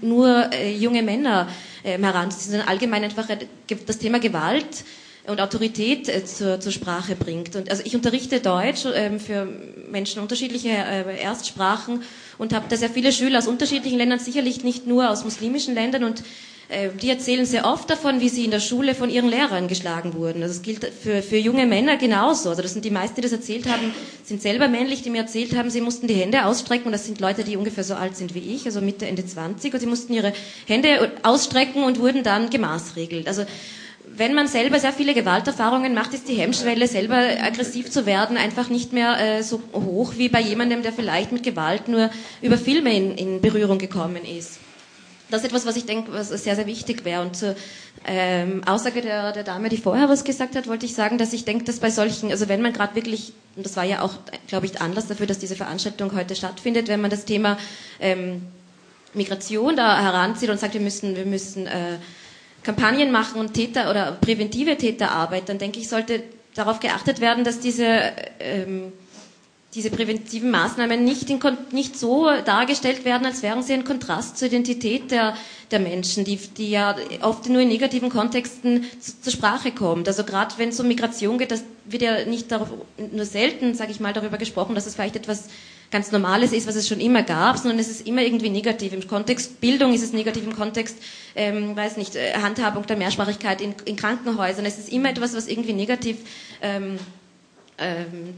nur 0.03 0.53
äh, 0.53 0.74
junge 0.74 1.03
Männer 1.03 1.48
äh, 1.82 1.98
heranzuziehen, 1.98 2.53
sondern 2.53 2.68
allgemein 2.68 3.05
einfach 3.05 3.28
äh, 3.30 3.46
das 3.86 3.98
Thema 3.98 4.18
Gewalt 4.18 4.84
und 5.26 5.40
Autorität 5.40 6.09
äh, 6.09 6.24
zur, 6.24 6.61
zur 6.61 6.72
Sprache 6.72 7.14
bringt. 7.14 7.55
Und 7.57 7.70
also 7.70 7.82
ich 7.84 7.94
unterrichte 7.94 8.40
Deutsch 8.40 8.86
ähm, 8.92 9.20
für 9.20 9.46
Menschen 9.90 10.20
unterschiedlicher 10.22 10.70
äh, 11.07 11.20
Erstsprachen 11.22 12.03
und 12.38 12.53
habe 12.53 12.66
da 12.68 12.76
sehr 12.76 12.90
viele 12.90 13.12
Schüler 13.12 13.38
aus 13.38 13.46
unterschiedlichen 13.46 13.98
Ländern, 13.98 14.18
sicherlich 14.18 14.64
nicht 14.64 14.86
nur 14.86 15.11
aus 15.11 15.24
muslimischen 15.24 15.74
Ländern 15.74 16.05
und 16.05 16.22
die 17.03 17.11
erzählen 17.11 17.45
sehr 17.47 17.66
oft 17.66 17.91
davon, 17.91 18.21
wie 18.21 18.29
sie 18.29 18.45
in 18.45 18.53
der 18.53 18.61
Schule 18.61 18.95
von 18.95 19.11
ihren 19.11 19.29
Lehrern 19.29 19.66
geschlagen 19.66 20.14
wurden. 20.14 20.41
Also 20.43 20.55
das 20.55 20.62
gilt 20.62 20.85
für, 20.85 21.21
für 21.21 21.37
junge 21.37 21.66
Männer 21.66 21.97
genauso. 21.97 22.49
Also 22.51 22.62
das 22.62 22.73
sind 22.75 22.85
die 22.85 22.93
meisten, 22.93 23.16
die 23.16 23.23
das 23.23 23.33
erzählt 23.33 23.66
haben, 23.68 23.93
sind 24.23 24.41
selber 24.41 24.68
männlich, 24.68 25.03
die 25.03 25.11
mir 25.11 25.23
erzählt 25.23 25.57
haben, 25.57 25.68
sie 25.71 25.81
mussten 25.81 26.07
die 26.07 26.14
Hände 26.14 26.45
ausstrecken 26.47 26.87
und 26.87 26.93
das 26.93 27.07
sind 27.07 27.21
Leute, 27.21 27.43
die 27.43 27.57
ungefähr 27.57 27.83
so 27.83 27.95
alt 27.95 28.16
sind 28.16 28.37
wie 28.37 28.55
ich, 28.55 28.66
also 28.66 28.81
Mitte, 28.81 29.07
Ende 29.07 29.27
20 29.27 29.75
und 29.75 29.81
sie 29.81 29.87
mussten 29.87 30.12
ihre 30.12 30.33
Hände 30.66 31.11
ausstrecken 31.25 31.83
und 31.83 31.99
wurden 31.99 32.23
dann 32.23 32.51
gemaßregelt. 32.51 33.27
Also 33.27 33.45
wenn 34.07 34.35
man 34.35 34.47
selber 34.47 34.79
sehr 34.79 34.93
viele 34.93 35.14
Gewalterfahrungen 35.14 35.93
macht, 35.93 36.14
ist 36.14 36.29
die 36.29 36.35
Hemmschwelle, 36.35 36.87
selber 36.87 37.16
aggressiv 37.43 37.91
zu 37.91 38.07
werden, 38.07 38.37
einfach 38.37 38.68
nicht 38.68 38.93
mehr 38.93 39.18
äh, 39.18 39.43
so 39.43 39.61
hoch 39.73 40.14
wie 40.18 40.29
bei 40.29 40.41
jemandem, 40.41 40.83
der 40.83 40.93
vielleicht 40.93 41.33
mit 41.33 41.43
Gewalt 41.43 41.89
nur 41.89 42.11
über 42.43 42.59
Filme 42.59 42.95
in, 42.95 43.16
in 43.16 43.41
Berührung 43.41 43.79
gekommen 43.79 44.25
ist 44.25 44.61
das 45.31 45.43
ist 45.43 45.47
etwas, 45.49 45.66
was 45.66 45.76
ich 45.76 45.87
denke, 45.87 46.12
was 46.12 46.28
sehr, 46.28 46.57
sehr 46.57 46.66
wichtig 46.66 47.05
wäre. 47.05 47.22
Und 47.22 47.37
zur 47.37 47.55
ähm, 48.07 48.62
Aussage 48.66 49.01
der, 49.03 49.33
der 49.33 49.45
Dame, 49.45 49.68
die 49.68 49.76
vorher 49.76 50.09
was 50.09 50.24
gesagt 50.24 50.57
hat, 50.57 50.66
wollte 50.68 50.87
ich 50.87 50.95
sagen, 50.95 51.18
dass 51.18 51.33
ich 51.33 51.45
denke, 51.45 51.64
dass 51.64 51.78
bei 51.81 51.91
solchen, 51.91 52.31
also 52.31 52.49
wenn 52.49 52.62
man 52.62 52.72
gerade 52.72 52.95
wirklich, 52.95 53.33
und 53.57 53.64
das 53.64 53.76
war 53.76 53.85
ja 53.85 54.03
auch, 54.03 54.14
glaube 54.47 54.66
ich, 54.66 54.81
Anlass 54.81 55.07
dafür, 55.07 55.26
dass 55.26 55.39
diese 55.39 55.57
Veranstaltung 55.57 56.14
heute 56.14 56.35
stattfindet, 56.35 56.89
wenn 56.89 57.01
man 57.01 57.11
das 57.11 57.24
Thema 57.24 57.59
ähm, 58.01 58.43
Migration 59.14 59.76
da 59.76 60.01
heranzieht 60.01 60.51
und 60.51 60.59
sagt, 60.61 60.74
wir 60.74 60.81
müssen, 60.81 61.16
wir 61.16 61.26
müssen 61.26 61.66
äh, 61.66 61.99
Kampagnen 62.62 63.11
machen 63.11 63.41
und 63.41 63.55
Täter 63.55 63.91
oder 63.91 64.12
präventive 64.12 64.76
Täterarbeit, 64.76 65.49
dann 65.49 65.59
denke 65.59 65.81
ich, 65.81 65.89
sollte 65.89 66.22
darauf 66.55 66.81
geachtet 66.81 67.20
werden, 67.20 67.45
dass 67.45 67.61
diese 67.61 67.87
ähm, 68.41 68.93
diese 69.75 69.91
präventiven 69.91 70.51
Maßnahmen 70.51 71.05
nicht, 71.05 71.31
in, 71.31 71.39
nicht 71.71 71.97
so 71.97 72.29
dargestellt 72.45 73.05
werden, 73.05 73.25
als 73.25 73.43
wären 73.43 73.62
sie 73.62 73.73
ein 73.73 73.85
Kontrast 73.85 74.37
zur 74.37 74.49
Identität 74.49 75.12
der, 75.12 75.37
der 75.71 75.79
Menschen, 75.79 76.25
die, 76.25 76.37
die 76.37 76.71
ja 76.71 76.97
oft 77.21 77.49
nur 77.49 77.62
in 77.62 77.68
negativen 77.68 78.11
Kontexten 78.11 78.85
zu, 79.01 79.21
zur 79.21 79.33
Sprache 79.33 79.71
kommt. 79.71 80.09
Also 80.09 80.25
gerade 80.25 80.55
wenn 80.57 80.71
es 80.71 80.81
um 80.81 80.89
Migration 80.89 81.39
geht, 81.39 81.53
das 81.53 81.62
wird 81.85 82.03
ja 82.03 82.25
nicht 82.25 82.51
darauf, 82.51 82.68
nur 83.12 83.25
selten, 83.25 83.75
sage 83.75 83.93
ich 83.93 84.01
mal, 84.01 84.12
darüber 84.12 84.39
gesprochen, 84.39 84.75
dass 84.75 84.87
es 84.87 84.97
vielleicht 84.97 85.14
etwas 85.14 85.49
ganz 85.93 86.11
Normales 86.11 86.53
ist, 86.53 86.66
was 86.66 86.77
es 86.77 86.89
schon 86.89 87.01
immer 87.01 87.23
gab, 87.23 87.59
sondern 87.59 87.79
es 87.79 87.89
ist 87.89 88.07
immer 88.07 88.23
irgendwie 88.23 88.51
negativ. 88.51 88.93
Im 88.93 89.07
Kontext 89.07 89.61
Bildung 89.61 89.93
ist 89.93 90.03
es 90.03 90.12
negativ, 90.12 90.45
im 90.45 90.55
Kontext, 90.55 90.97
ähm, 91.37 91.77
weiß 91.77 91.97
nicht, 91.97 92.16
äh, 92.16 92.35
Handhabung 92.35 92.87
der 92.87 92.97
Mehrsprachigkeit 92.97 93.61
in, 93.61 93.75
in 93.85 93.97
Krankenhäusern. 93.97 94.64
Es 94.66 94.79
ist 94.79 94.93
immer 94.93 95.11
etwas, 95.11 95.35
was 95.35 95.47
irgendwie 95.47 95.73
negativ 95.73 96.16
ähm, 96.61 96.99
ähm, 97.79 98.35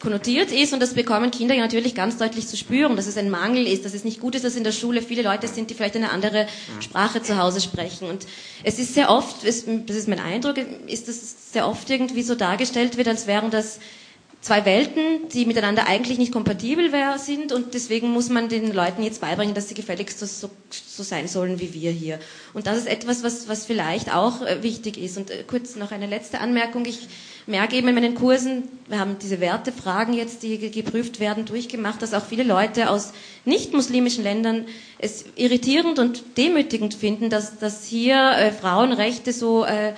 konnotiert 0.00 0.50
ist 0.50 0.72
und 0.72 0.80
das 0.80 0.94
bekommen 0.94 1.30
Kinder 1.30 1.54
ja 1.54 1.60
natürlich 1.60 1.94
ganz 1.94 2.16
deutlich 2.16 2.48
zu 2.48 2.56
spüren, 2.56 2.96
dass 2.96 3.06
es 3.06 3.18
ein 3.18 3.30
Mangel 3.30 3.66
ist, 3.66 3.84
dass 3.84 3.94
es 3.94 4.02
nicht 4.02 4.18
gut 4.18 4.34
ist, 4.34 4.44
dass 4.44 4.56
in 4.56 4.64
der 4.64 4.72
Schule 4.72 5.02
viele 5.02 5.22
Leute 5.22 5.46
sind, 5.46 5.70
die 5.70 5.74
vielleicht 5.74 5.94
eine 5.94 6.10
andere 6.10 6.46
Sprache 6.80 7.22
zu 7.22 7.36
Hause 7.36 7.60
sprechen. 7.60 8.08
Und 8.08 8.26
es 8.64 8.78
ist 8.78 8.94
sehr 8.94 9.10
oft, 9.10 9.46
das 9.46 9.64
ist 9.66 10.08
mein 10.08 10.18
Eindruck, 10.18 10.56
ist, 10.86 11.06
dass 11.06 11.16
es 11.16 11.52
sehr 11.52 11.68
oft 11.68 11.88
irgendwie 11.90 12.22
so 12.22 12.34
dargestellt 12.34 12.96
wird, 12.96 13.08
als 13.08 13.26
wären 13.26 13.50
das 13.50 13.78
zwei 14.40 14.64
Welten, 14.64 15.28
die 15.32 15.44
miteinander 15.44 15.86
eigentlich 15.86 16.18
nicht 16.18 16.32
kompatibel 16.32 16.90
sind 17.18 17.52
und 17.52 17.74
deswegen 17.74 18.10
muss 18.10 18.30
man 18.30 18.48
den 18.48 18.72
Leuten 18.72 19.02
jetzt 19.02 19.20
beibringen, 19.20 19.54
dass 19.54 19.68
sie 19.68 19.74
gefälligst 19.74 20.18
so, 20.18 20.50
so 20.70 21.02
sein 21.02 21.28
sollen 21.28 21.60
wie 21.60 21.74
wir 21.74 21.90
hier. 21.90 22.18
Und 22.54 22.66
das 22.66 22.78
ist 22.78 22.88
etwas, 22.88 23.22
was, 23.22 23.48
was 23.48 23.66
vielleicht 23.66 24.14
auch 24.14 24.40
äh, 24.42 24.62
wichtig 24.62 24.96
ist. 24.96 25.18
Und 25.18 25.30
äh, 25.30 25.44
kurz 25.46 25.76
noch 25.76 25.92
eine 25.92 26.06
letzte 26.06 26.40
Anmerkung. 26.40 26.86
Ich 26.86 27.06
merke 27.46 27.76
eben 27.76 27.88
in 27.88 27.94
meinen 27.94 28.14
Kursen, 28.14 28.68
wir 28.88 28.98
haben 28.98 29.18
diese 29.20 29.40
Wertefragen 29.40 30.14
jetzt, 30.14 30.42
die 30.42 30.70
geprüft 30.70 31.20
werden, 31.20 31.44
durchgemacht, 31.44 32.00
dass 32.00 32.14
auch 32.14 32.24
viele 32.24 32.44
Leute 32.44 32.88
aus 32.88 33.12
nicht-muslimischen 33.44 34.24
Ländern 34.24 34.64
es 34.98 35.26
irritierend 35.36 35.98
und 35.98 36.38
demütigend 36.38 36.94
finden, 36.94 37.28
dass, 37.28 37.58
dass 37.58 37.84
hier 37.84 38.32
äh, 38.32 38.52
Frauenrechte 38.52 39.34
so 39.34 39.64
äh, 39.66 39.92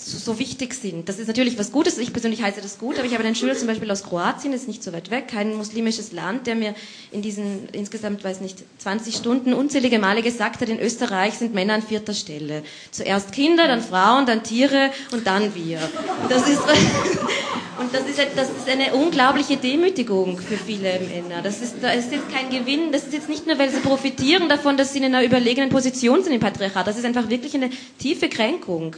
so, 0.00 0.38
wichtig 0.38 0.74
sind. 0.74 1.08
Das 1.08 1.18
ist 1.18 1.26
natürlich 1.28 1.58
was 1.58 1.72
Gutes. 1.72 1.98
Ich 1.98 2.12
persönlich 2.12 2.42
heiße 2.42 2.60
das 2.60 2.78
gut, 2.78 2.98
aber 2.98 3.06
ich 3.06 3.14
habe 3.14 3.24
einen 3.24 3.34
Schüler 3.34 3.54
zum 3.54 3.66
Beispiel 3.66 3.90
aus 3.90 4.02
Kroatien, 4.02 4.52
das 4.52 4.62
ist 4.62 4.68
nicht 4.68 4.82
so 4.82 4.92
weit 4.92 5.10
weg, 5.10 5.28
kein 5.28 5.54
muslimisches 5.54 6.12
Land, 6.12 6.46
der 6.46 6.54
mir 6.54 6.74
in 7.12 7.22
diesen 7.22 7.68
insgesamt, 7.72 8.24
weiß 8.24 8.40
nicht, 8.40 8.58
20 8.78 9.14
Stunden 9.14 9.52
unzählige 9.52 9.98
Male 9.98 10.22
gesagt 10.22 10.60
hat, 10.60 10.68
in 10.68 10.80
Österreich 10.80 11.34
sind 11.34 11.54
Männer 11.54 11.74
an 11.74 11.82
vierter 11.82 12.14
Stelle. 12.14 12.62
Zuerst 12.90 13.32
Kinder, 13.32 13.66
dann 13.68 13.82
Frauen, 13.82 14.26
dann 14.26 14.42
Tiere 14.42 14.90
und 15.12 15.26
dann 15.26 15.54
wir. 15.54 15.78
Das 16.28 16.48
ist, 16.48 16.60
und 17.80 17.92
das 17.92 18.02
ist, 18.08 18.18
das 18.36 18.48
ist 18.48 18.68
eine 18.68 18.94
unglaubliche 18.94 19.56
Demütigung 19.56 20.38
für 20.38 20.56
viele 20.56 21.00
Männer. 21.00 21.42
Das 21.42 21.60
ist, 21.60 21.76
das 21.82 21.96
ist 21.96 22.12
jetzt 22.12 22.30
kein 22.32 22.50
Gewinn, 22.50 22.92
das 22.92 23.04
ist 23.04 23.12
jetzt 23.12 23.28
nicht 23.28 23.46
nur, 23.46 23.58
weil 23.58 23.70
sie 23.70 23.80
profitieren 23.80 24.48
davon, 24.48 24.76
dass 24.76 24.92
sie 24.92 24.98
in 24.98 25.04
einer 25.06 25.22
überlegenen 25.22 25.68
Position 25.68 26.22
sind 26.22 26.32
im 26.32 26.40
Patriarchat. 26.40 26.86
Das 26.86 26.96
ist 26.96 27.04
einfach 27.04 27.28
wirklich 27.28 27.54
eine 27.54 27.70
tiefe 27.98 28.28
Kränkung. 28.28 28.96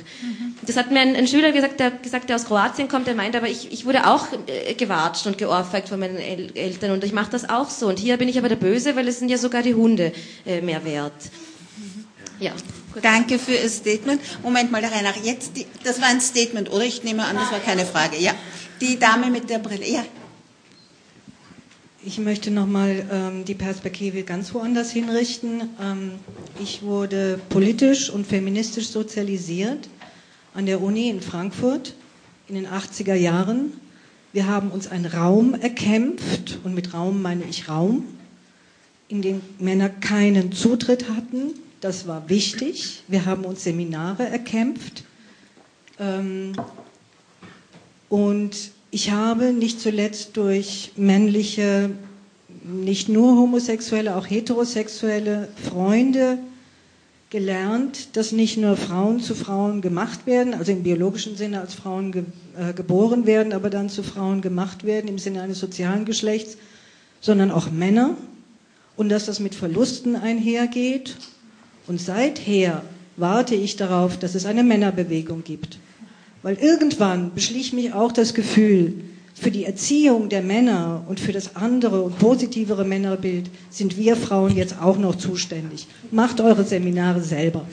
Das 0.62 0.76
hat 0.76 0.91
mir 0.92 1.00
ein, 1.00 1.16
ein, 1.16 1.26
Schüler 1.26 1.52
gesagt, 1.52 1.80
der 1.80 1.90
gesagt, 1.90 2.28
der 2.28 2.36
aus 2.36 2.44
Kroatien 2.44 2.88
kommt, 2.88 3.06
der 3.06 3.14
meint, 3.14 3.34
aber 3.36 3.48
ich, 3.48 3.72
ich 3.72 3.84
wurde 3.84 4.06
auch 4.06 4.26
äh, 4.46 4.74
gewatscht 4.74 5.26
und 5.26 5.38
geohrfeigt 5.38 5.88
von 5.88 5.98
meinen 5.98 6.16
El 6.16 6.56
Eltern 6.56 6.92
und 6.92 7.04
ich 7.04 7.12
mache 7.12 7.30
das 7.30 7.48
auch 7.48 7.70
so. 7.70 7.88
Und 7.88 7.98
hier 7.98 8.16
bin 8.16 8.28
ich 8.28 8.38
aber 8.38 8.48
der 8.48 8.56
Böse, 8.56 8.96
weil 8.96 9.08
es 9.08 9.18
sind 9.18 9.28
ja 9.28 9.38
sogar 9.38 9.62
die 9.62 9.74
Hunde 9.74 10.12
äh, 10.46 10.60
mehr 10.60 10.84
wert. 10.84 11.12
Ja. 12.40 12.52
Danke 13.00 13.38
für 13.38 13.52
Ihr 13.52 13.68
Statement. 13.70 14.20
Moment 14.42 14.70
mal, 14.70 14.82
der 14.82 14.92
Reinhard, 14.92 15.16
jetzt, 15.24 15.56
die, 15.56 15.66
das 15.84 16.00
war 16.00 16.08
ein 16.08 16.20
Statement, 16.20 16.70
oder? 16.70 16.84
Ich 16.84 17.02
nehme 17.02 17.24
an, 17.24 17.36
das 17.36 17.50
war 17.50 17.60
keine 17.60 17.86
Frage. 17.86 18.18
Ja. 18.18 18.32
Die 18.80 18.98
Dame 18.98 19.30
mit 19.30 19.48
der 19.48 19.58
Brille, 19.58 19.88
ja. 19.88 20.04
Ich 22.04 22.18
möchte 22.18 22.50
nochmal 22.50 23.06
ähm, 23.12 23.44
die 23.44 23.54
Perspektive 23.54 24.24
ganz 24.24 24.52
woanders 24.52 24.90
hinrichten. 24.90 25.70
Ähm, 25.80 26.12
ich 26.60 26.82
wurde 26.82 27.38
politisch 27.48 28.10
und 28.10 28.26
feministisch 28.26 28.88
sozialisiert 28.88 29.88
an 30.54 30.66
der 30.66 30.82
Uni 30.82 31.08
in 31.08 31.20
Frankfurt 31.20 31.94
in 32.48 32.54
den 32.54 32.66
80er 32.66 33.14
Jahren. 33.14 33.72
Wir 34.32 34.46
haben 34.46 34.70
uns 34.70 34.88
einen 34.88 35.06
Raum 35.06 35.54
erkämpft, 35.54 36.58
und 36.64 36.74
mit 36.74 36.94
Raum 36.94 37.22
meine 37.22 37.44
ich 37.44 37.68
Raum, 37.68 38.06
in 39.08 39.22
den 39.22 39.40
Männer 39.58 39.88
keinen 39.88 40.52
Zutritt 40.52 41.08
hatten. 41.08 41.54
Das 41.80 42.06
war 42.06 42.28
wichtig. 42.28 43.02
Wir 43.08 43.26
haben 43.26 43.44
uns 43.44 43.64
Seminare 43.64 44.26
erkämpft. 44.26 45.04
Ähm, 45.98 46.52
und 48.08 48.70
ich 48.90 49.10
habe 49.10 49.52
nicht 49.52 49.80
zuletzt 49.80 50.36
durch 50.36 50.92
männliche, 50.96 51.90
nicht 52.62 53.08
nur 53.08 53.36
homosexuelle, 53.36 54.16
auch 54.16 54.28
heterosexuelle 54.28 55.48
Freunde 55.68 56.38
gelernt, 57.32 58.14
dass 58.14 58.30
nicht 58.30 58.58
nur 58.58 58.76
Frauen 58.76 59.18
zu 59.20 59.34
Frauen 59.34 59.80
gemacht 59.80 60.26
werden, 60.26 60.52
also 60.52 60.70
im 60.70 60.82
biologischen 60.82 61.34
Sinne 61.34 61.60
als 61.62 61.72
Frauen 61.72 62.12
ge 62.12 62.24
äh, 62.58 62.74
geboren 62.74 63.24
werden, 63.24 63.54
aber 63.54 63.70
dann 63.70 63.88
zu 63.88 64.02
Frauen 64.02 64.42
gemacht 64.42 64.84
werden 64.84 65.08
im 65.08 65.18
Sinne 65.18 65.40
eines 65.40 65.58
sozialen 65.58 66.04
Geschlechts, 66.04 66.58
sondern 67.22 67.50
auch 67.50 67.70
Männer 67.70 68.18
und 68.98 69.08
dass 69.08 69.24
das 69.24 69.40
mit 69.40 69.54
Verlusten 69.54 70.14
einhergeht. 70.14 71.16
Und 71.86 72.02
seither 72.02 72.82
warte 73.16 73.54
ich 73.54 73.76
darauf, 73.76 74.18
dass 74.18 74.34
es 74.34 74.44
eine 74.44 74.62
Männerbewegung 74.62 75.42
gibt. 75.42 75.78
Weil 76.42 76.56
irgendwann 76.56 77.34
beschlich 77.34 77.72
mich 77.72 77.94
auch 77.94 78.12
das 78.12 78.34
Gefühl, 78.34 78.92
für 79.34 79.50
die 79.50 79.64
Erziehung 79.64 80.28
der 80.28 80.42
Männer 80.42 81.04
und 81.08 81.18
für 81.18 81.32
das 81.32 81.56
andere 81.56 82.02
und 82.02 82.18
positivere 82.18 82.84
Männerbild 82.84 83.50
sind 83.70 83.96
wir 83.96 84.16
Frauen 84.16 84.56
jetzt 84.56 84.76
auch 84.80 84.98
noch 84.98 85.16
zuständig. 85.16 85.86
Macht 86.10 86.40
eure 86.40 86.64
Seminare 86.64 87.22
selber. 87.22 87.66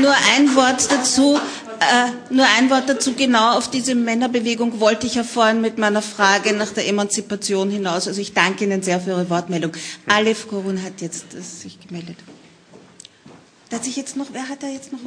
Nur 0.00 0.12
ein 0.36 0.54
Wort 0.54 0.90
dazu. 0.90 1.38
Äh, 1.80 2.34
nur 2.34 2.44
ein 2.58 2.70
Wort 2.70 2.88
dazu, 2.88 3.14
genau 3.14 3.56
auf 3.56 3.70
diese 3.70 3.94
Männerbewegung 3.94 4.80
wollte 4.80 5.06
ich 5.06 5.14
ja 5.14 5.22
vorhin 5.22 5.60
mit 5.60 5.78
meiner 5.78 6.02
Frage 6.02 6.52
nach 6.52 6.72
der 6.72 6.88
Emanzipation 6.88 7.70
hinaus. 7.70 8.08
Also 8.08 8.20
ich 8.20 8.34
danke 8.34 8.64
Ihnen 8.64 8.82
sehr 8.82 9.00
für 9.00 9.10
Ihre 9.10 9.30
Wortmeldung. 9.30 9.72
Alef 10.08 10.48
Korun 10.48 10.82
hat 10.82 11.00
jetzt 11.00 11.32
sich 11.62 11.78
gemeldet. 11.86 12.16
Da 13.70 13.76
hat 13.76 13.84
sich 13.84 13.96
jetzt 13.96 14.16
noch, 14.16 14.26
wer 14.32 14.48
hat 14.48 14.62
da 14.62 14.68
jetzt 14.68 14.92
noch? 14.92 15.00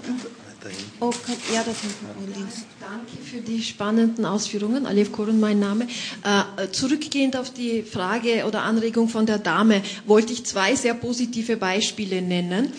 Oh, 0.99 1.11
ja, 1.51 1.63
da 1.63 1.71
hinten, 1.71 2.05
oh, 2.19 2.37
links. 2.37 2.65
Danke 2.79 3.17
für 3.23 3.41
die 3.41 3.63
spannenden 3.63 4.25
Ausführungen. 4.25 4.85
Alef 4.85 5.11
Korun, 5.11 5.39
mein 5.39 5.59
Name. 5.59 5.87
Äh, 6.23 6.69
zurückgehend 6.71 7.35
auf 7.35 7.51
die 7.51 7.81
Frage 7.81 8.45
oder 8.45 8.61
Anregung 8.61 9.09
von 9.09 9.25
der 9.25 9.39
Dame, 9.39 9.81
wollte 10.05 10.33
ich 10.33 10.45
zwei 10.45 10.75
sehr 10.75 10.93
positive 10.93 11.57
Beispiele 11.57 12.21
nennen. 12.21 12.71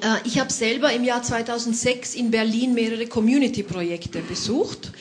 Äh, 0.00 0.18
ich 0.24 0.38
habe 0.38 0.52
selber 0.52 0.92
im 0.92 1.02
Jahr 1.02 1.22
2006 1.24 2.14
in 2.14 2.30
Berlin 2.30 2.72
mehrere 2.74 3.06
Community-Projekte 3.06 4.20
besucht. 4.20 4.92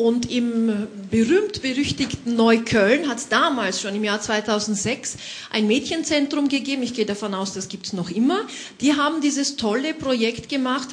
Und 0.00 0.30
im 0.30 0.88
berühmt-berüchtigten 1.10 2.34
Neukölln 2.34 3.06
hat 3.06 3.18
es 3.18 3.28
damals 3.28 3.82
schon 3.82 3.94
im 3.94 4.02
Jahr 4.02 4.18
2006 4.18 5.18
ein 5.50 5.66
Mädchenzentrum 5.66 6.48
gegeben. 6.48 6.82
Ich 6.82 6.94
gehe 6.94 7.04
davon 7.04 7.34
aus, 7.34 7.52
das 7.52 7.68
gibt 7.68 7.84
es 7.84 7.92
noch 7.92 8.08
immer. 8.08 8.46
Die 8.80 8.94
haben 8.94 9.20
dieses 9.20 9.56
tolle 9.56 9.92
Projekt 9.92 10.48
gemacht, 10.48 10.88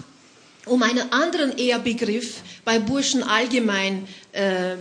um 0.66 0.84
einen 0.84 1.14
anderen 1.14 1.58
Ehrbegriff 1.58 2.42
bei 2.66 2.80
Burschen 2.80 3.24
allgemein 3.24 4.10
äh, 4.34 4.76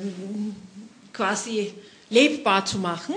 quasi 1.13 1.73
lebbar 2.11 2.67
zu 2.67 2.79
machen. 2.79 3.15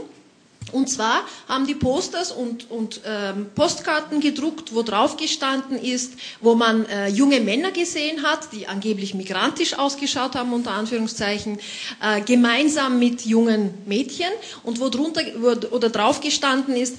Und 0.71 0.89
zwar 0.89 1.25
haben 1.47 1.67
die 1.67 1.75
Posters 1.75 2.31
und, 2.31 2.69
und 2.69 3.01
ähm, 3.05 3.47
Postkarten 3.55 4.19
gedruckt, 4.19 4.73
wo 4.73 4.81
drauf 4.81 5.17
gestanden 5.17 5.77
ist, 5.77 6.13
wo 6.41 6.55
man 6.55 6.85
äh, 6.85 7.07
junge 7.09 7.39
Männer 7.39 7.71
gesehen 7.71 8.23
hat, 8.23 8.51
die 8.51 8.67
angeblich 8.67 9.13
migrantisch 9.13 9.77
ausgeschaut 9.77 10.35
haben, 10.35 10.53
unter 10.53 10.71
Anführungszeichen, 10.71 11.59
äh, 12.01 12.21
gemeinsam 12.21 12.99
mit 12.99 13.25
jungen 13.25 13.73
Mädchen 13.85 14.31
und 14.63 14.79
wo 14.79 14.89
drunter 14.89 15.21
wo, 15.37 15.49
oder 15.75 15.89
drauf 15.89 16.21
gestanden 16.21 16.75
ist, 16.75 16.97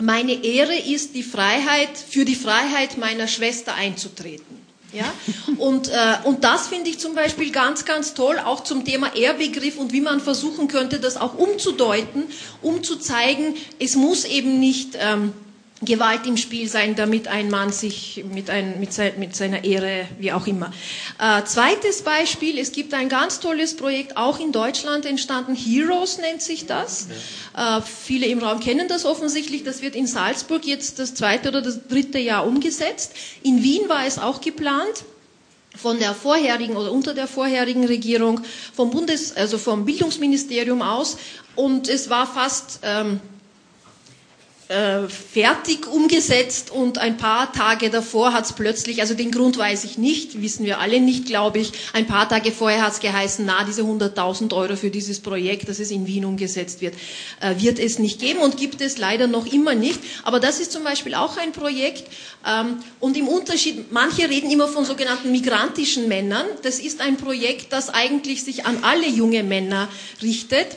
meine 0.00 0.44
Ehre 0.44 0.74
ist 0.74 1.14
die 1.14 1.22
Freiheit, 1.22 1.96
für 1.96 2.24
die 2.24 2.34
Freiheit 2.34 2.98
meiner 2.98 3.28
Schwester 3.28 3.74
einzutreten. 3.74 4.61
Ja? 4.92 5.12
Und, 5.58 5.88
äh, 5.88 6.16
und 6.24 6.44
das 6.44 6.68
finde 6.68 6.90
ich 6.90 6.98
zum 6.98 7.14
Beispiel 7.14 7.50
ganz, 7.50 7.84
ganz 7.84 8.14
toll, 8.14 8.38
auch 8.38 8.62
zum 8.62 8.84
Thema 8.84 9.14
Ehrbegriff 9.14 9.78
und 9.78 9.92
wie 9.92 10.00
man 10.00 10.20
versuchen 10.20 10.68
könnte, 10.68 11.00
das 11.00 11.16
auch 11.16 11.34
umzudeuten, 11.34 12.24
um 12.60 12.82
zu 12.82 12.96
zeigen, 12.96 13.54
es 13.78 13.96
muss 13.96 14.24
eben 14.24 14.60
nicht 14.60 14.96
ähm, 14.98 15.32
Gewalt 15.84 16.26
im 16.26 16.36
Spiel 16.36 16.68
sein, 16.68 16.94
damit 16.94 17.26
ein 17.26 17.50
Mann 17.50 17.72
sich 17.72 18.24
mit, 18.32 18.50
ein, 18.50 18.78
mit, 18.78 18.92
sein, 18.92 19.14
mit 19.18 19.34
seiner 19.34 19.64
Ehre, 19.64 20.06
wie 20.18 20.32
auch 20.32 20.46
immer. 20.46 20.72
Äh, 21.18 21.42
zweites 21.44 22.02
Beispiel, 22.02 22.58
es 22.58 22.70
gibt 22.70 22.94
ein 22.94 23.08
ganz 23.08 23.40
tolles 23.40 23.76
Projekt, 23.76 24.16
auch 24.16 24.38
in 24.38 24.52
Deutschland 24.52 25.04
entstanden, 25.06 25.56
Heroes 25.56 26.18
nennt 26.18 26.40
sich 26.40 26.66
das. 26.66 27.08
Äh, 27.56 27.80
viele 27.82 28.26
im 28.26 28.38
Raum 28.38 28.60
kennen 28.60 28.86
das 28.86 29.04
offensichtlich, 29.04 29.64
das 29.64 29.82
wird 29.82 29.96
in 29.96 30.06
Salzburg 30.06 30.64
jetzt 30.64 31.00
das 31.00 31.14
zweite 31.14 31.48
oder 31.48 31.62
das 31.62 31.88
dritte 31.88 32.18
Jahr 32.18 32.46
umgesetzt. 32.46 33.12
In 33.42 33.62
Wien 33.64 33.88
war 33.88 34.06
es 34.06 34.18
auch 34.20 34.40
geplant 34.40 35.04
von 35.74 35.98
der 35.98 36.14
vorherigen 36.14 36.76
oder 36.76 36.92
unter 36.92 37.14
der 37.14 37.26
vorherigen 37.26 37.86
Regierung, 37.86 38.40
vom 38.74 38.90
Bundes, 38.90 39.34
also 39.36 39.58
vom 39.58 39.84
Bildungsministerium 39.84 40.82
aus, 40.82 41.16
und 41.56 41.88
es 41.88 42.08
war 42.08 42.26
fast 42.26 42.80
ähm, 42.82 43.20
äh, 44.72 45.08
fertig 45.08 45.86
umgesetzt 45.86 46.70
und 46.70 46.96
ein 46.98 47.18
paar 47.18 47.52
Tage 47.52 47.90
davor 47.90 48.32
hat 48.32 48.46
es 48.46 48.54
plötzlich, 48.54 49.00
also 49.02 49.12
den 49.14 49.30
Grund 49.30 49.58
weiß 49.58 49.84
ich 49.84 49.98
nicht, 49.98 50.40
wissen 50.40 50.64
wir 50.64 50.80
alle 50.80 51.00
nicht, 51.00 51.26
glaube 51.26 51.58
ich, 51.58 51.72
ein 51.92 52.06
paar 52.06 52.28
Tage 52.28 52.52
vorher 52.52 52.82
hat 52.82 52.94
es 52.94 53.00
geheißen, 53.00 53.44
na, 53.44 53.64
diese 53.64 53.82
100.000 53.82 54.54
Euro 54.56 54.76
für 54.76 54.90
dieses 54.90 55.20
Projekt, 55.20 55.68
dass 55.68 55.78
es 55.78 55.90
in 55.90 56.06
Wien 56.06 56.24
umgesetzt 56.24 56.80
wird, 56.80 56.94
äh, 57.40 57.54
wird 57.58 57.78
es 57.78 57.98
nicht 57.98 58.18
geben 58.18 58.40
und 58.40 58.56
gibt 58.56 58.80
es 58.80 58.96
leider 58.96 59.26
noch 59.26 59.46
immer 59.46 59.74
nicht. 59.74 60.00
Aber 60.22 60.40
das 60.40 60.58
ist 60.58 60.72
zum 60.72 60.84
Beispiel 60.84 61.14
auch 61.14 61.36
ein 61.36 61.52
Projekt 61.52 62.04
ähm, 62.46 62.78
und 62.98 63.16
im 63.16 63.28
Unterschied, 63.28 63.92
manche 63.92 64.28
reden 64.28 64.50
immer 64.50 64.68
von 64.68 64.86
sogenannten 64.86 65.30
migrantischen 65.32 66.08
Männern, 66.08 66.46
das 66.62 66.78
ist 66.78 67.00
ein 67.02 67.18
Projekt, 67.18 67.72
das 67.74 67.90
eigentlich 67.90 68.42
sich 68.42 68.64
an 68.64 68.78
alle 68.82 69.06
junge 69.06 69.42
Männer 69.42 69.88
richtet 70.22 70.68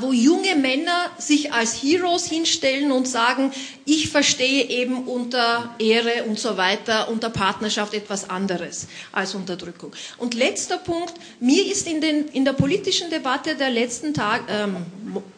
wo 0.00 0.12
junge 0.12 0.56
Männer 0.56 1.10
sich 1.18 1.52
als 1.52 1.82
Heroes 1.82 2.26
hinstellen 2.26 2.92
und 2.92 3.06
sagen, 3.08 3.52
ich 3.84 4.08
verstehe 4.08 4.64
eben 4.68 5.04
unter 5.06 5.74
Ehre 5.78 6.24
und 6.24 6.38
so 6.38 6.56
weiter, 6.56 7.08
unter 7.08 7.30
Partnerschaft 7.30 7.94
etwas 7.94 8.28
anderes 8.30 8.86
als 9.12 9.34
Unterdrückung. 9.34 9.92
Und 10.18 10.34
letzter 10.34 10.78
Punkt, 10.78 11.14
mir 11.40 11.66
ist 11.66 11.86
in, 11.86 12.00
den, 12.00 12.28
in 12.28 12.44
der 12.44 12.52
politischen 12.52 13.10
Debatte 13.10 13.54
der 13.54 13.70
letzten 13.70 14.14
Tag, 14.14 14.42
ähm, 14.48 14.76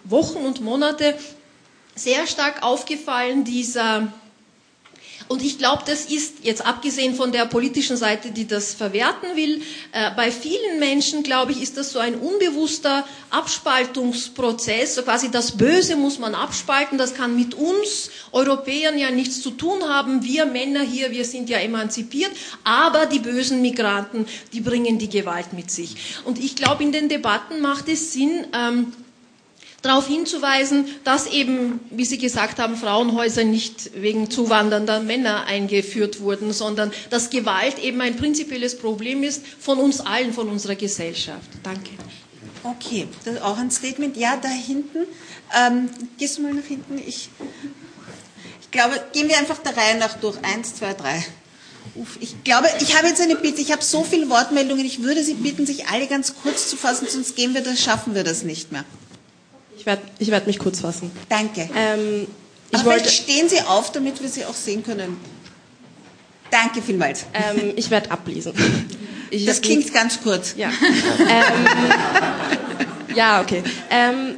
Wochen 0.04 0.38
und 0.38 0.60
Monate 0.60 1.14
sehr 1.94 2.26
stark 2.26 2.62
aufgefallen, 2.62 3.44
dieser 3.44 4.12
und 5.28 5.42
ich 5.42 5.58
glaube, 5.58 5.82
das 5.86 6.06
ist 6.06 6.36
jetzt 6.42 6.64
abgesehen 6.66 7.14
von 7.14 7.32
der 7.32 7.44
politischen 7.44 7.96
Seite, 7.96 8.30
die 8.30 8.46
das 8.46 8.74
verwerten 8.74 9.36
will, 9.36 9.62
äh, 9.92 10.10
bei 10.16 10.30
vielen 10.30 10.78
Menschen, 10.78 11.22
glaube 11.22 11.52
ich, 11.52 11.62
ist 11.62 11.76
das 11.76 11.92
so 11.92 11.98
ein 11.98 12.14
unbewusster 12.14 13.04
Abspaltungsprozess. 13.30 14.94
So 14.94 15.02
quasi 15.02 15.30
das 15.30 15.56
Böse 15.56 15.96
muss 15.96 16.18
man 16.18 16.34
abspalten. 16.34 16.96
Das 16.96 17.14
kann 17.14 17.36
mit 17.36 17.54
uns 17.54 18.10
Europäern 18.32 18.98
ja 18.98 19.10
nichts 19.10 19.42
zu 19.42 19.50
tun 19.50 19.82
haben. 19.88 20.24
Wir 20.24 20.46
Männer 20.46 20.80
hier, 20.80 21.10
wir 21.10 21.24
sind 21.24 21.50
ja 21.50 21.58
emanzipiert. 21.58 22.32
Aber 22.64 23.06
die 23.06 23.18
bösen 23.18 23.60
Migranten, 23.60 24.26
die 24.52 24.60
bringen 24.60 24.98
die 24.98 25.10
Gewalt 25.10 25.52
mit 25.52 25.70
sich. 25.70 25.94
Und 26.24 26.38
ich 26.38 26.56
glaube, 26.56 26.82
in 26.82 26.92
den 26.92 27.08
Debatten 27.08 27.60
macht 27.60 27.88
es 27.88 28.12
Sinn, 28.12 28.46
ähm, 28.54 28.92
darauf 29.82 30.08
hinzuweisen, 30.08 30.86
dass 31.04 31.26
eben, 31.26 31.80
wie 31.90 32.04
Sie 32.04 32.18
gesagt 32.18 32.58
haben, 32.58 32.76
Frauenhäuser 32.76 33.44
nicht 33.44 33.90
wegen 33.94 34.30
zuwandernder 34.30 35.00
Männer 35.00 35.46
eingeführt 35.46 36.20
wurden, 36.20 36.52
sondern 36.52 36.92
dass 37.10 37.30
Gewalt 37.30 37.78
eben 37.78 38.00
ein 38.00 38.16
prinzipielles 38.16 38.76
Problem 38.76 39.22
ist 39.22 39.44
von 39.60 39.78
uns 39.78 40.00
allen, 40.00 40.32
von 40.32 40.48
unserer 40.48 40.74
Gesellschaft. 40.74 41.48
Danke. 41.62 41.90
Okay, 42.64 43.06
das 43.24 43.34
ist 43.34 43.42
auch 43.42 43.56
ein 43.56 43.70
Statement. 43.70 44.16
Ja, 44.16 44.36
da 44.36 44.48
hinten. 44.48 45.06
Ähm, 45.56 45.88
gehst 46.18 46.38
du 46.38 46.42
mal 46.42 46.52
nach 46.52 46.64
hinten? 46.64 46.98
Ich, 46.98 47.30
ich 48.60 48.70
glaube, 48.72 49.00
gehen 49.12 49.28
wir 49.28 49.38
einfach 49.38 49.58
der 49.58 49.76
Reihe 49.76 49.96
nach 49.96 50.14
durch. 50.14 50.36
Eins, 50.42 50.74
zwei, 50.74 50.92
drei. 50.92 51.24
Uff, 51.94 52.18
ich 52.20 52.42
glaube, 52.42 52.68
ich 52.80 52.96
habe 52.96 53.06
jetzt 53.06 53.20
eine 53.20 53.36
Bitte. 53.36 53.60
Ich 53.60 53.70
habe 53.70 53.82
so 53.82 54.02
viele 54.02 54.28
Wortmeldungen. 54.28 54.84
Ich 54.84 55.02
würde 55.02 55.22
Sie 55.22 55.34
bitten, 55.34 55.66
sich 55.66 55.86
alle 55.86 56.08
ganz 56.08 56.34
kurz 56.42 56.68
zu 56.68 56.76
fassen, 56.76 57.06
sonst 57.08 57.36
gehen 57.36 57.54
wir 57.54 57.62
das, 57.62 57.80
schaffen 57.80 58.16
wir 58.16 58.24
das 58.24 58.42
nicht 58.42 58.72
mehr. 58.72 58.84
Ich 59.88 59.96
werde 59.96 60.02
ich 60.18 60.30
werd 60.30 60.46
mich 60.46 60.58
kurz 60.58 60.80
fassen. 60.80 61.10
Danke. 61.30 61.62
Ähm, 61.74 62.26
ich 62.70 62.78
Aber 62.80 62.90
wollte, 62.90 63.08
stehen 63.08 63.48
Sie 63.48 63.58
auf, 63.62 63.90
damit 63.90 64.20
wir 64.20 64.28
Sie 64.28 64.44
auch 64.44 64.52
sehen 64.52 64.84
können. 64.84 65.16
Danke 66.50 66.82
vielmals. 66.82 67.24
Ähm, 67.32 67.72
ich 67.76 67.90
werde 67.90 68.10
ablesen. 68.10 68.52
Ich 69.30 69.44
das 69.44 69.60
klingt 69.60 69.82
nicht- 69.84 69.92
ganz 69.94 70.22
kurz. 70.22 70.54
Ja. 70.56 70.70
ähm, 70.70 71.66
ja, 73.14 73.42
okay. 73.42 73.62
Ähm, 73.90 74.36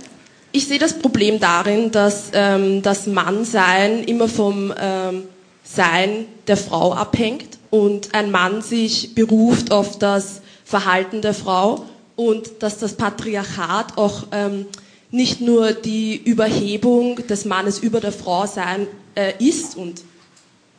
ich 0.51 0.67
sehe 0.67 0.81
das 0.81 0.99
Problem 0.99 1.39
darin, 1.39 1.93
dass 1.93 2.25
ähm, 2.33 2.83
das 2.83 3.07
Mannsein 3.07 4.03
immer 4.03 4.27
vom 4.29 4.75
ähm, 4.77 5.29
Sein 5.63 6.27
der 6.49 6.57
Frau 6.57 6.93
abhängt 6.93 7.59
und 7.71 8.17
ein 8.17 8.33
Mann 8.33 8.63
sich 8.63 9.15
beruft 9.15 9.71
auf 9.71 9.97
das 10.01 10.41
Verhalten 10.65 11.23
der 11.23 11.35
Frau 11.35 11.85
und 12.17 12.51
dass 12.59 12.79
das 12.79 12.95
Patriarchat 12.95 13.97
auch 13.97 14.25
ähm, 14.33 14.67
nicht 15.11 15.41
nur 15.41 15.73
die 15.73 16.17
Überhebung 16.17 17.27
des 17.27 17.45
Mannes 17.45 17.79
über 17.79 18.01
der 18.01 18.13
Frau 18.13 18.47
sein 18.47 18.87
äh, 19.15 19.33
ist 19.39 19.77
und 19.77 20.03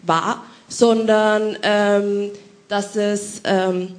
war, 0.04 0.44
sondern 0.68 1.58
ähm, 1.64 2.32
dass 2.68 2.96
es 2.96 3.42
ähm, 3.44 3.90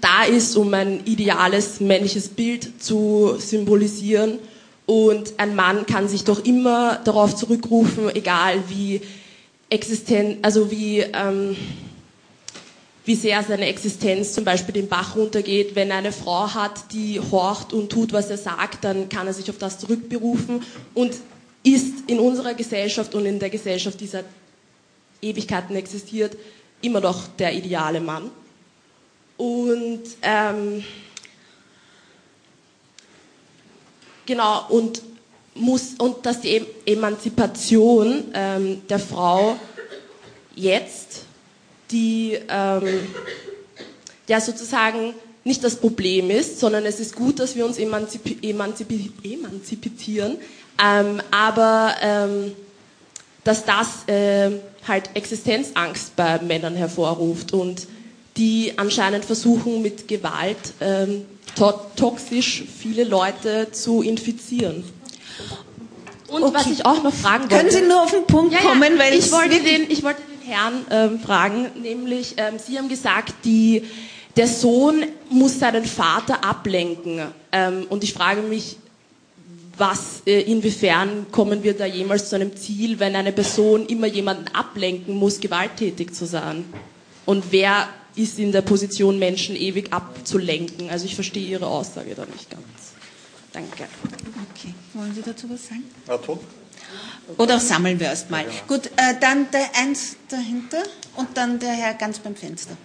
da 0.00 0.24
ist, 0.24 0.56
um 0.56 0.72
ein 0.74 1.04
ideales 1.04 1.80
männliches 1.80 2.28
Bild 2.28 2.82
zu 2.82 3.36
symbolisieren. 3.38 4.38
Und 4.86 5.34
ein 5.38 5.56
Mann 5.56 5.84
kann 5.86 6.08
sich 6.08 6.22
doch 6.22 6.44
immer 6.44 7.00
darauf 7.04 7.34
zurückrufen, 7.34 8.14
egal 8.14 8.62
wie 8.68 9.00
existent, 9.68 10.38
also 10.42 10.70
wie, 10.70 11.00
ähm, 11.00 11.56
wie 13.06 13.14
sehr 13.14 13.42
seine 13.44 13.66
Existenz 13.66 14.32
zum 14.32 14.44
Beispiel 14.44 14.74
den 14.74 14.88
Bach 14.88 15.14
runtergeht. 15.16 15.76
Wenn 15.76 15.90
er 15.90 15.98
eine 15.98 16.10
Frau 16.12 16.52
hat, 16.52 16.92
die 16.92 17.20
horcht 17.20 17.72
und 17.72 17.90
tut, 17.90 18.12
was 18.12 18.28
er 18.30 18.36
sagt, 18.36 18.82
dann 18.84 19.08
kann 19.08 19.28
er 19.28 19.32
sich 19.32 19.48
auf 19.48 19.58
das 19.58 19.78
zurückberufen 19.78 20.62
und 20.92 21.14
ist 21.62 22.08
in 22.08 22.18
unserer 22.18 22.54
Gesellschaft 22.54 23.14
und 23.14 23.24
in 23.24 23.38
der 23.38 23.50
Gesellschaft, 23.50 24.00
die 24.00 24.08
seit 24.08 24.24
Ewigkeiten 25.22 25.76
existiert, 25.76 26.36
immer 26.82 27.00
noch 27.00 27.28
der 27.38 27.54
ideale 27.54 28.00
Mann. 28.00 28.30
Und 29.36 30.02
ähm, 30.22 30.82
genau 34.26 34.66
und 34.68 35.00
muss 35.54 35.94
und 35.98 36.26
dass 36.26 36.40
die 36.40 36.56
Em- 36.56 36.66
Emanzipation 36.84 38.24
ähm, 38.34 38.82
der 38.88 38.98
Frau 38.98 39.56
jetzt 40.54 41.25
die 41.90 42.38
ähm, 42.48 42.82
ja 44.28 44.40
sozusagen 44.40 45.14
nicht 45.44 45.62
das 45.62 45.76
Problem 45.76 46.30
ist, 46.30 46.58
sondern 46.58 46.84
es 46.86 46.98
ist 46.98 47.14
gut, 47.14 47.38
dass 47.38 47.54
wir 47.54 47.64
uns 47.64 47.78
emanzipi 47.78 48.38
emanzipi 48.42 49.12
emanzipieren, 49.22 50.38
ähm, 50.82 51.22
aber 51.30 51.94
ähm, 52.02 52.52
dass 53.44 53.64
das 53.64 54.08
äh, 54.08 54.50
halt 54.88 55.10
Existenzangst 55.14 56.16
bei 56.16 56.38
Männern 56.40 56.74
hervorruft 56.74 57.52
und 57.52 57.86
die 58.36 58.72
anscheinend 58.76 59.24
versuchen 59.24 59.82
mit 59.82 60.08
Gewalt 60.08 60.58
ähm, 60.80 61.24
to 61.56 61.72
toxisch 61.94 62.64
viele 62.80 63.04
Leute 63.04 63.68
zu 63.70 64.02
infizieren. 64.02 64.84
Und 66.28 66.42
was 66.42 66.62
Okay. 66.66 66.72
ich 66.72 66.84
auch 66.84 67.02
noch 67.04 67.14
fragen 67.14 67.44
wollte. 67.44 67.56
Können 67.56 67.70
Sie 67.70 67.82
nur 67.82 68.02
auf 68.02 68.10
den 68.10 68.26
Punkt 68.26 68.52
Ja, 68.52 68.58
kommen, 68.58 68.94
ja, 68.94 68.98
weil 68.98 69.14
ich 69.14 69.30
wollte, 69.30 69.60
den, 69.60 69.88
ich 69.88 70.02
wollte 70.02 70.20
den 70.22 70.35
Herrn 70.46 70.86
ähm, 70.90 71.20
fragen, 71.20 71.70
nämlich 71.82 72.34
ähm, 72.36 72.58
Sie 72.58 72.78
haben 72.78 72.88
gesagt, 72.88 73.34
die, 73.44 73.82
der 74.36 74.46
Sohn 74.46 75.04
muss 75.30 75.58
seinen 75.58 75.84
Vater 75.84 76.44
ablenken. 76.44 77.20
Ähm, 77.52 77.86
und 77.88 78.04
ich 78.04 78.12
frage 78.14 78.42
mich, 78.42 78.76
was, 79.78 80.22
äh, 80.26 80.40
inwiefern 80.42 81.26
kommen 81.30 81.62
wir 81.62 81.74
da 81.76 81.84
jemals 81.84 82.30
zu 82.30 82.36
einem 82.36 82.56
Ziel, 82.56 82.98
wenn 82.98 83.14
eine 83.14 83.32
Person 83.32 83.86
immer 83.86 84.06
jemanden 84.06 84.48
ablenken 84.54 85.14
muss, 85.14 85.40
gewalttätig 85.40 86.14
zu 86.14 86.26
sein? 86.26 86.64
Und 87.26 87.46
wer 87.50 87.88
ist 88.14 88.38
in 88.38 88.52
der 88.52 88.62
Position, 88.62 89.18
Menschen 89.18 89.56
ewig 89.56 89.92
abzulenken? 89.92 90.88
Also 90.88 91.04
ich 91.04 91.14
verstehe 91.14 91.46
Ihre 91.46 91.66
Aussage 91.66 92.14
da 92.14 92.24
nicht 92.24 92.48
ganz. 92.48 92.64
Danke. 93.52 93.84
Okay, 94.54 94.74
wollen 94.94 95.14
Sie 95.14 95.22
dazu 95.22 95.48
was 95.50 95.66
sagen? 95.66 95.84
Na 96.06 96.16
toll. 96.16 96.38
Oder 97.36 97.58
sammeln 97.58 97.98
wir 97.98 98.06
erst 98.06 98.30
mal. 98.30 98.44
Gut, 98.68 98.86
äh, 98.96 99.14
dann 99.20 99.50
der 99.50 99.66
eins 99.80 100.16
dahinter 100.28 100.82
und 101.16 101.28
dann 101.34 101.58
der 101.58 101.72
Herr 101.72 101.94
ganz 101.94 102.18
beim 102.18 102.36
Fenster. 102.36 102.76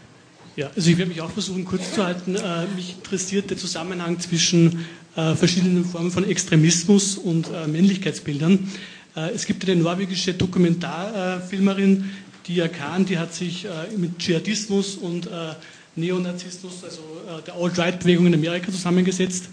Ja, 0.56 0.70
also 0.76 0.90
ich 0.90 0.98
werde 0.98 1.10
mich 1.10 1.22
auch 1.22 1.32
versuchen, 1.32 1.64
kurz 1.64 1.94
zu 1.94 2.04
halten. 2.04 2.36
Äh, 2.36 2.66
mich 2.76 2.96
interessiert 2.96 3.50
der 3.50 3.58
Zusammenhang 3.58 4.20
zwischen 4.20 4.86
äh, 5.16 5.36
verschiedenen 5.36 5.86
Formen 5.86 6.12
von 6.12 6.28
Extremismus 6.28 7.18
und 7.18 7.48
äh, 7.48 7.68
Männlichkeitsbildern. 7.68 8.70
Äh, 9.16 9.30
es 9.32 9.46
gibt 9.46 9.64
eine 9.64 9.82
norwegische 9.82 10.34
Dokumentarfilmerin, 10.34 12.10
die 12.48 12.60
Khan, 12.68 13.06
die 13.06 13.18
hat 13.18 13.34
sich 13.34 13.66
äh, 13.66 13.96
mit 13.96 14.18
Dschihadismus 14.18 14.96
und 14.96 15.28
äh, 15.28 15.54
Neonazismus, 15.96 16.84
also 16.84 17.02
äh, 17.28 17.42
der 17.44 17.54
Alt-Right-Bewegung 17.56 18.28
in 18.28 18.34
Amerika 18.34 18.72
zusammengesetzt 18.72 19.50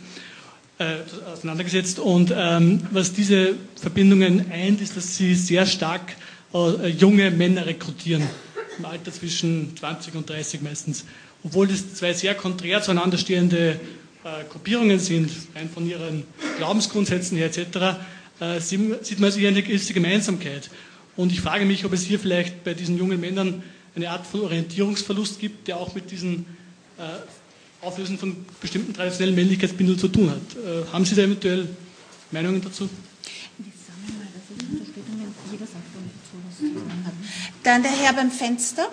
äh, 0.79 0.97
auseinandergesetzt. 1.33 1.99
Und 1.99 2.33
ähm, 2.35 2.81
was 2.91 3.13
diese 3.13 3.55
Verbindungen 3.81 4.51
eint, 4.51 4.81
ist, 4.81 4.97
dass 4.97 5.17
sie 5.17 5.35
sehr 5.35 5.67
stark 5.67 6.15
äh, 6.55 6.89
junge 6.89 7.31
Männer 7.31 7.67
rekrutieren, 7.67 8.23
im 8.79 8.85
Alter 8.85 9.13
zwischen 9.13 9.77
20 9.77 10.15
und 10.15 10.29
30 10.29 10.63
meistens. 10.63 11.05
Obwohl 11.45 11.69
das 11.69 11.95
zwei 11.95 12.13
sehr 12.13 12.35
konträr 12.35 12.83
zueinander 12.83 13.19
stehende 13.19 13.81
äh, 14.25 14.45
Gruppierungen 14.51 14.99
sind, 14.99 15.31
rein 15.55 15.69
von 15.69 15.89
ihren 15.89 16.25
Glaubensgrundsätzen 16.59 17.37
her 17.37 17.47
etc., 17.47 17.99
äh, 18.41 18.61
sieht 18.61 19.19
man 19.19 19.33
hier 19.33 19.49
eine 19.49 19.63
gewisse 19.63 19.93
Gemeinsamkeit. 19.95 20.71
Und 21.17 21.33
ich 21.33 21.41
frage 21.41 21.65
mich, 21.65 21.85
ob 21.85 21.93
es 21.93 22.03
hier 22.03 22.21
vielleicht 22.21 22.63
bei 22.63 22.75
diesen 22.75 22.97
jungen 22.97 23.21
Männern 23.21 23.63
eine 23.97 24.11
Art 24.11 24.27
von 24.27 24.43
Orientierungsverlust 24.43 25.41
gibt, 25.41 25.67
der 25.67 25.77
auch 25.79 25.95
mit 25.95 26.11
diesen 26.13 26.47
äh, 26.99 27.03
Auflösen 27.81 28.19
von 28.19 28.37
bestimmten 28.61 28.93
traditionellen 28.93 29.35
Männlichkeitsbildern 29.37 29.99
zu 29.99 30.09
tun 30.09 30.31
hat. 30.31 30.39
Äh, 30.57 30.93
haben 30.93 31.05
Sie 31.05 31.15
da 31.15 31.23
eventuell 31.23 31.69
Meinungen 32.33 32.61
dazu? 32.61 32.89
Dann 37.63 37.83
der 37.83 37.93
Herr 37.93 38.13
beim 38.15 38.31
Fenster. 38.31 38.89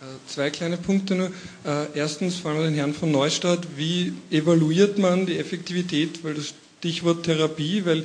Äh, 0.00 0.04
Zwei 0.26 0.50
kleine 0.50 0.76
Punkte 0.78 1.14
nur. 1.14 1.26
Äh, 1.64 1.86
Erstens 1.94 2.36
fragen 2.36 2.58
wir 2.58 2.64
den 2.64 2.74
Herrn 2.74 2.94
von 2.94 3.10
Neustadt, 3.10 3.66
wie 3.76 4.12
evaluiert 4.30 4.98
man 4.98 5.26
die 5.26 5.38
Effektivität, 5.38 6.24
weil 6.24 6.34
das 6.34 6.54
Stichwort 6.78 7.24
Therapie, 7.24 7.84
weil 7.84 8.04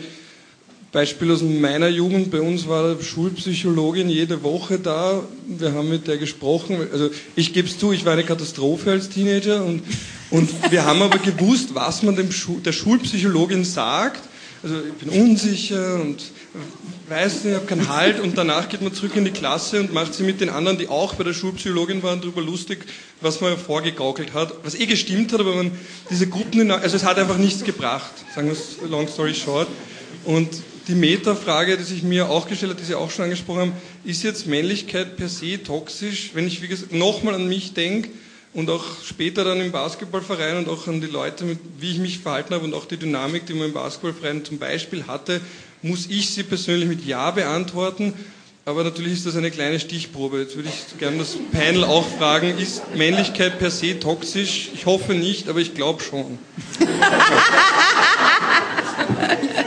Beispiel 0.96 1.30
aus 1.30 1.42
meiner 1.42 1.90
Jugend, 1.90 2.32
bei 2.32 2.40
uns 2.40 2.70
war 2.70 2.86
eine 2.86 3.04
Schulpsychologin 3.04 4.08
jede 4.08 4.44
Woche 4.44 4.80
da, 4.80 5.22
wir 5.46 5.74
haben 5.74 5.90
mit 5.90 6.08
der 6.08 6.18
gesprochen, 6.18 6.88
also 6.90 7.10
ich 7.36 7.52
gebe 7.52 7.68
es 7.68 7.78
zu, 7.78 7.92
ich 7.92 8.06
war 8.06 8.14
eine 8.14 8.24
Katastrophe 8.24 8.92
als 8.92 9.10
Teenager 9.10 9.66
und, 9.66 9.84
und 10.32 10.50
wir 10.72 10.86
haben 10.86 11.02
aber 11.02 11.18
gewusst, 11.18 11.76
was 11.76 12.02
man 12.02 12.16
dem 12.16 12.32
Schu 12.32 12.62
der 12.62 12.72
Schulpsychologin 12.72 13.66
sagt, 13.66 14.22
also 14.64 14.76
ich 14.88 14.94
bin 15.06 15.22
unsicher 15.22 15.96
und 15.96 16.24
weiß 17.10 17.44
nicht, 17.44 17.48
ich 17.48 17.56
habe 17.56 17.66
keinen 17.66 17.90
Halt. 17.90 18.22
Und 18.22 18.38
danach 18.38 18.70
geht 18.70 18.82
man 18.82 18.94
zurück 18.94 19.18
in 19.18 19.26
die 19.26 19.32
Klasse 19.32 19.82
und 19.82 19.94
macht 19.94 20.14
sich 20.14 20.26
mit 20.26 20.40
den 20.40 20.50
anderen, 20.50 20.78
die 20.78 20.88
auch 20.88 21.16
bei 21.16 21.26
der 21.26 21.34
Schulpsychologin 21.34 22.04
waren, 22.04 22.22
darüber 22.22 22.42
lustig, 22.42 22.86
was 23.20 23.42
man 23.42 23.58
vorgegaukelt 23.58 24.34
hat, 24.34 24.54
was 24.64 24.76
eh 24.76 24.86
gestimmt 24.86 25.34
hat, 25.34 25.42
aber 25.42 25.56
man 25.56 25.72
diese 26.10 26.28
Gruppen, 26.28 26.72
also 26.72 26.96
es 26.96 27.04
hat 27.04 27.20
einfach 27.20 27.38
nichts 27.38 27.66
gebracht, 27.66 28.14
sagen 28.34 28.48
wir 28.48 28.54
es 28.54 28.78
long 28.90 29.10
story 29.10 29.36
short. 29.36 29.68
Und 30.24 30.48
die 30.88 30.96
Metafrage, 30.96 31.78
die 31.78 31.84
sich 31.84 32.04
mir 32.04 32.30
auch 32.30 32.48
gestellt 32.48 32.74
hat, 32.74 32.80
die 32.80 32.86
Sie 32.86 32.96
auch 32.96 33.10
schon 33.10 33.26
angesprochen 33.26 33.60
haben, 33.60 33.74
ist 34.04 34.24
jetzt 34.24 34.48
Männlichkeit 34.48 35.18
per 35.18 35.30
se 35.30 35.62
toxisch? 35.62 36.32
Wenn 36.34 36.48
ich, 36.48 36.62
wie 36.62 36.68
gesagt, 36.68 36.94
nochmal 36.94 37.36
an 37.36 37.48
mich 37.48 37.74
denke 37.74 38.10
und 38.54 38.70
auch 38.70 38.84
später 39.04 39.44
dann 39.44 39.60
im 39.60 39.72
Basketballverein 39.72 40.58
und 40.58 40.70
auch 40.70 40.88
an 40.88 41.02
die 41.02 41.08
Leute, 41.08 41.58
wie 41.80 41.92
ich 41.92 41.98
mich 41.98 42.20
verhalten 42.20 42.54
habe 42.54 42.66
und 42.66 42.74
auch 42.74 42.86
die 42.86 42.98
Dynamik, 42.98 43.46
die 43.46 43.54
man 43.54 43.68
im 43.68 43.74
Basketballverein 43.74 44.46
zum 44.46 44.60
Beispiel 44.60 45.08
hatte, 45.08 45.42
muss 45.82 46.08
ich 46.08 46.30
sie 46.30 46.44
persönlich 46.44 46.88
mit 46.88 47.06
Ja 47.06 47.32
beantworten. 47.32 48.14
Aber 48.68 48.84
natürlich 48.84 49.14
ist 49.14 49.28
das 49.28 49.36
eine 49.36 49.52
kleine 49.52 49.80
Stichprobe. 49.80 50.40
Jetzt 50.40 50.56
würde 50.56 50.70
ich 50.70 50.98
gerne 50.98 51.20
das 51.20 51.38
Panel 51.52 51.84
auch 51.84 52.08
fragen, 52.18 52.58
ist 52.58 52.82
Männlichkeit 52.96 53.60
per 53.60 53.70
se 53.70 54.00
toxisch? 54.00 54.72
Ich 54.74 54.88
hoffe 54.88 55.14
nicht, 55.14 55.50
aber 55.50 55.60
ich 55.60 55.76
glaube 55.76 56.02
schon. 56.02 56.40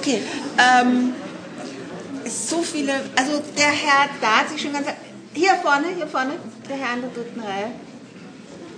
Okay, 0.00 0.22
ähm, 0.58 1.12
so 2.26 2.62
viele, 2.62 2.92
also 3.16 3.42
der 3.58 3.66
Herr 3.66 4.08
da 4.22 4.38
hat 4.38 4.48
sich 4.48 4.62
schon 4.62 4.72
ganz, 4.72 4.86
hier 5.34 5.50
vorne, 5.62 5.88
hier 5.94 6.06
vorne, 6.06 6.32
der 6.68 6.76
Herr 6.76 6.94
in 6.94 7.02
der 7.02 7.10
dritten 7.10 7.40
Reihe. 7.40 7.70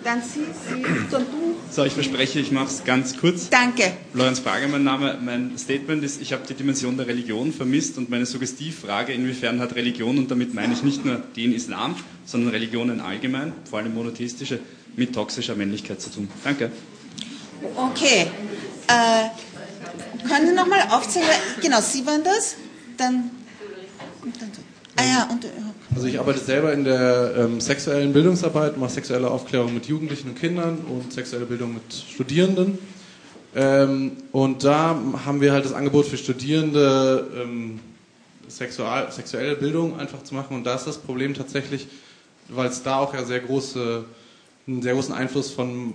Dann 0.02 0.20
Sie, 0.20 0.40
Sie, 0.40 0.82
dann 1.12 1.22
du. 1.26 1.54
So, 1.70 1.84
ich 1.84 1.92
verspreche, 1.92 2.40
ich 2.40 2.50
mache 2.50 2.66
es 2.66 2.82
ganz 2.82 3.16
kurz. 3.16 3.48
Danke. 3.50 3.92
Lorenz 4.14 4.40
Frage, 4.40 4.66
mein 4.66 4.82
Name. 4.82 5.16
Mein 5.24 5.56
Statement 5.56 6.02
ist, 6.02 6.20
ich 6.20 6.32
habe 6.32 6.42
die 6.44 6.54
Dimension 6.54 6.96
der 6.96 7.06
Religion 7.06 7.52
vermisst 7.52 7.98
und 7.98 8.10
meine 8.10 8.26
Suggestivfrage, 8.26 9.12
inwiefern 9.12 9.60
hat 9.60 9.76
Religion, 9.76 10.18
und 10.18 10.28
damit 10.28 10.54
meine 10.54 10.72
ich 10.72 10.82
nicht 10.82 11.04
nur 11.04 11.22
den 11.36 11.54
Islam, 11.54 11.94
sondern 12.26 12.50
Religionen 12.50 13.00
allgemein, 13.00 13.52
vor 13.70 13.78
allem 13.78 13.94
monotheistische, 13.94 14.58
mit 14.96 15.14
toxischer 15.14 15.54
Männlichkeit 15.54 16.00
zu 16.00 16.10
tun. 16.10 16.28
Danke. 16.42 16.72
Okay, 17.76 18.26
äh, 18.88 19.28
können 20.28 20.46
Sie 20.46 20.54
nochmal 20.54 20.80
aufzählen, 20.90 21.26
genau, 21.60 21.80
Sie 21.80 22.06
waren 22.06 22.24
das? 22.24 22.56
Dann. 22.96 23.30
Ah 24.96 25.04
ja, 25.04 25.28
und, 25.30 25.46
also 25.94 26.06
ich 26.06 26.18
arbeite 26.18 26.38
selber 26.38 26.72
in 26.72 26.84
der 26.84 27.34
ähm, 27.36 27.60
sexuellen 27.60 28.12
Bildungsarbeit, 28.12 28.76
mache 28.78 28.92
sexuelle 28.92 29.30
Aufklärung 29.30 29.74
mit 29.74 29.86
Jugendlichen 29.86 30.28
und 30.28 30.38
Kindern 30.38 30.78
und 30.78 31.12
sexuelle 31.12 31.46
Bildung 31.46 31.74
mit 31.74 31.82
Studierenden. 31.92 32.78
Ähm, 33.54 34.12
und 34.32 34.64
da 34.64 34.98
haben 35.24 35.40
wir 35.40 35.52
halt 35.52 35.64
das 35.64 35.72
Angebot 35.72 36.06
für 36.06 36.16
Studierende, 36.16 37.26
ähm, 37.42 37.80
sexual, 38.48 39.12
sexuelle 39.12 39.56
Bildung 39.56 39.98
einfach 39.98 40.22
zu 40.22 40.34
machen. 40.34 40.56
Und 40.56 40.64
da 40.64 40.74
ist 40.74 40.86
das 40.86 40.98
Problem 40.98 41.34
tatsächlich, 41.34 41.86
weil 42.48 42.68
es 42.68 42.82
da 42.82 42.96
auch 42.96 43.14
ja 43.14 43.24
sehr 43.24 43.40
große, 43.40 44.04
einen 44.66 44.82
sehr 44.82 44.94
großen 44.94 45.14
Einfluss 45.14 45.50
von 45.50 45.94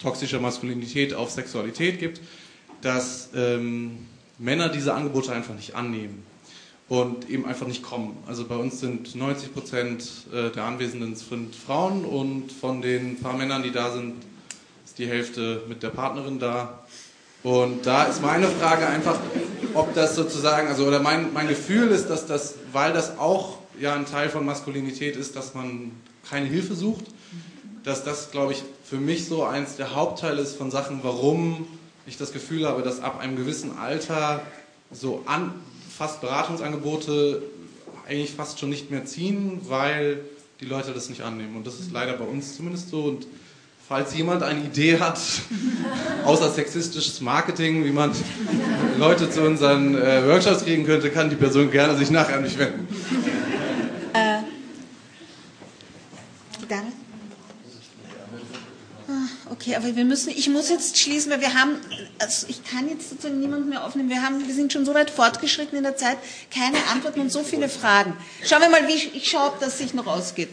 toxischer 0.00 0.40
Maskulinität 0.40 1.14
auf 1.14 1.30
Sexualität 1.30 1.98
gibt, 1.98 2.20
dass 2.82 3.30
ähm, 3.34 4.06
Männer 4.38 4.68
diese 4.68 4.92
Angebote 4.92 5.32
einfach 5.32 5.54
nicht 5.54 5.74
annehmen 5.74 6.22
und 6.88 7.30
eben 7.30 7.46
einfach 7.46 7.66
nicht 7.66 7.82
kommen. 7.82 8.18
Also 8.26 8.44
bei 8.44 8.56
uns 8.56 8.80
sind 8.80 9.14
90 9.14 9.54
Prozent 9.54 10.04
äh, 10.32 10.50
der 10.50 10.64
Anwesenden 10.64 11.14
sind 11.16 11.54
Frauen 11.54 12.04
und 12.04 12.52
von 12.52 12.82
den 12.82 13.18
paar 13.18 13.34
Männern, 13.34 13.62
die 13.62 13.70
da 13.70 13.92
sind, 13.92 14.14
ist 14.84 14.98
die 14.98 15.06
Hälfte 15.06 15.62
mit 15.68 15.82
der 15.82 15.90
Partnerin 15.90 16.38
da. 16.38 16.84
Und 17.42 17.86
da 17.86 18.04
ist 18.04 18.20
meine 18.20 18.46
Frage 18.46 18.86
einfach, 18.86 19.18
ob 19.74 19.94
das 19.94 20.14
sozusagen, 20.14 20.68
also 20.68 20.86
oder 20.86 21.00
mein, 21.00 21.32
mein 21.32 21.48
Gefühl 21.48 21.88
ist, 21.88 22.08
dass 22.08 22.26
das, 22.26 22.56
weil 22.72 22.92
das 22.92 23.18
auch 23.18 23.58
ja 23.80 23.94
ein 23.94 24.06
Teil 24.06 24.28
von 24.28 24.44
Maskulinität 24.44 25.16
ist, 25.16 25.34
dass 25.34 25.54
man 25.54 25.92
keine 26.28 26.46
Hilfe 26.46 26.74
sucht, 26.74 27.06
dass 27.84 28.04
das, 28.04 28.30
glaube 28.30 28.52
ich, 28.52 28.62
für 28.84 28.98
mich 28.98 29.26
so 29.26 29.44
eins 29.44 29.76
der 29.76 29.94
Hauptteile 29.94 30.42
ist 30.42 30.56
von 30.56 30.70
Sachen, 30.70 31.00
warum 31.02 31.66
ich 32.06 32.16
das 32.16 32.32
Gefühl 32.32 32.66
habe, 32.66 32.82
dass 32.82 33.00
ab 33.00 33.20
einem 33.20 33.36
gewissen 33.36 33.78
Alter 33.78 34.42
so 34.90 35.22
an, 35.26 35.52
fast 35.96 36.20
Beratungsangebote 36.20 37.42
eigentlich 38.08 38.32
fast 38.32 38.58
schon 38.58 38.70
nicht 38.70 38.90
mehr 38.90 39.04
ziehen, 39.04 39.60
weil 39.68 40.20
die 40.60 40.64
Leute 40.66 40.92
das 40.92 41.08
nicht 41.08 41.22
annehmen. 41.22 41.56
Und 41.56 41.66
das 41.66 41.80
ist 41.80 41.92
leider 41.92 42.14
bei 42.14 42.24
uns 42.24 42.56
zumindest 42.56 42.90
so. 42.90 43.04
Und 43.04 43.26
falls 43.88 44.14
jemand 44.14 44.42
eine 44.42 44.60
Idee 44.60 44.98
hat, 44.98 45.20
außer 46.24 46.50
sexistisches 46.50 47.20
Marketing, 47.20 47.84
wie 47.84 47.90
man 47.90 48.12
Leute 48.98 49.30
zu 49.30 49.42
unseren 49.42 49.94
äh, 49.94 50.26
Workshops 50.26 50.64
kriegen 50.64 50.84
könnte, 50.84 51.10
kann 51.10 51.30
die 51.30 51.36
Person 51.36 51.70
gerne 51.70 51.96
sich 51.96 52.10
nachher 52.10 52.36
an 52.36 52.42
mich 52.42 52.58
wenden. 52.58 52.88
Äh, 54.14 54.38
Dame? 56.68 56.92
Ah, 59.08 59.50
okay, 59.72 59.76
aber 59.76 59.96
wir 59.96 60.04
müssen, 60.04 60.30
ich 60.30 60.48
muss 60.48 60.68
jetzt 60.68 60.98
schließen, 60.98 61.30
weil 61.30 61.40
wir 61.40 61.54
haben, 61.54 61.76
also 62.18 62.46
ich 62.48 62.62
kann 62.64 62.88
jetzt 62.88 63.10
sozusagen 63.10 63.40
niemanden 63.40 63.68
mehr 63.68 63.84
aufnehmen. 63.84 64.08
Wir 64.08 64.22
haben, 64.22 64.46
wir 64.46 64.54
sind 64.54 64.72
schon 64.72 64.84
so 64.84 64.94
weit 64.94 65.10
fortgeschritten 65.10 65.76
in 65.76 65.84
der 65.84 65.96
Zeit, 65.96 66.18
keine 66.54 66.78
Antworten 66.90 67.20
und 67.20 67.32
so 67.32 67.42
viele 67.42 67.68
Fragen. 67.68 68.16
Schauen 68.44 68.60
wir 68.62 68.68
mal, 68.68 68.86
wie 68.88 68.92
ich, 68.92 69.14
ich 69.14 69.30
schaue, 69.30 69.48
ob 69.48 69.60
das 69.60 69.78
sich 69.78 69.94
noch 69.94 70.06
ausgeht. 70.06 70.48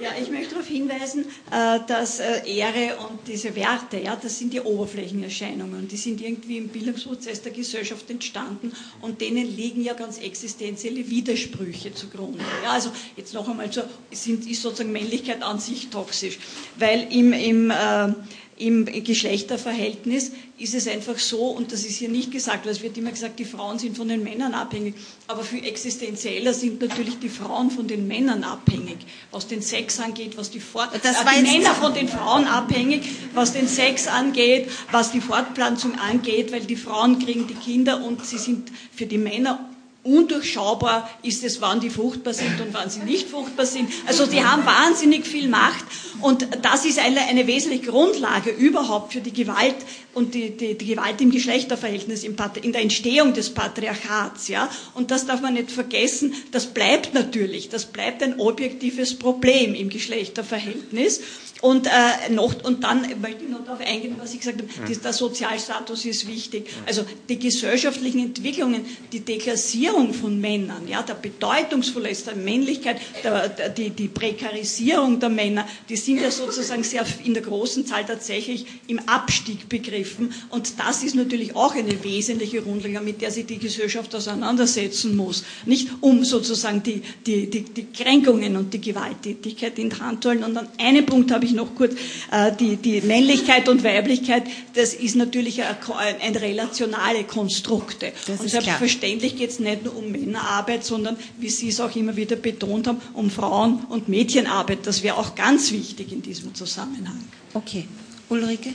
Ja, 0.00 0.10
ich 0.20 0.30
möchte 0.30 0.50
darauf 0.50 0.66
hinweisen, 0.66 1.24
äh, 1.50 1.80
dass 1.86 2.20
äh, 2.20 2.42
Ehre 2.46 2.96
und 2.98 3.20
diese 3.26 3.54
Werte, 3.56 3.98
ja, 3.98 4.16
das 4.16 4.38
sind 4.38 4.52
die 4.52 4.60
Oberflächenerscheinungen. 4.60 5.88
Die 5.88 5.96
sind 5.96 6.20
irgendwie 6.20 6.58
im 6.58 6.68
Bildungsprozess 6.68 7.40
der 7.42 7.52
Gesellschaft 7.52 8.10
entstanden 8.10 8.72
und 9.00 9.20
denen 9.20 9.56
liegen 9.56 9.82
ja 9.82 9.94
ganz 9.94 10.18
existenzielle 10.18 11.08
Widersprüche 11.08 11.94
zugrunde. 11.94 12.40
Ja, 12.62 12.72
also 12.72 12.90
jetzt 13.16 13.32
noch 13.32 13.48
einmal 13.48 13.72
so, 13.72 13.82
sind, 14.10 14.48
ist 14.50 14.62
sozusagen 14.62 14.92
Männlichkeit 14.92 15.42
an 15.42 15.58
sich 15.58 15.88
toxisch, 15.88 16.38
weil 16.78 17.06
im, 17.10 17.32
im 17.32 17.70
äh, 17.70 18.12
im 18.58 18.86
Geschlechterverhältnis 18.86 20.32
ist 20.58 20.74
es 20.74 20.88
einfach 20.88 21.18
so, 21.18 21.48
und 21.48 21.72
das 21.72 21.84
ist 21.84 21.96
hier 21.96 22.08
nicht 22.08 22.30
gesagt, 22.30 22.64
weil 22.64 22.72
es 22.72 22.82
wird 22.82 22.96
immer 22.96 23.10
gesagt, 23.10 23.38
die 23.38 23.44
Frauen 23.44 23.78
sind 23.78 23.96
von 23.98 24.08
den 24.08 24.22
Männern 24.22 24.54
abhängig, 24.54 24.94
aber 25.26 25.42
viel 25.42 25.64
existenzieller 25.64 26.54
sind 26.54 26.80
natürlich 26.80 27.18
die 27.18 27.28
Frauen 27.28 27.70
von 27.70 27.86
den 27.86 28.08
Männern 28.08 28.44
abhängig, 28.44 28.96
was 29.30 29.46
den 29.46 29.60
Sex 29.60 30.00
angeht, 30.00 30.38
was 30.38 30.50
die 30.50 30.60
Fort 30.60 30.94
äh, 30.94 30.98
die 31.00 31.42
Männer 31.42 31.74
von 31.74 31.92
den 31.92 32.08
Frauen 32.08 32.46
abhängig, 32.46 33.02
was 33.34 33.52
den 33.52 33.68
Sex 33.68 34.06
angeht, 34.06 34.70
was 34.90 35.12
die 35.12 35.20
Fortpflanzung 35.20 35.98
angeht, 35.98 36.50
weil 36.50 36.60
die 36.60 36.76
Frauen 36.76 37.18
kriegen 37.18 37.46
die 37.46 37.54
Kinder 37.54 38.02
und 38.02 38.24
sie 38.24 38.38
sind 38.38 38.72
für 38.94 39.04
die 39.04 39.18
Männer 39.18 39.68
undurchschaubar 40.06 41.10
ist 41.22 41.44
es, 41.44 41.60
wann 41.60 41.80
die 41.80 41.90
fruchtbar 41.90 42.32
sind 42.34 42.60
und 42.60 42.72
wann 42.72 42.88
sie 42.88 43.00
nicht 43.00 43.28
fruchtbar 43.28 43.66
sind. 43.66 43.90
Also 44.06 44.26
die 44.26 44.44
haben 44.44 44.64
wahnsinnig 44.64 45.26
viel 45.26 45.48
Macht 45.48 45.84
und 46.20 46.46
das 46.62 46.84
ist 46.84 46.98
eine, 46.98 47.20
eine 47.20 47.46
wesentliche 47.46 47.90
Grundlage 47.90 48.50
überhaupt 48.50 49.12
für 49.12 49.20
die 49.20 49.32
Gewalt 49.32 49.76
und 50.14 50.34
die, 50.34 50.56
die, 50.56 50.78
die 50.78 50.86
Gewalt 50.86 51.20
im 51.20 51.30
Geschlechterverhältnis, 51.30 52.24
im 52.24 52.36
in 52.62 52.72
der 52.72 52.80
Entstehung 52.80 53.34
des 53.34 53.50
Patriarchats. 53.50 54.48
Ja? 54.48 54.70
Und 54.94 55.10
das 55.10 55.26
darf 55.26 55.42
man 55.42 55.54
nicht 55.54 55.70
vergessen, 55.70 56.34
das 56.52 56.66
bleibt 56.66 57.12
natürlich, 57.12 57.68
das 57.68 57.86
bleibt 57.86 58.22
ein 58.22 58.40
objektives 58.40 59.18
Problem 59.18 59.74
im 59.74 59.90
Geschlechterverhältnis. 59.90 61.20
Und, 61.62 61.86
äh, 61.86 62.32
noch, 62.32 62.62
und 62.64 62.84
dann 62.84 63.02
möchte 63.20 63.44
ich 63.44 63.50
noch 63.50 63.64
darauf 63.64 63.80
eingehen, 63.80 64.16
was 64.18 64.34
ich 64.34 64.40
gesagt 64.40 64.58
habe, 64.60 64.90
mhm. 64.90 65.02
der 65.02 65.12
Sozialstatus 65.12 66.04
ist 66.04 66.28
wichtig. 66.28 66.68
Also 66.84 67.04
die 67.28 67.38
gesellschaftlichen 67.38 68.20
Entwicklungen, 68.20 68.84
die 69.10 69.20
Deklassierung 69.20 70.12
von 70.12 70.38
Männern, 70.38 70.86
ja, 70.86 71.02
der 71.02 71.14
Bedeutungsverlust 71.14 72.26
der 72.26 72.36
Männlichkeit, 72.36 73.00
der, 73.24 73.48
der, 73.48 73.70
die, 73.70 73.90
die 73.90 74.08
Prekarisierung 74.08 75.18
der 75.18 75.30
Männer, 75.30 75.66
die 75.88 75.96
sind 75.96 76.20
ja 76.20 76.30
sozusagen 76.30 76.82
sehr 76.82 77.06
in 77.24 77.32
der 77.32 77.42
großen 77.42 77.86
Zahl 77.86 78.04
tatsächlich 78.04 78.66
im 78.86 78.98
Abstieg 79.00 79.68
begriffen. 79.68 80.34
Und 80.50 80.78
das 80.78 81.02
ist 81.02 81.14
natürlich 81.14 81.56
auch 81.56 81.74
eine 81.74 82.04
wesentliche 82.04 82.60
Grundlage, 82.60 83.00
mit 83.00 83.22
der 83.22 83.30
sich 83.30 83.46
die 83.46 83.58
Gesellschaft 83.58 84.14
auseinandersetzen 84.14 85.16
muss. 85.16 85.44
Nicht 85.64 85.88
um 86.00 86.22
sozusagen 86.24 86.82
die, 86.82 87.02
die, 87.26 87.48
die, 87.48 87.62
die 87.62 87.86
Kränkungen 87.86 88.56
und 88.56 88.74
die 88.74 88.80
Gewalttätigkeit 88.80 89.78
in 89.78 89.90
die 89.90 89.96
Hand 89.98 90.22
zu 90.22 90.28
halten. 90.28 90.44
Und 90.44 90.54
dann 90.54 90.68
einen 90.78 91.06
Punkt 91.06 91.30
habe 91.32 91.45
ich 91.45 91.45
noch 91.52 91.74
kurz, 91.74 91.94
äh, 92.30 92.52
die, 92.58 92.76
die 92.76 93.00
Männlichkeit 93.00 93.68
und 93.68 93.84
Weiblichkeit, 93.84 94.44
das 94.74 94.94
ist 94.94 95.16
natürlich 95.16 95.62
ein, 95.62 95.76
ein 96.22 96.36
relationale 96.36 97.24
Konstrukte. 97.24 98.12
Das 98.26 98.40
und 98.40 98.48
selbstverständlich 98.48 99.36
geht 99.36 99.50
es 99.50 99.58
nicht 99.58 99.84
nur 99.84 99.96
um 99.96 100.10
Männerarbeit, 100.10 100.84
sondern, 100.84 101.16
wie 101.38 101.48
Sie 101.48 101.68
es 101.68 101.80
auch 101.80 101.94
immer 101.96 102.16
wieder 102.16 102.36
betont 102.36 102.86
haben, 102.86 103.00
um 103.14 103.30
Frauen- 103.30 103.84
und 103.88 104.08
Mädchenarbeit. 104.08 104.80
Das 104.84 105.02
wäre 105.02 105.16
auch 105.16 105.34
ganz 105.34 105.72
wichtig 105.72 106.12
in 106.12 106.22
diesem 106.22 106.54
Zusammenhang. 106.54 107.20
Okay. 107.54 107.86
Ulrike? 108.28 108.70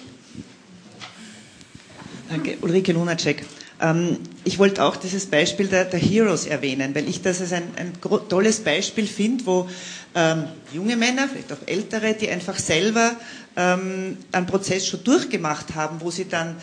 Danke. 2.30 2.58
Ulrike 2.62 2.94
Lunacek. 2.94 3.46
Ähm, 3.82 4.18
ich 4.44 4.60
wollte 4.60 4.84
auch 4.84 4.96
dieses 4.96 5.26
Beispiel 5.26 5.68
der, 5.68 5.86
der, 5.86 6.00
Heroes 6.00 6.46
erwähnen, 6.46 6.94
weil 6.96 7.10
ich 7.10 7.22
das 7.22 7.42
als 7.42 7.52
ein, 7.52 7.64
ein 7.76 7.94
tolles 8.30 8.60
Beispiel 8.60 9.08
finde, 9.08 9.46
wo 9.46 9.70
ähm, 10.16 10.44
junge 10.74 10.96
Männer, 10.98 11.28
vielleicht 11.28 11.54
auch 11.54 11.68
ältere, 11.68 12.14
die 12.14 12.30
einfach 12.30 12.58
selber 12.60 13.16
ähm, 13.56 14.18
einen 14.32 14.48
Prozess 14.48 14.88
schon 14.88 15.04
durchgemacht 15.04 15.76
haben, 15.76 16.02
wo 16.02 16.12
sie 16.12 16.28
dann 16.28 16.56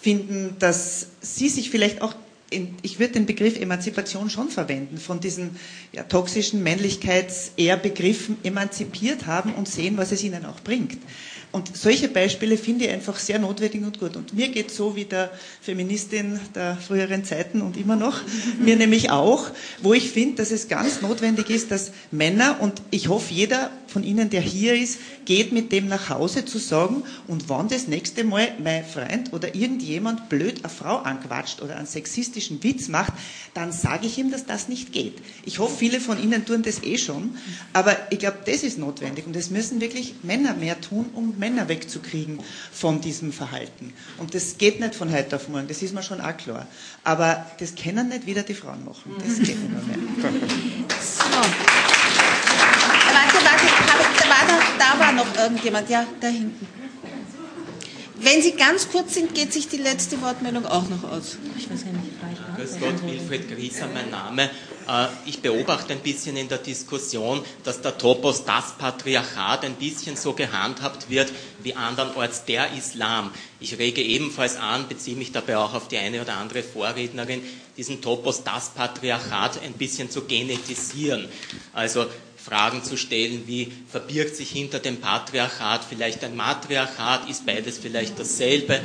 finden, 0.00 0.56
dass 0.58 1.08
sie 1.20 1.48
sich 1.48 1.70
vielleicht 1.70 2.02
auch 2.02 2.14
ich 2.82 3.00
würde 3.00 3.14
den 3.14 3.26
Begriff 3.26 3.58
Emanzipation 3.58 4.30
schon 4.30 4.48
verwenden, 4.48 4.98
von 4.98 5.18
diesen 5.18 5.56
ja, 5.92 6.04
toxischen 6.04 6.62
Männlichkeits-Eher-Begriffen 6.62 8.36
emanzipiert 8.44 9.26
haben 9.26 9.54
und 9.54 9.66
sehen, 9.66 9.96
was 9.96 10.12
es 10.12 10.22
ihnen 10.22 10.44
auch 10.44 10.60
bringt. 10.60 10.98
Und 11.54 11.76
solche 11.76 12.08
Beispiele 12.08 12.58
finde 12.58 12.86
ich 12.86 12.90
einfach 12.90 13.16
sehr 13.16 13.38
notwendig 13.38 13.84
und 13.84 14.00
gut. 14.00 14.16
Und 14.16 14.34
mir 14.34 14.48
geht 14.48 14.72
so 14.72 14.96
wie 14.96 15.04
der 15.04 15.30
Feministin 15.60 16.40
der 16.52 16.76
früheren 16.76 17.24
Zeiten 17.24 17.62
und 17.62 17.76
immer 17.76 17.94
noch, 17.94 18.22
mir 18.58 18.74
nämlich 18.74 19.12
auch, 19.12 19.50
wo 19.80 19.94
ich 19.94 20.10
finde, 20.10 20.38
dass 20.38 20.50
es 20.50 20.66
ganz 20.66 21.00
notwendig 21.00 21.50
ist, 21.50 21.70
dass 21.70 21.92
Männer, 22.10 22.56
und 22.60 22.82
ich 22.90 23.06
hoffe, 23.06 23.32
jeder 23.32 23.70
von 23.86 24.02
Ihnen, 24.02 24.30
der 24.30 24.40
hier 24.40 24.74
ist, 24.74 24.98
geht 25.24 25.52
mit 25.52 25.70
dem 25.70 25.86
nach 25.86 26.08
Hause 26.08 26.44
zu 26.44 26.58
sagen, 26.58 27.04
und 27.28 27.48
wann 27.48 27.68
das 27.68 27.86
nächste 27.86 28.24
Mal 28.24 28.48
mein 28.60 28.84
Freund 28.84 29.32
oder 29.32 29.54
irgendjemand 29.54 30.28
blöd 30.28 30.64
eine 30.64 30.68
Frau 30.68 30.96
anquatscht 30.96 31.62
oder 31.62 31.76
einen 31.76 31.86
sexistischen 31.86 32.64
Witz 32.64 32.88
macht, 32.88 33.12
dann 33.54 33.70
sage 33.70 34.08
ich 34.08 34.18
ihm, 34.18 34.32
dass 34.32 34.44
das 34.46 34.68
nicht 34.68 34.92
geht. 34.92 35.18
Ich 35.44 35.60
hoffe, 35.60 35.76
viele 35.78 36.00
von 36.00 36.20
Ihnen 36.20 36.44
tun 36.44 36.62
das 36.64 36.82
eh 36.82 36.98
schon, 36.98 37.36
aber 37.72 37.96
ich 38.10 38.18
glaube, 38.18 38.38
das 38.44 38.64
ist 38.64 38.76
notwendig 38.76 39.28
und 39.28 39.36
es 39.36 39.50
müssen 39.50 39.80
wirklich 39.80 40.16
Männer 40.24 40.54
mehr 40.54 40.80
tun, 40.80 41.06
um 41.14 41.38
Männer 41.44 41.68
wegzukriegen 41.68 42.38
von 42.72 43.02
diesem 43.02 43.30
Verhalten. 43.30 43.92
Und 44.16 44.34
das 44.34 44.56
geht 44.56 44.80
nicht 44.80 44.94
von 44.94 45.12
heute 45.12 45.36
auf 45.36 45.48
morgen, 45.48 45.68
das 45.68 45.82
ist 45.82 45.94
mir 45.94 46.02
schon 46.02 46.22
auch 46.22 46.36
klar. 46.38 46.66
Aber 47.04 47.44
das 47.58 47.74
können 47.74 48.08
nicht 48.08 48.24
wieder 48.24 48.42
die 48.42 48.54
Frauen 48.54 48.82
machen. 48.84 49.14
Das 49.18 49.36
geht 49.46 49.60
nicht 49.60 49.86
mehr. 49.86 49.98
So. 51.00 51.24
Warte, 53.16 53.38
warte, 53.44 53.66
da 54.18 54.26
war, 54.34 54.42
noch, 54.52 54.64
da 54.78 54.98
war 54.98 55.12
noch 55.12 55.36
irgendjemand, 55.36 55.90
ja, 55.90 56.06
da 56.20 56.28
hinten. 56.28 56.66
wenn 58.20 58.40
Sie 58.40 58.52
ganz 58.52 58.88
kurz 58.88 59.12
sind, 59.14 59.34
geht 59.34 59.52
sich 59.52 59.68
die 59.68 59.76
letzte 59.76 60.22
Wortmeldung 60.22 60.64
auch 60.64 60.88
noch 60.88 61.04
aus. 61.04 61.36
Ich 61.58 61.70
weiß 61.70 61.84
gar 61.84 61.92
nicht, 61.92 62.14
Grüß 62.56 62.80
Gott, 62.80 63.02
Wilfried 63.06 63.54
Grieser, 63.54 63.88
mein 63.92 64.10
Name. 64.10 64.48
Äh, 64.88 65.06
ich 65.26 65.40
beobachte 65.40 65.92
ein 65.92 66.00
bisschen 66.00 66.36
in 66.36 66.48
der 66.48 66.58
Diskussion, 66.58 67.44
dass 67.62 67.80
der 67.80 67.98
Topos 67.98 68.44
das 68.44 68.76
Patriarchat 68.78 69.64
ein 69.64 69.74
bisschen 69.74 70.16
so 70.16 70.32
gehandhabt 70.32 71.10
wird 71.10 71.32
wie 71.62 71.74
andernorts 71.74 72.44
der 72.44 72.72
Islam. 72.72 73.30
Ich 73.60 73.78
rege 73.78 74.02
ebenfalls 74.02 74.56
an, 74.56 74.88
beziehe 74.88 75.16
mich 75.16 75.32
dabei 75.32 75.56
auch 75.56 75.74
auf 75.74 75.88
die 75.88 75.98
eine 75.98 76.20
oder 76.20 76.36
andere 76.36 76.62
Vorrednerin, 76.62 77.42
diesen 77.76 78.02
Topos 78.02 78.44
das 78.44 78.70
Patriarchat 78.70 79.62
ein 79.62 79.72
bisschen 79.74 80.10
zu 80.10 80.22
genetisieren. 80.22 81.28
Also 81.72 82.06
Fragen 82.44 82.84
zu 82.84 82.98
stellen, 82.98 83.44
wie 83.46 83.72
verbirgt 83.88 84.36
sich 84.36 84.50
hinter 84.50 84.78
dem 84.78 85.00
Patriarchat 85.00 85.82
vielleicht 85.88 86.22
ein 86.24 86.36
Matriarchat, 86.36 87.30
ist 87.30 87.46
beides 87.46 87.78
vielleicht 87.78 88.18
dasselbe, 88.18 88.74
äh, 88.74 88.80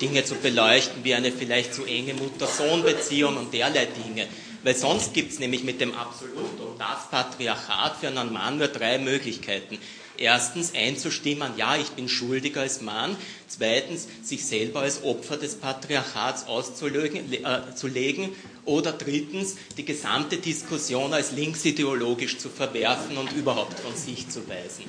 Dinge 0.00 0.24
zu 0.24 0.36
beleuchten 0.36 1.04
wie 1.04 1.12
eine 1.12 1.32
vielleicht 1.32 1.74
zu 1.74 1.84
enge 1.84 2.14
Mutter-Sohn-Beziehung 2.14 3.36
und 3.36 3.52
derlei 3.52 3.86
Dinge. 3.86 4.26
Weil 4.64 4.76
sonst 4.76 5.12
gibt 5.14 5.32
es 5.32 5.38
nämlich 5.38 5.64
mit 5.64 5.80
dem 5.80 5.94
Absolut 5.94 6.60
und 6.60 6.78
das 6.78 7.10
Patriarchat 7.10 7.96
für 8.00 8.08
einen 8.08 8.32
Mann 8.32 8.58
nur 8.58 8.68
drei 8.68 8.98
Möglichkeiten. 8.98 9.78
Erstens 10.18 10.72
einzustimmen, 10.74 11.52
ja, 11.56 11.76
ich 11.76 11.88
bin 11.90 12.08
schuldiger 12.08 12.60
als 12.60 12.80
Mann. 12.80 13.16
Zweitens, 13.48 14.06
sich 14.22 14.44
selber 14.46 14.80
als 14.80 15.02
Opfer 15.02 15.36
des 15.36 15.56
Patriarchats 15.56 16.46
auszulegen. 16.46 17.32
Äh, 17.32 18.28
Oder 18.64 18.92
drittens, 18.92 19.56
die 19.76 19.84
gesamte 19.84 20.36
Diskussion 20.36 21.12
als 21.12 21.32
linksideologisch 21.32 22.38
zu 22.38 22.48
verwerfen 22.50 23.16
und 23.16 23.32
überhaupt 23.32 23.80
von 23.80 23.96
sich 23.96 24.28
zu 24.28 24.46
weisen. 24.48 24.84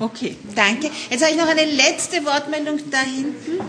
Okay, 0.00 0.36
danke. 0.54 0.90
Jetzt 1.10 1.22
habe 1.22 1.32
ich 1.32 1.38
noch 1.38 1.48
eine 1.48 1.66
letzte 1.66 2.24
Wortmeldung 2.24 2.80
da 2.90 3.00
hinten. 3.02 3.60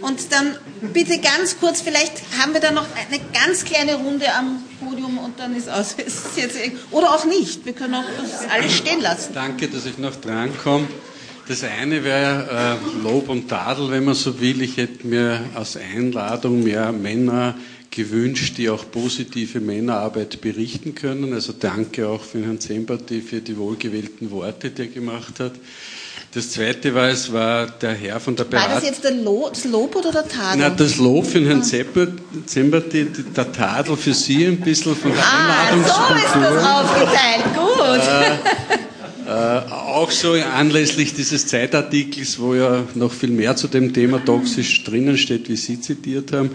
Und 0.00 0.30
dann 0.32 0.56
bitte 0.92 1.18
ganz 1.18 1.58
kurz, 1.58 1.80
vielleicht 1.80 2.22
haben 2.38 2.52
wir 2.52 2.60
da 2.60 2.70
noch 2.70 2.86
eine 2.94 3.20
ganz 3.32 3.64
kleine 3.64 3.96
Runde 3.96 4.32
am 4.34 4.62
Podium 4.96 5.18
und 5.18 5.38
dann 5.38 5.54
ist 5.54 5.68
aus. 5.68 5.92
Ist 6.06 6.36
jetzt, 6.36 6.58
oder 6.90 7.14
auch 7.14 7.24
nicht. 7.24 7.64
Wir 7.64 7.72
können 7.72 7.94
auch 7.94 8.04
alles 8.50 8.76
stehen 8.76 9.00
lassen. 9.00 9.32
Danke, 9.34 9.68
dass 9.68 9.86
ich 9.86 9.98
noch 9.98 10.16
drankomme. 10.16 10.88
Das 11.48 11.62
eine 11.62 12.02
wäre 12.02 12.78
äh, 12.82 13.02
Lob 13.02 13.28
und 13.28 13.48
Tadel, 13.48 13.90
wenn 13.90 14.04
man 14.04 14.14
so 14.14 14.40
will. 14.40 14.62
Ich 14.62 14.76
hätte 14.76 15.06
mir 15.06 15.44
als 15.54 15.76
Einladung 15.76 16.64
mehr 16.64 16.90
Männer 16.92 17.54
gewünscht, 17.90 18.58
die 18.58 18.68
auch 18.68 18.90
positive 18.90 19.60
Männerarbeit 19.60 20.40
berichten 20.40 20.94
können. 20.94 21.32
Also 21.32 21.52
danke 21.58 22.08
auch 22.08 22.22
für 22.22 22.44
Herrn 22.44 22.58
Zemperti 22.58 23.20
für 23.20 23.40
die 23.40 23.56
wohlgewählten 23.56 24.30
Worte, 24.30 24.70
die 24.70 24.82
er 24.82 24.88
gemacht 24.88 25.38
hat. 25.38 25.52
Das 26.36 26.50
zweite 26.50 26.94
war, 26.94 27.08
es 27.08 27.32
war 27.32 27.66
der 27.66 27.94
Herr 27.94 28.20
von 28.20 28.36
der 28.36 28.44
Beratung. 28.44 28.74
War 28.74 28.80
das 28.82 28.86
jetzt 28.86 29.02
Lo 29.24 29.48
das 29.48 29.64
Lob 29.64 29.96
oder 29.96 30.12
der 30.12 30.28
Tadel? 30.28 30.60
Na, 30.60 30.68
das 30.68 30.98
Lob 30.98 31.24
für 31.24 31.42
Herrn 31.42 31.62
Zemperti, 31.62 33.06
der 33.34 33.52
Tadel 33.52 33.96
für 33.96 34.12
Sie 34.12 34.44
ein 34.44 34.60
bisschen 34.60 34.94
von 34.94 35.14
der 35.14 35.24
ah, 35.24 35.70
Einladungskultur. 35.72 36.18
so 36.18 36.24
ist 36.24 36.34
das 36.34 36.66
aufgeteilt, 36.66 37.44
gut. 37.54 38.76
Äh, 38.76 38.85
äh, 39.26 39.30
auch 39.72 40.10
so 40.12 40.32
anlässlich 40.32 41.12
dieses 41.14 41.46
Zeitartikels, 41.48 42.38
wo 42.38 42.54
ja 42.54 42.84
noch 42.94 43.12
viel 43.12 43.30
mehr 43.30 43.56
zu 43.56 43.66
dem 43.66 43.92
Thema 43.92 44.24
toxisch 44.24 44.84
drinnen 44.84 45.18
steht, 45.18 45.48
wie 45.48 45.56
Sie 45.56 45.80
zitiert 45.80 46.32
haben. 46.32 46.50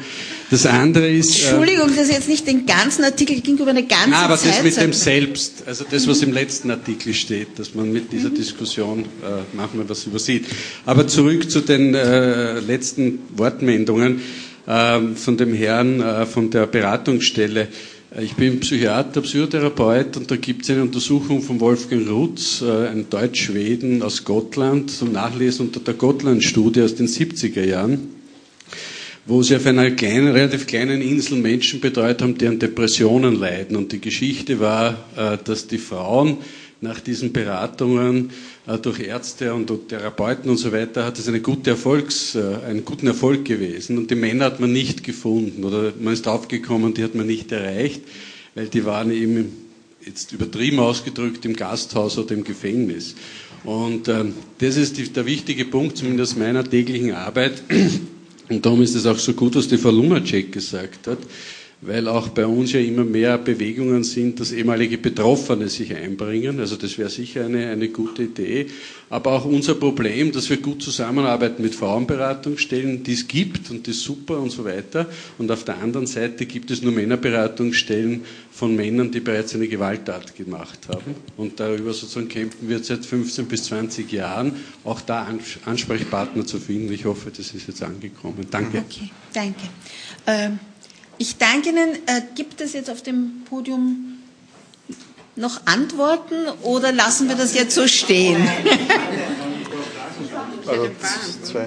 Das 0.49 0.65
andere 0.65 1.09
ist. 1.09 1.37
Äh, 1.43 1.49
Entschuldigung, 1.49 1.89
das 1.89 2.07
ist 2.07 2.13
jetzt 2.13 2.29
nicht 2.29 2.47
den 2.47 2.65
ganzen 2.65 3.03
Artikel, 3.03 3.41
ging 3.41 3.57
über 3.57 3.71
eine 3.71 3.85
ganze 3.85 4.11
Nein, 4.11 4.23
aber 4.23 4.37
Zeit. 4.37 4.59
das 4.59 4.63
mit 4.63 4.77
dem 4.77 4.93
Selbst, 4.93 5.63
also 5.65 5.83
das, 5.89 6.07
was 6.07 6.21
im 6.21 6.31
letzten 6.31 6.71
Artikel 6.71 7.13
steht, 7.13 7.59
dass 7.59 7.75
man 7.75 7.91
mit 7.91 8.11
dieser 8.11 8.29
mhm. 8.29 8.35
Diskussion 8.35 8.99
äh, 9.03 9.05
manchmal 9.53 9.89
was 9.89 10.05
übersieht. 10.05 10.45
Aber 10.85 11.07
zurück 11.07 11.51
zu 11.51 11.59
den 11.59 11.93
äh, 11.93 12.59
letzten 12.61 13.19
Wortmeldungen 13.35 14.21
äh, 14.65 14.99
von 15.15 15.35
dem 15.35 15.53
Herrn 15.53 16.01
äh, 16.01 16.25
von 16.25 16.49
der 16.49 16.67
Beratungsstelle. 16.67 17.67
Ich 18.19 18.33
bin 18.33 18.59
Psychiater, 18.59 19.21
Psychotherapeut 19.21 20.17
und 20.17 20.29
da 20.29 20.35
gibt 20.35 20.63
es 20.63 20.69
eine 20.69 20.81
Untersuchung 20.81 21.41
von 21.41 21.61
Wolfgang 21.61 22.09
Rutz, 22.09 22.61
äh, 22.61 22.89
ein 22.89 23.09
Deutsch-Schweden 23.09 24.03
aus 24.03 24.25
Gotland, 24.25 24.91
zum 24.91 25.13
Nachlesen 25.13 25.67
unter 25.67 25.79
der 25.79 25.93
Gotland-Studie 25.93 26.81
aus 26.81 26.93
den 26.93 27.07
70er 27.07 27.63
Jahren, 27.63 28.09
wo 29.25 29.41
sie 29.43 29.55
auf 29.55 29.65
einer 29.65 29.91
kleinen, 29.91 30.27
relativ 30.27 30.67
kleinen 30.67 31.01
Insel 31.01 31.37
Menschen 31.37 31.79
betreut 31.79 32.21
haben, 32.21 32.37
die 32.37 32.47
an 32.47 32.59
Depressionen 32.59 33.39
leiden. 33.39 33.77
Und 33.77 33.93
die 33.93 34.01
Geschichte 34.01 34.59
war, 34.59 35.05
äh, 35.15 35.37
dass 35.41 35.67
die 35.67 35.77
Frauen 35.77 36.39
nach 36.81 36.99
diesen 36.99 37.31
Beratungen 37.31 38.31
äh, 38.65 38.77
durch 38.79 38.99
Ärzte 38.99 39.53
und 39.53 39.71
Therapeuten 39.87 40.49
und 40.49 40.57
so 40.57 40.71
weiter 40.71 41.05
hat 41.05 41.19
es 41.19 41.27
eine 41.27 41.39
gute 41.39 41.69
Erfolgs, 41.69 42.33
äh, 42.33 42.57
einen 42.67 42.83
guten 42.83 43.05
Erfolg 43.05 43.45
gewesen. 43.45 43.99
Und 43.99 44.09
die 44.09 44.15
Männer 44.15 44.45
hat 44.45 44.59
man 44.59 44.73
nicht 44.73 45.03
gefunden 45.03 45.63
oder 45.63 45.93
man 45.99 46.13
ist 46.13 46.27
aufgekommen, 46.27 46.95
die 46.95 47.03
hat 47.03 47.13
man 47.13 47.27
nicht 47.27 47.51
erreicht, 47.51 48.01
weil 48.55 48.67
die 48.67 48.83
waren 48.83 49.11
eben 49.11 49.51
jetzt 50.03 50.31
übertrieben 50.31 50.79
ausgedrückt 50.79 51.45
im 51.45 51.55
Gasthaus 51.55 52.17
oder 52.17 52.33
im 52.33 52.43
Gefängnis. 52.43 53.15
Und 53.63 54.07
ähm, 54.07 54.33
das 54.57 54.75
ist 54.75 55.15
der 55.15 55.27
wichtige 55.27 55.65
Punkt, 55.65 55.97
zumindest 55.97 56.39
meiner 56.39 56.67
täglichen 56.67 57.11
Arbeit. 57.11 57.61
Und 58.49 58.65
darum 58.65 58.81
ist 58.81 58.95
es 58.95 59.05
auch 59.05 59.19
so 59.19 59.33
gut, 59.33 59.55
was 59.55 59.67
die 59.67 59.77
Frau 59.77 59.91
Lunacek 59.91 60.51
gesagt 60.51 61.05
hat 61.05 61.19
weil 61.81 62.07
auch 62.07 62.29
bei 62.29 62.45
uns 62.45 62.73
ja 62.73 62.79
immer 62.79 63.03
mehr 63.03 63.39
Bewegungen 63.39 64.03
sind, 64.03 64.39
dass 64.39 64.51
ehemalige 64.51 64.99
Betroffene 64.99 65.67
sich 65.67 65.95
einbringen. 65.95 66.59
Also 66.59 66.75
das 66.75 66.97
wäre 66.99 67.09
sicher 67.09 67.45
eine, 67.45 67.69
eine 67.69 67.89
gute 67.89 68.23
Idee. 68.23 68.67
Aber 69.09 69.31
auch 69.31 69.45
unser 69.45 69.73
Problem, 69.75 70.31
dass 70.31 70.49
wir 70.49 70.57
gut 70.57 70.83
zusammenarbeiten 70.83 71.63
mit 71.63 71.73
Frauenberatungsstellen, 71.73 73.03
die 73.03 73.13
es 73.13 73.27
gibt 73.27 73.71
und 73.71 73.87
die 73.87 73.91
ist 73.91 74.01
super 74.03 74.39
und 74.39 74.51
so 74.51 74.63
weiter. 74.63 75.07
Und 75.39 75.51
auf 75.51 75.63
der 75.63 75.79
anderen 75.79 76.05
Seite 76.05 76.45
gibt 76.45 76.69
es 76.69 76.83
nur 76.83 76.91
Männerberatungsstellen 76.93 78.21
von 78.51 78.75
Männern, 78.75 79.09
die 79.09 79.19
bereits 79.19 79.55
eine 79.55 79.67
Gewalttat 79.67 80.35
gemacht 80.35 80.87
haben. 80.87 81.15
Und 81.35 81.59
darüber 81.59 81.93
sozusagen 81.93 82.29
kämpfen 82.29 82.69
wir 82.69 82.83
seit 82.83 83.03
15 83.05 83.47
bis 83.47 83.63
20 83.63 84.11
Jahren, 84.11 84.53
auch 84.83 85.01
da 85.01 85.27
Ansprechpartner 85.65 86.45
zu 86.45 86.59
finden. 86.59 86.93
Ich 86.93 87.05
hoffe, 87.05 87.31
das 87.35 87.53
ist 87.55 87.67
jetzt 87.67 87.81
angekommen. 87.81 88.45
Danke. 88.51 88.83
Okay, 88.87 89.09
danke. 89.33 89.61
Ähm 90.27 90.59
ich 91.21 91.37
danke 91.37 91.69
Ihnen. 91.69 91.95
Äh, 92.07 92.21
gibt 92.35 92.61
es 92.61 92.73
jetzt 92.73 92.89
auf 92.89 93.03
dem 93.03 93.43
Podium 93.47 94.17
noch 95.35 95.61
Antworten 95.65 96.47
oder 96.63 96.91
lassen 96.91 97.29
wir 97.29 97.35
das 97.35 97.53
jetzt 97.53 97.75
so 97.75 97.87
stehen? 97.87 98.47
Also 100.67 100.89
zwei, 101.43 101.65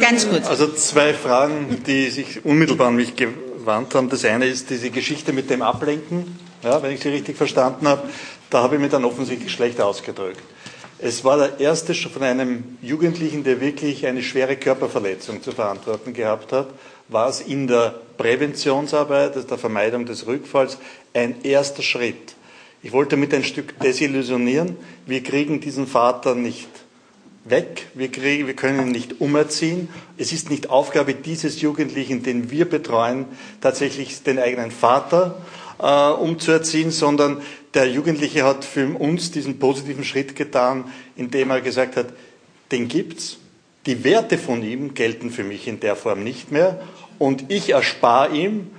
Ganz 0.00 0.28
kurz. 0.28 0.46
Also 0.46 0.72
zwei 0.72 1.14
Fragen, 1.14 1.82
die 1.86 2.10
sich 2.10 2.44
unmittelbar 2.44 2.88
an 2.88 2.96
mich 2.96 3.14
gewandt 3.14 3.94
haben. 3.94 4.10
Das 4.10 4.24
eine 4.24 4.46
ist 4.46 4.68
diese 4.68 4.90
Geschichte 4.90 5.32
mit 5.32 5.48
dem 5.48 5.62
Ablenken, 5.62 6.36
ja, 6.62 6.82
wenn 6.82 6.92
ich 6.92 7.00
sie 7.00 7.10
richtig 7.10 7.36
verstanden 7.36 7.86
habe. 7.86 8.08
Da 8.50 8.62
habe 8.62 8.74
ich 8.74 8.80
mich 8.80 8.90
dann 8.90 9.04
offensichtlich 9.04 9.52
schlecht 9.52 9.80
ausgedrückt. 9.80 10.42
Es 10.98 11.24
war 11.24 11.38
der 11.38 11.60
erste 11.60 11.94
von 11.94 12.22
einem 12.24 12.76
Jugendlichen, 12.82 13.44
der 13.44 13.60
wirklich 13.60 14.06
eine 14.06 14.22
schwere 14.22 14.56
Körperverletzung 14.56 15.40
zu 15.40 15.52
verantworten 15.52 16.12
gehabt 16.12 16.52
hat 16.52 16.68
war 17.08 17.28
es 17.28 17.40
in 17.40 17.66
der 17.66 17.94
Präventionsarbeit, 18.16 19.36
also 19.36 19.46
der 19.46 19.58
Vermeidung 19.58 20.06
des 20.06 20.26
Rückfalls, 20.26 20.78
ein 21.14 21.42
erster 21.42 21.82
Schritt. 21.82 22.34
Ich 22.82 22.92
wollte 22.92 23.16
mit 23.16 23.32
ein 23.32 23.44
Stück 23.44 23.78
desillusionieren. 23.78 24.76
Wir 25.06 25.22
kriegen 25.22 25.60
diesen 25.60 25.86
Vater 25.86 26.34
nicht 26.34 26.68
weg. 27.44 27.86
Wir, 27.94 28.10
kriegen, 28.10 28.46
wir 28.46 28.54
können 28.54 28.80
ihn 28.80 28.92
nicht 28.92 29.20
umerziehen. 29.20 29.88
Es 30.16 30.32
ist 30.32 30.50
nicht 30.50 30.70
Aufgabe 30.70 31.14
dieses 31.14 31.60
Jugendlichen, 31.60 32.22
den 32.22 32.50
wir 32.50 32.68
betreuen, 32.68 33.26
tatsächlich 33.60 34.22
den 34.22 34.38
eigenen 34.38 34.70
Vater 34.70 35.40
äh, 35.78 36.10
umzuerziehen, 36.10 36.90
sondern 36.90 37.40
der 37.74 37.88
Jugendliche 37.88 38.44
hat 38.44 38.64
für 38.64 38.98
uns 38.98 39.30
diesen 39.30 39.58
positiven 39.58 40.04
Schritt 40.04 40.36
getan, 40.36 40.84
indem 41.16 41.50
er 41.50 41.60
gesagt 41.60 41.96
hat, 41.96 42.06
den 42.70 42.88
gibt's. 42.88 43.38
Die 43.86 44.04
Werte 44.04 44.38
von 44.38 44.62
ihm 44.62 44.94
gelten 44.94 45.30
für 45.30 45.44
mich 45.44 45.66
in 45.66 45.80
der 45.80 45.96
Form 45.96 46.22
nicht 46.22 46.52
mehr 46.52 46.80
und 47.18 47.50
ich 47.50 47.70
erspare 47.70 48.34
ihm 48.34 48.70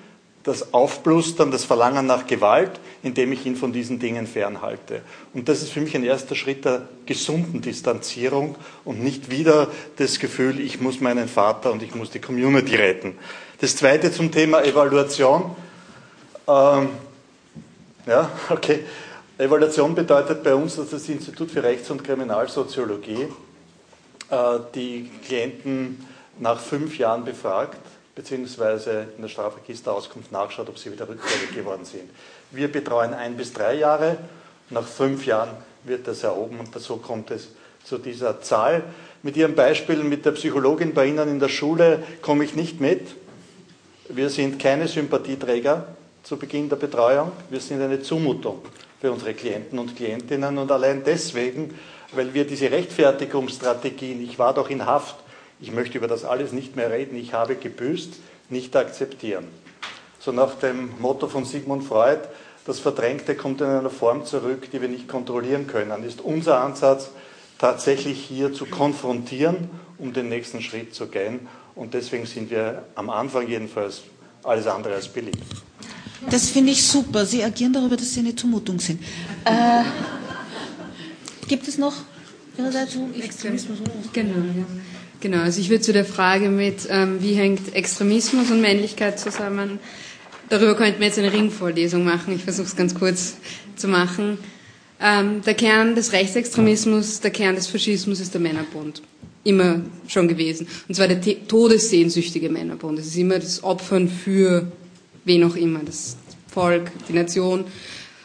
das 0.44 0.74
Aufblustern, 0.74 1.52
das 1.52 1.64
Verlangen 1.64 2.06
nach 2.06 2.28
Gewalt, 2.28 2.72
indem 3.02 3.32
ich 3.32 3.46
ihn 3.46 3.56
von 3.56 3.72
diesen 3.72 4.00
Dingen 4.00 4.28
fernhalte. 4.28 5.02
Und 5.34 5.48
das 5.48 5.62
ist 5.62 5.72
für 5.72 5.80
mich 5.80 5.96
ein 5.96 6.04
erster 6.04 6.36
Schritt 6.36 6.66
der 6.66 6.88
gesunden 7.06 7.62
Distanzierung 7.62 8.56
und 8.84 9.02
nicht 9.02 9.32
wieder 9.32 9.70
das 9.96 10.20
Gefühl, 10.20 10.60
ich 10.60 10.82
muss 10.82 11.00
meinen 11.00 11.30
Vater 11.30 11.72
und 11.72 11.82
ich 11.82 11.96
muss 11.96 12.10
die 12.10 12.20
Community 12.20 12.76
retten. 12.76 13.16
Das 13.62 13.76
zweite 13.78 14.12
zum 14.12 14.32
Thema 14.32 14.64
Evaluation. 14.64 15.56
Ähm, 16.48 16.90
ja, 18.06 18.30
okay. 18.50 18.82
Evaluation 19.38 19.96
bedeutet 19.96 20.44
bei 20.44 20.54
uns, 20.54 20.76
dass 20.76 20.90
das 20.90 21.08
Institut 21.08 21.52
für 21.52 21.64
Rechts- 21.64 21.90
und 21.90 22.04
Kriminalsoziologie 22.04 23.28
die 24.76 25.10
Klienten 25.26 26.06
nach 26.40 26.60
fünf 26.60 26.98
Jahren 26.98 27.26
befragt 27.26 27.80
beziehungsweise 28.16 29.08
in 29.16 29.24
der 29.24 29.30
Strafregisterauskunft 29.30 30.32
nachschaut, 30.32 30.70
ob 30.70 30.78
sie 30.78 30.92
wieder 30.92 31.08
rückfällig 31.08 31.56
geworden 31.56 31.86
sind. 31.86 32.10
Wir 32.52 32.72
betreuen 32.72 33.14
ein 33.14 33.36
bis 33.36 33.54
drei 33.54 33.76
Jahre, 33.76 34.18
nach 34.70 34.86
fünf 34.86 35.26
Jahren 35.26 35.50
wird 35.84 36.08
das 36.08 36.24
erhoben 36.24 36.60
und 36.60 36.80
so 36.80 36.98
kommt 36.98 37.32
es 37.32 37.50
zu 37.84 37.98
dieser 37.98 38.42
Zahl. 38.42 38.84
Mit 39.24 39.36
Ihrem 39.36 39.56
Beispiel 39.56 39.98
mit 40.04 40.26
der 40.26 40.32
Psychologin 40.32 40.94
bei 40.94 41.08
Ihnen 41.08 41.28
in 41.28 41.40
der 41.40 41.50
Schule 41.50 42.04
komme 42.22 42.44
ich 42.46 42.56
nicht 42.56 42.80
mit. 42.80 43.08
Wir 44.10 44.30
sind 44.30 44.60
keine 44.60 44.88
Sympathieträger 44.88 45.88
zu 46.24 46.38
Beginn 46.38 46.70
der 46.70 46.78
Betreuung. 46.78 47.34
Wir 47.50 47.60
sind 47.60 47.82
eine 47.82 48.02
Zumutung 48.02 48.62
für 49.02 49.12
unsere 49.12 49.34
Klienten 49.34 49.78
und 49.78 49.96
Klientinnen. 49.96 50.58
Und 50.58 50.72
allein 50.72 51.04
deswegen, 51.06 51.78
weil 52.14 52.34
wir 52.34 52.48
diese 52.48 52.72
Rechtfertigungsstrategien, 52.72 54.24
ich 54.24 54.40
war 54.40 54.54
doch 54.54 54.70
in 54.70 54.86
Haft, 54.86 55.18
ich 55.60 55.72
möchte 55.74 55.98
über 55.98 56.08
das 56.08 56.24
alles 56.24 56.54
nicht 56.54 56.78
mehr 56.78 56.90
reden, 56.90 57.18
ich 57.18 57.34
habe 57.34 57.56
gebüßt, 57.56 58.14
nicht 58.50 58.74
akzeptieren. 58.76 59.48
So 60.20 60.32
nach 60.32 60.56
dem 60.56 60.92
Motto 61.00 61.28
von 61.28 61.44
Sigmund 61.44 61.84
Freud, 61.84 62.22
das 62.66 62.80
Verdrängte 62.80 63.36
kommt 63.36 63.60
in 63.60 63.68
einer 63.68 63.90
Form 63.90 64.26
zurück, 64.26 64.72
die 64.72 64.82
wir 64.82 64.88
nicht 64.88 65.10
kontrollieren 65.10 65.68
können, 65.68 66.06
ist 66.06 66.22
unser 66.22 66.62
Ansatz, 66.62 67.10
tatsächlich 67.58 68.24
hier 68.24 68.54
zu 68.54 68.66
konfrontieren, 68.66 69.70
um 69.98 70.14
den 70.14 70.30
nächsten 70.30 70.62
Schritt 70.62 70.96
zu 70.96 71.08
gehen. 71.08 71.48
Und 71.76 71.94
deswegen 71.94 72.26
sind 72.26 72.50
wir 72.50 72.86
am 72.96 73.10
Anfang 73.10 73.48
jedenfalls 73.48 74.04
alles 74.44 74.68
andere 74.68 74.96
als 74.96 75.10
beliebt. 75.10 75.44
Das 76.30 76.50
finde 76.50 76.72
ich 76.72 76.84
super. 76.84 77.26
Sie 77.26 77.44
agieren 77.44 77.74
darüber, 77.74 77.98
dass 77.98 78.14
Sie 78.14 78.20
eine 78.20 78.36
Zumutung 78.36 78.80
sind. 78.80 79.02
Äh, 79.46 79.84
gibt 81.48 81.68
es 81.68 81.78
noch 81.78 81.94
Ihrerseits 82.58 82.98
Extremismus? 83.20 83.80
Genau, 84.14 84.36
ja. 84.36 84.66
Genau, 85.20 85.40
also 85.40 85.62
ich 85.62 85.70
würde 85.70 85.82
zu 85.82 85.94
der 85.94 86.06
Frage 86.06 86.50
mit, 86.50 86.88
ähm, 86.90 87.22
wie 87.22 87.34
hängt 87.34 87.74
Extremismus 87.74 88.52
und 88.52 88.60
Männlichkeit 88.60 89.20
zusammen, 89.20 89.80
darüber 90.50 90.76
könnten 90.76 91.00
wir 91.00 91.08
jetzt 91.08 91.18
eine 91.18 91.32
Ringvorlesung 91.32 92.04
machen. 92.04 92.36
Ich 92.36 92.44
versuche 92.44 92.68
es 92.68 92.76
ganz 92.76 92.94
kurz 92.94 93.36
zu 93.78 93.88
machen. 93.88 94.38
Ähm, 95.00 95.42
der 95.46 95.54
Kern 95.54 95.96
des 95.96 96.12
Rechtsextremismus, 96.12 97.22
der 97.22 97.32
Kern 97.32 97.56
des 97.56 97.68
Faschismus 97.68 98.20
ist 98.20 98.34
der 98.34 98.42
Männerbund. 98.42 99.02
Immer 99.46 99.82
schon 100.08 100.28
gewesen. 100.28 100.68
Und 100.88 100.96
zwar 100.96 101.08
der 101.08 101.22
todessehnsüchtige 101.48 102.50
Männerbund. 102.50 103.00
Es 103.00 103.08
ist 103.08 103.18
immer 103.18 103.40
das 103.40 103.64
Opfern 103.64 104.10
für 104.10 104.72
wen 105.26 105.44
auch 105.44 105.56
immer, 105.56 105.80
das 105.86 106.18
Volk, 106.48 106.92
die 107.08 107.14
Nation. 107.14 107.66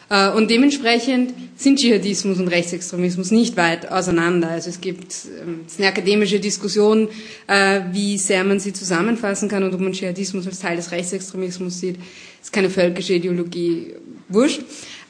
Äh, 0.09 0.29
und 0.31 0.49
dementsprechend 0.49 1.33
sind 1.55 1.79
Dschihadismus 1.79 2.39
und 2.39 2.47
Rechtsextremismus 2.47 3.31
nicht 3.31 3.57
weit 3.57 3.91
auseinander. 3.91 4.49
Also 4.49 4.69
es 4.69 4.81
gibt 4.81 5.13
ähm, 5.41 5.61
es 5.65 5.73
ist 5.73 5.79
eine 5.79 5.89
akademische 5.89 6.39
Diskussion, 6.39 7.09
äh, 7.47 7.81
wie 7.91 8.17
sehr 8.17 8.43
man 8.43 8.59
sie 8.59 8.73
zusammenfassen 8.73 9.49
kann 9.49 9.63
und 9.63 9.73
ob 9.73 9.79
man 9.79 9.93
Dschihadismus 9.93 10.47
als 10.47 10.59
Teil 10.59 10.77
des 10.77 10.91
Rechtsextremismus 10.91 11.79
sieht. 11.79 11.97
Das 11.97 12.47
ist 12.47 12.53
keine 12.53 12.69
völkische 12.69 13.13
Ideologie, 13.13 13.93
wurscht. 14.29 14.61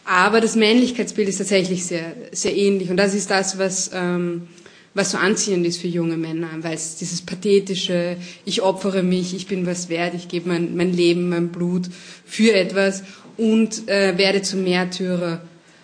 Aber 0.05 0.41
das 0.41 0.55
Männlichkeitsbild 0.55 1.29
ist 1.29 1.37
tatsächlich 1.37 1.85
sehr, 1.85 2.15
sehr 2.31 2.55
ähnlich. 2.57 2.89
Und 2.89 2.97
das 2.97 3.13
ist 3.13 3.29
das, 3.29 3.59
was, 3.59 3.91
ähm, 3.93 4.47
was 4.93 5.11
so 5.11 5.17
anziehend 5.17 5.65
ist 5.65 5.79
für 5.79 5.87
junge 5.87 6.17
Männer, 6.17 6.49
weil 6.61 6.73
es 6.73 6.95
dieses 6.95 7.21
pathetische, 7.21 8.17
ich 8.45 8.61
opfere 8.61 9.03
mich, 9.03 9.35
ich 9.35 9.47
bin 9.47 9.65
was 9.65 9.89
wert, 9.89 10.13
ich 10.15 10.27
gebe 10.27 10.49
mein, 10.49 10.75
mein 10.75 10.93
Leben, 10.93 11.29
mein 11.29 11.49
Blut 11.49 11.89
für 12.25 12.53
etwas 12.53 13.03
und 13.37 13.87
äh, 13.87 14.17
werde 14.17 14.41
zum 14.41 14.63
Märtyrer 14.63 15.41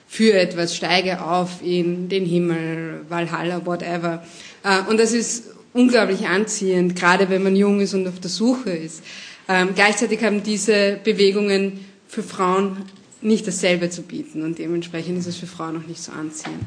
für 0.07 0.33
etwas, 0.33 0.75
steige 0.75 1.23
auf 1.23 1.61
in 1.63 2.09
den 2.09 2.25
Himmel, 2.25 3.01
Valhalla, 3.09 3.65
whatever. 3.65 4.23
Äh, 4.63 4.89
und 4.89 4.99
das 4.99 5.13
ist 5.13 5.45
unglaublich 5.73 6.27
anziehend, 6.27 6.95
gerade 6.95 7.29
wenn 7.29 7.43
man 7.43 7.55
jung 7.55 7.81
ist 7.81 7.93
und 7.93 8.07
auf 8.07 8.19
der 8.19 8.29
Suche 8.29 8.71
ist. 8.71 9.03
Ähm, 9.47 9.69
gleichzeitig 9.75 10.23
haben 10.23 10.41
diese 10.41 10.99
Bewegungen 11.03 11.85
für 12.07 12.23
Frauen 12.23 12.77
nicht 13.21 13.47
dasselbe 13.47 13.89
zu 13.89 14.03
bieten 14.03 14.43
und 14.43 14.57
dementsprechend 14.57 15.17
ist 15.17 15.27
es 15.27 15.35
für 15.35 15.47
Frauen 15.47 15.75
noch 15.75 15.87
nicht 15.87 16.01
so 16.01 16.11
anziehend. 16.11 16.63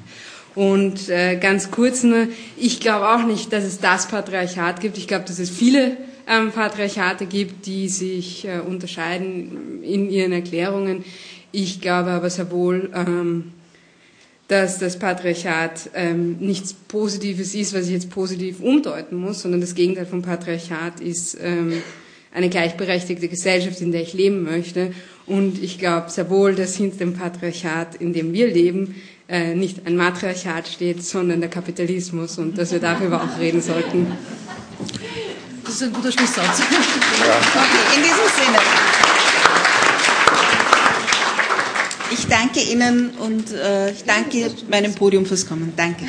Und 0.59 1.09
äh, 1.09 1.37
ganz 1.37 1.71
kurz 1.71 2.03
nur, 2.03 2.27
ich 2.57 2.81
glaube 2.81 3.09
auch 3.11 3.25
nicht, 3.25 3.53
dass 3.53 3.63
es 3.63 3.79
das 3.79 4.09
Patriarchat 4.09 4.81
gibt. 4.81 4.99
Ich 4.99 5.07
glaube, 5.07 5.25
dass 5.25 5.39
es 5.39 5.51
viele 5.51 5.97
ähm, 6.27 6.51
Patriarchate 6.51 7.27
gibt, 7.27 7.67
die 7.67 7.89
sich 7.89 8.45
äh, 8.45 8.59
unterscheiden 8.59 9.85
in 9.85 10.11
ihren 10.11 10.33
Erklärungen. 10.33 11.05
Ich 11.53 11.81
glaube 11.81 12.11
aber 12.11 12.29
sehr 12.29 12.51
wohl, 12.51 12.91
ähm, 12.93 13.53
dass 14.49 14.81
das 14.81 14.99
Patriarchat 14.99 15.91
ähm, 15.95 16.39
nichts 16.41 16.73
Positives 16.73 17.55
ist, 17.55 17.73
was 17.73 17.87
ich 17.87 17.93
jetzt 17.93 18.11
positiv 18.11 18.59
umdeuten 18.61 19.17
muss, 19.17 19.43
sondern 19.43 19.61
das 19.61 19.77
Gegenteil 19.77 20.07
vom 20.07 20.23
Patriarchat 20.23 21.01
ist 21.01 21.39
ähm, 21.41 21.85
eine 22.35 22.49
gleichberechtigte 22.49 23.29
Gesellschaft, 23.29 23.81
in 23.81 23.93
der 23.93 24.03
ich 24.03 24.13
leben 24.13 24.43
möchte. 24.43 24.93
Und 25.25 25.63
ich 25.63 25.79
glaube 25.79 26.11
sehr 26.11 26.29
wohl, 26.31 26.57
dass 26.57 26.75
hinter 26.75 26.97
dem 26.97 27.15
Patriarchat, 27.15 27.95
in 27.95 28.13
dem 28.13 28.33
wir 28.33 28.49
leben, 28.49 28.97
äh, 29.29 29.55
nicht 29.55 29.87
ein 29.87 29.97
Matriarchat 29.97 30.69
steht, 30.69 31.05
sondern 31.05 31.41
der 31.41 31.51
Kapitalismus 31.51 32.39
und 32.39 32.57
dass 32.57 32.73
wir 32.73 32.81
darüber 32.81 33.23
auch 33.23 33.39
reden 33.39 33.61
sollten. 33.61 34.07
Das 35.65 35.75
ist 35.75 35.83
ein 35.83 35.93
guter 35.93 36.11
Schlusssatz. 36.11 36.61
Ja. 36.61 37.37
Okay, 37.55 37.97
in 37.97 38.03
diesem 38.03 38.17
Sinne. 38.17 38.59
Ich 42.11 42.27
danke 42.27 42.61
Ihnen 42.61 43.11
und 43.19 43.53
äh, 43.53 43.91
ich 43.91 44.05
danke 44.05 44.51
meinem 44.71 44.95
Podium 44.95 45.27
fürs 45.27 45.47
Kommen. 45.47 45.75
Danke. 45.77 46.07